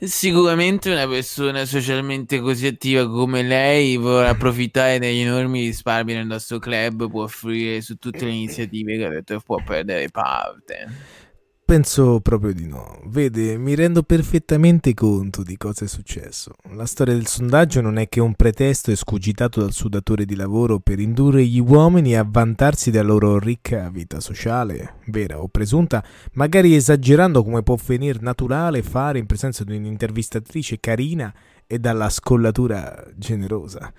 Sicuramente 0.00 0.90
una 0.90 1.06
persona 1.06 1.64
socialmente 1.64 2.40
così 2.40 2.66
attiva 2.66 3.08
come 3.08 3.42
lei 3.42 3.96
vorrà 3.96 4.30
approfittare 4.30 4.98
degli 4.98 5.20
enormi 5.20 5.66
risparmi 5.66 6.12
del 6.12 6.26
nostro 6.26 6.58
club, 6.58 7.08
può 7.08 7.22
offrire 7.22 7.80
su 7.80 7.96
tutte 7.96 8.26
le 8.26 8.32
iniziative 8.32 8.98
che 8.98 9.04
ha 9.04 9.10
detto 9.10 9.40
può 9.40 9.62
perdere 9.64 10.08
parte. 10.10 11.24
Penso 11.66 12.20
proprio 12.20 12.52
di 12.52 12.68
no. 12.68 13.00
Vede, 13.06 13.58
mi 13.58 13.74
rendo 13.74 14.04
perfettamente 14.04 14.94
conto 14.94 15.42
di 15.42 15.56
cosa 15.56 15.84
è 15.84 15.88
successo. 15.88 16.52
La 16.74 16.86
storia 16.86 17.12
del 17.12 17.26
sondaggio 17.26 17.80
non 17.80 17.98
è 17.98 18.08
che 18.08 18.20
un 18.20 18.34
pretesto 18.34 18.92
escogitato 18.92 19.58
dal 19.58 19.72
suo 19.72 19.88
datore 19.88 20.26
di 20.26 20.36
lavoro 20.36 20.78
per 20.78 21.00
indurre 21.00 21.44
gli 21.44 21.58
uomini 21.58 22.14
a 22.14 22.24
vantarsi 22.24 22.92
della 22.92 23.08
loro 23.08 23.40
ricca 23.40 23.90
vita 23.90 24.20
sociale, 24.20 24.98
vera 25.06 25.42
o 25.42 25.48
presunta, 25.48 26.04
magari 26.34 26.72
esagerando 26.76 27.42
come 27.42 27.64
può 27.64 27.76
venir 27.84 28.22
naturale 28.22 28.84
fare 28.84 29.18
in 29.18 29.26
presenza 29.26 29.64
di 29.64 29.74
un'intervistatrice 29.74 30.78
carina 30.78 31.34
e 31.66 31.78
dalla 31.78 32.08
scollatura 32.08 33.04
generosa. 33.14 33.92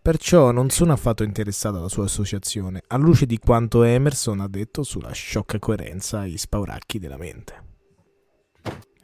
Perciò 0.00 0.50
non 0.50 0.70
sono 0.70 0.92
affatto 0.92 1.22
interessato 1.22 1.78
alla 1.78 1.88
sua 1.88 2.04
associazione, 2.04 2.82
a 2.88 2.96
luce 2.96 3.26
di 3.26 3.38
quanto 3.38 3.82
Emerson 3.82 4.40
ha 4.40 4.48
detto 4.48 4.82
sulla 4.82 5.12
sciocca 5.12 5.58
coerenza 5.58 6.24
e 6.24 6.36
spauracchi 6.36 6.98
della 6.98 7.16
mente. 7.16 7.70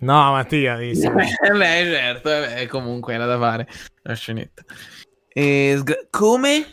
No, 0.00 0.32
Mattia, 0.32 0.76
beh, 0.78 0.94
certo, 0.94 2.28
beh, 2.28 2.66
comunque 2.68 3.14
era 3.14 3.26
da 3.26 3.38
fare 3.38 3.68
la 4.02 4.14
scenetta. 4.14 4.62
E, 5.28 5.82
come? 6.10 6.64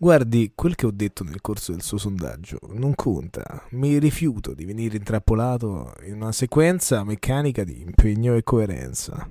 Guardi, 0.00 0.52
quel 0.54 0.76
che 0.76 0.86
ho 0.86 0.92
detto 0.92 1.24
nel 1.24 1.40
corso 1.40 1.72
del 1.72 1.82
suo 1.82 1.98
sondaggio 1.98 2.58
non 2.68 2.94
conta. 2.94 3.66
Mi 3.70 3.98
rifiuto 3.98 4.54
di 4.54 4.64
venire 4.64 4.96
intrappolato 4.96 5.92
in 6.04 6.14
una 6.14 6.30
sequenza 6.32 7.02
meccanica 7.04 7.64
di 7.64 7.80
impegno 7.80 8.36
e 8.36 8.44
coerenza. 8.44 9.28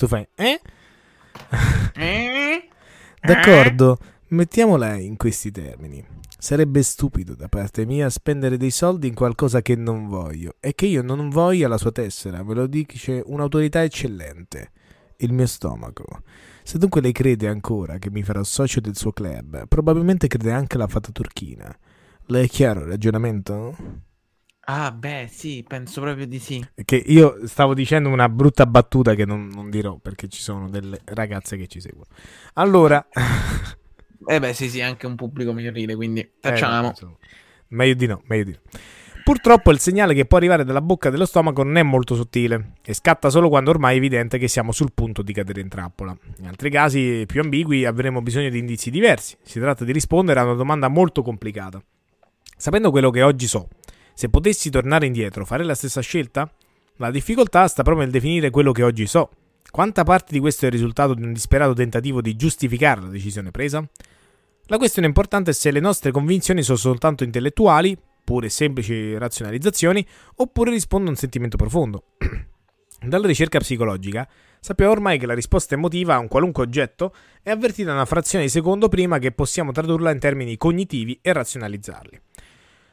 Tu 0.00 0.06
fai, 0.06 0.26
eh? 0.34 0.58
eh? 1.94 2.68
D'accordo, 3.20 3.98
mettiamola 4.28 4.94
in 4.94 5.18
questi 5.18 5.50
termini. 5.50 6.02
Sarebbe 6.38 6.82
stupido 6.82 7.34
da 7.34 7.48
parte 7.48 7.84
mia 7.84 8.08
spendere 8.08 8.56
dei 8.56 8.70
soldi 8.70 9.08
in 9.08 9.14
qualcosa 9.14 9.60
che 9.60 9.76
non 9.76 10.08
voglio 10.08 10.54
e 10.58 10.74
che 10.74 10.86
io 10.86 11.02
non 11.02 11.28
voglia 11.28 11.68
la 11.68 11.76
sua 11.76 11.92
tessera, 11.92 12.42
me 12.42 12.54
lo 12.54 12.66
dice 12.66 13.22
un'autorità 13.26 13.82
eccellente, 13.82 14.70
il 15.18 15.34
mio 15.34 15.46
stomaco. 15.46 16.22
Se 16.62 16.78
dunque 16.78 17.02
lei 17.02 17.12
crede 17.12 17.48
ancora 17.48 17.98
che 17.98 18.10
mi 18.10 18.22
farò 18.22 18.42
socio 18.42 18.80
del 18.80 18.96
suo 18.96 19.12
club, 19.12 19.68
probabilmente 19.68 20.28
crede 20.28 20.52
anche 20.52 20.76
alla 20.76 20.88
fata 20.88 21.10
turchina. 21.12 21.76
Le 22.24 22.40
è 22.40 22.48
chiaro 22.48 22.80
il 22.80 22.86
ragionamento? 22.86 24.08
Ah, 24.72 24.92
beh, 24.92 25.26
sì, 25.28 25.64
penso 25.66 26.00
proprio 26.00 26.28
di 26.28 26.38
sì. 26.38 26.64
Che 26.84 26.94
io 26.94 27.44
stavo 27.48 27.74
dicendo 27.74 28.08
una 28.08 28.28
brutta 28.28 28.66
battuta 28.66 29.14
che 29.14 29.24
non, 29.24 29.48
non 29.52 29.68
dirò 29.68 29.96
perché 29.96 30.28
ci 30.28 30.40
sono 30.40 30.68
delle 30.68 31.00
ragazze 31.06 31.56
che 31.56 31.66
ci 31.66 31.80
seguono. 31.80 32.06
Allora, 32.54 33.04
eh 34.28 34.38
beh, 34.38 34.52
sì, 34.52 34.68
sì, 34.68 34.80
anche 34.80 35.06
un 35.06 35.16
pubblico 35.16 35.52
minorile, 35.52 35.96
quindi 35.96 36.20
eh, 36.20 36.30
facciamo. 36.38 36.90
Eh, 36.90 37.06
meglio 37.68 37.94
di 37.94 38.06
no, 38.06 38.22
meglio 38.26 38.44
di 38.44 38.50
no. 38.52 38.80
Purtroppo 39.24 39.72
il 39.72 39.80
segnale 39.80 40.14
che 40.14 40.24
può 40.24 40.38
arrivare 40.38 40.64
dalla 40.64 40.80
bocca 40.80 41.10
dello 41.10 41.26
stomaco 41.26 41.64
non 41.64 41.76
è 41.76 41.82
molto 41.82 42.14
sottile 42.14 42.74
e 42.84 42.94
scatta 42.94 43.28
solo 43.28 43.48
quando 43.48 43.70
ormai 43.70 43.94
è 43.94 43.98
evidente 43.98 44.38
che 44.38 44.46
siamo 44.46 44.70
sul 44.70 44.92
punto 44.94 45.22
di 45.22 45.32
cadere 45.32 45.60
in 45.60 45.68
trappola. 45.68 46.16
In 46.38 46.46
altri 46.46 46.70
casi 46.70 47.24
più 47.26 47.40
ambigui 47.40 47.84
avremo 47.84 48.22
bisogno 48.22 48.48
di 48.48 48.58
indizi 48.58 48.90
diversi. 48.90 49.36
Si 49.42 49.58
tratta 49.58 49.84
di 49.84 49.90
rispondere 49.90 50.38
a 50.38 50.44
una 50.44 50.54
domanda 50.54 50.86
molto 50.86 51.22
complicata. 51.22 51.82
Sapendo 52.56 52.90
quello 52.90 53.10
che 53.10 53.22
oggi 53.22 53.46
so, 53.46 53.68
se 54.20 54.28
potessi 54.28 54.68
tornare 54.68 55.06
indietro, 55.06 55.46
fare 55.46 55.64
la 55.64 55.74
stessa 55.74 56.02
scelta? 56.02 56.52
La 56.96 57.10
difficoltà 57.10 57.66
sta 57.68 57.82
proprio 57.82 58.04
nel 58.04 58.12
definire 58.12 58.50
quello 58.50 58.70
che 58.70 58.82
oggi 58.82 59.06
so. 59.06 59.30
Quanta 59.70 60.04
parte 60.04 60.34
di 60.34 60.40
questo 60.40 60.64
è 60.64 60.68
il 60.68 60.74
risultato 60.74 61.14
di 61.14 61.22
un 61.22 61.32
disperato 61.32 61.72
tentativo 61.72 62.20
di 62.20 62.36
giustificare 62.36 63.00
la 63.00 63.06
decisione 63.06 63.50
presa? 63.50 63.82
La 64.66 64.76
questione 64.76 65.08
importante 65.08 65.52
è 65.52 65.54
se 65.54 65.70
le 65.70 65.80
nostre 65.80 66.10
convinzioni 66.10 66.62
sono 66.62 66.76
soltanto 66.76 67.24
intellettuali, 67.24 67.96
pure 68.22 68.50
semplici 68.50 69.16
razionalizzazioni, 69.16 70.06
oppure 70.34 70.70
rispondono 70.70 71.12
a 71.12 71.12
un 71.14 71.18
sentimento 71.18 71.56
profondo. 71.56 72.04
Dalla 73.00 73.26
ricerca 73.26 73.58
psicologica 73.58 74.28
sappiamo 74.60 74.92
ormai 74.92 75.18
che 75.18 75.24
la 75.24 75.32
risposta 75.32 75.76
emotiva 75.76 76.16
a 76.16 76.18
un 76.18 76.28
qualunque 76.28 76.64
oggetto 76.64 77.14
è 77.42 77.48
avvertita 77.48 77.90
una 77.90 78.04
frazione 78.04 78.44
di 78.44 78.50
secondo 78.50 78.88
prima 78.88 79.18
che 79.18 79.32
possiamo 79.32 79.72
tradurla 79.72 80.10
in 80.10 80.18
termini 80.18 80.58
cognitivi 80.58 81.18
e 81.22 81.32
razionalizzarli. 81.32 82.20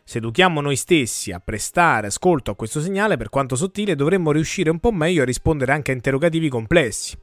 Se 0.10 0.20
educhiamo 0.20 0.62
noi 0.62 0.78
stessi 0.78 1.34
a 1.34 1.42
prestare 1.42 2.08
ascolto 2.08 2.52
a 2.52 2.56
questo 2.56 2.80
segnale, 2.80 3.18
per 3.18 3.28
quanto 3.28 3.58
sottile, 3.58 3.94
dovremmo 3.94 4.32
riuscire 4.32 4.70
un 4.70 4.80
po' 4.80 4.94
meglio 4.94 5.24
a 5.24 5.26
rispondere 5.26 5.74
anche 5.74 5.92
a 5.92 5.96
interrogativi 5.96 6.48
complessi. 6.48 7.18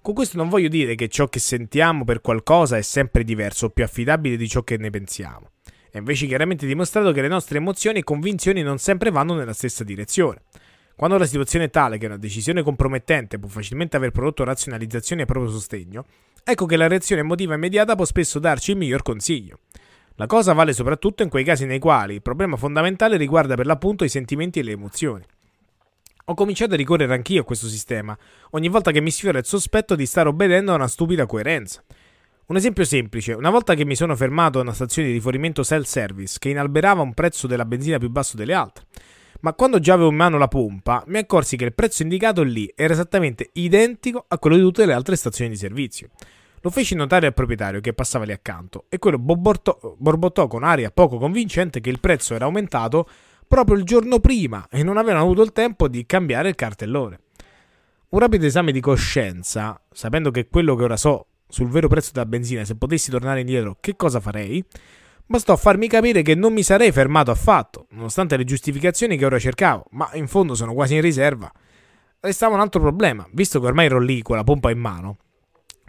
Con 0.00 0.14
questo 0.14 0.36
non 0.36 0.48
voglio 0.48 0.68
dire 0.68 0.94
che 0.94 1.08
ciò 1.08 1.26
che 1.26 1.40
sentiamo 1.40 2.04
per 2.04 2.20
qualcosa 2.20 2.76
è 2.76 2.82
sempre 2.82 3.24
diverso 3.24 3.66
o 3.66 3.70
più 3.70 3.82
affidabile 3.82 4.36
di 4.36 4.48
ciò 4.48 4.62
che 4.62 4.76
ne 4.76 4.90
pensiamo. 4.90 5.50
È 5.90 5.98
invece 5.98 6.28
chiaramente 6.28 6.68
dimostrato 6.68 7.10
che 7.10 7.20
le 7.20 7.26
nostre 7.26 7.58
emozioni 7.58 7.98
e 7.98 8.04
convinzioni 8.04 8.62
non 8.62 8.78
sempre 8.78 9.10
vanno 9.10 9.34
nella 9.34 9.52
stessa 9.52 9.82
direzione. 9.82 10.42
Quando 10.94 11.18
la 11.18 11.26
situazione 11.26 11.64
è 11.64 11.70
tale 11.70 11.98
che 11.98 12.06
una 12.06 12.16
decisione 12.16 12.62
compromettente 12.62 13.40
può 13.40 13.48
facilmente 13.48 13.96
aver 13.96 14.12
prodotto 14.12 14.44
razionalizzazione 14.44 15.22
a 15.22 15.26
proprio 15.26 15.50
sostegno, 15.50 16.04
ecco 16.44 16.66
che 16.66 16.76
la 16.76 16.86
reazione 16.86 17.22
emotiva 17.22 17.54
immediata 17.54 17.96
può 17.96 18.04
spesso 18.04 18.38
darci 18.38 18.70
il 18.70 18.76
miglior 18.76 19.02
consiglio. 19.02 19.58
La 20.20 20.26
cosa 20.26 20.52
vale 20.52 20.74
soprattutto 20.74 21.22
in 21.22 21.30
quei 21.30 21.44
casi 21.44 21.64
nei 21.64 21.78
quali 21.78 22.12
il 22.12 22.20
problema 22.20 22.58
fondamentale 22.58 23.16
riguarda 23.16 23.54
per 23.54 23.64
l'appunto 23.64 24.04
i 24.04 24.10
sentimenti 24.10 24.58
e 24.58 24.62
le 24.62 24.72
emozioni. 24.72 25.24
Ho 26.26 26.34
cominciato 26.34 26.74
a 26.74 26.76
ricorrere 26.76 27.14
anch'io 27.14 27.40
a 27.40 27.44
questo 27.44 27.68
sistema, 27.68 28.14
ogni 28.50 28.68
volta 28.68 28.90
che 28.90 29.00
mi 29.00 29.10
sfiora 29.10 29.38
il 29.38 29.46
sospetto 29.46 29.94
di 29.94 30.04
stare 30.04 30.28
obbedendo 30.28 30.72
a 30.72 30.74
una 30.74 30.88
stupida 30.88 31.24
coerenza. 31.24 31.82
Un 32.48 32.56
esempio 32.56 32.84
semplice, 32.84 33.32
una 33.32 33.48
volta 33.48 33.72
che 33.72 33.86
mi 33.86 33.96
sono 33.96 34.14
fermato 34.14 34.58
a 34.58 34.62
una 34.62 34.74
stazione 34.74 35.08
di 35.08 35.14
rifornimento 35.14 35.62
self-service 35.62 36.36
che 36.38 36.50
inalberava 36.50 37.00
un 37.00 37.14
prezzo 37.14 37.46
della 37.46 37.64
benzina 37.64 37.96
più 37.96 38.10
basso 38.10 38.36
delle 38.36 38.52
altre, 38.52 38.84
ma 39.40 39.54
quando 39.54 39.80
già 39.80 39.94
avevo 39.94 40.10
in 40.10 40.16
mano 40.16 40.36
la 40.36 40.48
pompa 40.48 41.02
mi 41.06 41.16
accorsi 41.16 41.56
che 41.56 41.64
il 41.64 41.72
prezzo 41.72 42.02
indicato 42.02 42.42
lì 42.42 42.70
era 42.76 42.92
esattamente 42.92 43.48
identico 43.54 44.26
a 44.28 44.38
quello 44.38 44.56
di 44.56 44.62
tutte 44.62 44.84
le 44.84 44.92
altre 44.92 45.16
stazioni 45.16 45.48
di 45.48 45.56
servizio. 45.56 46.10
Lo 46.62 46.70
feci 46.70 46.94
notare 46.94 47.26
al 47.26 47.32
proprietario 47.32 47.80
che 47.80 47.94
passava 47.94 48.26
lì 48.26 48.32
accanto 48.32 48.84
e 48.90 48.98
quello 48.98 49.18
borbottò, 49.18 49.96
borbottò 49.96 50.46
con 50.46 50.62
aria 50.62 50.90
poco 50.90 51.16
convincente 51.16 51.80
che 51.80 51.88
il 51.88 52.00
prezzo 52.00 52.34
era 52.34 52.44
aumentato 52.44 53.08
proprio 53.48 53.78
il 53.78 53.84
giorno 53.84 54.20
prima 54.20 54.68
e 54.70 54.82
non 54.82 54.98
avevano 54.98 55.24
avuto 55.24 55.42
il 55.42 55.52
tempo 55.52 55.88
di 55.88 56.04
cambiare 56.04 56.50
il 56.50 56.54
cartellone. 56.56 57.20
Un 58.10 58.18
rapido 58.18 58.44
esame 58.44 58.72
di 58.72 58.80
coscienza, 58.80 59.80
sapendo 59.90 60.30
che 60.30 60.48
quello 60.48 60.74
che 60.74 60.84
ora 60.84 60.98
so 60.98 61.26
sul 61.48 61.68
vero 61.68 61.88
prezzo 61.88 62.10
della 62.12 62.26
benzina, 62.26 62.64
se 62.64 62.76
potessi 62.76 63.10
tornare 63.10 63.40
indietro, 63.40 63.78
che 63.80 63.96
cosa 63.96 64.20
farei? 64.20 64.62
Bastò 65.24 65.56
farmi 65.56 65.88
capire 65.88 66.20
che 66.20 66.34
non 66.34 66.52
mi 66.52 66.62
sarei 66.62 66.92
fermato 66.92 67.30
affatto, 67.30 67.86
nonostante 67.90 68.36
le 68.36 68.44
giustificazioni 68.44 69.16
che 69.16 69.24
ora 69.24 69.38
cercavo, 69.38 69.86
ma 69.92 70.10
in 70.14 70.26
fondo 70.26 70.54
sono 70.54 70.74
quasi 70.74 70.96
in 70.96 71.00
riserva. 71.00 71.50
Restava 72.20 72.54
un 72.54 72.60
altro 72.60 72.80
problema, 72.80 73.26
visto 73.32 73.60
che 73.60 73.66
ormai 73.66 73.86
ero 73.86 73.98
lì 73.98 74.20
con 74.22 74.36
la 74.36 74.44
pompa 74.44 74.70
in 74.70 74.78
mano, 74.78 75.16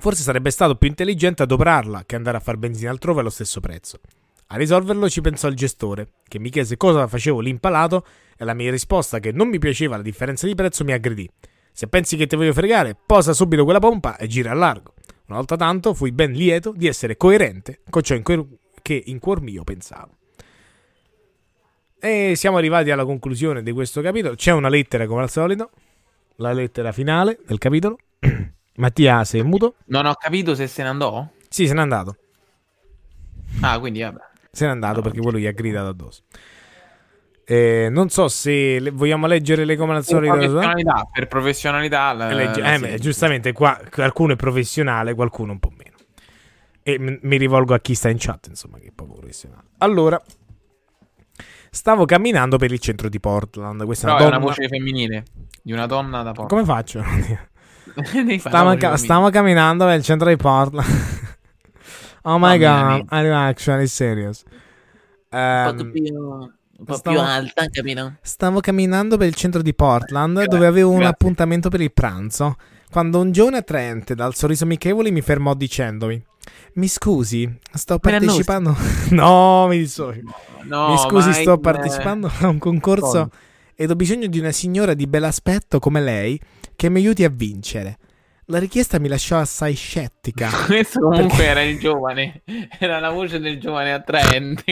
Forse 0.02 0.23
sarebbe 0.23 0.49
stato 0.49 0.78
più 0.78 0.88
intelligente 0.88 1.44
adoperarla 1.44 2.06
che 2.07 2.15
andare 2.15 2.38
a 2.38 2.40
far 2.40 2.57
benzina 2.57 2.90
altrove 2.90 3.19
allo 3.19 3.30
stesso 3.30 3.60
prezzo. 3.60 3.99
A 4.48 4.57
risolverlo 4.57 5.07
ci 5.07 5.22
pensò 5.22 5.48
il 5.48 5.56
gestore, 5.56 6.14
che 6.28 6.40
mi 6.40 6.49
chiese 6.49 6.76
cosa 6.76 7.06
facevo 7.06 7.40
lì 7.40 7.52
impalato 7.52 8.03
e 8.36 8.44
la 8.44 8.56
mia 8.56 8.72
risposta 8.72 9.19
che 9.19 9.32
non 9.32 9.48
mi 9.48 9.60
piaceva 9.60 9.98
la 9.98 10.02
differenza 10.02 10.48
di 10.48 10.56
prezzo 10.56 10.84
mi 10.84 10.94
aggredì. 10.94 11.30
Se 11.72 11.86
pensi 11.86 12.18
che 12.18 12.26
ti 12.26 12.36
voglio 12.36 12.52
fregare, 12.52 12.98
posa 13.06 13.32
subito 13.34 13.64
quella 13.64 13.78
pompa 13.78 14.18
e 14.18 14.26
gira 14.26 14.49
a 14.49 14.56
largo. 14.56 14.95
Una 15.28 15.38
volta 15.38 15.56
tanto 15.56 15.94
fui 15.94 16.11
ben 16.11 16.32
lieto 16.32 16.73
di 16.76 16.88
essere 16.88 17.15
coerente 17.15 17.82
con 17.88 18.02
ciò 18.02 18.15
in 18.15 18.23
cui, 18.23 18.44
che 18.82 19.03
in 19.06 19.19
cuor 19.19 19.41
mio 19.41 19.64
pensavo. 19.64 20.15
E 21.99 22.34
siamo 22.36 22.57
arrivati 22.57 22.90
alla 22.90 23.06
conclusione 23.06 23.61
di 23.61 23.72
questo 23.72 24.02
capitolo. 24.02 24.34
C'è 24.34 24.52
una 24.52 24.68
lettera 24.68 25.06
come 25.06 25.22
al 25.22 25.30
solito, 25.30 25.69
la 26.38 26.53
lettera 26.53 26.91
finale 26.91 27.38
del 27.45 27.60
capitolo. 27.60 27.99
Mattia, 28.76 29.23
sei 29.23 29.43
muto? 29.43 29.76
Non 29.85 30.06
ho 30.06 30.14
capito 30.15 30.56
se 30.56 30.68
se 30.68 30.84
ne 30.84 30.89
andò. 30.89 31.27
Sì, 31.49 31.68
se 31.68 31.73
n'è 31.73 31.81
andato. 31.81 32.15
Ah, 33.61 33.80
quindi 33.80 34.02
vabbè. 34.02 34.19
Se 34.52 34.65
n'è 34.65 34.72
andato 34.72 34.98
no, 34.98 35.02
perché 35.02 35.19
quello 35.19 35.38
gli 35.38 35.45
ha 35.45 35.52
gridato 35.52 35.89
addosso. 35.89 36.23
Eh, 37.43 37.89
non 37.91 38.10
so 38.10 38.30
se 38.30 38.80
le, 38.80 38.91
vogliamo 38.91 39.27
leggere 39.27 39.65
le 39.65 39.76
comandazioni 39.76 40.27
per 40.30 40.38
professionalità, 40.38 41.10
per 41.11 41.27
professionalità 41.27 42.14
la, 42.14 42.31
legge, 42.31 42.61
la 42.61 42.76
eh, 42.76 42.99
giustamente 42.99 43.52
qua 43.52 43.77
qualcuno 43.91 44.34
è 44.34 44.35
professionale, 44.38 45.14
qualcuno 45.14 45.52
un 45.52 45.60
po' 45.60 45.72
meno. 45.76 45.98
E 46.81 46.98
m- 46.98 47.19
mi 47.23 47.38
rivolgo 47.38 47.73
a 47.73 47.80
chi 47.80 47.93
sta 47.93 48.10
in 48.10 48.18
chat, 48.19 48.48
insomma, 48.48 48.77
che 48.77 48.88
è 48.88 48.91
poco 48.95 49.15
professionale. 49.15 49.64
Allora, 49.80 50.22
stavo 51.69 52.06
camminando 52.06 52.57
per 52.57 52.72
il 52.72 52.80
centro 52.80 53.10
di 53.10 53.19
Portland. 53.19 53.84
Questa 53.84 54.07
no, 54.07 54.14
è 54.14 54.15
una, 54.15 54.23
donna... 54.23 54.38
una 54.38 54.45
voce 54.45 54.68
femminile 54.68 55.26
di 55.61 55.73
una 55.73 55.88
donna 55.88 56.23
da 56.23 56.31
Portland. 56.31 56.49
Come 56.49 56.64
faccio? 56.64 57.03
stavo, 58.39 58.75
ca- 58.77 58.97
stavo 58.97 59.29
camminando 59.29 59.91
il 59.91 60.03
centro 60.03 60.29
di 60.29 60.35
Portland. 60.35 60.87
oh 62.23 62.37
my 62.37 62.55
oh, 62.55 62.57
god, 62.57 63.07
I'm 63.11 63.31
actually 63.31 63.87
serious. 63.87 64.43
Um, 65.29 65.39
un 65.39 65.75
po' 65.75 65.91
più 65.91 66.51
un 66.81 66.87
po' 66.87 66.95
stavo, 66.95 67.17
più 67.17 67.25
alta, 67.25 67.67
capito? 67.67 68.15
Stavo 68.21 68.59
camminando 68.59 69.15
per 69.15 69.27
il 69.27 69.35
centro 69.35 69.61
di 69.61 69.73
Portland 69.73 70.45
dove 70.45 70.65
avevo 70.65 70.89
un 70.89 70.97
Grazie. 70.97 71.13
appuntamento 71.13 71.69
per 71.69 71.81
il 71.81 71.91
pranzo. 71.93 72.55
Quando 72.89 73.19
un 73.19 73.31
giovane 73.31 73.57
attraente 73.57 74.15
dal 74.15 74.33
sorriso 74.33 74.63
amichevole 74.63 75.11
mi 75.11 75.21
fermò 75.21 75.53
dicendomi: 75.53 76.21
Mi 76.73 76.87
scusi, 76.87 77.59
sto 77.71 77.99
partecipando. 77.99 78.75
no, 79.11 79.67
mi 79.67 79.77
dissocio. 79.77 80.21
No, 80.63 80.89
mi 80.89 80.97
scusi, 80.97 81.33
sto 81.33 81.53
in... 81.53 81.59
partecipando 81.59 82.31
a 82.39 82.47
un 82.47 82.57
concorso 82.57 83.29
Con. 83.29 83.29
ed 83.75 83.91
ho 83.91 83.95
bisogno 83.95 84.25
di 84.25 84.39
una 84.39 84.51
signora 84.51 84.95
di 84.95 85.05
bell'aspetto 85.05 85.79
come 85.79 86.01
lei 86.01 86.41
che 86.81 86.89
mi 86.89 86.97
aiuti 86.97 87.23
a 87.23 87.29
vincere. 87.29 87.99
La 88.45 88.57
richiesta 88.57 88.99
mi 88.99 89.07
lasciò 89.07 89.37
assai 89.37 89.75
scettica. 89.75 90.49
Questo 90.65 90.99
comunque 90.99 91.37
perché... 91.37 91.45
era 91.45 91.61
il 91.61 91.77
giovane, 91.77 92.41
era 92.79 92.99
la 92.99 93.11
voce 93.11 93.39
del 93.39 93.59
giovane 93.59 93.93
attraente. 93.93 94.63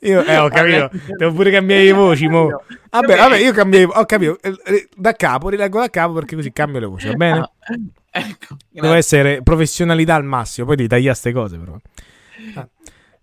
Io 0.00 0.24
eh, 0.24 0.38
ho 0.38 0.48
capito, 0.48 0.90
devo 1.18 1.34
pure 1.34 1.50
cambiare 1.50 1.84
le 1.84 1.92
voci. 1.92 2.28
Mo. 2.28 2.48
Vabbè, 2.88 3.14
vabbè, 3.14 3.36
io 3.36 3.52
cambiai, 3.52 3.84
ho 3.84 4.06
capito. 4.06 4.38
Eh, 4.40 4.56
eh, 4.64 4.88
da 4.96 5.12
capo, 5.12 5.50
rileggo 5.50 5.78
da 5.78 5.90
capo 5.90 6.14
perché 6.14 6.34
così 6.34 6.50
cambio 6.50 6.80
le 6.80 6.86
voci, 6.86 7.08
va 7.08 7.12
bene? 7.12 7.38
No. 7.40 7.52
Ecco, 8.10 8.56
Deve 8.70 8.96
essere 8.96 9.42
professionalità 9.42 10.14
al 10.14 10.24
massimo, 10.24 10.66
poi 10.66 10.76
devi 10.76 10.88
tagliare 10.88 11.10
queste 11.10 11.32
cose 11.32 11.58
però. 11.58 11.76
Ah. 12.54 12.68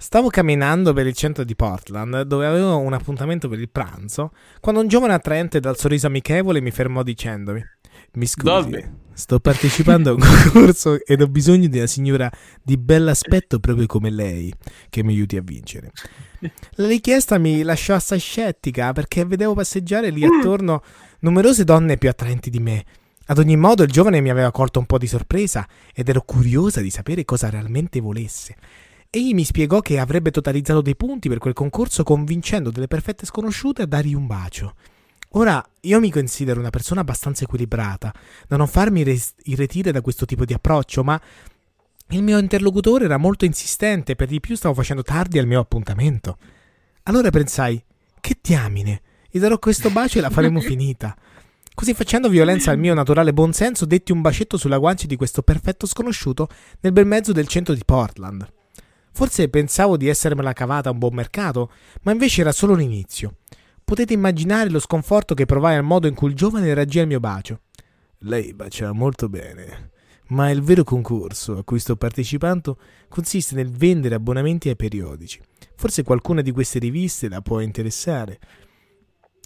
Stavo 0.02 0.30
camminando 0.30 0.94
per 0.94 1.06
il 1.06 1.14
centro 1.14 1.44
di 1.44 1.56
Portland, 1.56 2.24
dove 2.24 2.48
avevo 2.48 2.80
un 2.80 2.92
appuntamento 2.92 3.48
per 3.48 3.60
il 3.60 3.70
pranzo, 3.70 4.32
quando 4.60 4.82
un 4.82 4.88
giovane 4.88 5.14
attraente 5.14 5.60
dal 5.60 5.78
sorriso 5.78 6.08
amichevole 6.08 6.60
mi 6.60 6.72
fermò 6.72 7.04
dicendomi 7.04 7.64
mi 8.14 8.26
scusi, 8.26 8.46
Dolby. 8.46 8.84
sto 9.14 9.40
partecipando 9.40 10.10
a 10.10 10.14
un 10.14 10.20
concorso 10.52 11.06
ed 11.06 11.22
ho 11.22 11.28
bisogno 11.28 11.68
di 11.68 11.78
una 11.78 11.86
signora 11.86 12.32
di 12.64 12.78
bell'aspetto 12.78 13.60
proprio 13.60 13.86
come 13.86 14.10
lei 14.10 14.52
che 14.90 15.04
mi 15.04 15.14
aiuti 15.14 15.38
a 15.38 15.42
vincere. 15.44 15.92
La 16.72 16.88
richiesta 16.88 17.38
mi 17.38 17.62
lasciò 17.62 17.94
assai 17.94 18.20
scettica 18.20 18.94
perché 18.94 19.24
vedevo 19.24 19.54
passeggiare 19.54 20.10
lì 20.10 20.26
attorno 20.26 20.82
numerose 21.20 21.64
donne 21.64 21.98
più 21.98 22.10
attraenti 22.10 22.50
di 22.50 22.60
me. 22.60 22.84
Ad 23.28 23.38
ogni 23.38 23.56
modo 23.56 23.84
il 23.84 23.92
giovane 23.92 24.20
mi 24.20 24.32
aveva 24.32 24.52
colto 24.52 24.80
un 24.80 24.88
po' 24.88 24.98
di 24.98 25.06
sorpresa 25.06 25.68
ed 25.94 26.10
ero 26.10 26.24
curiosa 26.24 26.82
di 26.82 26.90
sapere 26.90 27.24
cosa 27.24 27.52
realmente 27.52 28.00
volesse. 28.00 28.56
Egli 29.14 29.34
mi 29.34 29.44
spiegò 29.44 29.82
che 29.82 30.00
avrebbe 30.00 30.32
totalizzato 30.32 30.80
dei 30.80 30.96
punti 30.96 31.28
per 31.28 31.38
quel 31.38 31.52
concorso 31.52 32.02
convincendo 32.02 32.72
delle 32.72 32.88
perfette 32.88 33.26
sconosciute 33.26 33.82
a 33.82 33.86
dargli 33.86 34.14
un 34.14 34.26
bacio. 34.26 34.76
Ora, 35.32 35.62
io 35.82 36.00
mi 36.00 36.10
considero 36.10 36.62
una 36.62 36.70
persona 36.70 37.02
abbastanza 37.02 37.44
equilibrata, 37.44 38.14
da 38.48 38.56
non 38.56 38.68
farmi 38.70 39.04
res- 39.04 39.34
irretire 39.44 39.92
da 39.92 40.00
questo 40.00 40.24
tipo 40.24 40.46
di 40.46 40.54
approccio, 40.54 41.04
ma 41.04 41.22
il 42.12 42.24
mio 42.24 42.38
interlocutore 42.38 43.04
era 43.04 43.18
molto 43.18 43.44
insistente, 43.44 44.16
per 44.16 44.30
di 44.30 44.40
più 44.40 44.56
stavo 44.56 44.76
facendo 44.76 45.04
tardi 45.04 45.40
al 45.40 45.46
mio 45.46 45.60
appuntamento. 45.60 46.38
Allora 47.04 47.32
pensai, 47.32 47.84
che 48.22 48.38
diamine, 48.42 49.02
gli 49.30 49.40
darò 49.40 49.60
questo 49.60 49.90
bacio 49.90 50.20
e 50.20 50.22
la 50.22 50.30
faremo 50.30 50.62
finita. 50.64 51.14
Così 51.74 51.94
facendo 51.94 52.30
violenza 52.30 52.72
al 52.72 52.80
mio 52.80 52.94
naturale 52.94 53.34
buonsenso, 53.34 53.84
detti 53.84 54.14
un 54.14 54.22
bacetto 54.22 54.56
sulla 54.56 54.78
guancia 54.78 55.06
di 55.06 55.18
questo 55.18 55.42
perfetto 55.42 55.86
sconosciuto 55.86 56.48
nel 56.80 56.94
bel 56.94 57.06
mezzo 57.06 57.34
del 57.34 57.48
centro 57.48 57.74
di 57.74 57.84
Portland. 57.84 58.60
Forse 59.14 59.50
pensavo 59.50 59.98
di 59.98 60.08
essermela 60.08 60.54
cavata 60.54 60.90
a 60.90 60.92
un 60.92 61.00
buon 61.00 61.14
mercato, 61.14 61.72
ma 62.04 62.12
invece 62.12 62.42
era 62.42 62.52
solo 62.52 62.74
l'inizio. 62.74 63.38
Potete 63.84 64.14
immaginare 64.14 64.70
lo 64.70 64.80
sconforto 64.80 65.34
che 65.34 65.46
provai 65.46 65.76
al 65.76 65.84
modo 65.84 66.08
in 66.08 66.16
cui 66.16 66.30
il 66.30 66.36
giovane 66.36 66.74
reagì 66.74 67.00
al 67.00 67.08
mio 67.08 67.20
bacio. 67.20 67.62
Lei 68.20 68.54
bacia 68.54 68.92
molto 68.94 69.28
bene, 69.28 69.92
ma 70.28 70.50
il 70.50 70.62
vero 70.62 70.84
concorso 70.84 71.58
a 71.58 71.64
cui 71.64 71.80
sto 71.80 71.96
partecipando 71.96 72.78
consiste 73.10 73.56
nel 73.56 73.70
vendere 73.70 74.16
abbonamenti 74.16 74.70
ai 74.70 74.76
periodici. 74.76 75.42
Forse 75.76 76.04
qualcuna 76.04 76.42
di 76.42 76.52
queste 76.52 76.80
riviste 76.80 77.28
la 77.28 77.42
può 77.42 77.60
interessare. 77.60 78.40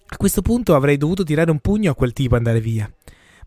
A 0.07 0.17
questo 0.17 0.43
punto 0.43 0.75
avrei 0.75 0.97
dovuto 0.97 1.23
tirare 1.23 1.49
un 1.49 1.59
pugno 1.59 1.89
a 1.89 1.95
quel 1.95 2.13
tipo 2.13 2.35
e 2.35 2.37
andare 2.37 2.61
via. 2.61 2.93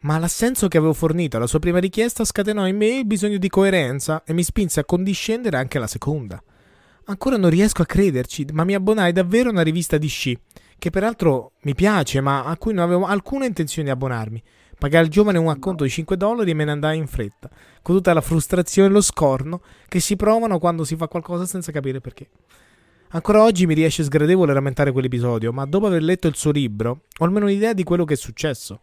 Ma 0.00 0.18
l'assenso 0.18 0.68
che 0.68 0.78
avevo 0.78 0.92
fornito 0.92 1.36
alla 1.36 1.46
sua 1.46 1.58
prima 1.58 1.78
richiesta 1.78 2.24
scatenò 2.24 2.66
in 2.66 2.76
me 2.76 2.98
il 2.98 3.06
bisogno 3.06 3.38
di 3.38 3.48
coerenza 3.48 4.22
e 4.24 4.32
mi 4.32 4.44
spinse 4.44 4.80
a 4.80 4.84
condiscendere 4.84 5.56
anche 5.56 5.78
alla 5.78 5.88
seconda. 5.88 6.42
Ancora 7.06 7.36
non 7.36 7.50
riesco 7.50 7.82
a 7.82 7.86
crederci, 7.86 8.46
ma 8.52 8.64
mi 8.64 8.74
abbonai 8.74 9.12
davvero 9.12 9.48
a 9.48 9.52
una 9.52 9.62
rivista 9.62 9.98
di 9.98 10.06
sci 10.06 10.38
che 10.78 10.90
peraltro 10.90 11.52
mi 11.62 11.74
piace, 11.74 12.20
ma 12.20 12.44
a 12.44 12.56
cui 12.56 12.72
non 12.72 12.84
avevo 12.84 13.06
alcuna 13.06 13.46
intenzione 13.46 13.88
di 13.88 13.94
abbonarmi. 13.94 14.42
Pagai 14.78 15.00
al 15.00 15.08
giovane 15.08 15.38
un 15.38 15.48
acconto 15.48 15.82
di 15.82 15.90
5 15.90 16.16
dollari 16.16 16.52
e 16.52 16.54
me 16.54 16.64
ne 16.64 16.70
andai 16.70 16.98
in 16.98 17.08
fretta, 17.08 17.50
con 17.82 17.96
tutta 17.96 18.12
la 18.12 18.20
frustrazione 18.20 18.88
e 18.88 18.92
lo 18.92 19.00
scorno 19.00 19.60
che 19.88 19.98
si 19.98 20.14
provano 20.14 20.60
quando 20.60 20.84
si 20.84 20.94
fa 20.94 21.08
qualcosa 21.08 21.46
senza 21.46 21.72
capire 21.72 22.00
perché. 22.00 22.28
Ancora 23.08 23.42
oggi 23.42 23.66
mi 23.66 23.74
riesce 23.74 24.04
sgradevole 24.04 24.52
rammentare 24.52 24.92
quell'episodio, 24.92 25.52
ma 25.52 25.64
dopo 25.64 25.86
aver 25.86 26.02
letto 26.02 26.28
il 26.28 26.36
suo 26.36 26.52
libro 26.52 27.06
ho 27.18 27.24
almeno 27.24 27.46
un'idea 27.46 27.72
di 27.72 27.82
quello 27.82 28.04
che 28.04 28.14
è 28.14 28.16
successo. 28.16 28.82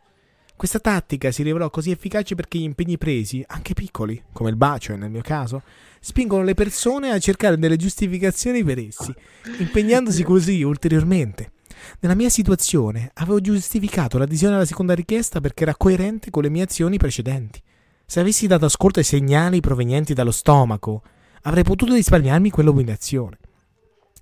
Questa 0.57 0.79
tattica 0.79 1.31
si 1.31 1.43
rivelò 1.43 1.69
così 1.69 1.91
efficace 1.91 2.33
perché 2.33 2.57
gli 2.57 2.63
impegni 2.63 2.97
presi, 2.97 3.43
anche 3.45 3.73
piccoli, 3.73 4.23
come 4.31 4.49
il 4.49 4.55
bacio 4.55 4.95
nel 4.95 5.09
mio 5.09 5.21
caso, 5.21 5.63
spingono 5.99 6.43
le 6.43 6.53
persone 6.53 7.11
a 7.11 7.19
cercare 7.19 7.57
delle 7.57 7.75
giustificazioni 7.75 8.63
per 8.63 8.79
essi, 8.79 9.13
impegnandosi 9.59 10.23
così 10.23 10.63
ulteriormente. 10.63 11.51
Nella 11.99 12.15
mia 12.15 12.29
situazione 12.29 13.11
avevo 13.15 13.41
giustificato 13.41 14.17
l'adesione 14.17 14.55
alla 14.55 14.65
seconda 14.65 14.95
richiesta 14.95 15.41
perché 15.41 15.63
era 15.63 15.75
coerente 15.75 16.29
con 16.29 16.43
le 16.43 16.49
mie 16.49 16.63
azioni 16.63 16.97
precedenti. 16.97 17.61
Se 18.05 18.21
avessi 18.21 18.47
dato 18.47 18.63
ascolto 18.63 18.99
ai 18.99 19.05
segnali 19.05 19.59
provenienti 19.59 20.13
dallo 20.13 20.31
stomaco, 20.31 21.01
avrei 21.41 21.63
potuto 21.63 21.93
risparmiarmi 21.93 22.49
quell'umiliazione. 22.49 23.39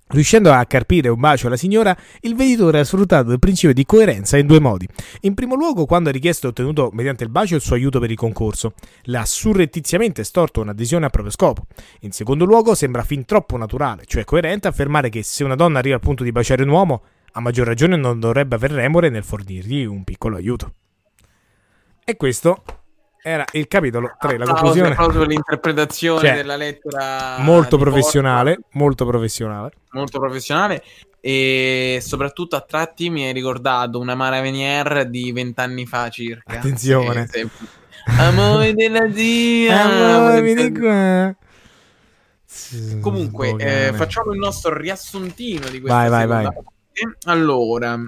Riuscendo 0.06 0.52
a 0.52 0.64
carpire 0.66 1.08
un 1.08 1.18
bacio 1.18 1.46
alla 1.46 1.56
signora, 1.56 1.96
il 2.20 2.36
venditore 2.36 2.78
ha 2.78 2.84
sfruttato 2.84 3.32
il 3.32 3.38
principio 3.38 3.74
di 3.74 3.86
coerenza 3.86 4.36
in 4.36 4.46
due 4.46 4.60
modi. 4.60 4.86
In 5.22 5.34
primo 5.34 5.54
luogo, 5.54 5.86
quando 5.86 6.10
ha 6.10 6.12
richiesto 6.12 6.46
e 6.46 6.50
ottenuto 6.50 6.90
mediante 6.92 7.24
il 7.24 7.30
bacio 7.30 7.54
il 7.54 7.62
suo 7.62 7.74
aiuto 7.74 8.00
per 8.00 8.10
il 8.10 8.16
concorso, 8.16 8.74
le 9.04 9.18
ha 9.18 9.24
surrettiziamente 9.24 10.22
storto 10.22 10.60
un'adesione 10.60 11.06
a 11.06 11.08
proprio 11.10 11.32
scopo. 11.32 11.66
In 12.00 12.12
secondo 12.12 12.44
luogo, 12.44 12.74
sembra 12.74 13.02
fin 13.02 13.24
troppo 13.24 13.56
naturale, 13.56 14.04
cioè 14.06 14.24
coerente, 14.24 14.68
affermare 14.68 15.08
che 15.08 15.22
se 15.22 15.42
una 15.42 15.56
donna 15.56 15.78
arriva 15.78 15.94
al 15.94 16.00
punto 16.00 16.22
di 16.22 16.32
baciare 16.32 16.62
un 16.62 16.68
uomo, 16.68 17.02
a 17.32 17.40
maggior 17.40 17.66
ragione 17.66 17.96
non 17.96 18.20
dovrebbe 18.20 18.54
aver 18.54 18.72
remore 18.72 19.08
nel 19.08 19.24
fornirgli 19.24 19.84
un 19.84 20.04
piccolo 20.04 20.36
aiuto. 20.36 20.74
E 22.04 22.16
questo 22.16 22.62
era 23.26 23.42
il 23.52 23.66
capitolo 23.68 24.16
3, 24.18 24.36
la 24.36 24.44
conclusione. 24.44 24.90
Applauso 24.90 25.20
per 25.20 25.28
l'interpretazione 25.28 26.20
cioè, 26.20 26.36
della 26.36 26.56
lettera. 26.56 27.38
Molto 27.38 27.78
professionale, 27.78 28.56
Porta. 28.56 28.68
molto 28.72 29.06
professionale. 29.06 29.70
Molto 29.92 30.18
professionale 30.18 30.84
e 31.20 32.00
soprattutto 32.02 32.54
a 32.54 32.60
tratti 32.60 33.08
mi 33.08 33.24
hai 33.24 33.32
ricordato 33.32 33.98
una 33.98 34.14
Mara 34.14 34.42
Venier 34.42 35.08
di 35.08 35.32
vent'anni 35.32 35.86
fa 35.86 36.10
circa. 36.10 36.58
Attenzione. 36.58 37.26
Amore 38.18 38.74
della 38.74 39.10
zia. 39.10 39.84
Amore, 39.88 40.42
vieni 40.42 40.78
qua. 40.78 41.34
Comunque, 43.00 43.56
eh, 43.56 43.94
facciamo 43.94 44.32
il 44.32 44.38
nostro 44.38 44.76
riassuntino 44.76 45.70
di 45.70 45.80
questa 45.80 46.08
vai, 46.08 46.26
vai, 46.26 46.26
vai. 46.26 46.48
Allora, 47.24 47.98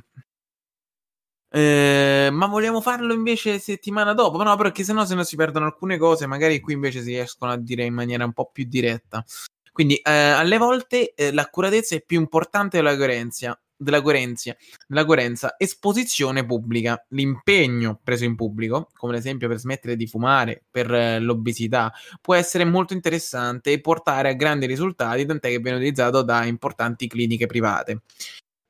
eh, 1.56 2.28
ma 2.30 2.48
vogliamo 2.48 2.82
farlo 2.82 3.14
invece 3.14 3.58
settimana 3.58 4.12
dopo? 4.12 4.42
No, 4.42 4.54
perché 4.56 4.84
sennò 4.84 5.06
se 5.06 5.14
no 5.14 5.24
si 5.24 5.36
perdono 5.36 5.64
alcune 5.64 5.96
cose, 5.96 6.26
magari 6.26 6.60
qui 6.60 6.74
invece 6.74 7.00
si 7.00 7.12
riescono 7.12 7.50
a 7.50 7.56
dire 7.56 7.84
in 7.84 7.94
maniera 7.94 8.26
un 8.26 8.34
po' 8.34 8.50
più 8.52 8.66
diretta. 8.68 9.24
Quindi 9.72 9.94
eh, 9.96 10.10
alle 10.10 10.58
volte 10.58 11.14
eh, 11.14 11.32
l'accuratezza 11.32 11.94
è 11.94 12.02
più 12.04 12.20
importante 12.20 12.76
della 12.76 12.94
coerenza, 12.94 13.58
della 13.74 14.02
coerenza, 14.02 14.54
della 14.86 15.06
coerenza, 15.06 15.54
esposizione 15.56 16.44
pubblica, 16.44 17.02
l'impegno 17.08 18.00
preso 18.04 18.24
in 18.24 18.36
pubblico, 18.36 18.90
come 18.92 19.14
l'esempio 19.14 19.48
per 19.48 19.56
smettere 19.56 19.96
di 19.96 20.06
fumare, 20.06 20.62
per 20.70 20.92
eh, 20.92 21.20
l'obesità, 21.20 21.90
può 22.20 22.34
essere 22.34 22.66
molto 22.66 22.92
interessante 22.92 23.72
e 23.72 23.80
portare 23.80 24.28
a 24.28 24.34
grandi 24.34 24.66
risultati, 24.66 25.24
tant'è 25.24 25.48
che 25.48 25.58
viene 25.58 25.78
utilizzato 25.78 26.20
da 26.20 26.44
importanti 26.44 27.06
cliniche 27.06 27.46
private. 27.46 28.02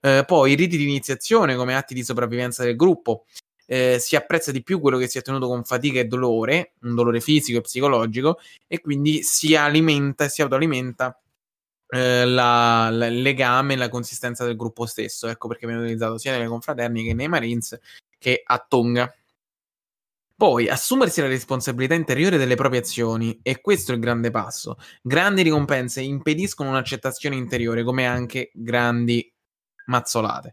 Eh, 0.00 0.24
poi 0.26 0.52
i 0.52 0.54
riti 0.54 0.76
di 0.76 0.84
iniziazione 0.84 1.56
come 1.56 1.74
atti 1.74 1.94
di 1.94 2.04
sopravvivenza 2.04 2.62
del 2.62 2.76
gruppo. 2.76 3.24
Eh, 3.68 3.98
si 3.98 4.14
apprezza 4.14 4.52
di 4.52 4.62
più 4.62 4.78
quello 4.78 4.96
che 4.96 5.08
si 5.08 5.16
è 5.16 5.20
ottenuto 5.20 5.48
con 5.48 5.64
fatica 5.64 5.98
e 5.98 6.04
dolore, 6.04 6.74
un 6.82 6.94
dolore 6.94 7.20
fisico 7.20 7.58
e 7.58 7.62
psicologico, 7.62 8.38
e 8.68 8.80
quindi 8.80 9.24
si 9.24 9.56
alimenta 9.56 10.24
e 10.24 10.28
si 10.28 10.40
autoalimenta 10.40 11.20
eh, 11.88 12.24
la, 12.24 12.88
la, 12.90 13.06
il 13.06 13.22
legame 13.22 13.74
e 13.74 13.76
la 13.76 13.88
consistenza 13.88 14.44
del 14.44 14.54
gruppo 14.54 14.86
stesso. 14.86 15.26
Ecco 15.26 15.48
perché 15.48 15.66
viene 15.66 15.82
utilizzato 15.82 16.16
sia 16.16 16.30
nelle 16.30 16.46
confraterni 16.46 17.04
che 17.04 17.14
nei 17.14 17.26
Marines 17.26 17.76
che 18.18 18.42
a 18.44 18.64
Tonga. 18.68 19.12
Poi 20.36 20.68
assumersi 20.68 21.20
la 21.20 21.28
responsabilità 21.28 21.94
interiore 21.94 22.36
delle 22.36 22.56
proprie 22.56 22.80
azioni, 22.80 23.40
e 23.42 23.60
questo 23.60 23.90
è 23.90 23.94
il 23.94 24.00
grande 24.00 24.30
passo. 24.30 24.76
Grandi 25.02 25.42
ricompense 25.42 26.02
impediscono 26.02 26.68
un'accettazione 26.68 27.34
interiore, 27.34 27.82
come 27.82 28.06
anche 28.06 28.50
grandi 28.54 29.28
mazzolate. 29.86 30.52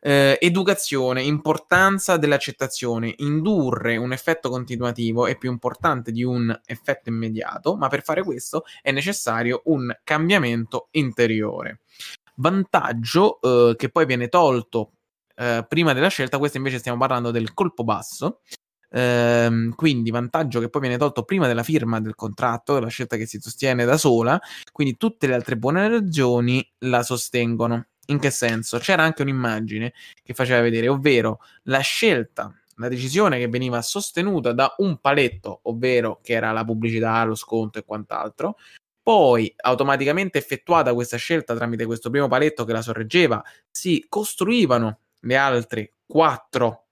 Eh, 0.00 0.38
educazione, 0.40 1.22
importanza 1.22 2.16
dell'accettazione, 2.16 3.14
indurre 3.18 3.96
un 3.96 4.12
effetto 4.12 4.50
continuativo 4.50 5.26
è 5.26 5.36
più 5.36 5.50
importante 5.50 6.12
di 6.12 6.22
un 6.22 6.56
effetto 6.64 7.08
immediato, 7.08 7.76
ma 7.76 7.88
per 7.88 8.02
fare 8.02 8.22
questo 8.22 8.64
è 8.82 8.92
necessario 8.92 9.62
un 9.64 9.92
cambiamento 10.04 10.88
interiore. 10.92 11.80
Vantaggio 12.36 13.40
eh, 13.40 13.74
che 13.76 13.88
poi 13.88 14.06
viene 14.06 14.28
tolto 14.28 14.92
eh, 15.34 15.64
prima 15.68 15.92
della 15.92 16.08
scelta, 16.08 16.38
questo 16.38 16.58
invece 16.58 16.78
stiamo 16.78 16.98
parlando 16.98 17.30
del 17.30 17.52
colpo 17.52 17.82
basso. 17.82 18.40
Ehm, 18.90 19.74
quindi 19.74 20.10
vantaggio 20.10 20.60
che 20.60 20.68
poi 20.70 20.82
viene 20.82 20.96
tolto 20.96 21.24
prima 21.24 21.46
della 21.46 21.62
firma 21.62 22.00
del 22.00 22.14
contratto, 22.14 22.74
della 22.74 22.88
scelta 22.88 23.16
che 23.16 23.26
si 23.26 23.40
sostiene 23.40 23.84
da 23.84 23.96
sola, 23.96 24.40
quindi 24.72 24.96
tutte 24.96 25.26
le 25.26 25.34
altre 25.34 25.56
buone 25.56 25.88
ragioni 25.88 26.66
la 26.78 27.02
sostengono. 27.02 27.88
In 28.06 28.18
che 28.18 28.30
senso? 28.30 28.78
C'era 28.78 29.02
anche 29.02 29.22
un'immagine 29.22 29.92
che 30.22 30.34
faceva 30.34 30.60
vedere, 30.60 30.88
ovvero 30.88 31.40
la 31.64 31.80
scelta, 31.80 32.54
la 32.76 32.88
decisione 32.88 33.38
che 33.38 33.48
veniva 33.48 33.82
sostenuta 33.82 34.52
da 34.52 34.74
un 34.78 34.98
paletto, 34.98 35.60
ovvero 35.64 36.20
che 36.22 36.34
era 36.34 36.52
la 36.52 36.64
pubblicità, 36.64 37.22
lo 37.24 37.34
sconto 37.34 37.78
e 37.78 37.84
quant'altro, 37.84 38.56
poi 39.02 39.52
automaticamente 39.56 40.38
effettuata 40.38 40.94
questa 40.94 41.16
scelta 41.16 41.54
tramite 41.54 41.86
questo 41.86 42.10
primo 42.10 42.28
paletto 42.28 42.64
che 42.64 42.72
la 42.72 42.82
sorreggeva, 42.82 43.42
si 43.70 44.04
costruivano 44.08 44.98
le 45.20 45.36
altre 45.36 45.92
quattro 46.06 46.86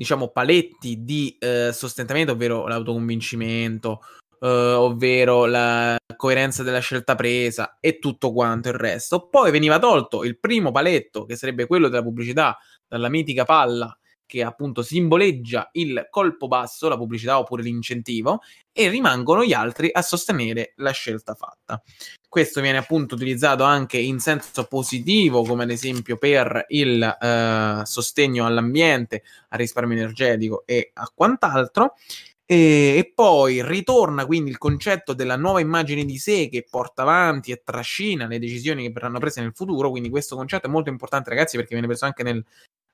diciamo 0.00 0.28
paletti 0.28 1.04
di 1.04 1.36
eh, 1.38 1.72
sostentamento, 1.74 2.32
ovvero 2.32 2.66
l'autoconvincimento, 2.66 4.00
eh, 4.40 4.48
ovvero 4.48 5.46
la 5.46 5.96
coerenza 6.16 6.62
della 6.62 6.80
scelta 6.80 7.14
presa 7.14 7.78
e 7.80 7.98
tutto 7.98 8.32
quanto 8.32 8.68
il 8.68 8.74
resto. 8.74 9.28
Poi 9.28 9.50
veniva 9.50 9.78
tolto 9.78 10.24
il 10.24 10.38
primo 10.38 10.70
paletto, 10.70 11.24
che 11.24 11.36
sarebbe 11.36 11.66
quello 11.66 11.88
della 11.88 12.02
pubblicità, 12.02 12.58
dalla 12.88 13.08
mitica 13.08 13.44
palla 13.44 13.94
che 14.30 14.44
appunto 14.44 14.82
simboleggia 14.82 15.70
il 15.72 16.06
colpo 16.08 16.46
basso, 16.46 16.88
la 16.88 16.96
pubblicità 16.96 17.40
oppure 17.40 17.64
l'incentivo, 17.64 18.42
e 18.70 18.88
rimangono 18.88 19.44
gli 19.44 19.52
altri 19.52 19.90
a 19.92 20.02
sostenere 20.02 20.72
la 20.76 20.92
scelta 20.92 21.34
fatta. 21.34 21.82
Questo 22.28 22.60
viene 22.60 22.78
appunto 22.78 23.16
utilizzato 23.16 23.64
anche 23.64 23.98
in 23.98 24.20
senso 24.20 24.66
positivo, 24.66 25.42
come 25.42 25.64
ad 25.64 25.70
esempio 25.70 26.16
per 26.16 26.66
il 26.68 27.02
eh, 27.02 27.80
sostegno 27.82 28.46
all'ambiente, 28.46 29.24
al 29.48 29.58
risparmio 29.58 29.96
energetico 29.96 30.62
e 30.64 30.92
a 30.94 31.10
quant'altro. 31.12 31.94
E, 32.50 32.96
e, 32.96 33.12
poi 33.14 33.64
ritorna 33.64 34.26
quindi 34.26 34.50
il 34.50 34.58
concetto 34.58 35.12
della 35.12 35.36
nuova 35.36 35.60
immagine 35.60 36.04
di 36.04 36.18
sé 36.18 36.48
che 36.48 36.66
porta 36.68 37.02
avanti 37.02 37.52
e 37.52 37.62
trascina 37.64 38.26
le 38.26 38.40
decisioni 38.40 38.82
che 38.82 38.90
verranno 38.90 39.20
prese 39.20 39.40
nel 39.40 39.52
futuro. 39.54 39.88
Quindi 39.88 40.08
questo 40.10 40.34
concetto 40.34 40.66
è 40.66 40.68
molto 40.70 40.90
importante, 40.90 41.30
ragazzi, 41.30 41.54
perché 41.54 41.74
viene 41.74 41.86
preso 41.86 42.06
anche 42.06 42.24
nel, 42.24 42.44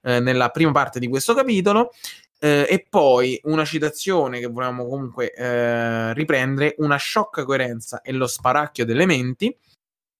eh, 0.03 0.21
nella 0.21 0.51
prima 0.51 0.73
parte 0.73 0.99
di 0.99 1.09
questo 1.09 1.33
capitolo. 1.33 1.91
Eh, 2.39 2.67
e 2.69 2.87
poi 2.87 3.41
una 3.45 3.65
citazione 3.65 4.41
che 4.41 4.47
volevamo 4.47 4.87
comunque 4.87 5.33
eh, 5.33 6.13
riprendere: 6.13 6.75
una 6.81 6.97
sciocca 6.97 7.47
coerenza 7.47 8.03
e 8.03 8.13
lo 8.13 8.27
sparacchio 8.27 8.85
delle 8.85 9.07
menti. 9.07 9.57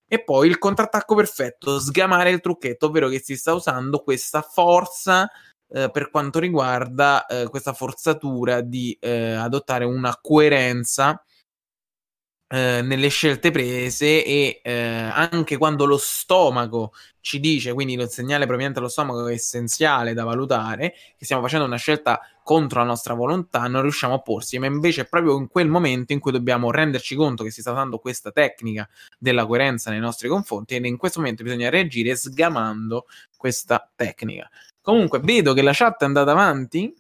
E 0.09 0.25
poi 0.25 0.49
il 0.49 0.57
contrattacco 0.57 1.15
perfetto, 1.15 1.79
sgamare 1.79 2.31
il 2.31 2.41
trucchetto, 2.41 2.87
ovvero 2.87 3.09
che 3.09 3.21
si 3.23 3.37
sta 3.37 3.53
usando 3.53 3.99
questa 3.99 4.41
forza 4.41 5.29
eh, 5.69 5.91
per 5.91 6.11
quanto 6.11 6.39
riguarda 6.39 7.27
eh, 7.27 7.49
questa 7.49 7.73
forzatura 7.73 8.61
di 8.61 8.97
eh, 9.01 9.33
adottare 9.33 9.85
una 9.85 10.17
coerenza 10.21 11.21
eh, 12.49 12.81
nelle 12.83 13.09
scelte 13.09 13.51
prese 13.51 14.25
e 14.25 14.61
eh, 14.63 14.73
anche 14.73 15.57
quando 15.57 15.85
lo 15.85 15.97
stomaco 15.97 16.93
ci 17.21 17.41
dice, 17.41 17.73
quindi 17.73 17.95
il 17.95 18.09
segnale 18.09 18.47
proveniente 18.47 18.79
dallo 18.79 18.91
stomaco 18.91 19.27
è 19.27 19.33
essenziale 19.33 20.15
da 20.15 20.23
valutare, 20.23 20.95
che 21.17 21.25
stiamo 21.25 21.43
facendo 21.43 21.67
una 21.67 21.77
scelta 21.77 22.21
contro 22.45 22.79
la 22.79 22.87
nostra 22.87 23.15
volontà, 23.15 23.67
non 23.67 23.83
riusciamo 23.83 24.15
a 24.15 24.21
porsi, 24.21 24.61
ma 24.61 24.67
invece 24.67 25.03
è 25.03 25.07
proprio 25.09 25.37
in 25.37 25.49
quel 25.49 25.69
momento 25.69 26.13
in 26.13 26.21
cui 26.21 26.31
dobbiamo 26.31 26.71
renderci 26.71 27.17
conto 27.17 27.43
che 27.43 27.51
si 27.51 27.63
sta 27.63 27.73
usando 27.73 27.99
questa 27.99 28.31
tecnica 28.31 28.89
della 29.19 29.45
coerenza 29.45 29.91
nei 29.91 29.99
nostri 29.99 30.29
confronti 30.29 30.77
e 30.77 30.87
in 30.87 30.97
questo 30.97 31.19
momento 31.19 31.43
bisogna 31.43 31.69
reagire 31.69 32.15
sgamando 32.15 33.07
questa 33.37 33.91
tecnica. 33.97 34.49
Comunque, 34.81 35.19
vedo 35.19 35.53
che 35.53 35.63
la 35.63 35.73
chat 35.73 36.03
è 36.03 36.05
andata 36.05 36.31
avanti. 36.31 36.95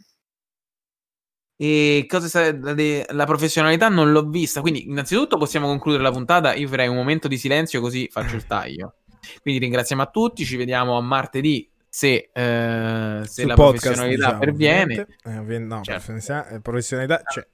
E 1.59 2.05
cosa 2.07 2.29
sa- 2.29 2.55
la 2.55 3.25
professionalità 3.25 3.89
non 3.89 4.13
l'ho 4.13 4.29
vista. 4.29 4.61
Quindi, 4.61 4.89
innanzitutto, 4.89 5.39
possiamo 5.39 5.67
concludere 5.67 6.03
la 6.03 6.11
puntata. 6.11 6.55
Io 6.55 6.69
farei 6.69 6.89
un 6.89 6.97
momento 6.97 7.29
di 7.29 7.39
silenzio, 7.39 7.81
così 7.81 8.09
faccio 8.11 8.37
il 8.37 8.45
taglio. 8.47 8.97
Quindi, 9.41 9.61
ringraziamo 9.61 10.03
a 10.03 10.07
tutti. 10.07 10.45
Ci 10.45 10.57
vediamo 10.57 10.97
a 10.97 11.01
martedì. 11.01 11.69
Se, 11.89 12.29
eh, 12.31 13.23
se 13.25 13.47
la 13.47 13.55
podcast, 13.55 13.85
professionalità 13.85 14.27
diciamo, 14.27 14.39
perviene, 14.39 15.07
eh, 15.25 15.59
no, 15.61 15.81
certo. 15.83 16.61
professionalità 16.61 17.23
c'è, 17.23 17.47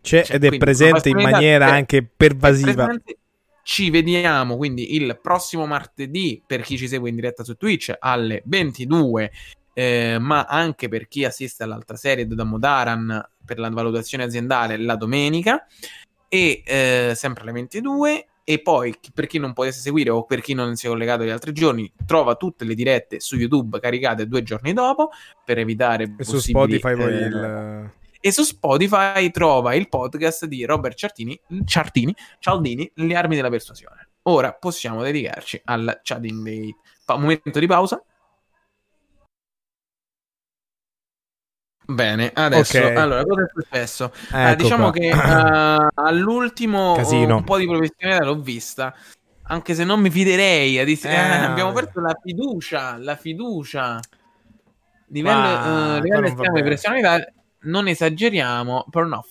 c'è 0.00 0.24
cioè, 0.24 0.34
ed 0.34 0.44
è 0.44 0.56
presente 0.56 1.08
in 1.08 1.20
maniera 1.20 1.70
anche 1.70 2.02
pervasiva. 2.04 2.88
Ci 3.62 3.90
vediamo 3.90 4.56
quindi 4.56 4.96
il 4.96 5.18
prossimo 5.22 5.66
martedì 5.66 6.42
per 6.44 6.62
chi 6.62 6.76
ci 6.76 6.88
segue 6.88 7.08
in 7.08 7.14
diretta 7.14 7.44
su 7.44 7.54
Twitch 7.56 7.94
alle 7.96 8.42
22 8.46 9.30
eh, 9.78 10.16
ma 10.18 10.46
anche 10.46 10.88
per 10.88 11.06
chi 11.06 11.26
assiste 11.26 11.62
all'altra 11.62 11.96
serie 11.96 12.26
da 12.26 12.44
Modaran 12.44 13.22
per 13.44 13.58
la 13.58 13.68
valutazione 13.68 14.24
aziendale 14.24 14.78
la 14.78 14.96
domenica 14.96 15.66
e 16.30 16.62
eh, 16.64 17.12
sempre 17.14 17.42
alle 17.42 17.52
22 17.52 18.26
e 18.42 18.62
poi 18.62 18.94
per 19.12 19.26
chi 19.26 19.36
non 19.38 19.52
potesse 19.52 19.80
seguire 19.80 20.08
o 20.08 20.24
per 20.24 20.40
chi 20.40 20.54
non 20.54 20.76
si 20.76 20.86
è 20.86 20.88
collegato 20.88 21.24
gli 21.24 21.28
altri 21.28 21.52
giorni 21.52 21.92
trova 22.06 22.36
tutte 22.36 22.64
le 22.64 22.74
dirette 22.74 23.20
su 23.20 23.36
YouTube 23.36 23.78
caricate 23.78 24.26
due 24.26 24.42
giorni 24.42 24.72
dopo 24.72 25.10
per 25.44 25.58
evitare 25.58 26.14
e 26.16 26.24
su 26.24 26.38
Spotify 26.38 26.92
eh, 26.92 27.26
il... 27.26 27.90
e 28.18 28.32
su 28.32 28.44
Spotify 28.44 29.30
trova 29.30 29.74
il 29.74 29.90
podcast 29.90 30.46
di 30.46 30.64
Robert 30.64 30.96
Ciartini, 30.96 31.38
Ciartini 31.66 32.14
Cialdini 32.38 32.90
Le 32.94 33.14
armi 33.14 33.36
della 33.36 33.50
persuasione. 33.50 34.08
Ora 34.22 34.54
possiamo 34.54 35.02
dedicarci 35.02 35.60
al 35.64 36.00
chatting 36.02 36.42
day 36.42 36.74
pa- 37.04 37.18
momento 37.18 37.58
di 37.58 37.66
pausa 37.66 38.02
Bene, 41.88 42.32
adesso 42.34 42.78
okay. 42.78 42.96
allora 42.96 43.24
cosa 43.24 43.44
è 43.44 43.50
successo? 43.54 44.12
Ecco 44.32 44.52
uh, 44.52 44.56
diciamo 44.56 44.90
qua. 44.90 44.92
che 44.92 45.10
uh, 45.12 45.88
all'ultimo 46.02 46.94
Casino. 46.96 47.36
un 47.36 47.44
po' 47.44 47.58
di 47.58 47.66
professionalità 47.66 48.24
l'ho 48.24 48.40
vista, 48.40 48.92
anche 49.42 49.74
se 49.74 49.84
non 49.84 50.00
mi 50.00 50.10
fiderei. 50.10 50.84
Dis- 50.84 51.04
eh, 51.04 51.14
abbiamo 51.16 51.72
perso 51.72 52.00
la 52.00 52.18
fiducia, 52.20 52.96
la 52.98 53.14
fiducia. 53.14 54.00
Livello, 55.08 55.38
ah, 55.38 55.96
uh, 55.96 56.00
livello 56.02 56.28
di 56.28 56.34
professionalità, 56.34 57.24
non 57.60 57.86
esageriamo, 57.86 58.86
però 58.90 59.04
no, 59.04 59.24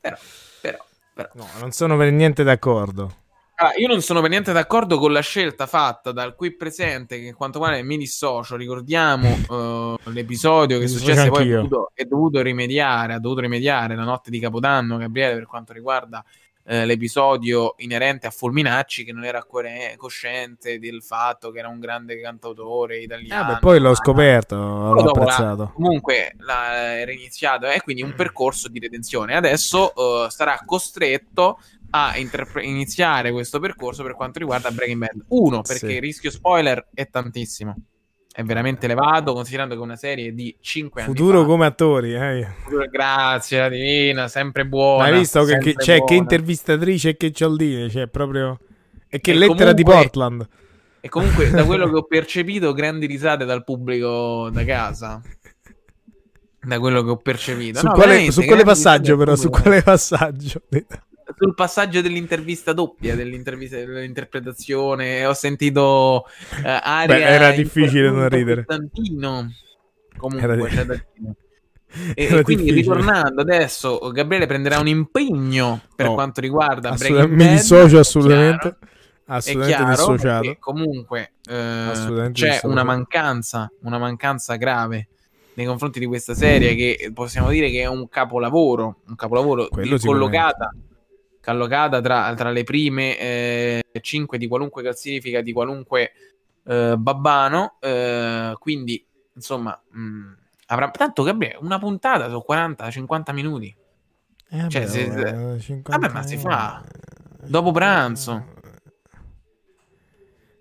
però, 0.00 0.16
però, 0.60 0.84
però. 1.14 1.28
No, 1.34 1.48
non 1.60 1.70
sono 1.70 1.96
per 1.96 2.10
niente 2.10 2.42
d'accordo. 2.42 3.14
Ah, 3.58 3.72
io 3.78 3.88
non 3.88 4.02
sono 4.02 4.20
per 4.20 4.28
niente 4.28 4.52
d'accordo 4.52 4.98
con 4.98 5.12
la 5.12 5.20
scelta 5.20 5.66
fatta 5.66 6.12
dal 6.12 6.34
qui 6.34 6.54
presente, 6.54 7.18
che 7.18 7.28
in 7.28 7.34
quanto 7.34 7.58
male 7.58 7.82
mi 7.82 7.96
dissocio. 7.96 8.54
Ricordiamo 8.54 9.30
uh, 9.48 9.98
l'episodio 10.12 10.78
che 10.78 10.84
è 10.84 10.88
successo 10.88 11.30
poi 11.30 11.50
è 11.50 11.54
dovuto, 11.54 11.90
è 11.94 12.04
dovuto, 12.04 12.42
rimediare, 12.42 13.14
ha 13.14 13.18
dovuto 13.18 13.40
rimediare 13.40 13.96
la 13.96 14.04
notte 14.04 14.30
di 14.30 14.40
Capodanno, 14.40 14.98
Gabriele, 14.98 15.36
per 15.36 15.46
quanto 15.46 15.72
riguarda 15.72 16.22
eh, 16.66 16.84
l'episodio 16.84 17.74
inerente 17.78 18.26
a 18.26 18.30
Fulminacci, 18.30 19.04
che 19.04 19.12
non 19.12 19.24
era 19.24 19.46
cosciente 19.96 20.78
del 20.78 21.02
fatto 21.02 21.50
che 21.50 21.60
era 21.60 21.68
un 21.68 21.78
grande 21.78 22.20
cantautore 22.20 22.98
italiano. 22.98 23.50
Eh 23.50 23.54
beh, 23.54 23.60
poi 23.60 23.78
l'ho 23.78 23.94
scoperto, 23.94 24.56
l'ho 24.56 25.10
apprezzato. 25.10 25.62
La, 25.62 25.70
comunque 25.72 26.34
la, 26.40 26.98
era 26.98 27.12
iniziato, 27.12 27.66
è 27.66 27.76
eh, 27.76 27.80
quindi 27.80 28.02
un 28.02 28.14
percorso 28.14 28.68
di 28.68 28.80
redenzione. 28.80 29.34
Adesso 29.34 29.92
uh, 29.94 30.28
sarà 30.28 30.60
costretto 30.66 31.58
a 31.90 32.16
interpre- 32.16 32.64
iniziare 32.64 33.30
questo 33.32 33.58
percorso 33.58 34.02
per 34.02 34.14
quanto 34.14 34.38
riguarda 34.38 34.70
Breaking 34.70 34.98
Bad. 34.98 35.24
Uno, 35.28 35.62
perché 35.62 35.88
sì. 35.88 35.94
il 35.94 36.00
rischio 36.00 36.30
spoiler 36.30 36.88
è 36.92 37.08
tantissimo. 37.08 37.76
È 38.32 38.42
veramente 38.42 38.84
elevato, 38.84 39.32
considerando 39.32 39.74
che 39.74 39.80
è 39.80 39.82
una 39.82 39.96
serie 39.96 40.34
di 40.34 40.54
5 40.60 41.00
anni 41.00 41.14
Futuro 41.14 41.40
fa. 41.40 41.46
come 41.46 41.64
attori, 41.64 42.14
eh. 42.14 42.46
Grazie, 42.90 43.60
la 43.60 43.68
divina, 43.70 44.28
sempre 44.28 44.66
buona. 44.66 45.04
hai 45.04 45.18
visto 45.18 45.42
che, 45.44 45.56
che, 45.56 45.74
cioè, 45.78 46.04
che 46.04 46.14
intervistatrice 46.14 47.10
e 47.10 47.16
che 47.16 47.32
cialdine, 47.32 47.88
cioè 47.88 48.08
proprio... 48.08 48.58
E 49.08 49.20
che 49.20 49.30
e 49.30 49.34
lettera 49.34 49.72
comunque... 49.72 49.74
di 49.74 49.82
Portland. 49.84 50.48
E 51.00 51.08
comunque, 51.08 51.50
da 51.50 51.64
quello 51.64 51.88
che 51.88 51.96
ho 51.96 52.02
percepito, 52.08 52.74
grandi 52.74 53.06
risate 53.06 53.44
dal 53.44 53.64
pubblico 53.64 54.50
da 54.50 54.64
casa. 54.64 55.22
Da 56.60 56.80
quello 56.80 57.04
che 57.04 57.10
ho 57.10 57.16
percepito. 57.16 57.78
Su, 57.78 57.86
no, 57.86 57.92
quale, 57.92 58.30
su 58.32 58.44
quale 58.44 58.64
passaggio, 58.64 59.16
però? 59.16 59.36
Su 59.36 59.48
quale 59.48 59.82
passaggio? 59.82 60.62
Sul 61.36 61.54
passaggio 61.54 62.00
dell'intervista 62.00 62.72
doppia, 62.72 63.14
dell'intervista, 63.16 63.76
dell'interpretazione, 63.76 65.24
ho 65.26 65.32
sentito 65.34 66.24
uh, 66.26 66.62
aria 66.62 67.16
Beh, 67.16 67.22
era 67.22 67.50
difficile 67.52 68.10
non 68.10 68.28
ridere. 68.28 68.64
Costantino. 68.64 69.50
Comunque, 70.16 70.68
c'è 70.68 70.84
da 70.84 70.94
dire. 70.94 71.34
E, 72.14 72.24
e 72.24 72.42
quindi 72.42 72.64
difficile. 72.64 72.74
ritornando 72.74 73.40
adesso, 73.40 73.98
Gabriele 74.12 74.46
prenderà 74.46 74.78
un 74.80 74.88
impegno 74.88 75.80
per 75.94 76.06
No, 76.06 76.14
quanto 76.14 76.42
riguarda 76.42 76.90
Assolut- 76.90 77.26
Breaking 77.26 77.40
mi 77.40 77.48
dissocio 77.56 77.98
assolutamente. 77.98 78.58
chiaro. 78.58 78.76
Assolutamente 79.28 79.90
dissociato. 79.90 80.56
comunque 80.60 81.32
eh, 81.48 81.54
Assolutamente 81.54 82.32
c'è 82.40 82.46
dissociato. 82.48 82.68
una 82.68 82.84
mancanza, 82.84 83.72
una 83.82 83.98
mancanza 83.98 84.56
grave 84.56 85.08
nei 85.54 85.64
confronti 85.64 85.98
di 85.98 86.04
questa 86.06 86.34
serie 86.34 86.74
che 86.74 87.10
possiamo 87.14 87.48
dire 87.48 87.70
che 87.70 87.80
è 87.80 87.86
un 87.86 88.08
capolavoro, 88.10 89.00
un 89.06 89.14
capolavoro 89.14 89.68
Quello 89.68 89.96
collocata, 89.98 90.74
collocata 91.52 92.00
tra, 92.00 92.34
tra 92.34 92.50
le 92.50 92.64
prime 92.64 93.82
5 94.00 94.38
di 94.38 94.46
qualunque 94.48 94.82
classifica, 94.82 95.40
di 95.40 95.52
qualunque 95.52 96.12
eh, 96.64 96.96
babbano, 96.96 97.76
eh, 97.80 98.56
quindi 98.58 99.04
insomma 99.34 99.80
mh, 99.88 100.32
avrà 100.66 100.90
tanto 100.90 101.22
Gabriele, 101.22 101.58
una 101.60 101.78
puntata 101.78 102.28
su 102.28 102.42
40-50 102.46 103.32
minuti. 103.32 103.74
Eh, 104.48 104.68
Cioè, 104.68 104.82
beh, 104.82 104.88
se- 104.88 105.08
vabbè, 105.08 105.58
50 105.58 105.98
vabbè, 105.98 106.12
ma 106.12 106.22
si 106.22 106.36
fa. 106.36 106.82
Dopo 107.44 107.70
pranzo. 107.70 108.54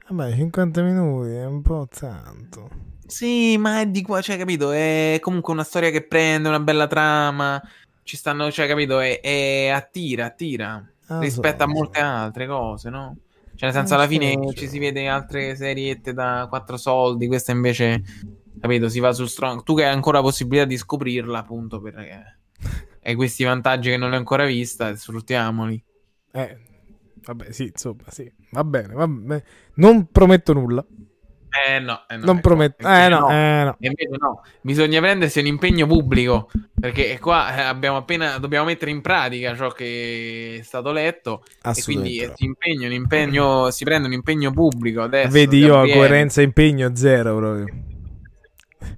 Vabbè, 0.07 0.35
50 0.35 0.83
minuti 0.83 1.31
è 1.31 1.45
un 1.45 1.61
po' 1.61 1.87
tanto. 1.89 2.69
Sì, 3.07 3.57
ma 3.57 3.81
è 3.81 3.87
di 3.87 4.01
qua, 4.01 4.21
cioè, 4.21 4.37
capito? 4.37 4.71
È 4.71 5.17
comunque 5.21 5.53
una 5.53 5.63
storia 5.63 5.89
che 5.89 6.05
prende 6.05 6.47
una 6.47 6.59
bella 6.59 6.87
trama. 6.87 7.61
Ci 8.05 8.17
stanno, 8.17 8.51
cioè, 8.51 8.67
capito? 8.67 8.99
È, 8.99 9.19
è- 9.19 9.67
attira, 9.69 10.25
attira 10.25 10.87
Ah, 11.09 11.27
rispetto 11.27 11.63
so, 11.63 11.63
a 11.63 11.67
molte 11.67 11.99
so. 11.99 12.01
altre 12.01 12.45
cose, 12.47 12.89
no? 12.89 13.17
Cioè, 13.55 13.69
nel 13.69 13.73
senso, 13.73 13.93
Eh, 13.93 13.95
alla 13.95 14.07
sì, 14.07 14.07
fine 14.07 14.35
sì. 14.45 14.53
ci 14.53 14.67
si 14.67 14.77
vede 14.79 15.07
altre 15.07 15.55
seriette 15.55 16.13
da 16.13 16.45
quattro 16.49 16.77
soldi. 16.77 17.25
Questa 17.27 17.51
invece, 17.51 18.03
capito? 18.59 18.89
Si 18.89 18.99
va 18.99 19.11
sul 19.13 19.27
strong. 19.29 19.63
Tu 19.63 19.75
che 19.75 19.85
hai 19.85 19.93
ancora 19.93 20.17
la 20.19 20.23
possibilità 20.23 20.65
di 20.65 20.77
scoprirla, 20.77 21.39
appunto, 21.39 21.81
perché 21.81 22.39
hai 23.01 23.15
questi 23.15 23.43
vantaggi 23.43 23.89
che 23.89 23.97
non 23.97 24.11
hai 24.11 24.17
ancora 24.17 24.45
vista, 24.45 24.95
sfruttiamoli. 24.95 25.83
Eh, 26.33 26.57
vabbè, 27.23 27.51
sì, 27.51 27.63
insomma, 27.65 28.03
sì. 28.09 28.31
Va 28.51 28.63
bene, 28.63 28.93
va 28.93 29.07
bene. 29.07 29.43
Non 29.75 30.07
prometto 30.11 30.53
nulla. 30.53 30.85
Eh 31.67 31.79
no, 31.79 32.03
eh 32.09 32.17
no, 32.17 32.25
non 32.25 32.41
prometto. 32.41 32.85
perché 32.85 33.05
Eh 33.05 33.07
no, 33.07 33.29
eh 33.29 33.63
no. 33.63 33.77
No, 34.19 34.41
bisogna 34.61 34.99
prendersi 34.99 35.39
un 35.39 35.45
impegno 35.45 35.87
pubblico 35.87 36.49
perché 36.77 37.17
qua 37.19 37.55
eh, 37.55 37.61
abbiamo 37.61 37.97
appena 37.97 38.37
dobbiamo 38.39 38.65
mettere 38.65 38.91
in 38.91 39.01
pratica 39.01 39.55
ciò 39.55 39.69
che 39.69 40.57
è 40.59 40.63
stato 40.63 40.91
letto 40.91 41.43
e 41.63 41.81
quindi 41.83 42.17
eh, 42.17 42.31
si 42.35 42.45
impegna 42.45 42.87
un 42.87 42.93
impegno, 42.93 43.71
si 43.71 43.83
prende 43.83 44.07
un 44.07 44.13
impegno 44.13 44.51
pubblico 44.51 45.01
adesso. 45.01 45.29
Vedi, 45.29 45.59
io 45.59 45.73
Gabriele, 45.75 45.97
coerenza 45.97 46.41
impegno 46.41 46.95
zero 46.95 47.35
proprio. 47.37 47.65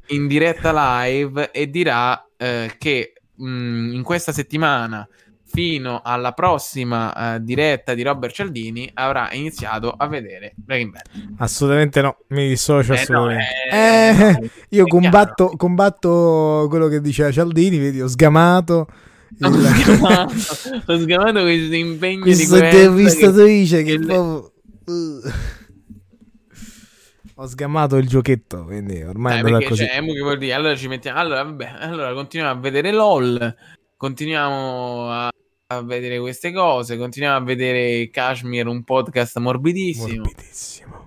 in 0.07 0.27
diretta 0.27 1.03
live 1.03 1.51
e 1.51 1.69
dirà 1.69 2.27
eh, 2.37 2.73
che 2.77 3.13
mh, 3.35 3.93
in 3.93 4.03
questa 4.03 4.31
settimana 4.31 5.07
fino 5.49 6.01
alla 6.03 6.33
prossima 6.33 7.35
eh, 7.35 7.41
diretta 7.41 7.93
di 7.93 8.03
Robert 8.03 8.33
Cialdini 8.33 8.89
avrà 8.93 9.29
iniziato 9.31 9.89
a 9.95 10.05
vedere 10.07 10.53
Breaking 10.55 10.91
Bad. 10.91 11.05
Assolutamente 11.37 12.01
no, 12.01 12.17
mi 12.27 12.49
dissocio 12.49 12.93
Eh, 12.93 13.05
no, 13.09 13.25
assolutamente. 13.27 13.45
eh, 13.71 13.77
Eh, 14.09 14.31
no, 14.41 14.47
io 14.69 14.83
è 14.85 14.87
combatto, 14.87 15.53
combatto 15.55 16.65
quello 16.69 16.87
che 16.87 16.99
diceva 17.01 17.31
Cialdini, 17.31 17.77
vedi, 17.77 18.01
ho 18.01 18.07
sgamato. 18.07 18.87
Ho 19.41 19.47
il- 19.47 19.53
sgamato, 19.55 20.33
ho 20.85 20.97
sgamato 20.99 21.41
questo 21.41 21.75
impegno 21.75 22.23
di 22.23 22.31
Questa 22.31 22.47
coerenza 22.49 22.77
intervistatrice 22.79 23.83
che, 23.83 23.97
che- 23.99 24.05
proprio... 24.05 24.51
uh. 24.85 25.21
Ho 27.39 27.45
sgamato 27.45 27.97
il 27.97 28.07
giochetto, 28.07 28.63
quindi 28.63 29.03
ormai 29.03 29.39
Eh, 29.39 29.57
è 29.59 29.67
così. 29.67 29.85
cioè, 29.85 30.01
che? 30.39 30.53
Allora 30.53 30.75
ci 30.75 30.87
mettiamo. 30.87 31.19
Allora, 31.19 31.43
vabbè, 31.43 31.71
allora 31.81 32.11
continuiamo 32.13 32.57
a 32.57 32.59
vedere 32.59 32.91
LOL. 32.91 33.55
Continuiamo 33.95 35.11
a, 35.11 35.29
a 35.69 35.81
vedere 35.81 36.19
queste 36.19 36.53
cose. 36.53 36.97
Continuiamo 36.97 37.37
a 37.37 37.41
vedere 37.41 38.09
Kashmir, 38.09 38.67
un 38.67 38.83
podcast 38.83 39.37
morbidissimo. 39.37 40.23
Morbidissimo. 40.23 41.03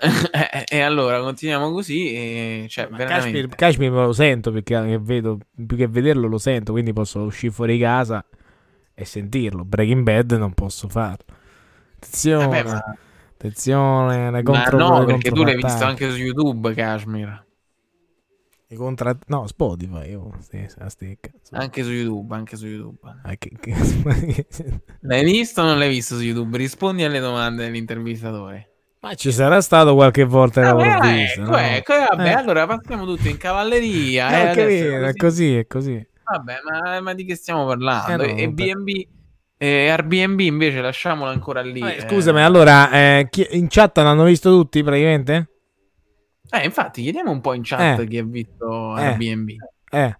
e, 0.68 0.80
allora 0.80 1.20
continuiamo 1.20 1.70
così. 1.70 2.14
E, 2.14 2.66
cioè, 2.68 2.88
veramente. 2.88 3.48
Kashmir, 3.48 3.48
Kashmir 3.54 3.90
lo 3.92 4.12
sento 4.12 4.52
perché 4.52 4.98
vedo, 4.98 5.38
più 5.54 5.76
che 5.76 5.86
vederlo 5.86 6.28
lo 6.28 6.38
sento, 6.38 6.72
quindi 6.72 6.94
posso 6.94 7.20
uscire 7.20 7.52
fuori 7.52 7.78
casa 7.78 8.24
e 8.94 9.04
sentirlo. 9.04 9.64
Breaking 9.64 10.02
Bad 10.02 10.32
non 10.32 10.54
posso 10.54 10.88
farlo. 10.88 11.36
Attenzione, 11.96 12.46
Vabbè, 12.46 12.64
ma, 12.64 12.96
attenzione, 13.34 14.30
le 14.30 14.42
ma 14.42 14.64
no, 14.70 15.04
perché 15.04 15.30
tu 15.30 15.44
l'hai 15.44 15.56
visto 15.56 15.84
anche 15.84 16.10
su 16.10 16.16
YouTube, 16.16 16.72
Kashmir. 16.72 17.48
I 18.72 18.76
contra- 18.76 19.18
No, 19.26 19.46
Spotify, 19.48 20.14
oh, 20.14 20.32
sì, 20.48 20.64
a 20.78 20.88
stecca. 20.88 21.30
Anche 21.52 21.82
su 21.82 21.90
YouTube, 21.90 22.34
anche 22.36 22.56
su 22.56 22.66
YouTube. 22.66 22.98
Ah, 23.24 23.34
che- 23.36 23.50
che- 23.60 24.46
L'hai 25.00 25.24
visto 25.24 25.62
o 25.62 25.64
non 25.64 25.76
l'hai 25.78 25.88
visto 25.88 26.14
su 26.16 26.22
YouTube? 26.22 26.56
Rispondi 26.56 27.02
alle 27.02 27.18
domande 27.18 27.64
dell'intervistatore. 27.64 28.66
Ma 29.00 29.14
ci 29.14 29.32
sarà 29.32 29.60
stato 29.60 29.94
qualche 29.94 30.24
volta 30.24 30.60
Ah, 30.60 30.72
l'avrò 30.74 30.98
beh, 31.00 31.12
visto, 31.16 31.40
ecco, 31.40 31.50
no? 31.50 31.56
ecco, 31.58 31.92
vabbè, 32.10 32.28
Eh. 32.28 32.32
allora 32.32 32.66
passiamo 32.66 33.04
tutto 33.06 33.28
in 33.28 33.38
cavalleria. 33.38 34.28
Eh, 34.30 34.34
eh, 34.34 34.48
adesso 34.50 34.84
capito, 34.88 35.04
è 35.06 35.14
così, 35.14 35.56
è 35.56 35.66
così. 35.66 36.08
Vabbè, 36.22 36.54
ma, 36.70 37.00
ma 37.00 37.14
di 37.14 37.24
che 37.24 37.34
stiamo 37.34 37.66
parlando? 37.66 38.22
Eh, 38.22 38.32
no, 38.34 38.38
e. 38.40 38.48
B&B 38.50 39.06
e 39.56 39.88
Airbnb 39.88 40.38
invece 40.40 40.80
lasciamolo 40.80 41.30
ancora 41.30 41.60
lì. 41.60 41.80
Eh, 41.80 41.96
eh. 41.96 42.00
scusami, 42.02 42.40
allora, 42.40 42.90
eh, 42.92 43.26
chi- 43.30 43.48
in 43.52 43.66
chat 43.68 43.96
l'hanno 43.98 44.24
visto 44.24 44.50
tutti 44.50 44.80
praticamente? 44.84 45.48
Eh, 46.50 46.64
infatti, 46.64 47.02
chiediamo 47.02 47.30
un 47.30 47.40
po' 47.40 47.54
in 47.54 47.62
chat 47.64 48.00
Eh. 48.00 48.06
chi 48.06 48.18
ha 48.18 48.24
visto 48.24 48.96
Eh. 48.96 49.02
Airbnb. 49.02 49.50
Eh. 49.90 50.16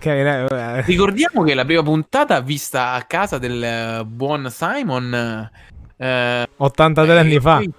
Eh. 0.00 0.82
Ricordiamo 0.82 1.42
che 1.42 1.54
la 1.54 1.64
prima 1.64 1.82
puntata 1.82 2.40
vista 2.40 2.92
a 2.92 3.02
casa 3.02 3.38
del 3.38 3.62
eh, 3.62 4.04
buon 4.04 4.48
Simon. 4.50 5.50
eh, 5.96 6.48
83 6.56 7.18
anni 7.18 7.40
fa. 7.40 7.56
poi, 7.56 7.72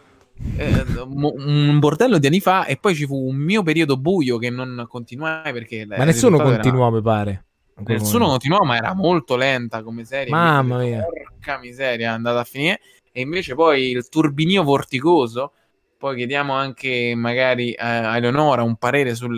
eh, 0.57 0.83
un 1.05 1.77
bordello 1.79 2.17
di 2.17 2.27
anni 2.27 2.39
fa 2.39 2.65
e 2.65 2.77
poi 2.77 2.95
ci 2.95 3.05
fu 3.05 3.27
un 3.27 3.35
mio 3.35 3.61
periodo 3.63 3.97
buio 3.97 4.37
che 4.37 4.49
non 4.49 4.85
continuai 4.87 5.53
perché 5.53 5.85
Ma 5.85 6.03
nessuno 6.03 6.39
continuò, 6.39 6.89
mi 6.89 7.01
pare. 7.01 7.45
Nessuno 7.85 8.27
continuò, 8.27 8.63
ma 8.63 8.77
era 8.77 8.93
molto 8.93 9.35
lenta 9.35 9.83
come 9.83 10.05
serie. 10.05 10.31
Mamma 10.31 10.77
mia. 10.79 11.03
Porca 11.03 11.59
miseria, 11.59 12.09
è 12.09 12.13
andata 12.13 12.39
a 12.39 12.43
finire. 12.43 12.79
E 13.11 13.21
invece 13.21 13.55
poi 13.55 13.91
il 13.91 14.07
turbinio 14.09 14.63
vorticoso. 14.63 15.53
Poi 16.03 16.17
chiediamo 16.17 16.51
anche 16.51 17.13
magari 17.15 17.73
a 17.77 18.17
Eleonora 18.17 18.61
un 18.61 18.75
parere 18.75 19.15
sul, 19.15 19.37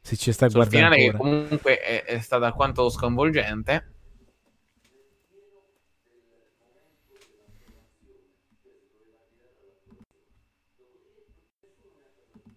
Se 0.00 0.16
ci 0.16 0.30
sta 0.30 0.48
sul 0.48 0.64
finale, 0.68 0.94
che 0.98 1.06
ancora. 1.06 1.18
comunque 1.18 1.80
è, 1.80 2.04
è 2.04 2.20
stato 2.20 2.44
alquanto 2.44 2.88
sconvolgente. 2.90 3.94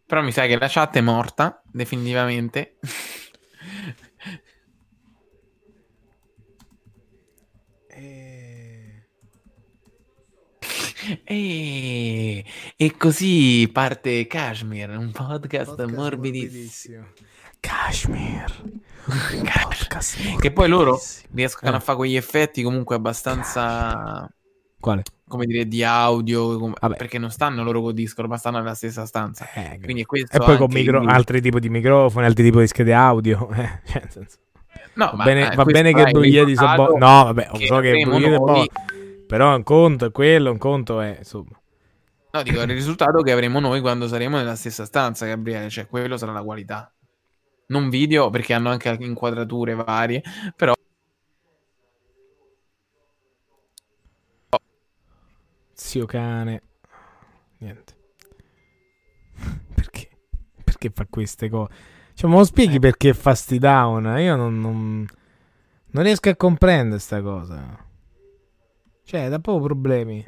Però 0.06 0.22
mi 0.22 0.32
sa 0.32 0.46
che 0.46 0.56
la 0.60 0.68
chat 0.70 0.98
è 0.98 1.02
morta, 1.02 1.60
definitivamente. 1.66 2.78
Eh, 7.92 8.40
E, 11.24 12.44
e 12.76 12.98
così 12.98 13.70
parte 13.72 14.28
Kashmir, 14.28 14.90
un 14.90 15.12
podcast, 15.12 15.84
morbidissimo. 15.86 17.06
Kashmir. 17.60 18.78
Podcast 19.10 20.38
Che 20.40 20.52
poi 20.52 20.68
loro 20.70 20.92
morbidissimo. 20.92 21.28
riescono 21.34 21.72
Eh. 21.72 21.76
a 21.76 21.80
fare 21.80 21.98
quegli 21.98 22.16
effetti 22.16 22.62
comunque 22.62 22.96
abbastanza, 22.96 24.32
Quale? 24.80 25.02
come 25.28 25.46
dire, 25.46 25.68
di 25.68 25.84
audio, 25.84 26.60
com- 26.60 26.74
Vabbè. 26.80 26.96
perché 26.96 27.18
non 27.18 27.32
stanno 27.32 27.64
loro 27.64 27.82
con 27.82 27.94
Discord, 27.96 28.30
ma 28.30 28.38
stanno 28.38 28.60
nella 28.60 28.76
stessa 28.76 29.06
stanza. 29.06 29.48
Eh, 29.54 29.80
Quindi 29.82 30.04
è 30.04 30.06
questo 30.06 30.36
e 30.36 30.40
poi 30.40 30.58
con 30.58 30.68
micro- 30.72 31.02
il- 31.02 31.10
altri 31.10 31.42
tipi 31.42 31.60
di 31.60 31.70
microfoni, 31.70 32.26
altri 32.26 32.44
tipi 32.44 32.60
di 32.60 32.68
schede 32.68 32.94
audio. 32.94 33.50
eh, 33.56 33.80
cioè, 33.86 34.02
nel 34.02 34.12
senso- 34.12 34.38
No, 34.94 35.06
va 35.06 35.14
ma, 35.16 35.24
bene, 35.24 35.52
eh, 35.52 35.56
va 35.56 35.64
bene 35.66 35.94
che 35.94 36.04
è 36.04 36.06
il 36.08 36.12
Bruglie 36.12 36.44
di 36.46 36.52
risultato 36.52 36.84
Sobbo- 36.86 36.98
No, 36.98 37.24
vabbè, 37.26 37.50
che 37.54 37.66
so 37.66 37.80
che 37.80 37.88
avremo 37.90 38.10
Bruglie 38.12 38.30
di 38.30 38.36
noi- 38.38 38.70
Sobbo- 38.74 38.98
Però 39.30 39.56
un 39.56 39.62
conto 39.62 40.06
è 40.06 40.12
quello, 40.12 40.50
un 40.52 40.58
conto 40.58 41.02
è 41.02 41.18
insomma. 41.20 41.62
No, 42.32 42.42
dico, 42.44 42.62
il 42.62 42.68
risultato 42.68 43.22
che 43.22 43.32
avremo 43.32 43.60
noi 43.60 43.80
quando 43.80 44.08
saremo 44.08 44.38
nella 44.38 44.56
stessa 44.56 44.86
stanza, 44.86 45.28
Gabriele, 45.28 45.70
cioè 45.70 45.88
quello 45.88 46.18
sarà 46.18 46.32
la 46.32 46.42
qualità. 46.42 46.92
Non 47.68 47.90
video, 47.90 48.32
perché 48.32 48.54
hanno 48.54 48.70
anche 48.72 48.90
inquadrature 49.00 49.76
varie, 49.76 50.24
però 50.56 50.74
Zio 55.74 56.06
cane. 56.06 56.62
Niente. 57.60 57.94
Perché? 59.74 60.10
Perché 60.64 60.90
fa 60.94 61.06
queste 61.10 61.50
cose? 61.50 61.74
Cioè, 62.14 62.30
me 62.30 62.38
lo 62.38 62.44
spieghi 62.44 62.76
Eh. 62.76 62.80
perché 62.80 63.14
fa 63.14 63.34
sti 63.34 63.58
down? 63.60 64.06
Io 64.20 64.36
non, 64.36 64.60
non, 64.60 65.08
Non 65.92 66.04
riesco 66.04 66.30
a 66.30 66.36
comprendere 66.36 67.00
sta 67.00 67.22
cosa. 67.22 67.78
Cioè, 69.10 69.28
da 69.28 69.40
poco 69.40 69.64
problemi. 69.64 70.24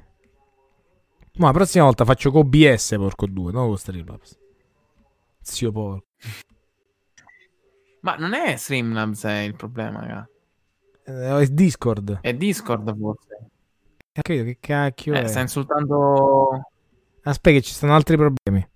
Ma 1.36 1.46
la 1.46 1.52
prossima 1.54 1.84
volta 1.84 2.04
faccio 2.04 2.32
con 2.32 2.42
OBS, 2.42 2.96
porco 2.96 3.28
due, 3.28 3.52
non 3.52 3.68
con 3.68 3.78
Streamlabs. 3.78 4.40
Zio 5.40 5.72
porco. 5.72 6.08
Ma 8.00 8.16
non 8.16 8.34
è 8.34 8.56
Streamlabs 8.56 9.24
è 9.26 9.42
il 9.42 9.56
problema, 9.56 10.00
raga. 10.00 10.28
Eh, 11.04 11.42
è 11.42 11.46
Discord. 11.46 12.22
È 12.22 12.34
Discord 12.34 12.98
forse. 12.98 13.50
Eh, 14.14 14.22
credo, 14.24 14.46
che 14.46 14.58
cacchio 14.60 15.14
Eh, 15.14 15.22
è? 15.22 15.28
sta 15.28 15.42
insultando... 15.42 16.72
Aspetta 17.22 17.58
che 17.58 17.62
ci 17.62 17.74
stanno 17.74 17.94
altri 17.94 18.18
problemi. 18.18 18.68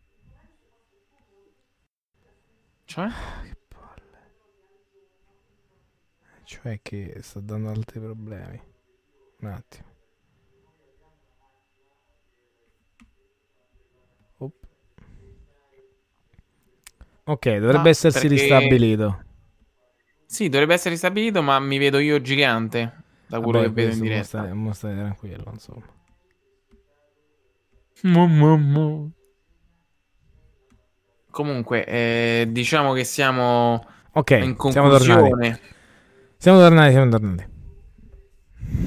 Cioè? 2.84 3.07
Che 3.07 3.56
palle. 3.68 4.34
Cioè 6.44 6.80
che 6.84 7.18
sta 7.23 7.40
dando 7.40 7.69
altri 7.69 7.99
problemi. 7.99 8.61
Un 9.40 9.48
attimo. 9.48 9.94
Ok, 17.27 17.49
dovrebbe 17.57 17.77
Ma 17.84 17.89
essersi 17.89 18.27
perché- 18.27 18.35
ristabilito. 18.35 19.23
Sì, 20.27 20.49
dovrebbe 20.49 20.73
essere 20.73 20.91
ristabilito, 20.91 21.41
ma 21.41 21.60
mi 21.60 21.77
vedo 21.77 21.97
io 21.99 22.22
gigante. 22.22 23.03
Da 23.27 23.39
quello 23.39 23.60
Vabbè, 23.60 23.73
che 23.73 23.73
vedo 23.73 23.93
in 23.95 24.02
diretta. 24.02 24.23
stai- 24.26 24.53
mo 24.53 24.73
stai 24.73 24.95
tranquillo, 24.95 25.49
insomma. 25.52 25.85
Comunque, 31.31 31.85
eh, 31.85 32.47
diciamo 32.49 32.93
che 32.93 33.03
siamo 33.03 33.85
Ok, 34.14 34.31
in 34.31 34.56
siamo 34.69 34.89
tornati. 34.89 35.07
conclusione. 35.22 35.60
Siamo 36.38 36.60
tornati, 36.60 36.91
siamo 36.91 37.10
tornati. 37.10 37.53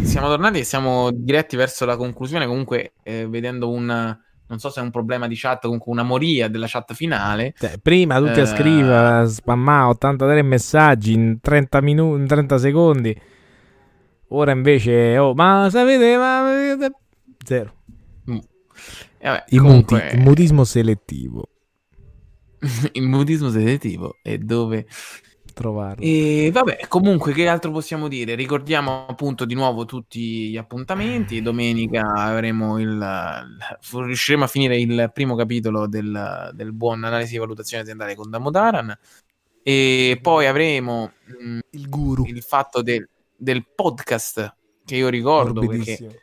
Siamo 0.02 0.26
tornati 0.28 0.58
e 0.60 0.64
siamo 0.64 1.10
diretti 1.12 1.56
verso 1.56 1.84
la 1.84 1.96
conclusione. 1.96 2.46
Comunque, 2.46 2.92
eh, 3.02 3.26
vedendo 3.28 3.68
un 3.70 4.16
non 4.48 4.58
so 4.58 4.70
se 4.70 4.80
è 4.80 4.82
un 4.82 4.90
problema 4.90 5.26
di 5.28 5.36
chat, 5.36 5.62
comunque 5.62 5.92
una 5.92 6.02
moria 6.02 6.48
della 6.48 6.66
chat 6.66 6.94
finale. 6.94 7.54
Cioè, 7.58 7.78
prima 7.78 8.18
tutti 8.18 8.40
a 8.40 8.42
Eh. 8.42 8.46
scrivere, 8.46 8.94
a 9.20 9.26
spammare 9.26 9.90
83 9.90 10.42
messaggi 10.42 11.12
in 11.12 11.38
30 11.40 11.80
minuti, 11.80 12.20
in 12.20 12.26
30 12.26 12.58
secondi. 12.58 13.20
Ora 14.28 14.52
invece, 14.52 15.16
oh, 15.18 15.34
ma 15.34 15.68
sapete, 15.70 16.16
ma 16.16 16.76
zero. 17.44 17.72
E 19.20 19.28
vabbè, 19.28 19.44
Il, 19.48 19.60
comunque, 19.60 20.02
muti- 20.02 20.14
il 20.16 20.22
mutismo 20.22 20.64
selettivo. 20.64 21.48
il 22.92 23.02
mutismo 23.02 23.50
selettivo 23.50 24.16
è 24.22 24.38
dove 24.38 24.86
Trovarlo. 25.58 26.04
E 26.04 26.50
vabbè, 26.52 26.86
comunque, 26.86 27.32
che 27.32 27.48
altro 27.48 27.72
possiamo 27.72 28.06
dire? 28.06 28.36
Ricordiamo 28.36 29.06
appunto 29.08 29.44
di 29.44 29.54
nuovo 29.54 29.84
tutti 29.86 30.50
gli 30.50 30.56
appuntamenti. 30.56 31.42
Domenica 31.42 32.12
avremo 32.14 32.78
il. 32.78 33.04
riusciremo 33.92 34.44
a 34.44 34.46
finire 34.46 34.78
il 34.78 35.10
primo 35.12 35.34
capitolo 35.34 35.88
del, 35.88 36.50
del 36.54 36.72
buon 36.72 37.02
analisi 37.02 37.34
e 37.34 37.40
valutazione 37.40 37.82
aziendale 37.82 38.14
con 38.14 38.30
Damodaran. 38.30 38.96
E 39.64 40.18
poi 40.22 40.46
avremo 40.46 41.10
mh, 41.24 41.58
il 41.70 41.88
guru. 41.88 42.24
il 42.26 42.42
fatto 42.44 42.80
del, 42.80 43.08
del 43.36 43.66
podcast 43.74 44.54
che 44.84 44.94
io 44.94 45.08
ricordo 45.08 45.66
perché 45.66 46.20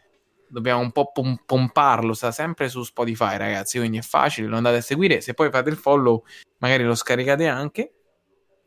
dobbiamo 0.47 0.79
un 0.79 0.93
po' 0.93 1.11
pom- 1.11 1.41
pomparlo. 1.45 2.13
Sta 2.13 2.31
sempre 2.31 2.69
su 2.69 2.83
Spotify, 2.83 3.35
ragazzi. 3.35 3.79
Quindi 3.79 3.97
è 3.97 4.01
facile, 4.01 4.47
lo 4.47 4.55
andate 4.55 4.77
a 4.77 4.81
seguire. 4.81 5.19
Se 5.19 5.33
poi 5.33 5.49
fate 5.49 5.69
il 5.69 5.75
follow, 5.75 6.23
magari 6.59 6.85
lo 6.85 6.95
scaricate 6.95 7.47
anche. 7.47 7.94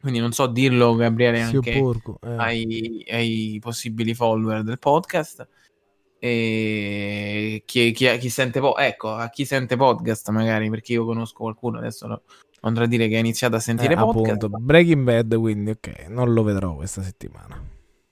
Quindi 0.01 0.21
non 0.21 0.33
so 0.33 0.47
dirlo, 0.47 0.95
Gabriele, 0.95 1.45
Zio 1.45 1.59
anche 1.59 1.79
porco. 1.81 2.19
eh. 2.23 2.37
ai, 2.37 3.05
ai 3.11 3.59
possibili 3.61 4.15
follower 4.15 4.63
del 4.63 4.79
podcast. 4.79 5.47
E 6.21 7.63
chi, 7.65 7.93
chi, 7.93 8.19
chi 8.19 8.29
sente 8.29 8.61
po- 8.61 8.77
ecco, 8.77 9.13
a 9.15 9.29
chi 9.31 9.45
sente 9.45 9.77
podcast, 9.77 10.29
magari 10.31 10.69
perché 10.69 10.93
io 10.93 11.05
conosco 11.05 11.43
qualcuno 11.45 11.79
adesso 11.79 12.07
lo, 12.07 12.23
non 12.61 12.73
andrò 12.73 12.85
a 12.85 12.87
dire 12.89 13.07
che 13.09 13.17
ha 13.17 13.21
iniziato 13.21 13.57
a 13.57 13.61
sentire 13.61 13.95
Eh, 13.95 13.97
podcast. 13.97 14.43
appunto, 14.43 14.59
Breaking 14.59 15.05
Bad, 15.05 15.37
quindi 15.37 15.71
ok, 15.71 16.07
non 16.09 16.33
lo 16.33 16.43
vedrò 16.43 16.75
questa 16.75 17.03
settimana. 17.03 17.61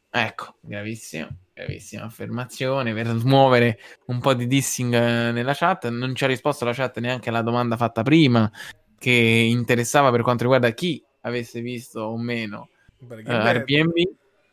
Ecco, 0.08 0.54
gravissimo, 0.60 1.28
gravissima 1.52 2.04
affermazione 2.04 2.94
per 2.94 3.06
smuovere 3.18 3.78
un 4.06 4.20
po' 4.20 4.34
di 4.34 4.46
dissing 4.46 4.94
eh, 4.94 5.32
nella 5.32 5.52
chat. 5.54 5.88
Non 5.88 6.14
ci 6.14 6.24
ha 6.24 6.28
risposto 6.28 6.64
la 6.64 6.72
chat 6.72 6.98
neanche 7.00 7.28
alla 7.28 7.42
domanda 7.42 7.76
fatta 7.76 8.02
prima, 8.02 8.50
che 8.98 9.10
interessava 9.10 10.10
per 10.10 10.22
quanto 10.22 10.44
riguarda 10.44 10.70
chi 10.70 11.02
avesse 11.26 11.60
visto 11.60 12.00
o 12.00 12.16
meno 12.16 12.68
eh, 13.08 13.22
Airbnb. 13.24 13.94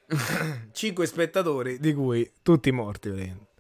5 0.71 1.05
spettatori, 1.05 1.79
di 1.79 1.93
cui 1.93 2.29
tutti 2.41 2.71
morti. 2.71 3.51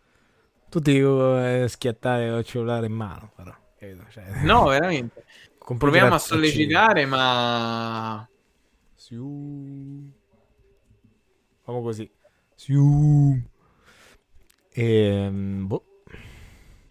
Tutti 0.69 0.97
eh, 0.97 1.65
schiattare 1.67 2.37
il 2.37 2.43
cellulare 2.43 2.87
in 2.87 2.93
mano, 2.93 3.31
però. 3.35 3.55
Cioè, 4.09 4.43
No, 4.43 4.65
veramente. 4.65 5.25
Proviamo 5.57 6.15
a 6.15 6.19
sollecitare, 6.19 7.05
ma 7.05 8.27
Siu. 8.95 10.11
Famo 11.61 11.81
così. 11.81 12.09
Siu. 12.55 13.41
Ehm, 14.71 15.67
boh. 15.67 15.83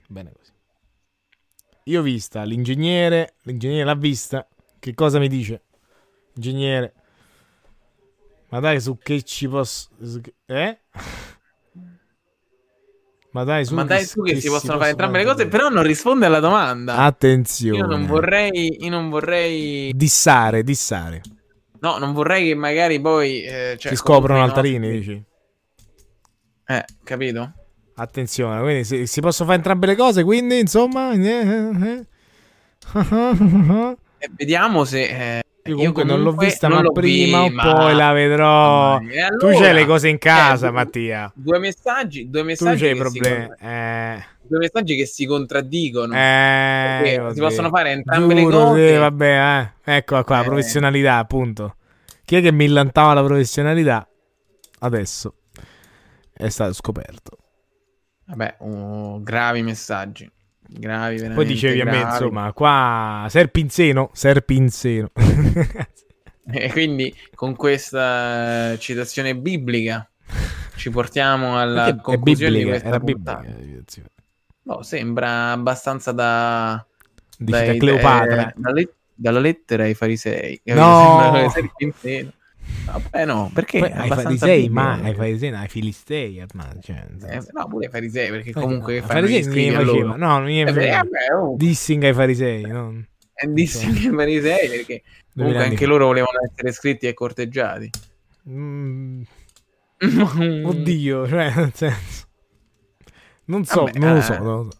Bene 0.08 0.32
così. 0.32 0.52
Io 1.84 2.00
ho 2.00 2.02
vista 2.02 2.44
l'ingegnere, 2.44 3.34
l'ingegnere 3.42 3.84
l'ha 3.84 3.94
vista. 3.94 4.46
Che 4.78 4.94
cosa 4.94 5.18
mi 5.18 5.28
dice? 5.28 5.62
Ingegnere. 6.34 6.94
Ma 8.48 8.60
dai, 8.60 8.80
su 8.80 8.98
che 8.98 9.22
ci 9.22 9.48
posso... 9.48 9.88
su 10.02 10.20
che- 10.20 10.34
Eh? 10.46 10.78
Ma 13.32 13.44
dai, 13.44 13.64
su 13.64 13.74
Ma 13.74 13.84
dai, 13.84 14.06
tu 14.06 14.22
che 14.22 14.38
si 14.40 14.48
possono 14.48 14.76
fare 14.76 14.90
entrambe 14.90 15.16
le 15.18 15.24
cose, 15.24 15.48
però 15.48 15.70
non 15.70 15.82
risponde 15.84 16.26
alla 16.26 16.38
domanda. 16.40 16.96
Attenzione. 16.96 17.78
Io 17.78 17.86
non 17.86 18.04
vorrei, 18.06 18.84
io 18.84 18.90
non 18.90 19.08
vorrei, 19.08 19.90
Dissare, 19.94 20.62
dissare. 20.62 21.22
no, 21.80 21.96
non 21.96 22.12
vorrei 22.12 22.48
che 22.48 22.54
magari 22.54 23.00
poi 23.00 23.42
eh, 23.42 23.76
cioè, 23.78 23.90
si 23.92 23.96
scoprono 23.96 24.42
altarini, 24.42 24.78
nostri- 24.86 24.98
dici? 24.98 25.24
Eh, 26.66 26.84
capito? 27.02 27.52
Attenzione, 27.94 28.60
quindi 28.60 28.84
si, 28.84 29.06
si 29.06 29.20
possono 29.22 29.46
fare 29.48 29.60
entrambe 29.60 29.86
le 29.86 29.96
cose, 29.96 30.24
quindi 30.24 30.58
insomma... 30.58 31.12
eh, 31.12 31.26
eh. 31.84 32.06
E 34.18 34.30
vediamo 34.36 34.84
se. 34.84 35.40
Io 35.64 35.76
comunque 35.76 36.02
non 36.02 36.22
l'ho 36.22 36.32
vista, 36.32 36.66
non 36.66 36.82
ma 36.82 36.90
prima 36.90 37.46
vi- 37.46 37.56
o 37.56 37.72
poi 37.74 37.94
la 37.94 38.12
vedrò. 38.12 38.98
E 38.98 39.26
Tu 39.38 39.46
allora- 39.46 39.58
c'hai 39.60 39.74
le 39.74 39.86
cose 39.86 40.08
in 40.08 40.18
casa, 40.18 40.68
eh, 40.68 40.70
Mattia. 40.72 41.32
Due 41.34 41.58
messaggi, 41.60 42.28
due 42.28 42.40
Tu 42.40 42.46
messaggi, 42.48 42.88
si 42.88 42.94
problemi. 42.96 43.46
contra- 43.46 43.68
Eh, 44.16 44.24
due 44.42 44.58
messaggi 44.58 44.96
che 44.96 45.06
si 45.06 45.24
contraddicono. 45.24 46.14
eh, 46.16 47.30
si 47.32 47.40
possono 47.40 47.68
fare 47.68 47.90
entrambe 47.92 48.34
le 48.34 48.40
Giuro, 48.40 48.58
cose. 48.58 48.88
sì, 48.88 48.96
vabbè, 48.98 49.70
eh. 49.84 49.96
Eccola 49.96 50.24
qua, 50.24 50.40
Eh. 50.40 50.44
professionalità, 50.44 51.18
appunto. 51.18 51.76
Chi 52.24 52.36
è 52.36 52.40
che 52.40 52.50
millantava 52.52 53.14
la 53.14 53.22
professionalità? 53.22 54.08
Adesso 54.80 55.34
è 56.32 56.48
stato 56.48 56.72
scoperto. 56.72 57.36
Vabbè, 58.26 58.56
oh, 58.60 59.22
gravi 59.22 59.62
messaggi. 59.62 60.28
Gravi, 60.74 61.16
veramente. 61.16 61.34
Poi 61.34 61.44
dicevi 61.46 61.80
a 61.80 61.84
me, 61.84 61.90
gravi. 61.90 62.10
insomma, 62.10 62.52
qua 62.52 63.26
Serpinzeno, 63.28 64.10
Serpinzeno. 64.12 65.10
E 66.44 66.70
quindi 66.72 67.14
con 67.36 67.54
questa 67.54 68.76
citazione 68.76 69.36
biblica 69.36 70.10
ci 70.74 70.90
portiamo 70.90 71.56
alla 71.56 71.84
Perché 71.84 72.00
conclusione 72.02 72.50
di 72.50 72.64
biblica, 72.64 72.80
questa 72.80 72.96
era 72.96 72.98
puntata. 72.98 73.40
biblica. 73.42 74.02
No, 74.64 74.82
sembra 74.82 75.52
abbastanza 75.52 76.10
da 76.10 76.84
da 77.38 77.64
dai- 77.64 77.78
Cleopatra. 77.78 78.48
eh, 78.48 78.54
dalla, 78.56 78.74
let- 78.74 78.94
dalla 79.14 79.38
lettera 79.38 79.84
ai 79.84 79.94
farisei. 79.94 80.60
No! 80.64 81.48
Sembra. 82.00 82.32
Vabbè, 82.84 83.24
no, 83.24 83.50
perché 83.54 83.78
Poi 83.78 83.90
ai 83.90 84.08
farisei, 84.08 84.68
ma 84.68 84.94
ai 84.94 85.14
farisei, 85.14 85.50
no, 85.50 85.58
ai 85.58 85.68
filistei, 85.68 86.40
ormai, 86.40 86.80
cioè, 86.80 87.06
Eh, 87.28 87.40
no, 87.52 87.66
pure 87.68 87.86
ai 87.86 87.90
farisei, 87.90 88.30
perché 88.30 88.50
Eh, 88.50 88.52
comunque 88.52 89.00
no, 89.00 89.06
fanno 89.06 89.26
gli 89.26 89.42
farisei 89.42 89.68
a 89.74 89.80
faceva, 89.80 90.16
no, 90.16 90.38
non 90.38 90.48
Eh, 90.48 90.64
beh, 90.64 90.72
faceva. 90.72 90.96
vabbè, 90.96 91.34
oh, 91.34 91.56
Dissing 91.56 92.02
ai 92.04 92.14
farisei, 92.14 92.62
non... 92.62 93.06
è 93.32 93.46
dissing 93.46 93.96
ai 93.96 94.14
farisei 94.14 94.68
perché 94.68 95.02
comunque 95.34 95.64
anche 95.64 95.86
loro 95.86 96.06
volevano 96.06 96.38
essere 96.50 96.72
scritti 96.72 97.06
e 97.06 97.14
corteggiati. 97.14 97.90
Mm, 98.48 99.22
oddio, 100.64 101.28
cioè, 101.28 101.52
nel 101.54 101.72
senso... 101.74 102.26
Non 103.44 103.64
so, 103.64 103.84
Vabbè, 103.84 103.98
non 103.98 104.12
lo 104.12 104.18
eh. 104.18 104.22
so, 104.22 104.38
non 104.38 104.56
lo 104.56 104.70
so. 104.70 104.78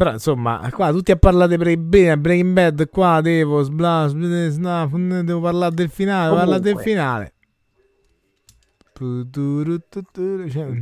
Però, 0.00 0.12
insomma, 0.12 0.66
qua 0.72 0.92
tutti 0.92 1.10
a 1.10 1.16
parlare 1.16 1.58
di 1.58 1.58
Breaking 1.58 2.16
Breaking 2.16 2.52
Bad, 2.54 2.88
qua 2.88 3.20
devo, 3.20 3.62
sbla, 3.62 4.06
sbla, 4.06 4.88
devo 5.22 5.40
parlare 5.42 5.74
del 5.74 5.90
finale, 5.90 6.30
Comunque. 6.30 6.38
parlare 6.38 6.60
del 6.62 6.78
finale. 6.78 7.32
Cioè, 10.50 10.72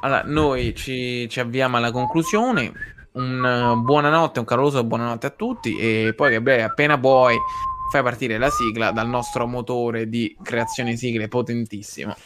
Allora, 0.00 0.22
noi 0.24 0.74
ci, 0.74 1.28
ci 1.28 1.40
avviamo 1.40 1.76
alla 1.76 1.90
conclusione. 1.90 2.72
Un 3.12 3.44
eh, 3.44 3.76
buonanotte, 3.76 4.38
un 4.38 4.46
caloroso 4.46 4.82
buonanotte 4.82 5.26
a 5.26 5.30
tutti. 5.30 5.76
E 5.76 6.14
poi, 6.16 6.30
Gabriele, 6.30 6.62
appena 6.62 6.98
puoi, 6.98 7.36
fai 7.92 8.02
partire 8.02 8.38
la 8.38 8.48
sigla 8.48 8.92
dal 8.92 9.10
nostro 9.10 9.46
motore 9.46 10.08
di 10.08 10.34
creazione 10.42 10.96
sigle 10.96 11.28
potentissimo. 11.28 12.16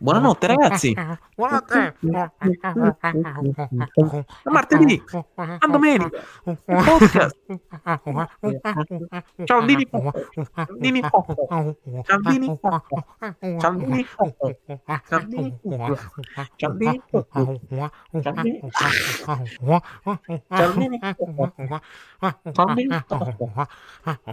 Buonanotte 0.00 0.46
ragazzi. 0.46 0.96
Buonanotte. 1.36 1.96
A 4.44 4.50
martedì, 4.50 5.02
a 5.36 5.66
domenica, 5.66 6.08
podcast. 6.64 7.36
Ciao 9.44 9.60
Dini 9.66 9.86
Dini 10.78 11.02
Ciao 11.02 11.02
Dini 11.02 11.02
Ciao 12.06 12.20
Dini 12.22 12.58
Ciao 13.58 13.72
Dini 13.74 14.06
Ciao 15.06 15.20
Dini 15.20 15.52
Ciao 16.56 16.72
Dini 18.32 18.70
Ciao 20.48 20.72
Dini 20.72 21.00
Kambing. 22.54 22.88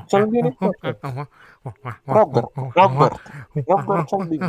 Kambing 0.09 0.45
itu. 0.53 0.69
Robert. 2.05 2.47
Robert. 2.77 3.15
Robert 3.65 4.03
kambing. 4.07 4.41